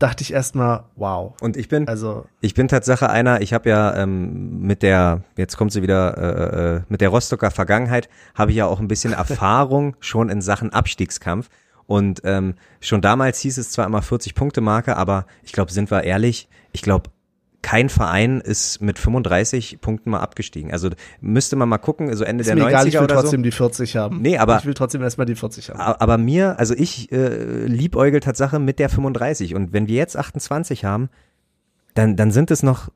dachte 0.00 0.22
ich 0.22 0.32
erstmal, 0.32 0.84
wow. 0.96 1.34
Und 1.40 1.56
ich 1.56 1.68
bin, 1.68 1.86
Also, 1.86 2.26
ich 2.40 2.54
bin 2.54 2.66
Tatsache 2.66 3.08
einer, 3.08 3.40
ich 3.40 3.52
habe 3.52 3.68
ja 3.68 3.94
ähm, 3.94 4.62
mit 4.62 4.82
der, 4.82 5.22
jetzt 5.36 5.56
kommt 5.56 5.70
sie 5.70 5.80
wieder, 5.82 6.18
äh, 6.18 6.76
äh, 6.76 6.80
mit 6.88 7.00
der 7.00 7.10
Rostocker 7.10 7.52
Vergangenheit, 7.52 8.08
habe 8.34 8.50
ich 8.50 8.56
ja 8.56 8.66
auch 8.66 8.80
ein 8.80 8.88
bisschen 8.88 9.12
Erfahrung 9.24 9.94
schon 10.00 10.30
in 10.30 10.42
Sachen 10.42 10.72
Abstiegskampf. 10.72 11.48
Und 11.86 12.22
ähm, 12.24 12.54
schon 12.80 13.00
damals 13.00 13.38
hieß 13.40 13.58
es 13.58 13.70
zwar 13.70 13.86
immer 13.86 14.00
40-Punkte-Marke, 14.00 14.96
aber 14.96 15.24
ich 15.44 15.52
glaube, 15.52 15.70
sind 15.72 15.90
wir 15.90 16.02
ehrlich, 16.02 16.48
ich 16.72 16.82
glaube, 16.82 17.10
kein 17.62 17.88
Verein 17.88 18.40
ist 18.40 18.80
mit 18.80 18.98
35 18.98 19.80
Punkten 19.80 20.10
mal 20.10 20.20
abgestiegen. 20.20 20.72
Also 20.72 20.90
müsste 21.20 21.56
man 21.56 21.68
mal 21.68 21.78
gucken, 21.78 22.14
so 22.14 22.22
Ende 22.24 22.42
ist 22.42 22.46
der 22.48 22.54
mir 22.56 22.62
90er 22.62 22.68
egal, 22.68 22.88
ich 22.88 22.94
will 22.94 23.00
oder 23.02 23.14
so. 23.16 23.20
trotzdem 23.22 23.42
die 23.42 23.50
40 23.50 23.96
haben. 23.96 24.20
Nee, 24.22 24.38
aber- 24.38 24.58
Ich 24.58 24.64
will 24.66 24.74
trotzdem 24.74 25.02
erstmal 25.02 25.26
die 25.26 25.34
40 25.34 25.70
haben. 25.70 25.80
Aber 25.80 26.18
mir, 26.18 26.58
also 26.58 26.74
ich 26.74 27.10
äh, 27.10 27.64
liebäugel 27.66 28.20
Tatsache 28.20 28.58
mit 28.58 28.78
der 28.78 28.88
35 28.88 29.54
und 29.54 29.72
wenn 29.72 29.88
wir 29.88 29.96
jetzt 29.96 30.16
28 30.16 30.84
haben, 30.84 31.08
dann, 31.94 32.14
dann 32.16 32.30
sind 32.30 32.50
es 32.52 32.62
noch 32.62 32.90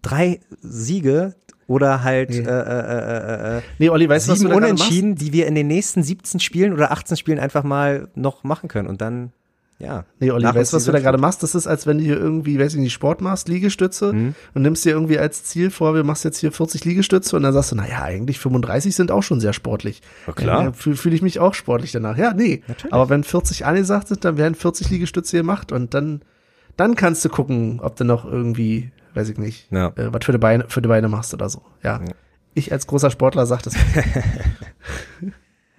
drei 0.00 0.40
Siege 0.60 1.34
oder 1.66 2.02
halt 2.02 2.30
Nee. 2.30 2.38
äh, 2.38 2.42
äh, 2.42 3.56
äh, 3.56 3.58
äh, 3.58 3.62
Nee, 3.78 3.88
Olli, 3.90 4.08
weißt 4.08 4.26
du, 4.28 4.32
was 4.32 4.38
du 4.40 4.46
sieben? 4.46 4.56
Unentschieden, 4.56 5.14
die 5.16 5.32
wir 5.32 5.46
in 5.46 5.54
den 5.54 5.66
nächsten 5.68 6.02
17 6.02 6.40
Spielen 6.40 6.72
oder 6.72 6.92
18 6.92 7.16
Spielen 7.16 7.38
einfach 7.38 7.62
mal 7.62 8.08
noch 8.14 8.42
machen 8.42 8.68
können 8.68 8.88
und 8.88 9.00
dann, 9.00 9.32
ja. 9.82 10.04
Nee, 10.20 10.30
Olli, 10.30 10.44
nach 10.44 10.54
weißt 10.54 10.72
du, 10.72 10.76
was 10.76 10.84
du 10.84 10.92
da 10.92 11.00
gerade 11.00 11.18
machst? 11.18 11.42
Das 11.42 11.54
ist, 11.54 11.66
als 11.66 11.86
wenn 11.86 11.98
du 11.98 12.04
hier 12.04 12.16
irgendwie, 12.16 12.58
weiß 12.58 12.74
ich 12.74 12.80
nicht, 12.80 12.92
Sport 12.92 13.20
machst, 13.20 13.48
Liegestütze 13.48 14.12
Mhm. 14.12 14.34
und 14.54 14.62
nimmst 14.62 14.84
dir 14.84 14.90
irgendwie 14.92 15.18
als 15.18 15.44
Ziel 15.44 15.70
vor, 15.70 15.94
wir 15.94 16.04
machst 16.04 16.24
jetzt 16.24 16.38
hier 16.38 16.52
40 16.52 16.84
Liegestütze 16.84 17.36
und 17.36 17.42
dann 17.42 17.52
sagst 17.52 17.72
du, 17.72 17.76
naja, 17.76 18.00
eigentlich 18.02 18.38
35 18.38 18.94
sind 18.94 19.10
auch 19.10 19.22
schon 19.22 19.40
sehr 19.40 19.52
sportlich. 19.52 20.00
Ja, 20.26 20.32
klar. 20.32 20.62
Ja, 20.64 20.72
Fühle 20.72 20.96
fühl 20.96 21.12
ich 21.12 21.20
mich 21.22 21.40
auch 21.40 21.54
sportlich 21.54 21.92
danach. 21.92 22.16
Ja, 22.16 22.32
nee. 22.32 22.62
Natürlich. 22.68 22.92
Aber 22.94 23.08
wenn 23.10 23.24
40 23.24 23.66
angesagt 23.66 24.08
sind, 24.08 24.24
dann 24.24 24.36
werden 24.38 24.54
40 24.54 24.88
Liegestütze 24.90 25.36
gemacht 25.36 25.72
und 25.72 25.92
dann, 25.94 26.22
dann 26.76 26.94
kannst 26.94 27.24
du 27.24 27.28
gucken, 27.28 27.80
ob 27.82 27.96
du 27.96 28.04
noch 28.04 28.24
irgendwie, 28.24 28.92
weiß 29.14 29.28
ich 29.30 29.38
nicht, 29.38 29.66
Ja. 29.72 29.88
äh, 29.96 30.12
was 30.12 30.24
für 30.24 30.32
die 30.32 30.38
Beine, 30.38 30.64
für 30.68 30.80
die 30.80 30.88
Beine 30.88 31.08
machst 31.08 31.34
oder 31.34 31.48
so. 31.48 31.62
Ja. 31.82 32.00
Ich 32.54 32.70
als 32.70 32.86
großer 32.86 33.10
Sportler 33.10 33.46
sag 33.46 33.62
das. 33.62 33.74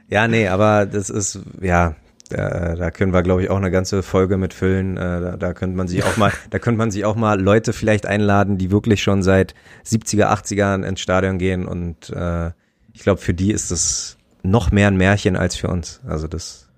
Ja, 0.09 0.27
nee, 0.27 0.47
aber 0.47 0.85
das 0.85 1.09
ist, 1.09 1.39
ja, 1.61 1.95
da, 2.35 2.75
da 2.75 2.91
können 2.91 3.13
wir, 3.13 3.23
glaube 3.23 3.43
ich, 3.43 3.49
auch 3.49 3.57
eine 3.57 3.71
ganze 3.71 4.03
Folge 4.03 4.37
mit 4.37 4.53
füllen. 4.53 4.97
Äh, 4.97 5.21
da, 5.21 5.37
da 5.37 5.53
könnte 5.53 5.77
man 5.77 5.87
sich 5.87 6.03
auch 6.03 6.17
mal, 6.17 6.31
da 6.49 6.59
könnte 6.59 6.77
man 6.77 6.91
sich 6.91 7.05
auch 7.05 7.15
mal 7.15 7.39
Leute 7.39 7.73
vielleicht 7.73 8.05
einladen, 8.05 8.57
die 8.57 8.71
wirklich 8.71 9.01
schon 9.03 9.23
seit 9.23 9.53
70er, 9.85 10.25
80ern 10.25 10.83
ins 10.83 10.99
Stadion 10.99 11.37
gehen 11.37 11.65
und 11.65 12.09
äh, 12.09 12.51
ich 12.93 13.01
glaube, 13.01 13.19
für 13.19 13.33
die 13.33 13.51
ist 13.51 13.71
das 13.71 14.17
noch 14.43 14.71
mehr 14.71 14.87
ein 14.87 14.97
Märchen 14.97 15.35
als 15.35 15.55
für 15.55 15.67
uns. 15.67 16.01
Also 16.07 16.27
das 16.27 16.69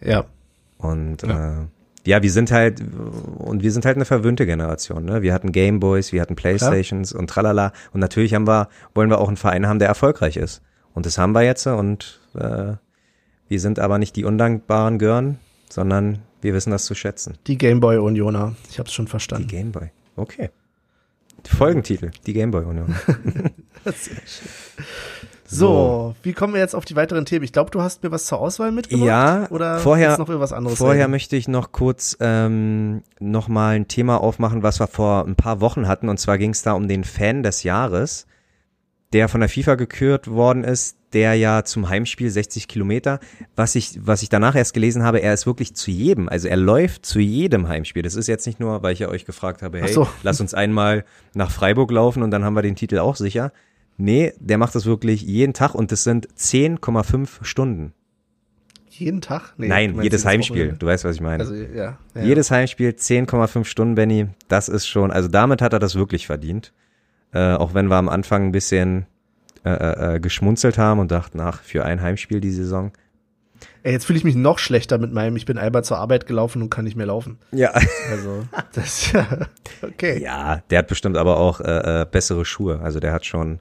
ja. 0.00 0.24
und 0.78 1.22
ja. 1.22 1.62
Äh, 1.62 1.66
ja, 2.06 2.22
wir 2.22 2.30
sind 2.30 2.52
halt 2.52 2.82
und 3.38 3.62
wir 3.62 3.72
sind 3.72 3.86
halt 3.86 3.96
eine 3.96 4.04
verwöhnte 4.04 4.44
Generation. 4.44 5.06
Ne? 5.06 5.22
Wir 5.22 5.32
hatten 5.32 5.52
Gameboys, 5.52 6.12
wir 6.12 6.20
hatten 6.20 6.36
Playstations 6.36 7.14
und 7.14 7.30
tralala. 7.30 7.72
Und 7.92 8.00
natürlich 8.00 8.34
haben 8.34 8.46
wir, 8.46 8.68
wollen 8.94 9.08
wir 9.08 9.18
auch 9.18 9.28
einen 9.28 9.38
Verein 9.38 9.66
haben, 9.66 9.78
der 9.78 9.88
erfolgreich 9.88 10.36
ist. 10.36 10.60
Und 10.92 11.06
das 11.06 11.16
haben 11.16 11.32
wir 11.32 11.42
jetzt 11.42 11.66
und 11.66 12.20
äh, 12.34 12.74
wir 13.48 13.60
sind 13.60 13.78
aber 13.78 13.98
nicht 13.98 14.16
die 14.16 14.24
undankbaren 14.24 14.98
Gören, 14.98 15.38
sondern 15.70 16.18
wir 16.40 16.54
wissen 16.54 16.70
das 16.70 16.84
zu 16.84 16.94
schätzen. 16.94 17.34
Die 17.46 17.56
Gameboy 17.58 17.98
Unioner. 17.98 18.54
Ich 18.70 18.78
hab's 18.78 18.92
schon 18.92 19.06
Die 19.06 19.10
verstanden. 19.10 19.48
Gameboy. 19.48 19.90
Okay. 20.16 20.50
Folgentitel, 21.46 22.10
die 22.26 22.32
Gameboy 22.32 22.64
Union. 22.64 22.94
So, 25.46 26.14
wie 26.22 26.32
kommen 26.32 26.54
wir 26.54 26.60
jetzt 26.60 26.74
auf 26.74 26.84
die 26.86 26.96
weiteren 26.96 27.26
Themen? 27.26 27.44
Ich 27.44 27.52
glaube, 27.52 27.70
du 27.70 27.82
hast 27.82 28.02
mir 28.02 28.10
was 28.10 28.24
zur 28.24 28.40
Auswahl 28.40 28.72
mitgebracht. 28.72 29.06
Ja, 29.06 29.46
oder 29.50 29.78
vorher- 29.78 30.16
noch 30.18 30.28
irgendwas 30.28 30.52
anderes 30.54 30.78
Vorher 30.78 31.02
reden? 31.04 31.10
möchte 31.10 31.36
ich 31.36 31.48
noch 31.48 31.70
kurz 31.70 32.16
ähm, 32.18 33.02
noch 33.20 33.46
mal 33.48 33.76
ein 33.76 33.86
Thema 33.86 34.20
aufmachen, 34.22 34.62
was 34.62 34.80
wir 34.80 34.86
vor 34.86 35.24
ein 35.26 35.36
paar 35.36 35.60
Wochen 35.60 35.86
hatten. 35.86 36.08
Und 36.08 36.18
zwar 36.18 36.38
ging 36.38 36.50
es 36.50 36.62
da 36.62 36.72
um 36.72 36.88
den 36.88 37.04
Fan 37.04 37.42
des 37.42 37.62
Jahres, 37.62 38.26
der 39.14 39.28
von 39.28 39.40
der 39.40 39.48
FIFA 39.48 39.76
gekürt 39.76 40.28
worden 40.28 40.64
ist, 40.64 40.96
der 41.12 41.34
ja 41.34 41.64
zum 41.64 41.88
Heimspiel 41.88 42.28
60 42.28 42.66
Kilometer, 42.66 43.20
was 43.54 43.76
ich, 43.76 43.96
was 44.02 44.22
ich 44.22 44.28
danach 44.28 44.56
erst 44.56 44.74
gelesen 44.74 45.04
habe, 45.04 45.22
er 45.22 45.32
ist 45.32 45.46
wirklich 45.46 45.74
zu 45.74 45.92
jedem, 45.92 46.28
also 46.28 46.48
er 46.48 46.56
läuft 46.56 47.06
zu 47.06 47.20
jedem 47.20 47.68
Heimspiel. 47.68 48.02
Das 48.02 48.16
ist 48.16 48.26
jetzt 48.26 48.44
nicht 48.44 48.58
nur, 48.58 48.82
weil 48.82 48.92
ich 48.92 48.98
ja 48.98 49.08
euch 49.08 49.24
gefragt 49.24 49.62
habe, 49.62 49.80
hey, 49.80 49.92
so. 49.92 50.08
lass 50.24 50.40
uns 50.40 50.52
einmal 50.52 51.04
nach 51.32 51.52
Freiburg 51.52 51.92
laufen 51.92 52.24
und 52.24 52.32
dann 52.32 52.44
haben 52.44 52.54
wir 52.54 52.62
den 52.62 52.74
Titel 52.74 52.98
auch 52.98 53.14
sicher. 53.14 53.52
Nee, 53.96 54.32
der 54.40 54.58
macht 54.58 54.74
das 54.74 54.84
wirklich 54.84 55.22
jeden 55.22 55.54
Tag 55.54 55.76
und 55.76 55.92
das 55.92 56.02
sind 56.02 56.26
10,5 56.34 57.44
Stunden. 57.44 57.92
Jeden 58.88 59.20
Tag? 59.20 59.54
Nee, 59.56 59.68
Nein, 59.68 60.02
jedes 60.02 60.24
Heimspiel. 60.24 60.74
Du 60.76 60.86
weißt, 60.86 61.04
was 61.04 61.16
ich 61.16 61.20
meine. 61.20 61.42
Also, 61.42 61.54
ja. 61.54 61.98
ja. 62.14 62.22
Jedes 62.22 62.50
Heimspiel 62.50 62.90
10,5 62.90 63.64
Stunden, 63.64 63.94
Benny. 63.94 64.26
Das 64.48 64.68
ist 64.68 64.86
schon, 64.86 65.12
also 65.12 65.28
damit 65.28 65.62
hat 65.62 65.72
er 65.72 65.78
das 65.78 65.94
wirklich 65.94 66.26
verdient. 66.26 66.72
Äh, 67.34 67.54
auch 67.54 67.74
wenn 67.74 67.88
wir 67.88 67.96
am 67.96 68.08
Anfang 68.08 68.46
ein 68.46 68.52
bisschen 68.52 69.06
äh, 69.64 69.70
äh, 69.70 70.14
äh, 70.16 70.20
geschmunzelt 70.20 70.78
haben 70.78 71.00
und 71.00 71.10
dachten, 71.10 71.40
ach, 71.40 71.62
für 71.62 71.84
ein 71.84 72.00
Heimspiel 72.00 72.40
die 72.40 72.52
Saison. 72.52 72.92
Ey, 73.82 73.92
jetzt 73.92 74.04
fühle 74.04 74.18
ich 74.18 74.24
mich 74.24 74.36
noch 74.36 74.58
schlechter 74.58 74.98
mit 74.98 75.12
meinem, 75.12 75.36
ich 75.36 75.46
bin 75.46 75.58
einmal 75.58 75.84
zur 75.84 75.98
Arbeit 75.98 76.26
gelaufen 76.26 76.62
und 76.62 76.70
kann 76.70 76.84
nicht 76.84 76.96
mehr 76.96 77.06
laufen. 77.06 77.38
Ja. 77.50 77.70
Also, 78.10 78.44
das 78.74 79.10
ja, 79.12 79.26
okay. 79.82 80.22
Ja, 80.22 80.62
der 80.70 80.78
hat 80.78 80.86
bestimmt 80.88 81.16
aber 81.16 81.38
auch 81.38 81.60
äh, 81.60 82.02
äh, 82.02 82.06
bessere 82.10 82.44
Schuhe. 82.44 82.80
Also 82.82 83.00
der 83.00 83.12
hat 83.12 83.24
schon, 83.26 83.60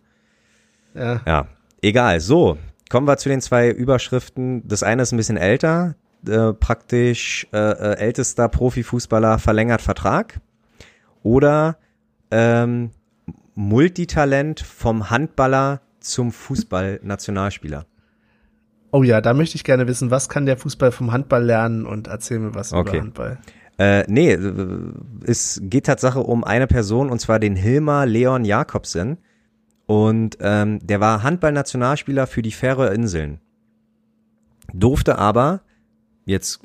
Ja. 0.94 1.22
ja, 1.26 1.48
egal. 1.82 2.20
So, 2.20 2.58
kommen 2.90 3.08
wir 3.08 3.18
zu 3.18 3.30
den 3.30 3.42
zwei 3.42 3.70
Überschriften. 3.70 4.68
Das 4.68 4.84
eine 4.84 5.04
ist 5.04 5.14
ein 5.14 5.18
bisschen 5.18 5.38
älter, 5.38 5.96
äh, 6.28 6.54
praktisch 6.54 7.48
äh, 7.54 7.58
äh, 7.58 7.98
ältester 7.98 8.50
Profifußballer 8.50 9.40
verlängert 9.40 9.82
Vertrag. 9.82 10.42
Oder 11.24 11.78
ähm, 12.30 12.92
Multitalent 13.56 14.60
vom 14.60 15.10
Handballer 15.10 15.82
zum 16.00 16.32
Fußballnationalspieler. 16.32 17.86
Oh 18.92 19.04
ja, 19.04 19.22
da 19.22 19.34
möchte 19.34 19.56
ich 19.56 19.64
gerne 19.64 19.88
wissen, 19.88 20.12
was 20.12 20.30
kann 20.30 20.46
der 20.46 20.58
Fußball 20.58 20.92
vom 20.92 21.12
Handball 21.12 21.44
lernen 21.44 21.86
und 21.86 22.08
erzähl 22.08 22.40
mir 22.40 22.54
was 22.54 22.74
Okay. 22.74 22.98
über 22.98 23.02
Handball. 23.02 23.40
Äh, 23.80 24.04
nee, 24.08 24.34
äh, 24.34 24.94
es 25.26 25.60
geht 25.64 25.88
Tatsache 25.88 26.20
um 26.20 26.44
eine 26.44 26.68
Person 26.68 27.10
und 27.10 27.20
zwar 27.20 27.40
den 27.40 27.56
Hilmar 27.56 28.06
Leon 28.06 28.46
Jakobsen. 28.46 29.18
Und 29.86 30.38
ähm, 30.42 30.80
der 30.86 31.00
war 31.00 31.24
Handballnationalspieler 31.24 32.28
für 32.28 32.42
die 32.42 32.52
Färöer 32.52 32.92
Inseln. 32.92 33.40
Durfte 34.74 35.18
aber, 35.18 35.62
jetzt 36.26 36.62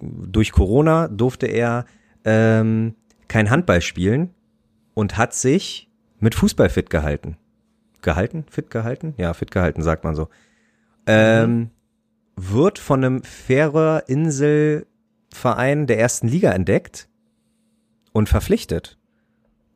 durch 0.00 0.52
Corona, 0.52 1.08
durfte 1.08 1.46
er 1.46 1.86
ähm, 2.24 2.94
kein 3.28 3.50
Handball 3.50 3.80
spielen 3.80 4.30
und 5.00 5.16
hat 5.16 5.32
sich 5.32 5.88
mit 6.18 6.34
Fußball 6.34 6.68
fit 6.68 6.90
gehalten. 6.90 7.38
Gehalten? 8.02 8.44
Fit 8.50 8.70
gehalten? 8.70 9.14
Ja, 9.16 9.32
fit 9.32 9.50
gehalten, 9.50 9.82
sagt 9.82 10.04
man 10.04 10.14
so. 10.14 10.28
Ähm, 11.06 11.70
wird 12.36 12.78
von 12.78 13.02
einem 13.02 13.22
Färöer 13.22 14.04
Insel 14.08 14.86
Verein 15.32 15.86
der 15.86 15.98
ersten 15.98 16.28
Liga 16.28 16.52
entdeckt 16.52 17.08
und 18.12 18.28
verpflichtet 18.28 18.98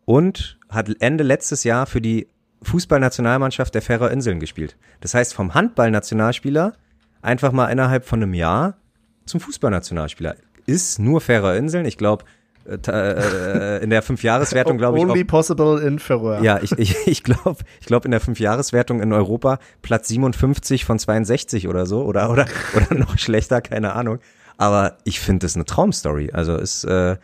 und 0.05 0.59
hat 0.69 0.95
Ende 1.01 1.25
letztes 1.25 1.65
Jahr 1.65 1.87
für 1.87 2.03
die 2.03 2.29
Fußballnationalmannschaft 2.61 3.75
der 3.75 3.81
Färöer 3.81 4.11
Inseln 4.11 4.41
gespielt. 4.41 4.77
Das 5.01 5.15
heißt, 5.15 5.33
vom 5.33 5.55
Handballnationalspieler 5.55 6.75
einfach 7.23 7.53
mal 7.53 7.69
innerhalb 7.69 8.05
von 8.05 8.23
einem 8.23 8.35
Jahr 8.35 8.77
zum 9.25 9.41
Fußballnationalspieler. 9.41 10.37
Ist 10.67 10.99
nur 10.99 11.23
Färöer 11.23 11.57
Inseln. 11.57 11.87
Ich 11.87 11.97
glaube, 11.97 12.27
äh, 12.67 13.83
in 13.83 13.91
der 13.91 14.03
Fünfjahreswertung, 14.03 14.79
glaube 14.79 14.99
ich. 14.99 15.05
Only 15.05 15.23
Auch, 15.23 15.27
possible 15.27 15.81
in 15.83 15.99
Färöer. 15.99 16.43
ja, 16.43 16.61
ich, 16.63 16.73
ich, 16.73 16.97
ich 17.07 17.23
glaube, 17.23 17.57
ich 17.81 17.87
glaube 17.87 18.07
in 18.07 18.11
der 18.11 18.21
Fünfjahreswertung 18.21 19.01
in 19.03 19.13
Europa 19.13 19.59
Platz 19.83 20.09
57 20.09 20.85
von 20.85 20.99
62 20.99 21.69
oder 21.69 21.87
so 21.87 22.05
oder 22.05 22.31
oder 22.31 22.47
oder 22.77 22.95
noch 22.99 23.19
schlechter, 23.19 23.61
keine 23.61 23.93
Ahnung. 23.95 24.19
Aber 24.57 24.99
ich 25.05 25.21
finde 25.21 25.45
das 25.47 25.57
eine 25.57 25.65
Traumstory. 25.65 26.31
Also 26.33 26.57
ist, 26.57 26.85
äh, 26.85 27.17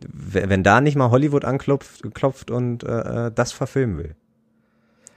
wenn 0.00 0.62
da 0.62 0.80
nicht 0.80 0.96
mal 0.96 1.10
Hollywood 1.10 1.44
anklopft 1.44 2.02
klopft 2.14 2.50
und 2.50 2.82
äh, 2.84 3.26
äh, 3.26 3.32
das 3.34 3.52
verfilmen 3.52 3.98
will. 3.98 4.14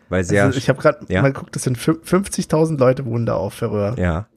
Weil 0.09 0.23
sehr, 0.25 0.43
also 0.43 0.57
ich 0.57 0.67
habe 0.67 0.81
gerade 0.81 1.05
Ja. 1.07 1.21
mal 1.21 1.31
geguckt, 1.31 1.55
das 1.55 1.63
sind 1.63 1.77
fün- 1.77 2.03
50.000 2.03 2.77
Leute 2.77 3.05
wohnen 3.05 3.25
da 3.25 3.35
auf 3.35 3.53
Färöer. 3.53 3.97
ja, 3.97 4.27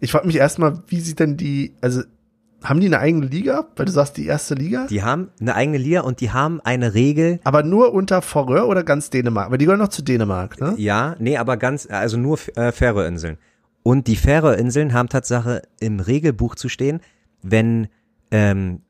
Ich 0.00 0.10
frage 0.12 0.26
mich 0.26 0.36
erstmal, 0.36 0.82
wie 0.86 1.00
sieht 1.00 1.20
denn 1.20 1.36
die, 1.36 1.74
also 1.82 2.02
haben 2.62 2.80
die 2.80 2.86
eine 2.86 2.98
eigene 2.98 3.26
Liga? 3.26 3.66
Weil 3.76 3.86
du 3.86 3.92
sagst, 3.92 4.16
die 4.16 4.26
erste 4.26 4.54
Liga? 4.54 4.86
die 4.88 5.02
haben 5.02 5.30
eine 5.40 5.54
eigene 5.54 5.78
Liga 5.78 6.00
und 6.02 6.20
die 6.20 6.30
haben 6.30 6.60
eine 6.60 6.94
Regel. 6.94 7.40
Aber 7.44 7.62
nur 7.62 7.92
unter 7.92 8.22
Färöer 8.22 8.68
oder 8.68 8.84
ganz 8.84 9.10
Dänemark? 9.10 9.50
Weil 9.50 9.58
die 9.58 9.64
gehören 9.64 9.80
noch 9.80 9.88
zu 9.88 10.02
Dänemark, 10.02 10.60
ne? 10.60 10.74
Ja, 10.76 11.16
nee, 11.18 11.36
aber 11.36 11.56
ganz, 11.56 11.88
also 11.90 12.16
nur 12.16 12.38
äh, 12.56 12.72
Färöerinseln. 12.72 13.38
Und 13.82 14.06
die 14.06 14.16
Färöerinseln 14.16 14.92
haben 14.92 15.08
Tatsache 15.08 15.62
im 15.80 16.00
Regelbuch 16.00 16.54
zu 16.54 16.68
stehen, 16.68 17.00
wenn 17.42 17.88
ähm, 18.30 18.80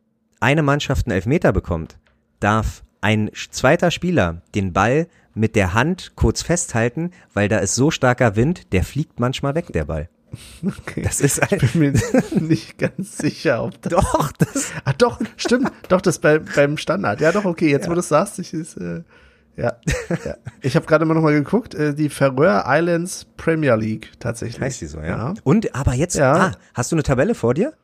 eine 0.40 0.62
Mannschaft 0.62 1.07
einen 1.07 1.15
Elfmeter 1.15 1.53
bekommt, 1.53 1.99
darf 2.40 2.82
ein 3.01 3.31
zweiter 3.51 3.90
Spieler 3.90 4.43
den 4.55 4.73
Ball 4.73 5.07
mit 5.35 5.57
der 5.57 5.74
Hand 5.74 6.12
kurz 6.15 6.43
festhalten, 6.43 7.11
weil 7.32 7.49
da 7.49 7.59
ist 7.59 7.74
so 7.74 7.90
starker 7.90 8.36
Wind, 8.36 8.73
der 8.73 8.85
fliegt 8.85 9.19
manchmal 9.19 9.55
weg, 9.55 9.73
der 9.73 9.85
Ball. 9.85 10.09
Okay. 10.66 11.02
Das 11.02 11.20
ist 11.20 11.40
ein, 11.42 11.59
Ich 11.60 11.72
bin 11.72 11.92
mir 11.92 11.92
nicht 12.40 12.78
ganz 12.78 13.18
sicher, 13.18 13.62
ob 13.64 13.80
das. 13.82 13.92
doch, 13.92 14.32
das, 14.32 14.72
Ah, 14.84 14.92
doch, 14.96 15.20
stimmt. 15.36 15.70
doch, 15.88 16.00
das 16.00 16.18
bei, 16.18 16.38
beim 16.38 16.76
Standard. 16.76 17.20
Ja, 17.20 17.32
doch, 17.32 17.44
okay. 17.44 17.70
Jetzt, 17.70 17.88
wo 17.88 17.94
du 17.94 18.00
es 18.00 18.09
sagst, 18.09 18.38
ich 18.38 18.52
ist, 18.54 18.76
äh, 18.76 19.02
ja, 19.56 19.76
ja. 20.24 20.36
Ich 20.62 20.76
habe 20.76 20.86
gerade 20.86 21.04
mal 21.04 21.14
nochmal 21.14 21.34
geguckt, 21.34 21.74
äh, 21.74 21.94
die 21.94 22.09
Färöer 22.09 22.64
Islands 22.66 23.26
Premier 23.36 23.74
League 23.76 24.12
tatsächlich. 24.18 24.60
heißt 24.60 24.80
die 24.80 24.86
so, 24.86 24.98
ja. 25.00 25.06
Ja, 25.06 25.34
Und, 25.44 25.74
aber 25.74 25.92
jetzt, 25.94 26.16
Ja. 26.16 26.32
ah, 26.34 26.52
hast 26.74 26.90
du 26.92 26.96
eine 26.96 27.02
Tabelle 27.02 27.34
vor 27.34 27.54
dir? 27.54 27.74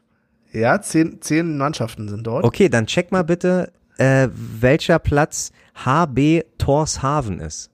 ja 0.50 0.80
zehn, 0.80 1.20
zehn 1.20 1.58
Mannschaften 1.58 2.08
sind 2.08 2.26
dort. 2.26 2.42
Okay, 2.44 2.70
dann 2.70 2.86
check 2.86 3.12
mal 3.12 3.22
bitte, 3.22 3.70
äh, 3.98 4.28
welcher 4.32 4.98
Platz 4.98 5.52
HB 5.84 6.44
Torshaven 6.56 7.38
ist. 7.40 7.70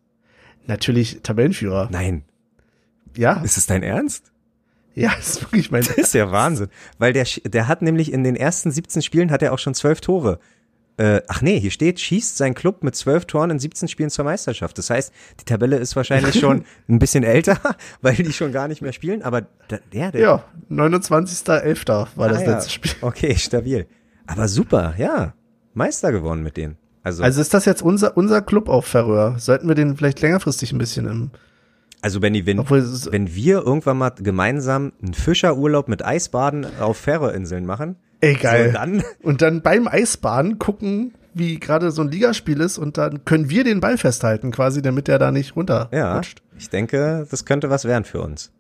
Natürlich 0.66 1.20
Tabellenführer. 1.22 1.88
Nein, 1.92 2.24
Ja, 3.16 3.34
ist 3.44 3.56
es 3.59 3.66
dein 3.66 3.84
Ernst? 3.84 4.32
Ja, 4.95 5.12
ist 5.12 5.43
wirklich 5.43 5.71
mein. 5.71 5.83
Das 5.87 5.97
ist 5.97 6.15
ja 6.15 6.31
Wahnsinn. 6.31 6.69
Weil 6.99 7.12
der, 7.12 7.27
der 7.45 7.69
hat 7.69 7.83
nämlich 7.83 8.12
in 8.12 8.25
den 8.25 8.37
ersten 8.37 8.71
17 8.71 9.03
Spielen 9.03 9.31
hat 9.31 9.43
er 9.43 9.53
auch 9.53 9.59
schon 9.59 9.75
zwölf 9.75 10.01
Tore. 10.01 10.39
Äh, 10.97 11.23
ach 11.27 11.43
nee, 11.43 11.59
hier 11.59 11.73
steht, 11.73 11.99
schießt 11.99 12.37
sein 12.37 12.55
Club 12.55 12.85
mit 12.85 12.95
zwölf 12.95 13.25
Toren 13.25 13.51
in 13.51 13.59
17 13.59 13.89
Spielen 13.89 14.11
zur 14.11 14.25
Meisterschaft. 14.25 14.79
Das 14.79 14.91
heißt, 14.91 15.12
die 15.41 15.45
Tabelle 15.45 15.77
ist 15.77 15.97
wahrscheinlich 15.97 16.39
schon 16.39 16.65
ein 16.89 17.01
bisschen 17.01 17.25
älter, 17.25 17.59
weil 18.01 18.15
die 18.15 18.33
schon 18.33 18.53
gar 18.53 18.69
nicht 18.69 18.81
mehr 18.81 18.93
spielen. 18.93 19.23
Aber 19.23 19.43
da, 19.66 19.79
der, 19.93 20.12
der 20.12 20.21
Ja, 20.21 20.45
29.11. 20.71 22.07
war 22.15 22.29
das 22.29 22.39
ah, 22.39 22.45
ja. 22.45 22.51
letzte 22.53 22.71
Spiel. 22.71 22.93
Okay, 23.01 23.35
stabil. 23.35 23.87
Aber 24.27 24.47
super, 24.47 24.95
ja. 24.97 25.35
Meister 25.75 26.12
geworden 26.12 26.45
mit 26.45 26.57
denen. 26.57 26.77
Also, 27.03 27.23
also, 27.23 27.25
Also 27.25 27.41
ist 27.41 27.53
das 27.53 27.65
jetzt 27.65 27.83
unser, 27.83 28.16
unser 28.16 28.41
Club 28.41 28.69
auf 28.69 28.87
Färöer? 28.87 29.37
Sollten 29.39 29.66
wir 29.66 29.75
den 29.75 29.97
vielleicht 29.97 30.21
längerfristig 30.21 30.73
ein 30.73 30.79
bisschen 30.79 31.07
im, 31.07 31.31
also 32.05 32.20
Benny, 32.20 32.44
wenn, 32.44 32.59
wenn 32.59 33.35
wir 33.35 33.62
irgendwann 33.62 33.97
mal 33.97 34.10
gemeinsam 34.10 34.93
einen 35.02 35.14
Fischerurlaub 35.14 35.89
mit 35.89 36.05
Eisbaden 36.05 36.66
auf 36.78 36.98
Färöerinseln 36.98 37.64
machen, 37.64 37.97
ey 38.20 38.35
geil. 38.35 38.66
so 38.66 38.72
dann 38.74 39.02
und 39.22 39.40
dann 39.40 39.62
beim 39.62 39.89
Eisbahn 39.89 40.59
gucken, 40.59 41.14
wie 41.32 41.59
gerade 41.59 41.90
so 41.90 42.02
ein 42.02 42.10
Ligaspiel 42.10 42.60
ist 42.60 42.76
und 42.76 42.98
dann 42.98 43.24
können 43.24 43.48
wir 43.48 43.64
den 43.64 43.81
Ball 43.81 43.97
festhalten 43.97 44.51
quasi, 44.51 44.82
damit 44.82 45.09
der 45.09 45.18
da 45.18 45.31
nicht 45.32 45.56
runterrutscht. 45.56 45.93
Ja, 46.40 46.59
ich 46.59 46.68
denke, 46.68 47.26
das 47.31 47.47
könnte 47.47 47.70
was 47.70 47.86
werden 47.86 48.05
für 48.05 48.20
uns. 48.20 48.52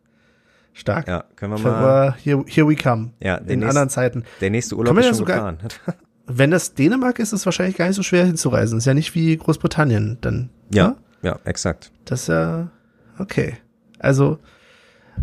Stark. 0.72 1.06
Ja, 1.06 1.24
können 1.36 1.52
wir 1.52 1.58
mal. 1.70 2.14
Here, 2.24 2.42
here 2.48 2.66
we 2.66 2.76
come. 2.76 3.10
Ja, 3.20 3.36
in 3.36 3.44
nächste- 3.46 3.68
anderen 3.68 3.90
Zeiten. 3.90 4.24
Der 4.40 4.48
nächste 4.48 4.74
Urlaub 4.74 4.96
ist 4.96 5.04
ja 5.04 5.10
schon 5.10 5.18
sogar- 5.18 5.52
geplant. 5.52 5.80
Wenn 6.26 6.50
das 6.50 6.72
Dänemark 6.72 7.18
ist, 7.18 7.34
ist 7.34 7.40
es 7.40 7.46
wahrscheinlich 7.46 7.76
gar 7.76 7.86
nicht 7.88 7.96
so 7.96 8.02
schwer 8.02 8.24
hinzureisen. 8.24 8.78
Ist 8.78 8.86
ja 8.86 8.94
nicht 8.94 9.14
wie 9.14 9.36
Großbritannien 9.36 10.16
dann. 10.22 10.48
Ja, 10.72 10.88
ne? 10.88 10.96
ja, 11.20 11.38
exakt. 11.44 11.92
Das 12.06 12.22
ist 12.22 12.28
ja 12.28 12.70
okay. 13.18 13.56
Also 13.98 14.38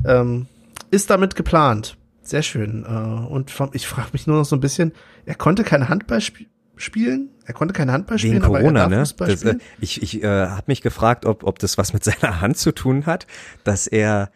ähm, 0.05 0.47
ist 0.89 1.09
damit 1.09 1.35
geplant. 1.35 1.97
Sehr 2.23 2.43
schön. 2.43 2.85
Äh, 2.85 2.89
und 3.31 3.51
vom, 3.51 3.71
ich 3.73 3.87
frage 3.87 4.09
mich 4.13 4.27
nur 4.27 4.37
noch 4.37 4.45
so 4.45 4.55
ein 4.55 4.59
bisschen, 4.61 4.93
er 5.25 5.35
konnte 5.35 5.63
kein 5.63 5.89
Handball 5.89 6.19
sp 6.23 6.47
spielen? 6.77 7.29
Er 7.45 7.53
konnte 7.53 7.73
kein 7.73 7.91
Handball 7.91 8.17
Wegen 8.17 8.29
spielen, 8.29 8.43
aber 8.43 8.59
Corona, 8.59 8.87
ne? 8.87 8.95
Das, 8.97 9.11
äh, 9.21 9.37
spielen? 9.37 9.61
ich 9.79 10.01
ich 10.01 10.23
äh, 10.23 10.47
habe 10.47 10.63
mich 10.67 10.81
gefragt, 10.81 11.25
ob, 11.27 11.43
ob 11.43 11.59
das 11.59 11.77
was 11.77 11.93
mit 11.93 12.03
seiner 12.07 12.41
Hand 12.41 12.57
zu 12.57 12.71
tun 12.71 13.05
hat, 13.05 13.27
dass 13.63 13.85
er, 13.87 14.31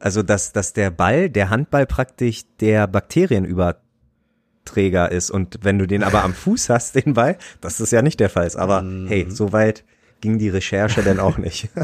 also 0.00 0.22
dass, 0.24 0.52
dass 0.52 0.72
der 0.72 0.90
Ball, 0.90 1.30
der 1.30 1.50
Handball 1.50 1.86
praktisch 1.86 2.42
der 2.60 2.86
Bakterienüberträger 2.88 5.12
ist. 5.12 5.30
Und 5.30 5.60
wenn 5.62 5.78
du 5.78 5.86
den 5.86 6.02
aber 6.02 6.24
am 6.24 6.34
Fuß 6.34 6.70
hast, 6.74 6.96
den 6.96 7.14
Ball, 7.14 7.38
das 7.60 7.78
ist 7.80 7.92
ja 7.92 8.02
nicht 8.02 8.18
der 8.18 8.30
Fall. 8.30 8.50
Aber 8.56 8.82
Mhm. 8.82 9.06
hey, 9.06 9.26
so 9.28 9.52
weit 9.52 9.84
ging 10.20 10.38
die 10.38 10.48
Recherche 10.48 11.02
denn 11.02 11.20
auch 11.20 11.38
nicht. 11.38 11.68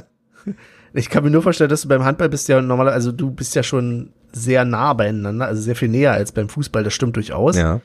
Ich 0.95 1.09
kann 1.09 1.25
mir 1.25 1.31
nur 1.31 1.43
vorstellen, 1.43 1.71
dass 1.71 1.83
du 1.83 1.89
beim 1.89 2.05
Handball 2.05 2.29
bist 2.29 2.49
ja 2.49 2.61
normaler, 2.61 2.93
also 2.93 3.13
du 3.13 3.31
bist 3.31 3.55
ja 3.55 3.63
schon 3.63 4.11
sehr 4.33 4.65
nah 4.65 4.93
beieinander, 4.93 5.47
also 5.47 5.61
sehr 5.63 5.77
viel 5.77 5.89
näher 5.89 6.13
als 6.13 6.33
beim 6.33 6.49
Fußball, 6.49 6.85
das 6.85 6.93
stimmt 6.95 7.17
durchaus. 7.17 7.57
ja. 7.57 7.81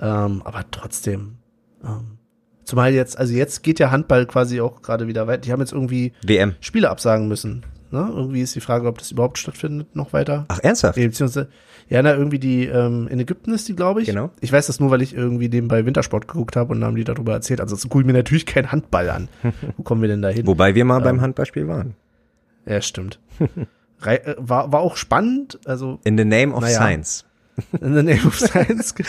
Ähm, 0.00 0.40
aber 0.44 0.64
trotzdem. 0.70 1.36
Ähm, 1.84 2.16
zumal 2.64 2.92
jetzt, 2.94 3.18
also 3.18 3.34
jetzt 3.34 3.62
geht 3.62 3.78
ja 3.78 3.90
Handball 3.90 4.24
quasi 4.26 4.60
auch 4.62 4.80
gerade 4.80 5.06
wieder 5.08 5.26
weiter. 5.26 5.42
Die 5.42 5.52
haben 5.52 5.60
jetzt 5.60 5.72
irgendwie 5.72 6.12
WM. 6.24 6.54
Spiele 6.60 6.88
absagen 6.88 7.28
müssen. 7.28 7.64
Ne? 7.90 8.08
Irgendwie 8.14 8.40
ist 8.40 8.54
die 8.54 8.60
Frage, 8.60 8.86
ob 8.88 8.96
das 8.98 9.10
überhaupt 9.10 9.36
stattfindet, 9.36 9.94
noch 9.96 10.12
weiter. 10.14 10.46
Ach, 10.48 10.60
ernsthaft? 10.62 10.96
Nee, 10.96 11.08
beziehungsweise, 11.08 11.48
ja, 11.88 12.00
na, 12.02 12.14
irgendwie 12.14 12.38
die, 12.38 12.64
ähm, 12.66 13.08
in 13.08 13.18
Ägypten 13.20 13.52
ist 13.52 13.68
die, 13.68 13.74
glaube 13.76 14.00
ich. 14.00 14.06
Genau. 14.08 14.30
Ich 14.40 14.52
weiß 14.52 14.68
das 14.68 14.80
nur, 14.80 14.90
weil 14.90 15.02
ich 15.02 15.14
irgendwie 15.14 15.48
nebenbei 15.48 15.84
Wintersport 15.84 16.26
geguckt 16.28 16.54
habe 16.56 16.72
und 16.72 16.80
dann 16.80 16.88
haben 16.88 16.96
die 16.96 17.04
darüber 17.04 17.32
erzählt. 17.32 17.60
Also, 17.60 17.76
gucke 17.88 18.00
ich 18.02 18.06
mir 18.06 18.12
natürlich 18.14 18.46
kein 18.46 18.70
Handball 18.72 19.10
an. 19.10 19.28
Wo 19.76 19.82
kommen 19.82 20.00
wir 20.00 20.08
denn 20.08 20.22
da 20.22 20.28
hin? 20.28 20.46
Wobei 20.46 20.74
wir 20.74 20.84
mal 20.84 20.98
Ähm. 20.98 21.04
beim 21.04 21.20
Handballspiel 21.20 21.66
waren. 21.68 21.94
Ja, 22.70 22.80
stimmt. 22.80 23.18
Äh, 24.04 24.34
war, 24.38 24.72
war 24.72 24.80
auch 24.80 24.96
spannend, 24.96 25.58
also 25.66 25.98
In 26.04 26.16
the 26.16 26.24
name 26.24 26.54
of 26.54 26.62
Naja. 26.62 26.76
science. 26.78 27.24
in 27.80 27.94
the 27.94 28.02
name 28.02 28.24
of 28.24 28.38
science, 28.38 28.94
genau. 28.94 29.08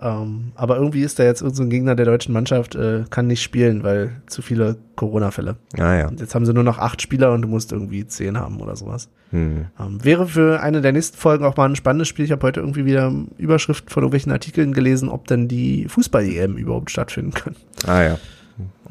ähm, 0.00 0.52
aber 0.54 0.76
irgendwie 0.76 1.02
ist 1.02 1.18
da 1.18 1.24
jetzt 1.24 1.42
irgendein 1.42 1.56
so 1.56 1.62
ein 1.64 1.70
Gegner 1.70 1.94
der 1.94 2.06
deutschen 2.06 2.32
Mannschaft, 2.32 2.74
äh, 2.74 3.04
kann 3.10 3.26
nicht 3.26 3.42
spielen, 3.42 3.82
weil 3.82 4.22
zu 4.26 4.40
viele 4.40 4.76
Corona-Fälle. 4.96 5.56
Ah 5.78 5.94
ja. 5.96 6.08
Und 6.08 6.20
jetzt 6.20 6.34
haben 6.34 6.46
sie 6.46 6.54
nur 6.54 6.64
noch 6.64 6.78
acht 6.78 7.02
Spieler 7.02 7.32
und 7.32 7.42
du 7.42 7.48
musst 7.48 7.72
irgendwie 7.72 8.06
zehn 8.06 8.38
haben 8.38 8.60
oder 8.60 8.76
sowas. 8.76 9.08
Hm. 9.30 9.66
Ähm, 9.78 10.04
wäre 10.04 10.26
für 10.26 10.60
eine 10.62 10.80
der 10.80 10.92
nächsten 10.92 11.18
Folgen 11.18 11.44
auch 11.44 11.56
mal 11.56 11.68
ein 11.68 11.76
spannendes 11.76 12.08
Spiel. 12.08 12.24
Ich 12.24 12.32
habe 12.32 12.46
heute 12.46 12.60
irgendwie 12.60 12.86
wieder 12.86 13.12
Überschriften 13.36 13.90
von 13.90 14.02
irgendwelchen 14.02 14.32
Artikeln 14.32 14.72
gelesen, 14.72 15.08
ob 15.08 15.26
denn 15.26 15.48
die 15.48 15.86
Fußball-EM 15.88 16.56
überhaupt 16.56 16.90
stattfinden 16.90 17.32
können. 17.32 17.56
Ah 17.86 18.02
ja. 18.02 18.18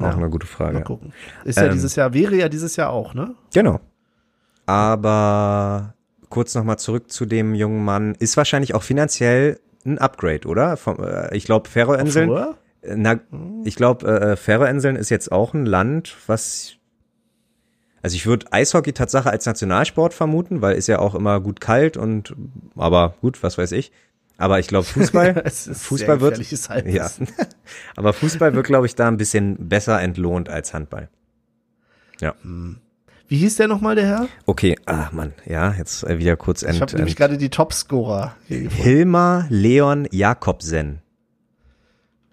Auch 0.00 0.06
Ja. 0.06 0.16
eine 0.16 0.30
gute 0.30 0.46
Mal 0.46 0.52
Frage. 0.52 0.80
gucken. 0.82 1.12
Ist 1.44 1.58
ja 1.58 1.66
Ähm. 1.66 1.72
dieses 1.72 1.94
Jahr, 1.96 2.12
wäre 2.14 2.34
ja 2.36 2.48
dieses 2.48 2.74
Jahr 2.76 2.90
auch, 2.90 3.14
ne? 3.14 3.34
Genau. 3.54 3.80
Aber 4.66 5.94
kurz 6.28 6.54
nochmal 6.54 6.78
zurück 6.78 7.10
zu 7.10 7.26
dem 7.26 7.54
jungen 7.54 7.84
Mann. 7.84 8.14
Ist 8.18 8.36
wahrscheinlich 8.36 8.74
auch 8.74 8.82
finanziell 8.82 9.58
ein 9.84 9.98
Upgrade, 9.98 10.46
oder? 10.46 10.76
Vom, 10.76 11.02
äh, 11.02 11.34
ich 11.36 11.44
glaube, 11.44 11.68
Färöerinseln. 11.68 12.30
Äh, 12.82 12.94
Na, 12.96 13.18
ich 13.64 13.76
glaube, 13.76 14.06
äh, 14.06 14.36
Färöerinseln 14.36 14.96
ist 14.96 15.10
jetzt 15.10 15.30
auch 15.32 15.54
ein 15.54 15.66
Land, 15.66 16.16
was. 16.26 16.74
Also 18.02 18.16
ich 18.16 18.24
würde 18.26 18.46
Eishockey 18.52 18.92
Tatsache 18.94 19.28
als 19.30 19.44
Nationalsport 19.44 20.14
vermuten, 20.14 20.62
weil 20.62 20.76
ist 20.76 20.86
ja 20.86 21.00
auch 21.00 21.14
immer 21.14 21.38
gut 21.40 21.60
kalt 21.60 21.98
und 21.98 22.34
aber 22.74 23.14
gut, 23.20 23.42
was 23.42 23.58
weiß 23.58 23.72
ich. 23.72 23.92
Aber 24.40 24.58
ich 24.58 24.68
glaube 24.68 24.86
Fußball, 24.86 25.44
Fußball 25.50 26.20
wird 26.22 26.38
ja. 26.86 27.10
Aber 27.94 28.14
Fußball 28.14 28.54
wird 28.54 28.66
glaube 28.66 28.86
ich 28.86 28.94
da 28.94 29.06
ein 29.06 29.18
bisschen 29.18 29.68
besser 29.68 30.00
entlohnt 30.00 30.48
als 30.48 30.72
Handball. 30.72 31.08
Wie 33.28 33.36
hieß 33.36 33.56
der 33.56 33.68
nochmal, 33.68 33.94
der 33.94 34.06
Herr? 34.06 34.28
Okay, 34.46 34.76
ah 34.86 35.08
Mann, 35.12 35.34
ja, 35.44 35.74
jetzt 35.74 36.04
äh, 36.04 36.18
wieder 36.18 36.36
kurz 36.36 36.62
ent, 36.62 36.76
Ich 36.76 36.80
habe 36.80 36.96
nämlich 36.96 37.16
gerade 37.16 37.36
die 37.36 37.50
Topscorer. 37.50 38.34
Hilmar 38.48 39.46
Leon 39.50 40.08
Jakobsen. 40.10 41.00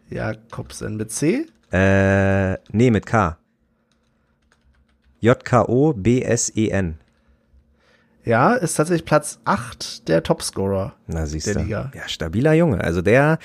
Jakobsen 0.09 0.95
mit 0.95 1.11
C. 1.11 1.45
Äh, 1.71 2.57
nee, 2.71 2.89
mit 2.89 3.05
K. 3.05 3.37
J-K-O-B-S-E-N. 5.19 6.97
Ja, 8.27 8.53
ist 8.53 8.75
tatsächlich 8.75 9.05
Platz 9.05 9.39
8 9.45 10.07
der 10.07 10.21
Topscorer. 10.23 10.93
Na, 11.07 11.25
siehst 11.25 11.47
Der 11.47 11.53
du. 11.55 11.59
Liga. 11.61 11.91
Ja, 11.95 12.07
stabiler 12.07 12.53
Junge. 12.53 12.83
Also 12.83 13.01
der, 13.01 13.39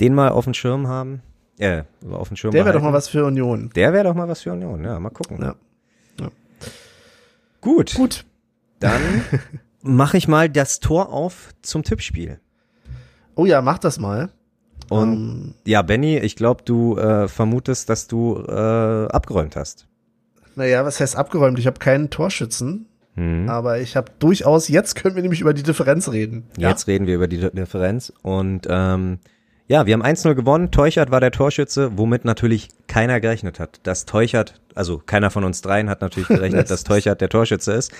den 0.00 0.14
mal 0.14 0.30
auf 0.30 0.44
dem 0.44 0.54
Schirm 0.54 0.88
haben. 0.88 1.22
Äh, 1.58 1.82
auf 2.10 2.28
dem 2.28 2.36
Schirm 2.36 2.52
Der 2.52 2.64
wäre 2.64 2.74
doch 2.74 2.82
mal 2.82 2.92
was 2.92 3.08
für 3.08 3.24
Union. 3.24 3.70
Der 3.76 3.92
wäre 3.92 4.04
doch 4.04 4.14
mal 4.14 4.26
was 4.28 4.42
für 4.42 4.52
Union. 4.52 4.82
Ja, 4.84 4.98
mal 4.98 5.10
gucken. 5.10 5.38
Ja. 5.40 5.54
Ja. 6.20 6.28
Gut, 7.60 7.94
Gut. 7.94 8.24
dann 8.80 9.00
mache 9.82 10.16
ich 10.16 10.26
mal 10.28 10.48
das 10.48 10.80
Tor 10.80 11.12
auf 11.12 11.50
zum 11.62 11.82
Tippspiel. 11.82 12.40
Oh 13.36 13.46
ja, 13.46 13.62
mach 13.62 13.78
das 13.78 13.98
mal. 13.98 14.30
Und 14.90 15.12
Ähm, 15.12 15.54
ja, 15.66 15.82
Benny, 15.82 16.18
ich 16.18 16.36
glaube, 16.36 16.62
du 16.64 16.96
äh, 16.98 17.26
vermutest, 17.28 17.88
dass 17.88 18.06
du 18.06 18.42
äh, 18.46 19.06
abgeräumt 19.08 19.56
hast. 19.56 19.86
naja, 20.56 20.84
was 20.84 21.00
heißt 21.00 21.16
abgeräumt? 21.16 21.58
Ich 21.58 21.66
habe 21.66 21.78
keinen 21.78 22.10
Torschützen, 22.10 22.86
Hm. 23.16 23.48
aber 23.48 23.80
ich 23.80 23.94
habe 23.96 24.10
durchaus, 24.18 24.68
jetzt 24.68 24.96
können 24.96 25.14
wir 25.14 25.22
nämlich 25.22 25.40
über 25.40 25.54
die 25.54 25.62
Differenz 25.62 26.10
reden. 26.10 26.48
Jetzt 26.56 26.88
reden 26.88 27.06
wir 27.06 27.14
über 27.14 27.28
die 27.28 27.38
Differenz. 27.38 28.12
Und 28.22 28.66
ähm, 28.68 29.20
ja, 29.66 29.86
wir 29.86 29.94
haben 29.94 30.02
1-0 30.02 30.34
gewonnen. 30.34 30.70
Teuchert 30.70 31.10
war 31.10 31.20
der 31.20 31.30
Torschütze, 31.30 31.96
womit 31.96 32.24
natürlich 32.24 32.68
keiner 32.86 33.20
gerechnet 33.20 33.60
hat. 33.60 33.80
Dass 33.84 34.04
Teuchert, 34.04 34.60
also 34.74 34.98
keiner 34.98 35.30
von 35.30 35.44
uns 35.44 35.62
dreien 35.62 35.88
hat 35.88 36.00
natürlich 36.00 36.28
gerechnet, 36.28 36.70
dass 36.70 36.84
Teuchert 36.84 37.20
der 37.20 37.28
Torschütze 37.28 37.72
ist. 37.72 37.92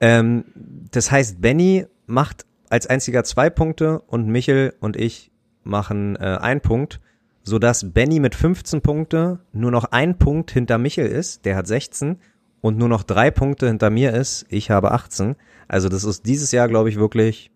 Ähm, 0.00 0.44
das 0.90 1.10
heißt, 1.10 1.40
Benny 1.40 1.86
macht 2.06 2.46
als 2.70 2.86
einziger 2.86 3.24
zwei 3.24 3.50
Punkte 3.50 4.00
und 4.00 4.26
Michel 4.26 4.74
und 4.80 4.96
ich 4.96 5.30
machen 5.62 6.16
äh, 6.16 6.38
einen 6.40 6.60
Punkt, 6.60 7.00
sodass 7.42 7.92
Benny 7.92 8.20
mit 8.20 8.34
15 8.34 8.80
Punkte 8.80 9.40
nur 9.52 9.70
noch 9.70 9.84
ein 9.84 10.18
Punkt 10.18 10.50
hinter 10.50 10.78
Michel 10.78 11.06
ist, 11.06 11.44
der 11.44 11.56
hat 11.56 11.66
16 11.66 12.18
und 12.66 12.78
nur 12.78 12.88
noch 12.88 13.04
drei 13.04 13.30
Punkte 13.30 13.68
hinter 13.68 13.90
mir 13.90 14.12
ist, 14.12 14.44
ich 14.48 14.70
habe 14.70 14.90
18. 14.90 15.36
Also 15.68 15.88
das 15.88 16.02
ist 16.02 16.26
dieses 16.26 16.50
Jahr, 16.50 16.66
glaube 16.66 16.88
ich, 16.88 16.96
wirklich, 16.96 17.52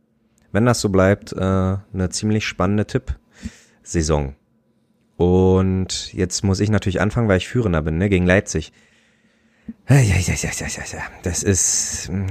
wenn 0.53 0.65
das 0.65 0.81
so 0.81 0.89
bleibt, 0.89 1.33
äh, 1.33 1.37
eine 1.41 2.11
ziemlich 2.11 2.47
spannende 2.47 2.87
Tipp-Saison. 2.87 4.37
Und 5.17 6.13
jetzt 6.15 6.45
muss 6.45 6.61
ich 6.61 6.71
natürlich 6.71 7.01
anfangen, 7.01 7.29
weil 7.29 7.39
ich 7.39 7.49
Führender 7.49 7.83
bin, 7.83 7.99
ne, 7.99 8.09
gegen 8.09 8.25
Leipzig. 8.25 8.73
Ja, 9.89 9.97
ja, 9.97 10.17
ja, 10.17 10.35
ja, 10.35 10.51
ja, 10.59 10.67
ja. 10.69 11.03
Das 11.25 11.43
ist, 11.43 12.09
mh, 12.09 12.29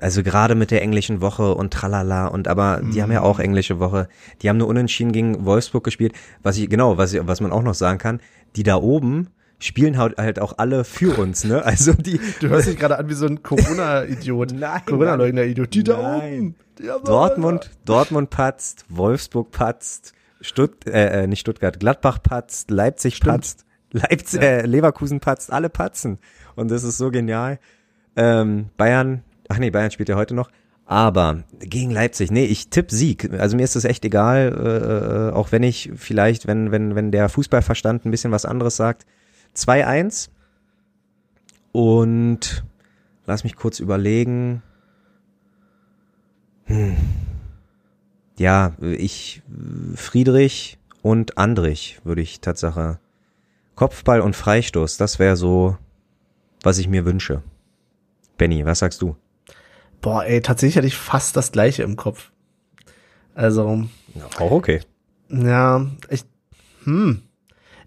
also 0.00 0.22
gerade 0.22 0.54
mit 0.54 0.70
der 0.70 0.82
englischen 0.82 1.20
Woche 1.20 1.52
und 1.52 1.72
tralala 1.72 2.28
und 2.28 2.46
aber 2.46 2.80
die 2.80 3.02
haben 3.02 3.10
ja 3.10 3.22
auch 3.22 3.40
englische 3.40 3.80
Woche. 3.80 4.08
Die 4.40 4.48
haben 4.48 4.56
nur 4.56 4.68
unentschieden 4.68 5.10
gegen 5.10 5.44
Wolfsburg 5.44 5.82
gespielt. 5.82 6.12
Was 6.44 6.56
ich, 6.58 6.70
genau, 6.70 6.96
was, 6.96 7.12
ich, 7.12 7.26
was 7.26 7.40
man 7.40 7.50
auch 7.50 7.62
noch 7.62 7.74
sagen 7.74 7.98
kann, 7.98 8.20
die 8.54 8.62
da 8.62 8.76
oben 8.76 9.30
spielen 9.58 9.98
halt, 9.98 10.18
halt 10.18 10.40
auch 10.40 10.54
alle 10.58 10.84
für 10.84 11.18
uns, 11.18 11.44
ne? 11.44 11.64
Also 11.64 11.92
die, 11.92 12.20
Du 12.40 12.48
hörst 12.48 12.68
dich 12.68 12.78
gerade 12.78 12.98
an 12.98 13.08
wie 13.08 13.14
so 13.14 13.26
ein 13.26 13.42
Corona-Idiot. 13.42 14.54
Corona-Leugner-Idiot. 14.86 15.74
Die 15.74 15.84
da 15.84 15.98
oben. 15.98 16.54
Haben 16.86 17.04
Dortmund, 17.04 17.70
Dortmund 17.84 18.30
patzt, 18.30 18.84
Wolfsburg 18.88 19.50
patzt, 19.50 20.12
Stutt, 20.40 20.86
äh, 20.86 21.24
äh, 21.24 21.26
nicht 21.26 21.40
Stuttgart, 21.40 21.80
Gladbach 21.80 22.22
patzt, 22.22 22.70
Leipzig 22.70 23.16
Stimmt. 23.16 23.32
patzt, 23.32 23.64
Leipzig, 23.90 24.40
äh, 24.40 24.62
Leverkusen 24.64 25.20
patzt, 25.20 25.52
alle 25.52 25.70
patzen. 25.70 26.18
Und 26.54 26.70
das 26.70 26.84
ist 26.84 26.98
so 26.98 27.10
genial. 27.10 27.58
Ähm, 28.16 28.66
Bayern, 28.76 29.24
ach 29.48 29.58
nee, 29.58 29.70
Bayern 29.70 29.90
spielt 29.90 30.08
ja 30.08 30.16
heute 30.16 30.34
noch. 30.34 30.50
Aber 30.86 31.42
gegen 31.58 31.90
Leipzig, 31.90 32.30
nee, 32.30 32.46
ich 32.46 32.70
tipp 32.70 32.90
Sieg. 32.90 33.30
Also 33.38 33.56
mir 33.56 33.64
ist 33.64 33.76
das 33.76 33.84
echt 33.84 34.04
egal, 34.04 35.30
äh, 35.32 35.34
auch 35.34 35.52
wenn 35.52 35.62
ich 35.62 35.90
vielleicht, 35.96 36.46
wenn, 36.46 36.70
wenn, 36.72 36.94
wenn 36.94 37.10
der 37.10 37.28
Fußballverstand 37.28 38.06
ein 38.06 38.10
bisschen 38.10 38.32
was 38.32 38.46
anderes 38.46 38.76
sagt. 38.76 39.04
2-1. 39.54 40.28
Und 41.72 42.64
lass 43.26 43.44
mich 43.44 43.56
kurz 43.56 43.80
überlegen. 43.80 44.62
Hm. 46.64 46.96
Ja, 48.36 48.72
ich, 48.80 49.42
Friedrich 49.94 50.78
und 51.02 51.38
Andrich 51.38 52.00
würde 52.04 52.22
ich 52.22 52.40
Tatsache. 52.40 52.98
Kopfball 53.74 54.20
und 54.20 54.34
Freistoß, 54.34 54.96
das 54.96 55.18
wäre 55.18 55.36
so, 55.36 55.76
was 56.62 56.78
ich 56.78 56.88
mir 56.88 57.04
wünsche. 57.04 57.42
Benny, 58.36 58.64
was 58.64 58.80
sagst 58.80 59.02
du? 59.02 59.16
Boah, 60.00 60.24
ey, 60.24 60.40
tatsächlich 60.40 60.76
hatte 60.76 60.86
ich 60.86 60.96
fast 60.96 61.36
das 61.36 61.52
gleiche 61.52 61.82
im 61.82 61.96
Kopf. 61.96 62.30
Also, 63.34 63.84
Auch 64.38 64.50
okay. 64.50 64.80
ja, 65.28 65.86
ich, 66.08 66.24
hm. 66.84 67.22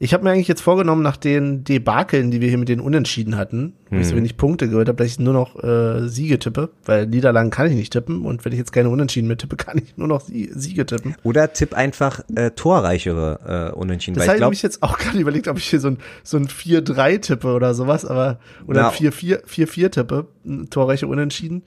Ich 0.04 0.16
habe 0.16 0.24
mir 0.24 0.32
eigentlich 0.32 0.48
jetzt 0.48 0.62
vorgenommen, 0.62 1.04
nach 1.04 1.16
den 1.16 1.64
Debakeln, 1.64 2.32
die 2.32 2.42
wir 2.42 2.50
hier 2.50 2.58
mit 2.58 2.70
den 2.70 2.80
Unentschieden 2.80 3.38
hatten, 3.38 3.74
wo 3.92 3.98
ich 3.98 4.06
so 4.08 4.14
Hm. 4.14 4.18
wenig 4.18 4.36
Punkte 4.36 4.68
gehört 4.68 4.88
habe, 4.88 4.96
dass 4.96 5.06
ich 5.06 5.20
nur 5.20 5.34
noch 5.36 5.64
äh, 5.64 6.08
Siege 6.10 6.40
tippe, 6.40 6.72
weil 6.86 7.06
Niederlagen 7.06 7.52
kann 7.52 7.68
ich 7.68 7.76
nicht 7.76 7.94
tippen 7.94 8.26
und 8.26 8.44
wenn 8.44 8.52
ich 8.52 8.58
jetzt 8.58 8.74
keine 8.74 8.90
Unentschieden 8.90 9.28
mehr 9.28 9.38
tippe, 9.38 9.56
kann 9.58 9.78
ich 9.78 9.96
nur 9.98 10.08
noch 10.08 10.22
Sie 10.22 10.50
Siege 10.56 10.88
tippen. 10.88 11.16
Oder 11.22 11.54
tipp 11.54 11.76
einfach 11.76 12.22
äh, 12.34 12.50
torreichere 12.50 13.72
äh, 13.74 13.78
Unentschieden. 13.78 14.16
Das 14.16 14.26
habe 14.28 14.38
ich 14.38 14.40
glaube, 14.40 14.50
mich 14.54 14.64
jetzt 14.64 14.82
auch 14.82 14.98
gerade 14.98 15.20
überlegt, 15.20 15.48
ob 15.48 15.60
ich 15.60 15.66
hier 15.68 15.80
so 15.80 15.90
ein, 15.90 15.98
so 16.24 16.38
ein 16.38 16.48
4-3 16.48 17.22
tippe 17.22 17.54
oder 17.54 17.76
sowas, 17.76 18.04
aber, 18.04 18.40
oder 18.66 18.90
ein 18.90 18.96
4-4 18.96 19.46
4-4 19.46 19.90
tippe, 19.92 20.26
Torreiche 20.72 21.06
unentschieden. 21.06 21.62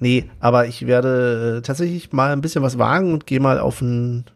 Nee, 0.00 0.26
aber 0.38 0.66
ich 0.66 0.86
werde 0.86 1.58
äh, 1.58 1.62
tatsächlich 1.62 2.12
mal 2.12 2.32
ein 2.32 2.42
bisschen 2.42 2.62
was 2.62 2.76
wagen 2.76 3.14
und 3.14 3.26
gehe 3.26 3.40
mal 3.40 3.58
auf 3.58 3.80
ein, 3.80 4.26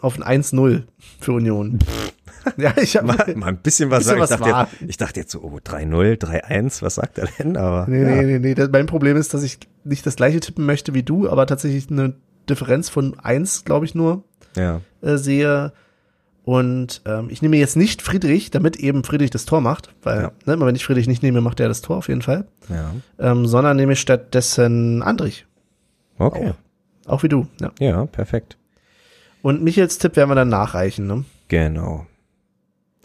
auf 0.00 0.20
ein 0.20 0.42
1-0 0.42 0.82
für 1.20 1.32
Union. 1.32 1.78
ja, 2.56 2.74
ich 2.76 2.96
habe 2.96 3.06
mal, 3.08 3.34
mal 3.36 3.46
ein 3.48 3.56
bisschen 3.58 3.90
was 3.90 4.04
sagen. 4.04 4.22
Ich, 4.22 4.28
dachte 4.28 4.44
wahr. 4.50 4.68
jetzt, 4.80 4.90
ich 4.90 4.96
dachte 4.96 5.20
jetzt 5.20 5.32
so, 5.32 5.40
oh, 5.42 5.58
3-0, 5.64 6.20
3-1, 6.20 6.82
was 6.82 6.96
sagt 6.96 7.18
er 7.18 7.28
denn? 7.38 7.56
Aber 7.56 7.86
Nee, 7.88 8.02
ja. 8.02 8.22
nee, 8.22 8.38
nee, 8.38 8.54
nee. 8.56 8.68
Mein 8.70 8.86
Problem 8.86 9.16
ist, 9.16 9.34
dass 9.34 9.42
ich 9.42 9.58
nicht 9.84 10.06
das 10.06 10.16
gleiche 10.16 10.40
tippen 10.40 10.66
möchte 10.66 10.94
wie 10.94 11.02
du, 11.02 11.28
aber 11.28 11.46
tatsächlich 11.46 11.90
eine 11.90 12.14
Differenz 12.48 12.88
von 12.88 13.18
1, 13.18 13.64
glaube 13.64 13.86
ich, 13.86 13.94
nur 13.94 14.24
ja. 14.56 14.80
äh, 15.02 15.16
sehe. 15.16 15.72
Und 16.44 17.00
ähm, 17.06 17.28
ich 17.30 17.40
nehme 17.40 17.56
jetzt 17.56 17.74
nicht 17.76 18.02
Friedrich, 18.02 18.50
damit 18.50 18.76
eben 18.76 19.02
Friedrich 19.02 19.30
das 19.30 19.46
Tor 19.46 19.62
macht, 19.62 19.94
weil, 20.02 20.22
Ja. 20.24 20.32
ne, 20.44 20.60
wenn 20.60 20.74
ich 20.76 20.84
Friedrich 20.84 21.06
nicht 21.06 21.22
nehme, 21.22 21.40
macht 21.40 21.58
er 21.58 21.68
das 21.68 21.80
Tor 21.80 21.96
auf 21.96 22.08
jeden 22.08 22.20
Fall. 22.20 22.46
Ja. 22.68 22.92
Ähm, 23.18 23.46
sondern 23.46 23.78
nehme 23.78 23.94
ich 23.94 24.00
stattdessen 24.00 25.02
Andrich. 25.02 25.46
Okay. 26.18 26.52
Auch 27.06 27.22
wie 27.22 27.28
du, 27.28 27.46
ja. 27.60 27.72
Ja, 27.80 28.04
perfekt. 28.06 28.58
Und 29.44 29.62
Michels 29.62 29.98
Tipp 29.98 30.16
werden 30.16 30.30
wir 30.30 30.34
dann 30.36 30.48
nachreichen, 30.48 31.06
ne? 31.06 31.22
Genau. 31.48 32.06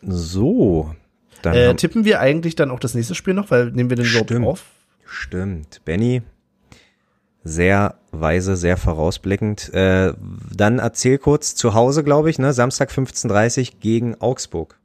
So. 0.02 0.96
Dann 1.42 1.54
Äh, 1.54 1.76
tippen 1.76 2.06
wir 2.06 2.22
eigentlich 2.22 2.56
dann 2.56 2.72
auch 2.72 2.80
das 2.80 2.94
nächste 2.94 3.14
Spiel 3.14 3.34
noch, 3.34 3.52
weil 3.52 3.72
nehmen 3.72 3.90
wir 3.90 3.98
den 3.98 4.06
Stimmt. 4.06 4.46
auf? 4.48 4.64
Stimmt. 5.06 5.82
Benny, 5.84 6.22
sehr 7.44 7.96
weise, 8.12 8.56
sehr 8.56 8.78
vorausblickend. 8.78 9.74
Äh, 9.74 10.14
dann 10.56 10.80
erzähl 10.80 11.18
kurz 11.18 11.56
zu 11.56 11.74
Hause, 11.74 12.06
glaube 12.06 12.30
ich, 12.30 12.40
ne? 12.40 12.54
Samstag 12.54 12.90
15.30 12.92 13.74
gegen 13.82 14.16
Augsburg. 14.22 14.80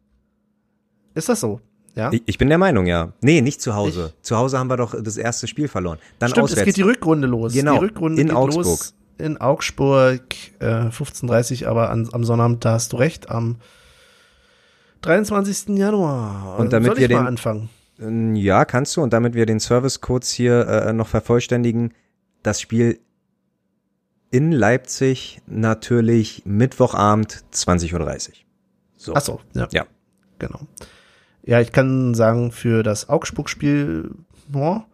Ist 1.15 1.29
das 1.29 1.39
so? 1.39 1.61
Ja. 1.95 2.11
Ich, 2.13 2.23
ich 2.27 2.39
bin 2.39 2.49
der 2.49 2.59
Meinung, 2.59 2.87
ja. 2.87 3.13
Nee, 3.21 3.41
nicht 3.43 3.61
zu 3.63 3.77
Hause. 3.77 4.13
Zu 4.23 4.37
Hause 4.37 4.59
haben 4.59 4.69
wir 4.69 4.77
doch 4.77 5.01
das 5.01 5.17
erste 5.17 5.47
Spiel 5.47 5.69
verloren. 5.69 5.99
Dann 6.19 6.31
Stimmt, 6.31 6.47
auswärts. 6.47 6.63
es 6.63 6.67
geht 6.67 6.77
die 6.79 6.83
Rückrunde 6.83 7.29
los. 7.29 7.53
Genau, 7.53 7.75
Die 7.79 7.85
Rückrunde 7.85 8.21
in 8.21 8.33
Augsburg. 8.33 8.65
los 8.65 8.95
in 9.19 9.39
Augsburg, 9.41 10.23
äh, 10.61 10.91
15.30 10.91 11.67
aber 11.67 11.91
an, 11.91 12.09
am 12.13 12.25
Sonnabend, 12.25 12.65
da 12.65 12.73
hast 12.73 12.93
du 12.93 12.97
recht, 12.97 13.31
am 13.31 13.57
23. 15.03 15.77
Januar. 15.79 16.59
Und 16.59 16.73
damit 16.73 16.93
Soll 16.93 16.97
wir 16.99 17.09
mal 17.17 17.21
den- 17.23 17.27
anfangen? 17.27 17.69
Ja, 18.37 18.65
kannst 18.65 18.97
du. 18.97 19.03
Und 19.03 19.13
damit 19.13 19.35
wir 19.35 19.47
den 19.47 19.61
Service 19.61 20.01
kurz 20.01 20.31
hier 20.33 20.67
äh, 20.67 20.93
noch 20.93 21.07
vervollständigen, 21.07 21.95
das 22.43 22.61
Spiel 22.61 22.99
in 24.33 24.51
Leipzig 24.51 25.41
natürlich 25.47 26.43
Mittwochabend 26.45 27.45
20.30 27.53 27.93
Uhr. 28.31 28.35
So. 28.97 29.15
Ach 29.15 29.21
so, 29.21 29.41
ja. 29.55 29.69
Ja. 29.71 29.87
Genau. 30.41 30.61
Ja, 31.45 31.61
ich 31.61 31.71
kann 31.71 32.15
sagen, 32.15 32.51
für 32.51 32.83
das 32.83 33.09
Augsburg-Spiel, 33.09 34.11
boah, 34.49 34.87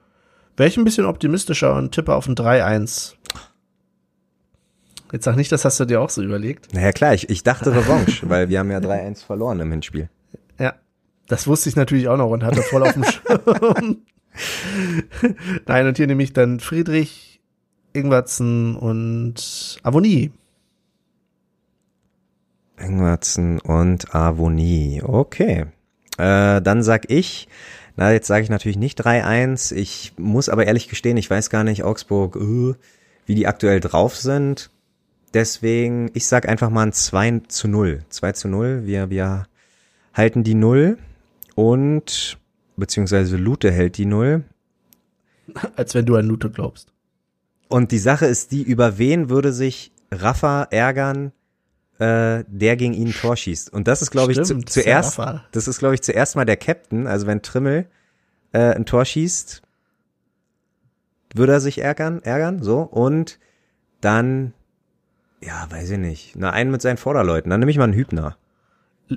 wäre 0.58 0.68
ich 0.68 0.76
ein 0.76 0.84
bisschen 0.84 1.06
optimistischer 1.06 1.74
und 1.74 1.92
tippe 1.92 2.14
auf 2.14 2.28
ein 2.28 2.34
3-1. 2.34 3.14
Jetzt 5.12 5.24
sag 5.24 5.36
nicht, 5.36 5.50
das 5.50 5.64
hast 5.64 5.80
du 5.80 5.84
dir 5.84 6.00
auch 6.00 6.10
so 6.10 6.22
überlegt. 6.22 6.72
Naja, 6.72 6.92
klar, 6.92 7.14
ich, 7.14 7.28
ich 7.30 7.42
dachte 7.42 7.74
Revanche, 7.74 8.22
weil 8.28 8.48
wir 8.48 8.60
haben 8.60 8.70
ja 8.70 8.78
3-1 8.78 9.24
verloren 9.24 9.60
im 9.60 9.70
Hinspiel. 9.70 10.08
Ja, 10.58 10.74
das 11.26 11.46
wusste 11.46 11.68
ich 11.68 11.76
natürlich 11.76 12.08
auch 12.08 12.16
noch 12.16 12.30
und 12.30 12.44
hatte 12.44 12.62
voll 12.62 12.82
auf 12.82 12.92
dem 12.92 13.04
Schirm. 13.04 14.02
Nein, 15.66 15.86
und 15.86 15.96
hier 15.96 16.06
nehme 16.06 16.22
ich 16.22 16.32
dann 16.32 16.60
Friedrich, 16.60 17.40
Ingwertsen 17.92 18.76
und 18.76 19.78
Avonie. 19.82 20.30
Ingwertsen 22.78 23.60
und 23.60 24.14
Avonie. 24.14 25.02
Okay. 25.02 25.66
Äh, 26.18 26.62
dann 26.62 26.82
sag 26.82 27.10
ich, 27.10 27.48
na, 27.96 28.12
jetzt 28.12 28.28
sage 28.28 28.44
ich 28.44 28.50
natürlich 28.50 28.78
nicht 28.78 29.04
3-1. 29.04 29.74
Ich 29.74 30.12
muss 30.16 30.48
aber 30.48 30.66
ehrlich 30.66 30.88
gestehen, 30.88 31.16
ich 31.16 31.28
weiß 31.28 31.50
gar 31.50 31.64
nicht, 31.64 31.82
Augsburg, 31.82 32.36
äh, 32.36 32.74
wie 33.26 33.34
die 33.34 33.46
aktuell 33.46 33.80
drauf 33.80 34.16
sind. 34.16 34.70
Deswegen, 35.34 36.10
ich 36.14 36.26
sag 36.26 36.48
einfach 36.48 36.70
mal 36.70 36.86
ein 36.86 36.92
2 36.92 37.42
zu 37.48 37.68
0. 37.68 38.00
2 38.08 38.32
zu 38.32 38.48
0. 38.48 38.82
Wir, 38.84 39.10
wir 39.10 39.46
halten 40.12 40.42
die 40.42 40.54
0 40.54 40.98
und, 41.54 42.38
beziehungsweise 42.76 43.36
Lute 43.36 43.70
hält 43.70 43.96
die 43.96 44.06
0. 44.06 44.44
Als 45.76 45.94
wenn 45.94 46.06
du 46.06 46.16
an 46.16 46.26
Lute 46.26 46.50
glaubst. 46.50 46.92
Und 47.68 47.92
die 47.92 47.98
Sache 47.98 48.26
ist 48.26 48.50
die, 48.50 48.62
über 48.62 48.98
wen 48.98 49.30
würde 49.30 49.52
sich 49.52 49.92
Rafa 50.10 50.64
ärgern, 50.64 51.32
äh, 52.00 52.44
der 52.48 52.76
gegen 52.76 52.94
ihn 52.94 53.08
ein 53.08 53.14
Tor 53.14 53.36
schießt. 53.36 53.72
Und 53.72 53.86
das 53.86 54.02
ist, 54.02 54.10
glaube 54.10 54.32
ich, 54.32 54.42
zu, 54.42 54.58
zuerst, 54.58 55.14
Server. 55.14 55.44
das 55.52 55.68
ist, 55.68 55.78
glaube 55.78 55.94
ich, 55.94 56.02
zuerst 56.02 56.34
mal 56.34 56.44
der 56.44 56.56
Captain. 56.56 57.06
Also 57.06 57.26
wenn 57.26 57.42
Trimmel 57.42 57.86
äh, 58.52 58.74
ein 58.74 58.86
Tor 58.86 59.04
schießt, 59.04 59.62
würde 61.34 61.52
er 61.52 61.60
sich 61.60 61.78
ärgern, 61.78 62.22
ärgern, 62.22 62.62
so. 62.62 62.80
Und 62.80 63.38
dann, 64.00 64.52
ja, 65.42 65.66
weiß 65.70 65.90
ich 65.90 65.98
nicht, 65.98 66.36
na, 66.36 66.50
einen 66.50 66.70
mit 66.70 66.82
seinen 66.82 66.96
Vorderleuten. 66.96 67.50
Dann 67.50 67.60
nehme 67.60 67.70
ich 67.70 67.78
mal 67.78 67.84
einen 67.84 67.94
Hübner. 67.94 68.36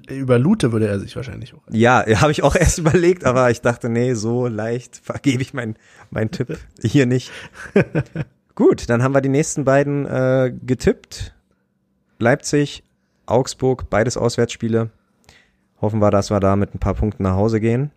Über 0.09 0.39
Lute 0.39 0.71
würde 0.71 0.87
er 0.87 0.99
sich 0.99 1.15
wahrscheinlich 1.15 1.53
auch. 1.53 1.61
Ja, 1.69 2.03
habe 2.21 2.31
ich 2.31 2.43
auch 2.43 2.55
erst 2.55 2.79
überlegt, 2.79 3.25
aber 3.25 3.51
ich 3.51 3.61
dachte, 3.61 3.89
nee, 3.89 4.13
so 4.13 4.47
leicht 4.47 4.97
vergebe 5.03 5.41
ich 5.41 5.53
meinen 5.53 5.75
mein 6.09 6.31
Tipp 6.31 6.57
hier 6.81 7.05
nicht. 7.05 7.31
Gut, 8.55 8.89
dann 8.89 9.03
haben 9.03 9.13
wir 9.13 9.21
die 9.21 9.29
nächsten 9.29 9.65
beiden 9.65 10.05
äh, 10.05 10.53
getippt. 10.65 11.33
Leipzig, 12.19 12.83
Augsburg, 13.25 13.89
beides 13.89 14.15
Auswärtsspiele. 14.15 14.91
Hoffen 15.81 15.99
wir, 15.99 16.11
dass 16.11 16.31
wir 16.31 16.39
da 16.39 16.55
mit 16.55 16.73
ein 16.73 16.79
paar 16.79 16.93
Punkten 16.93 17.23
nach 17.23 17.35
Hause 17.35 17.59
gehen. 17.59 17.91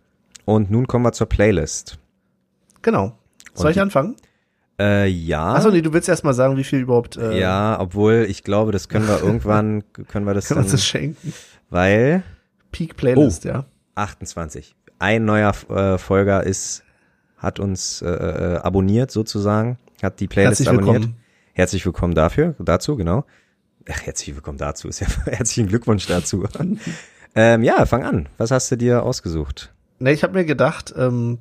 Und 0.45 0.71
nun 0.71 0.87
kommen 0.87 1.05
wir 1.05 1.13
zur 1.13 1.27
Playlist. 1.27 1.99
Genau. 2.81 3.17
Soll 3.53 3.67
Und 3.67 3.71
ich 3.71 3.81
anfangen? 3.81 4.15
Äh, 4.79 5.07
ja. 5.07 5.53
Achso, 5.55 5.71
nee, 5.71 5.81
du 5.81 5.91
willst 5.93 6.07
erst 6.07 6.23
mal 6.23 6.33
sagen, 6.33 6.55
wie 6.57 6.63
viel 6.63 6.79
überhaupt 6.79 7.17
äh, 7.17 7.39
Ja, 7.39 7.77
obwohl 7.79 8.25
ich 8.29 8.43
glaube, 8.43 8.71
das 8.71 8.89
können 8.89 9.07
wir 9.07 9.19
irgendwann, 9.23 9.83
können 10.07 10.25
wir 10.25 10.33
das 10.33 10.47
kann 10.47 10.57
dann, 10.57 10.65
uns 10.65 10.71
das 10.71 10.85
schenken. 10.85 11.33
weil 11.69 12.23
Peak 12.71 12.95
Playlist, 12.95 13.45
Oh. 13.45 13.49
ja. 13.49 13.65
28. 13.95 14.75
Ein 14.99 15.25
neuer 15.25 15.53
äh, 15.69 15.97
Folger 15.97 16.43
ist, 16.43 16.83
hat 17.37 17.59
uns 17.59 18.01
äh, 18.03 18.07
äh, 18.09 18.57
abonniert 18.57 19.09
sozusagen, 19.11 19.77
hat 20.03 20.19
die 20.19 20.27
Playlist 20.27 20.59
Herzlich 20.59 20.69
abonniert. 20.69 20.95
willkommen. 21.03 21.17
Herzlich 21.53 21.85
willkommen 21.85 22.13
dafür, 22.13 22.53
dazu, 22.59 22.95
genau. 22.97 23.25
Ach, 23.89 24.01
herzlich 24.03 24.35
willkommen 24.35 24.57
dazu, 24.59 24.87
ist 24.89 24.99
ja 24.99 25.07
herzlichen 25.25 25.67
Glückwunsch 25.69 26.05
dazu. 26.05 26.45
ähm, 27.35 27.63
ja, 27.63 27.83
fang 27.87 28.03
an. 28.03 28.29
Was 28.37 28.51
hast 28.51 28.69
du 28.71 28.75
dir 28.75 29.01
ausgesucht? 29.03 29.73
Ne, 29.99 30.11
ich 30.11 30.21
habe 30.23 30.33
mir 30.33 30.45
gedacht, 30.45 30.93
ähm, 30.95 31.39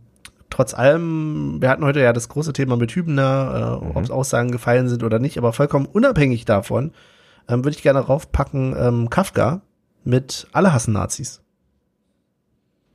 trotz 0.51 0.75
allem, 0.75 1.59
wir 1.61 1.69
hatten 1.69 1.85
heute 1.85 2.01
ja 2.01 2.13
das 2.13 2.29
große 2.29 2.53
Thema 2.53 2.77
mit 2.77 2.93
Hübner, 2.93 3.79
äh, 3.83 3.85
Mhm. 3.85 3.97
ob 3.97 4.05
es 4.05 4.11
Aussagen 4.11 4.51
gefallen 4.51 4.89
sind 4.89 5.03
oder 5.03 5.19
nicht, 5.19 5.39
aber 5.39 5.53
vollkommen 5.53 5.87
unabhängig 5.87 6.45
davon, 6.45 6.93
ähm, 7.49 7.65
würde 7.65 7.77
ich 7.77 7.83
gerne 7.83 8.01
raufpacken, 8.01 8.75
ähm, 8.79 9.11
Kafka 9.11 9.63
mit 10.05 10.47
Alle 10.53 10.73
hassen 10.73 10.93
Nazis. 10.93 11.41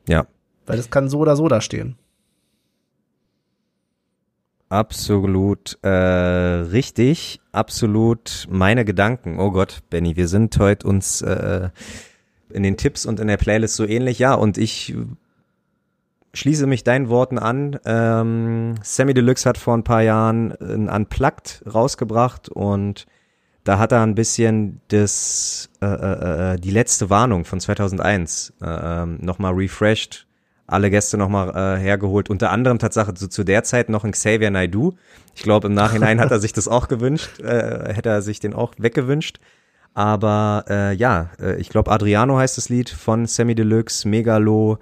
Ja, 0.07 0.25
Weil 0.65 0.77
das 0.77 0.89
kann 0.89 1.09
so 1.09 1.19
oder 1.19 1.35
so 1.35 1.47
da 1.47 1.61
stehen. 1.61 1.97
absolut 4.69 5.77
äh, 5.83 5.89
richtig, 5.89 7.41
absolut 7.51 8.47
meine 8.49 8.85
Gedanken. 8.85 9.37
Oh 9.39 9.51
Gott, 9.51 9.79
Benny, 9.89 10.15
wir 10.15 10.27
sind 10.29 10.57
heute 10.59 10.87
uns 10.87 11.21
äh, 11.21 11.69
in 12.49 12.63
den 12.63 12.77
Tipps 12.77 13.05
und 13.05 13.19
in 13.19 13.27
der 13.27 13.35
Playlist 13.37 13.75
so 13.75 13.85
ähnlich. 13.85 14.19
Ja, 14.19 14.33
und 14.33 14.57
ich 14.57 14.95
schließe 16.33 16.67
mich 16.67 16.83
deinen 16.83 17.09
Worten 17.09 17.37
an. 17.37 17.79
Ähm, 17.85 18.75
Sammy 18.83 19.13
Deluxe 19.13 19.47
hat 19.47 19.57
vor 19.57 19.75
ein 19.75 19.83
paar 19.83 20.01
Jahren 20.01 20.51
ein 20.61 20.89
Unplugged 20.89 21.63
rausgebracht 21.71 22.49
und 22.49 23.05
da 23.63 23.77
hat 23.77 23.91
er 23.91 24.01
ein 24.01 24.15
bisschen 24.15 24.81
das, 24.87 25.69
äh, 25.81 25.85
äh, 25.85 26.53
äh, 26.53 26.59
die 26.59 26.71
letzte 26.71 27.09
Warnung 27.09 27.45
von 27.45 27.59
2001 27.59 28.53
äh, 28.61 28.65
ähm, 28.65 29.19
nochmal 29.21 29.53
refreshed, 29.53 30.25
alle 30.65 30.89
Gäste 30.89 31.17
nochmal 31.17 31.49
äh, 31.49 31.79
hergeholt, 31.79 32.29
unter 32.29 32.49
anderem 32.49 32.79
Tatsache 32.79 33.13
zu, 33.13 33.27
zu 33.27 33.43
der 33.43 33.63
Zeit 33.63 33.89
noch 33.89 34.03
ein 34.03 34.13
Xavier 34.13 34.49
Naidoo. 34.49 34.93
Ich 35.35 35.43
glaube, 35.43 35.67
im 35.67 35.73
Nachhinein 35.73 36.19
hat 36.19 36.31
er 36.31 36.39
sich 36.39 36.53
das 36.53 36.67
auch 36.67 36.87
gewünscht, 36.87 37.39
äh, 37.39 37.93
hätte 37.93 38.09
er 38.09 38.21
sich 38.21 38.39
den 38.39 38.53
auch 38.53 38.73
weggewünscht. 38.77 39.39
Aber 39.93 40.65
äh, 40.69 40.93
ja, 40.95 41.29
äh, 41.39 41.57
ich 41.57 41.69
glaube, 41.69 41.91
Adriano 41.91 42.37
heißt 42.37 42.57
das 42.57 42.69
Lied 42.69 42.89
von 42.89 43.25
Sammy 43.25 43.55
Deluxe, 43.55 44.07
Megalo, 44.07 44.79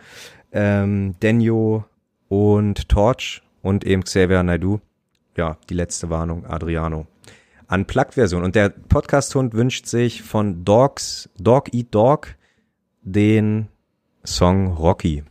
ähm, 0.51 1.15
Denyo 1.21 1.85
und 2.27 2.89
Torch 2.89 3.41
und 3.61 3.85
eben 3.85 4.03
Xavier 4.03 4.43
Naidoo. 4.43 4.80
Ja, 5.35 5.57
die 5.69 5.73
letzte 5.73 6.09
Warnung, 6.09 6.45
Adriano. 6.45 7.07
Unplugged-Version. 7.69 8.43
Und 8.43 8.55
der 8.55 8.69
Podcast-Hund 8.69 9.53
wünscht 9.53 9.85
sich 9.85 10.23
von 10.23 10.65
Dogs, 10.65 11.30
Dog 11.38 11.73
Eat 11.73 11.88
Dog 11.91 12.35
den 13.01 13.67
Song 14.26 14.73
Rocky. 14.73 15.23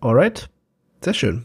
Alright, 0.00 0.48
sehr 1.02 1.14
schön. 1.14 1.44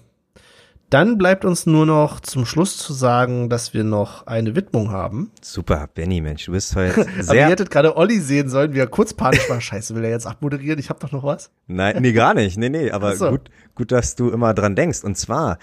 Dann 0.93 1.17
bleibt 1.17 1.43
uns 1.43 1.65
nur 1.65 1.87
noch 1.87 2.19
zum 2.19 2.45
Schluss 2.45 2.77
zu 2.77 2.93
sagen, 2.93 3.49
dass 3.49 3.73
wir 3.73 3.83
noch 3.83 4.27
eine 4.27 4.55
Widmung 4.55 4.91
haben. 4.91 5.31
Super, 5.41 5.89
Benny, 5.91 6.21
Mensch, 6.21 6.45
du 6.45 6.51
bist 6.51 6.75
heute 6.75 7.01
Aber 7.01 7.09
ihr 7.17 7.23
sehr. 7.23 7.47
hättet 7.49 7.71
gerade 7.71 7.97
Olli 7.97 8.19
sehen 8.19 8.47
sollen, 8.47 8.75
wie 8.75 8.77
er 8.77 8.85
kurz 8.85 9.11
panisch 9.15 9.49
war. 9.49 9.59
Scheiße, 9.59 9.95
will 9.95 10.03
er 10.03 10.11
jetzt 10.11 10.27
abmoderieren? 10.27 10.77
Ich 10.77 10.91
hab 10.91 10.99
doch 10.99 11.11
noch 11.11 11.23
was. 11.23 11.49
Nein, 11.65 11.97
nee, 12.01 12.11
gar 12.11 12.35
nicht. 12.35 12.59
Nee, 12.59 12.69
nee, 12.69 12.91
aber 12.91 13.15
so. 13.15 13.31
gut, 13.31 13.49
gut, 13.73 13.91
dass 13.91 14.15
du 14.15 14.29
immer 14.29 14.53
dran 14.53 14.75
denkst. 14.75 15.03
Und 15.03 15.17
zwar 15.17 15.57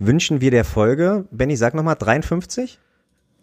wünschen 0.00 0.40
wir 0.40 0.50
der 0.50 0.64
Folge, 0.64 1.26
Benny, 1.30 1.54
sag 1.54 1.74
nochmal, 1.74 1.94
53? 1.96 2.80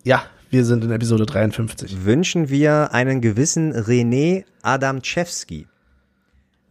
Ja, 0.03 0.23
wir 0.49 0.65
sind 0.65 0.83
in 0.83 0.91
Episode 0.91 1.25
53. 1.25 2.03
Wünschen 2.03 2.49
wir 2.49 2.91
einen 2.91 3.21
gewissen 3.21 3.71
René 3.73 4.43
Adamczewski. 4.61 5.67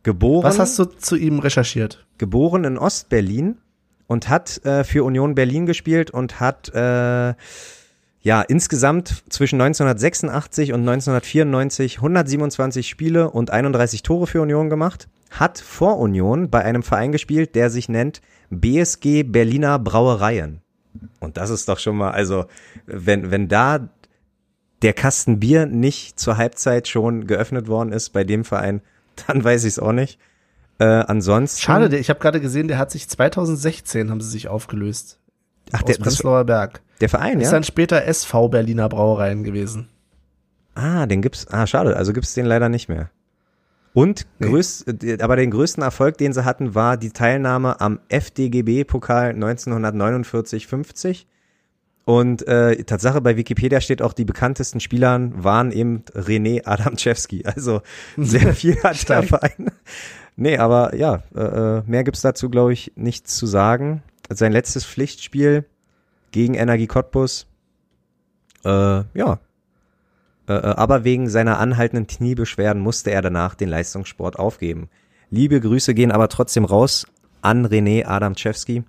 Geboren. 0.02 0.44
Was 0.44 0.58
hast 0.58 0.78
du 0.78 0.84
zu 0.84 1.16
ihm 1.16 1.38
recherchiert? 1.38 2.04
geboren 2.18 2.64
in 2.64 2.76
Ostberlin 2.76 3.56
und 4.08 4.28
hat 4.28 4.64
äh, 4.64 4.82
für 4.82 5.04
Union 5.04 5.36
Berlin 5.36 5.66
gespielt 5.66 6.10
und 6.10 6.40
hat 6.40 6.70
äh, 6.74 7.34
ja 8.20 8.42
insgesamt 8.42 9.22
zwischen 9.28 9.60
1986 9.60 10.72
und 10.72 10.80
1994 10.80 11.98
127 11.98 12.88
Spiele 12.88 13.30
und 13.30 13.52
31 13.52 14.02
Tore 14.02 14.26
für 14.26 14.40
Union 14.40 14.70
gemacht. 14.70 15.08
Hat 15.30 15.60
vor 15.60 15.98
Union 15.98 16.50
bei 16.50 16.64
einem 16.64 16.82
Verein 16.82 17.12
gespielt, 17.12 17.54
der 17.54 17.70
sich 17.70 17.88
nennt 17.88 18.22
BSG 18.50 19.24
Berliner 19.24 19.78
Brauereien. 19.78 20.62
Und 21.20 21.36
das 21.36 21.50
ist 21.50 21.68
doch 21.68 21.78
schon 21.78 21.96
mal, 21.96 22.10
also 22.10 22.46
wenn 22.86 23.30
wenn 23.30 23.46
da 23.46 23.90
der 24.80 24.94
Kasten 24.94 25.38
Bier 25.38 25.66
nicht 25.66 26.18
zur 26.18 26.38
Halbzeit 26.38 26.88
schon 26.88 27.26
geöffnet 27.26 27.68
worden 27.68 27.92
ist 27.92 28.10
bei 28.10 28.24
dem 28.24 28.44
Verein, 28.44 28.80
dann 29.26 29.44
weiß 29.44 29.64
ich 29.64 29.74
es 29.74 29.78
auch 29.78 29.92
nicht. 29.92 30.18
Äh, 30.78 30.84
ansonsten 30.84 31.60
Schade, 31.60 31.88
der- 31.88 32.00
ich 32.00 32.08
habe 32.10 32.20
gerade 32.20 32.40
gesehen, 32.40 32.68
der 32.68 32.78
hat 32.78 32.90
sich 32.90 33.08
2016 33.08 34.10
haben 34.10 34.20
sie 34.20 34.30
sich 34.30 34.48
aufgelöst. 34.48 35.18
Ach, 35.72 35.82
der, 35.82 35.94
Prenzlauer 35.94 36.44
Berg. 36.44 36.80
der 37.00 37.08
Verein, 37.08 37.40
Ist 37.40 37.46
ja? 37.48 37.52
dann 37.52 37.64
später 37.64 38.04
SV 38.04 38.48
Berliner 38.48 38.88
Brauereien 38.88 39.44
gewesen. 39.44 39.88
Ah, 40.74 41.06
den 41.06 41.20
gibt's. 41.20 41.46
Ah, 41.48 41.66
schade. 41.66 41.96
Also 41.96 42.12
gibt's 42.12 42.34
den 42.34 42.46
leider 42.46 42.68
nicht 42.68 42.88
mehr. 42.88 43.10
Und 43.92 44.26
Nee. 44.38 44.48
größt, 44.48 45.02
äh, 45.02 45.18
aber 45.20 45.34
den 45.36 45.50
größten 45.50 45.82
Erfolg, 45.82 46.16
den 46.18 46.32
sie 46.32 46.44
hatten, 46.44 46.74
war 46.76 46.96
die 46.96 47.10
Teilnahme 47.10 47.80
am 47.80 47.98
FDGB-Pokal 48.08 49.32
1949-50. 49.34 51.26
Und 52.04 52.46
äh, 52.48 52.82
Tatsache 52.84 53.20
bei 53.20 53.36
Wikipedia 53.36 53.80
steht 53.82 54.00
auch, 54.00 54.14
die 54.14 54.24
bekanntesten 54.24 54.80
Spielern 54.80 55.32
waren 55.44 55.72
eben 55.72 56.04
René 56.14 56.62
Adamczewski. 56.64 57.44
Also 57.44 57.82
sehr 58.16 58.54
viel 58.54 58.82
hat 58.82 59.06
der. 59.08 59.22
Verein. 59.24 59.70
Nee, 60.40 60.56
aber 60.56 60.94
ja, 60.94 61.24
äh, 61.34 61.40
äh, 61.78 61.82
mehr 61.86 62.04
gibt's 62.04 62.22
dazu, 62.22 62.48
glaube 62.48 62.72
ich, 62.72 62.92
nichts 62.94 63.36
zu 63.36 63.46
sagen. 63.46 64.04
Sein 64.30 64.52
letztes 64.52 64.86
Pflichtspiel 64.86 65.64
gegen 66.30 66.54
Energie 66.54 66.86
Cottbus. 66.86 67.48
Äh, 68.64 68.68
ja, 68.68 69.40
äh, 70.48 70.52
äh, 70.52 70.74
aber 70.76 71.02
wegen 71.02 71.28
seiner 71.28 71.58
anhaltenden 71.58 72.06
Kniebeschwerden 72.06 72.80
musste 72.80 73.10
er 73.10 73.20
danach 73.20 73.56
den 73.56 73.68
Leistungssport 73.68 74.38
aufgeben. 74.38 74.88
Liebe 75.28 75.60
Grüße 75.60 75.92
gehen 75.92 76.12
aber 76.12 76.28
trotzdem 76.28 76.64
raus 76.64 77.04
an 77.42 77.66
René 77.66 78.06
Adamczewski. 78.06 78.84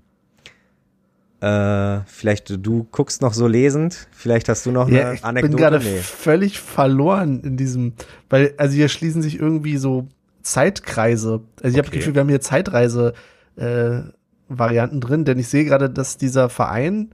Äh, 1.41 2.01
vielleicht 2.05 2.63
du 2.63 2.83
guckst 2.91 3.23
noch 3.23 3.33
so 3.33 3.47
lesend, 3.47 4.07
vielleicht 4.11 4.49
hast 4.49 4.67
du 4.67 4.71
noch 4.71 4.87
Ja, 4.87 5.07
eine 5.07 5.15
ich 5.15 5.23
Anekdote. 5.23 5.55
bin 5.55 5.57
gerade 5.57 5.79
nee. 5.79 5.97
völlig 5.97 6.59
verloren 6.59 7.41
in 7.41 7.57
diesem, 7.57 7.93
weil, 8.29 8.53
also 8.57 8.75
hier 8.75 8.89
schließen 8.89 9.23
sich 9.23 9.39
irgendwie 9.39 9.77
so 9.77 10.07
Zeitkreise. 10.51 11.41
Also 11.61 11.67
ich 11.67 11.77
habe 11.77 11.81
das 11.83 11.87
Okay. 11.89 11.97
Gefühl, 11.99 12.13
wir 12.15 12.21
haben 12.21 12.29
hier 12.29 12.41
Zeitreise 12.41 13.13
äh, 13.55 14.01
Varianten 14.47 14.99
drin, 15.01 15.25
denn 15.25 15.37
ich 15.39 15.47
sehe 15.47 15.65
gerade, 15.65 15.89
dass 15.89 16.17
dieser 16.17 16.49
Verein, 16.49 17.11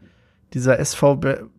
dieser 0.54 0.80
SV 0.80 1.16
Be 1.18 1.50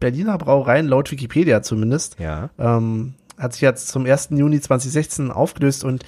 Berliner 0.00 0.36
Brauereien, 0.38 0.86
laut 0.86 1.10
Wikipedia 1.10 1.62
zumindest, 1.62 2.18
Ja. 2.18 2.50
ähm, 2.58 3.14
hat 3.38 3.52
sich 3.54 3.62
jetzt 3.62 3.88
zum 3.88 4.04
1. 4.06 4.30
Juni 4.32 4.60
2016 4.60 5.30
aufgelöst 5.30 5.82
und 5.84 6.04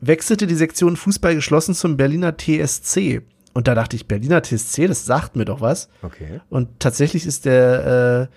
wechselte 0.00 0.46
die 0.46 0.54
Sektion 0.54 0.96
Fußball 0.96 1.34
geschlossen 1.34 1.74
zum 1.74 1.96
Berliner 1.96 2.36
TSC. 2.36 3.22
Und 3.54 3.66
da 3.68 3.74
dachte 3.74 3.96
ich, 3.96 4.06
Berliner 4.06 4.42
TSC, 4.42 4.86
das 4.86 5.04
sagt 5.04 5.34
mir 5.36 5.44
doch 5.44 5.60
was. 5.60 5.88
Okay. 6.02 6.40
Und 6.48 6.78
tatsächlich 6.78 7.26
ist 7.26 7.44
der 7.44 8.28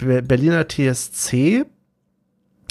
äh, 0.00 0.04
Be- 0.04 0.22
Berliner 0.22 0.66
TSC 0.66 1.64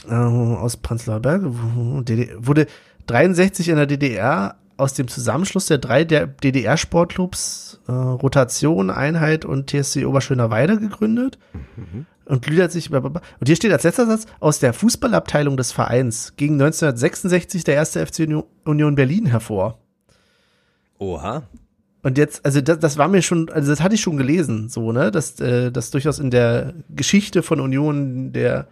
äh, 0.08 0.14
aus 0.14 0.78
Prenzlauer 0.78 1.20
Berg 1.20 1.42
wurde 1.46 2.68
63 3.08 3.70
in 3.70 3.76
der 3.78 3.86
DDR 3.86 4.56
aus 4.78 4.94
dem 4.94 5.08
Zusammenschluss 5.08 5.66
der 5.66 5.80
drei 5.80 6.04
der 6.04 6.28
DDR-Sportclubs 6.28 7.80
äh, 7.88 7.92
Rotation, 7.92 8.92
Einheit 8.92 9.44
und 9.44 9.70
TSC 9.70 10.06
Oberschöner-Weide 10.06 10.80
gegründet 10.80 11.40
mhm. 11.76 12.06
und 12.26 12.44
gliedert 12.44 12.72
sich. 12.72 12.94
Und 12.94 13.22
hier 13.46 13.56
steht 13.56 13.72
als 13.72 13.84
letzter 13.84 14.06
Satz 14.06 14.26
aus 14.40 14.60
der 14.60 14.74
Fußballabteilung 14.74 15.58
des 15.58 15.72
Vereins 15.72 16.36
ging 16.38 16.54
1966 16.54 17.64
der 17.64 17.76
erste 17.76 18.06
FC 18.06 18.28
Union 18.66 18.96
Berlin 18.96 19.26
hervor. 19.26 19.80
Oha. 21.00 21.44
Und 22.04 22.18
jetzt, 22.18 22.46
also 22.46 22.62
das, 22.62 22.80
das 22.80 22.98
war 22.98 23.08
mir 23.08 23.22
schon, 23.22 23.50
also 23.50 23.72
das 23.72 23.82
hatte 23.82 23.96
ich 23.96 24.02
schon 24.02 24.18
gelesen, 24.18 24.70
so, 24.70 24.92
ne, 24.92 25.12
dass 25.12 25.40
äh, 25.40 25.72
das 25.72 25.92
durchaus 25.92 26.20
in 26.20 26.30
der 26.30 26.74
Geschichte 26.90 27.44
von 27.44 27.60
Union 27.60 28.32
der 28.32 28.68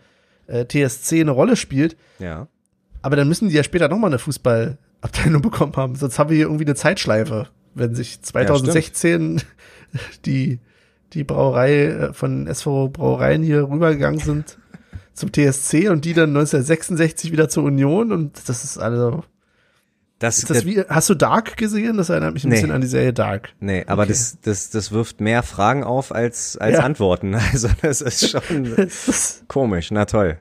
äh, 0.47 0.65
TSC 0.65 1.21
eine 1.21 1.31
Rolle 1.31 1.55
spielt. 1.55 1.97
Ja. 2.19 2.47
Aber 3.01 3.15
dann 3.15 3.27
müssen 3.27 3.49
die 3.49 3.55
ja 3.55 3.63
später 3.63 3.87
nochmal 3.87 4.09
eine 4.09 4.19
Fußballabteilung 4.19 5.41
bekommen 5.43 5.73
haben. 5.75 5.95
Sonst 5.95 6.17
haben 6.19 6.29
wir 6.29 6.37
hier 6.37 6.45
irgendwie 6.45 6.65
eine 6.65 6.75
Zeitschleife, 6.75 7.49
wenn 7.73 7.95
sich 7.95 8.21
2016 8.21 9.37
ja, 9.37 9.99
die, 10.25 10.59
die 11.13 11.23
Brauerei 11.23 11.85
äh, 11.85 12.13
von 12.13 12.47
SV 12.47 12.89
Brauereien 12.89 13.43
hier 13.43 13.69
rübergegangen 13.69 14.19
sind 14.19 14.57
zum 15.13 15.31
TSC 15.31 15.89
und 15.89 16.05
die 16.05 16.13
dann 16.13 16.29
1966 16.29 17.31
wieder 17.31 17.49
zur 17.49 17.63
Union 17.63 18.11
und 18.11 18.49
das 18.49 18.63
ist 18.63 18.77
also 18.77 19.23
das, 20.25 20.39
ist 20.39 20.49
das 20.49 20.65
wie, 20.65 20.81
hast 20.81 21.09
du 21.09 21.13
Dark 21.13 21.55
gesehen? 21.57 21.97
Das 21.97 22.09
erinnert 22.09 22.33
mich 22.33 22.43
ein 22.43 22.49
nee. 22.49 22.55
bisschen 22.55 22.71
an 22.71 22.81
die 22.81 22.87
Serie 22.87 23.13
Dark. 23.13 23.49
Nee, 23.59 23.83
aber 23.87 24.03
okay. 24.03 24.11
das, 24.11 24.39
das, 24.41 24.69
das 24.71 24.91
wirft 24.91 25.21
mehr 25.21 25.43
Fragen 25.43 25.83
auf 25.83 26.13
als, 26.13 26.57
als 26.57 26.77
ja. 26.77 26.83
Antworten. 26.83 27.35
Also 27.55 27.69
das 27.81 28.01
ist 28.01 28.31
schon 28.31 28.87
komisch. 29.47 29.91
Na 29.91 30.05
toll. 30.05 30.39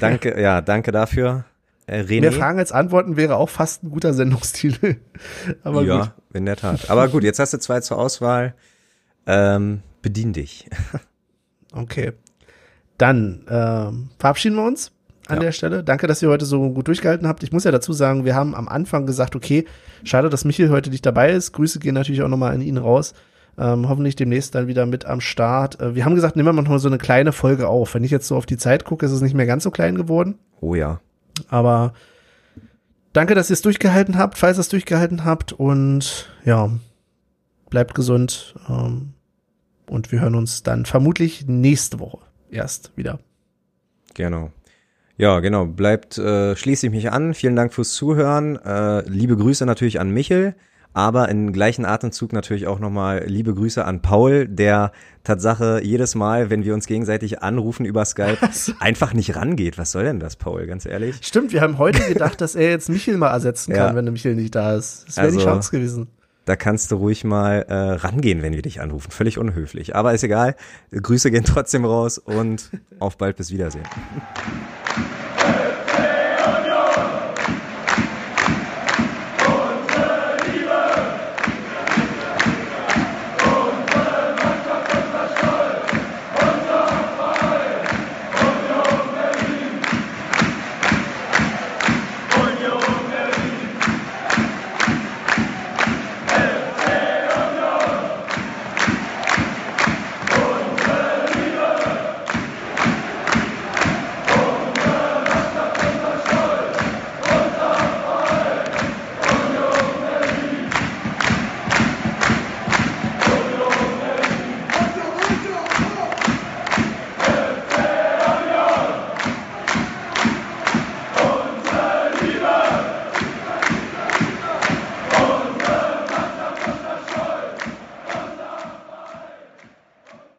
Danke, 0.00 0.40
ja, 0.40 0.60
danke 0.60 0.90
dafür. 0.90 1.44
Äh, 1.86 2.00
René. 2.00 2.22
Mehr 2.22 2.32
Fragen 2.32 2.58
als 2.58 2.72
Antworten 2.72 3.16
wäre 3.16 3.36
auch 3.36 3.48
fast 3.48 3.84
ein 3.84 3.90
guter 3.90 4.14
Sendungstitel. 4.14 4.96
aber 5.62 5.82
ja, 5.82 5.98
gut. 5.98 6.10
in 6.32 6.46
der 6.46 6.56
Tat. 6.56 6.90
Aber 6.90 7.08
gut, 7.08 7.22
jetzt 7.22 7.38
hast 7.38 7.52
du 7.52 7.58
zwei 7.58 7.80
zur 7.80 7.98
Auswahl. 7.98 8.54
Ähm, 9.26 9.82
bedien 10.00 10.32
dich. 10.32 10.68
okay. 11.72 12.12
Dann 12.98 13.44
ähm, 13.48 14.10
verabschieden 14.18 14.56
wir 14.56 14.64
uns 14.64 14.92
an 15.32 15.38
ja. 15.38 15.44
der 15.44 15.52
Stelle. 15.52 15.82
Danke, 15.82 16.06
dass 16.06 16.22
ihr 16.22 16.28
heute 16.28 16.44
so 16.44 16.70
gut 16.70 16.88
durchgehalten 16.88 17.26
habt. 17.26 17.42
Ich 17.42 17.52
muss 17.52 17.64
ja 17.64 17.70
dazu 17.70 17.92
sagen, 17.92 18.24
wir 18.24 18.34
haben 18.34 18.54
am 18.54 18.68
Anfang 18.68 19.06
gesagt, 19.06 19.34
okay, 19.34 19.64
schade, 20.04 20.30
dass 20.30 20.44
Michael 20.44 20.70
heute 20.70 20.90
nicht 20.90 21.04
dabei 21.04 21.32
ist. 21.32 21.52
Grüße 21.52 21.78
gehen 21.78 21.94
natürlich 21.94 22.22
auch 22.22 22.28
nochmal 22.28 22.54
an 22.54 22.60
ihn 22.60 22.78
raus. 22.78 23.14
Ähm, 23.58 23.88
hoffentlich 23.88 24.16
demnächst 24.16 24.54
dann 24.54 24.66
wieder 24.66 24.86
mit 24.86 25.04
am 25.04 25.20
Start. 25.20 25.80
Äh, 25.80 25.94
wir 25.94 26.04
haben 26.04 26.14
gesagt, 26.14 26.36
nehmen 26.36 26.54
wir 26.54 26.62
mal 26.62 26.78
so 26.78 26.88
eine 26.88 26.98
kleine 26.98 27.32
Folge 27.32 27.68
auf. 27.68 27.94
Wenn 27.94 28.04
ich 28.04 28.10
jetzt 28.10 28.28
so 28.28 28.36
auf 28.36 28.46
die 28.46 28.56
Zeit 28.56 28.84
gucke, 28.84 29.04
ist 29.04 29.12
es 29.12 29.20
nicht 29.20 29.34
mehr 29.34 29.46
ganz 29.46 29.64
so 29.64 29.70
klein 29.70 29.94
geworden. 29.94 30.38
Oh 30.60 30.74
ja. 30.74 31.00
Aber 31.48 31.92
danke, 33.12 33.34
dass 33.34 33.50
ihr 33.50 33.54
es 33.54 33.62
durchgehalten 33.62 34.16
habt, 34.16 34.38
falls 34.38 34.58
ihr 34.58 34.62
es 34.62 34.68
durchgehalten 34.68 35.24
habt. 35.24 35.52
Und 35.52 36.30
ja, 36.44 36.70
bleibt 37.68 37.94
gesund. 37.94 38.54
Ähm, 38.68 39.14
und 39.86 40.12
wir 40.12 40.20
hören 40.20 40.34
uns 40.34 40.62
dann 40.62 40.86
vermutlich 40.86 41.46
nächste 41.46 42.00
Woche 42.00 42.18
erst 42.50 42.92
wieder. 42.96 43.18
Genau. 44.14 44.50
Ja, 45.22 45.38
genau. 45.38 45.66
Bleibt, 45.66 46.18
äh, 46.18 46.56
schließe 46.56 46.86
ich 46.86 46.92
mich 46.92 47.12
an. 47.12 47.32
Vielen 47.32 47.54
Dank 47.54 47.72
fürs 47.72 47.92
Zuhören. 47.92 48.56
Äh, 48.56 49.08
liebe 49.08 49.36
Grüße 49.36 49.64
natürlich 49.64 50.00
an 50.00 50.10
Michel, 50.10 50.56
aber 50.94 51.28
im 51.28 51.52
gleichen 51.52 51.84
Atemzug 51.84 52.32
natürlich 52.32 52.66
auch 52.66 52.80
nochmal 52.80 53.22
liebe 53.28 53.54
Grüße 53.54 53.84
an 53.84 54.02
Paul, 54.02 54.48
der 54.48 54.90
Tatsache 55.22 55.80
jedes 55.84 56.16
Mal, 56.16 56.50
wenn 56.50 56.64
wir 56.64 56.74
uns 56.74 56.88
gegenseitig 56.88 57.40
anrufen 57.40 57.86
über 57.86 58.04
Skype, 58.04 58.38
Was? 58.40 58.74
einfach 58.80 59.14
nicht 59.14 59.36
rangeht. 59.36 59.78
Was 59.78 59.92
soll 59.92 60.02
denn 60.02 60.18
das, 60.18 60.34
Paul, 60.34 60.66
ganz 60.66 60.86
ehrlich? 60.86 61.20
Stimmt, 61.22 61.52
wir 61.52 61.60
haben 61.60 61.78
heute 61.78 62.02
gedacht, 62.12 62.40
dass 62.40 62.56
er 62.56 62.70
jetzt 62.70 62.88
Michel 62.88 63.16
mal 63.16 63.30
ersetzen 63.30 63.74
kann, 63.74 63.90
ja. 63.90 63.94
wenn 63.94 64.04
der 64.04 64.10
Michel 64.10 64.34
nicht 64.34 64.56
da 64.56 64.74
ist. 64.74 65.04
Das 65.06 65.18
wäre 65.18 65.26
also, 65.26 65.38
die 65.38 65.44
Chance 65.44 65.70
gewesen. 65.70 66.08
Da 66.46 66.56
kannst 66.56 66.90
du 66.90 66.96
ruhig 66.96 67.22
mal 67.22 67.64
äh, 67.68 67.74
rangehen, 67.74 68.42
wenn 68.42 68.54
wir 68.54 68.62
dich 68.62 68.80
anrufen. 68.80 69.12
Völlig 69.12 69.38
unhöflich. 69.38 69.94
Aber 69.94 70.14
ist 70.14 70.24
egal. 70.24 70.56
Grüße 70.90 71.30
gehen 71.30 71.44
trotzdem 71.44 71.84
raus 71.84 72.18
und 72.18 72.70
auf 72.98 73.16
bald 73.16 73.36
bis 73.36 73.52
Wiedersehen. 73.52 73.84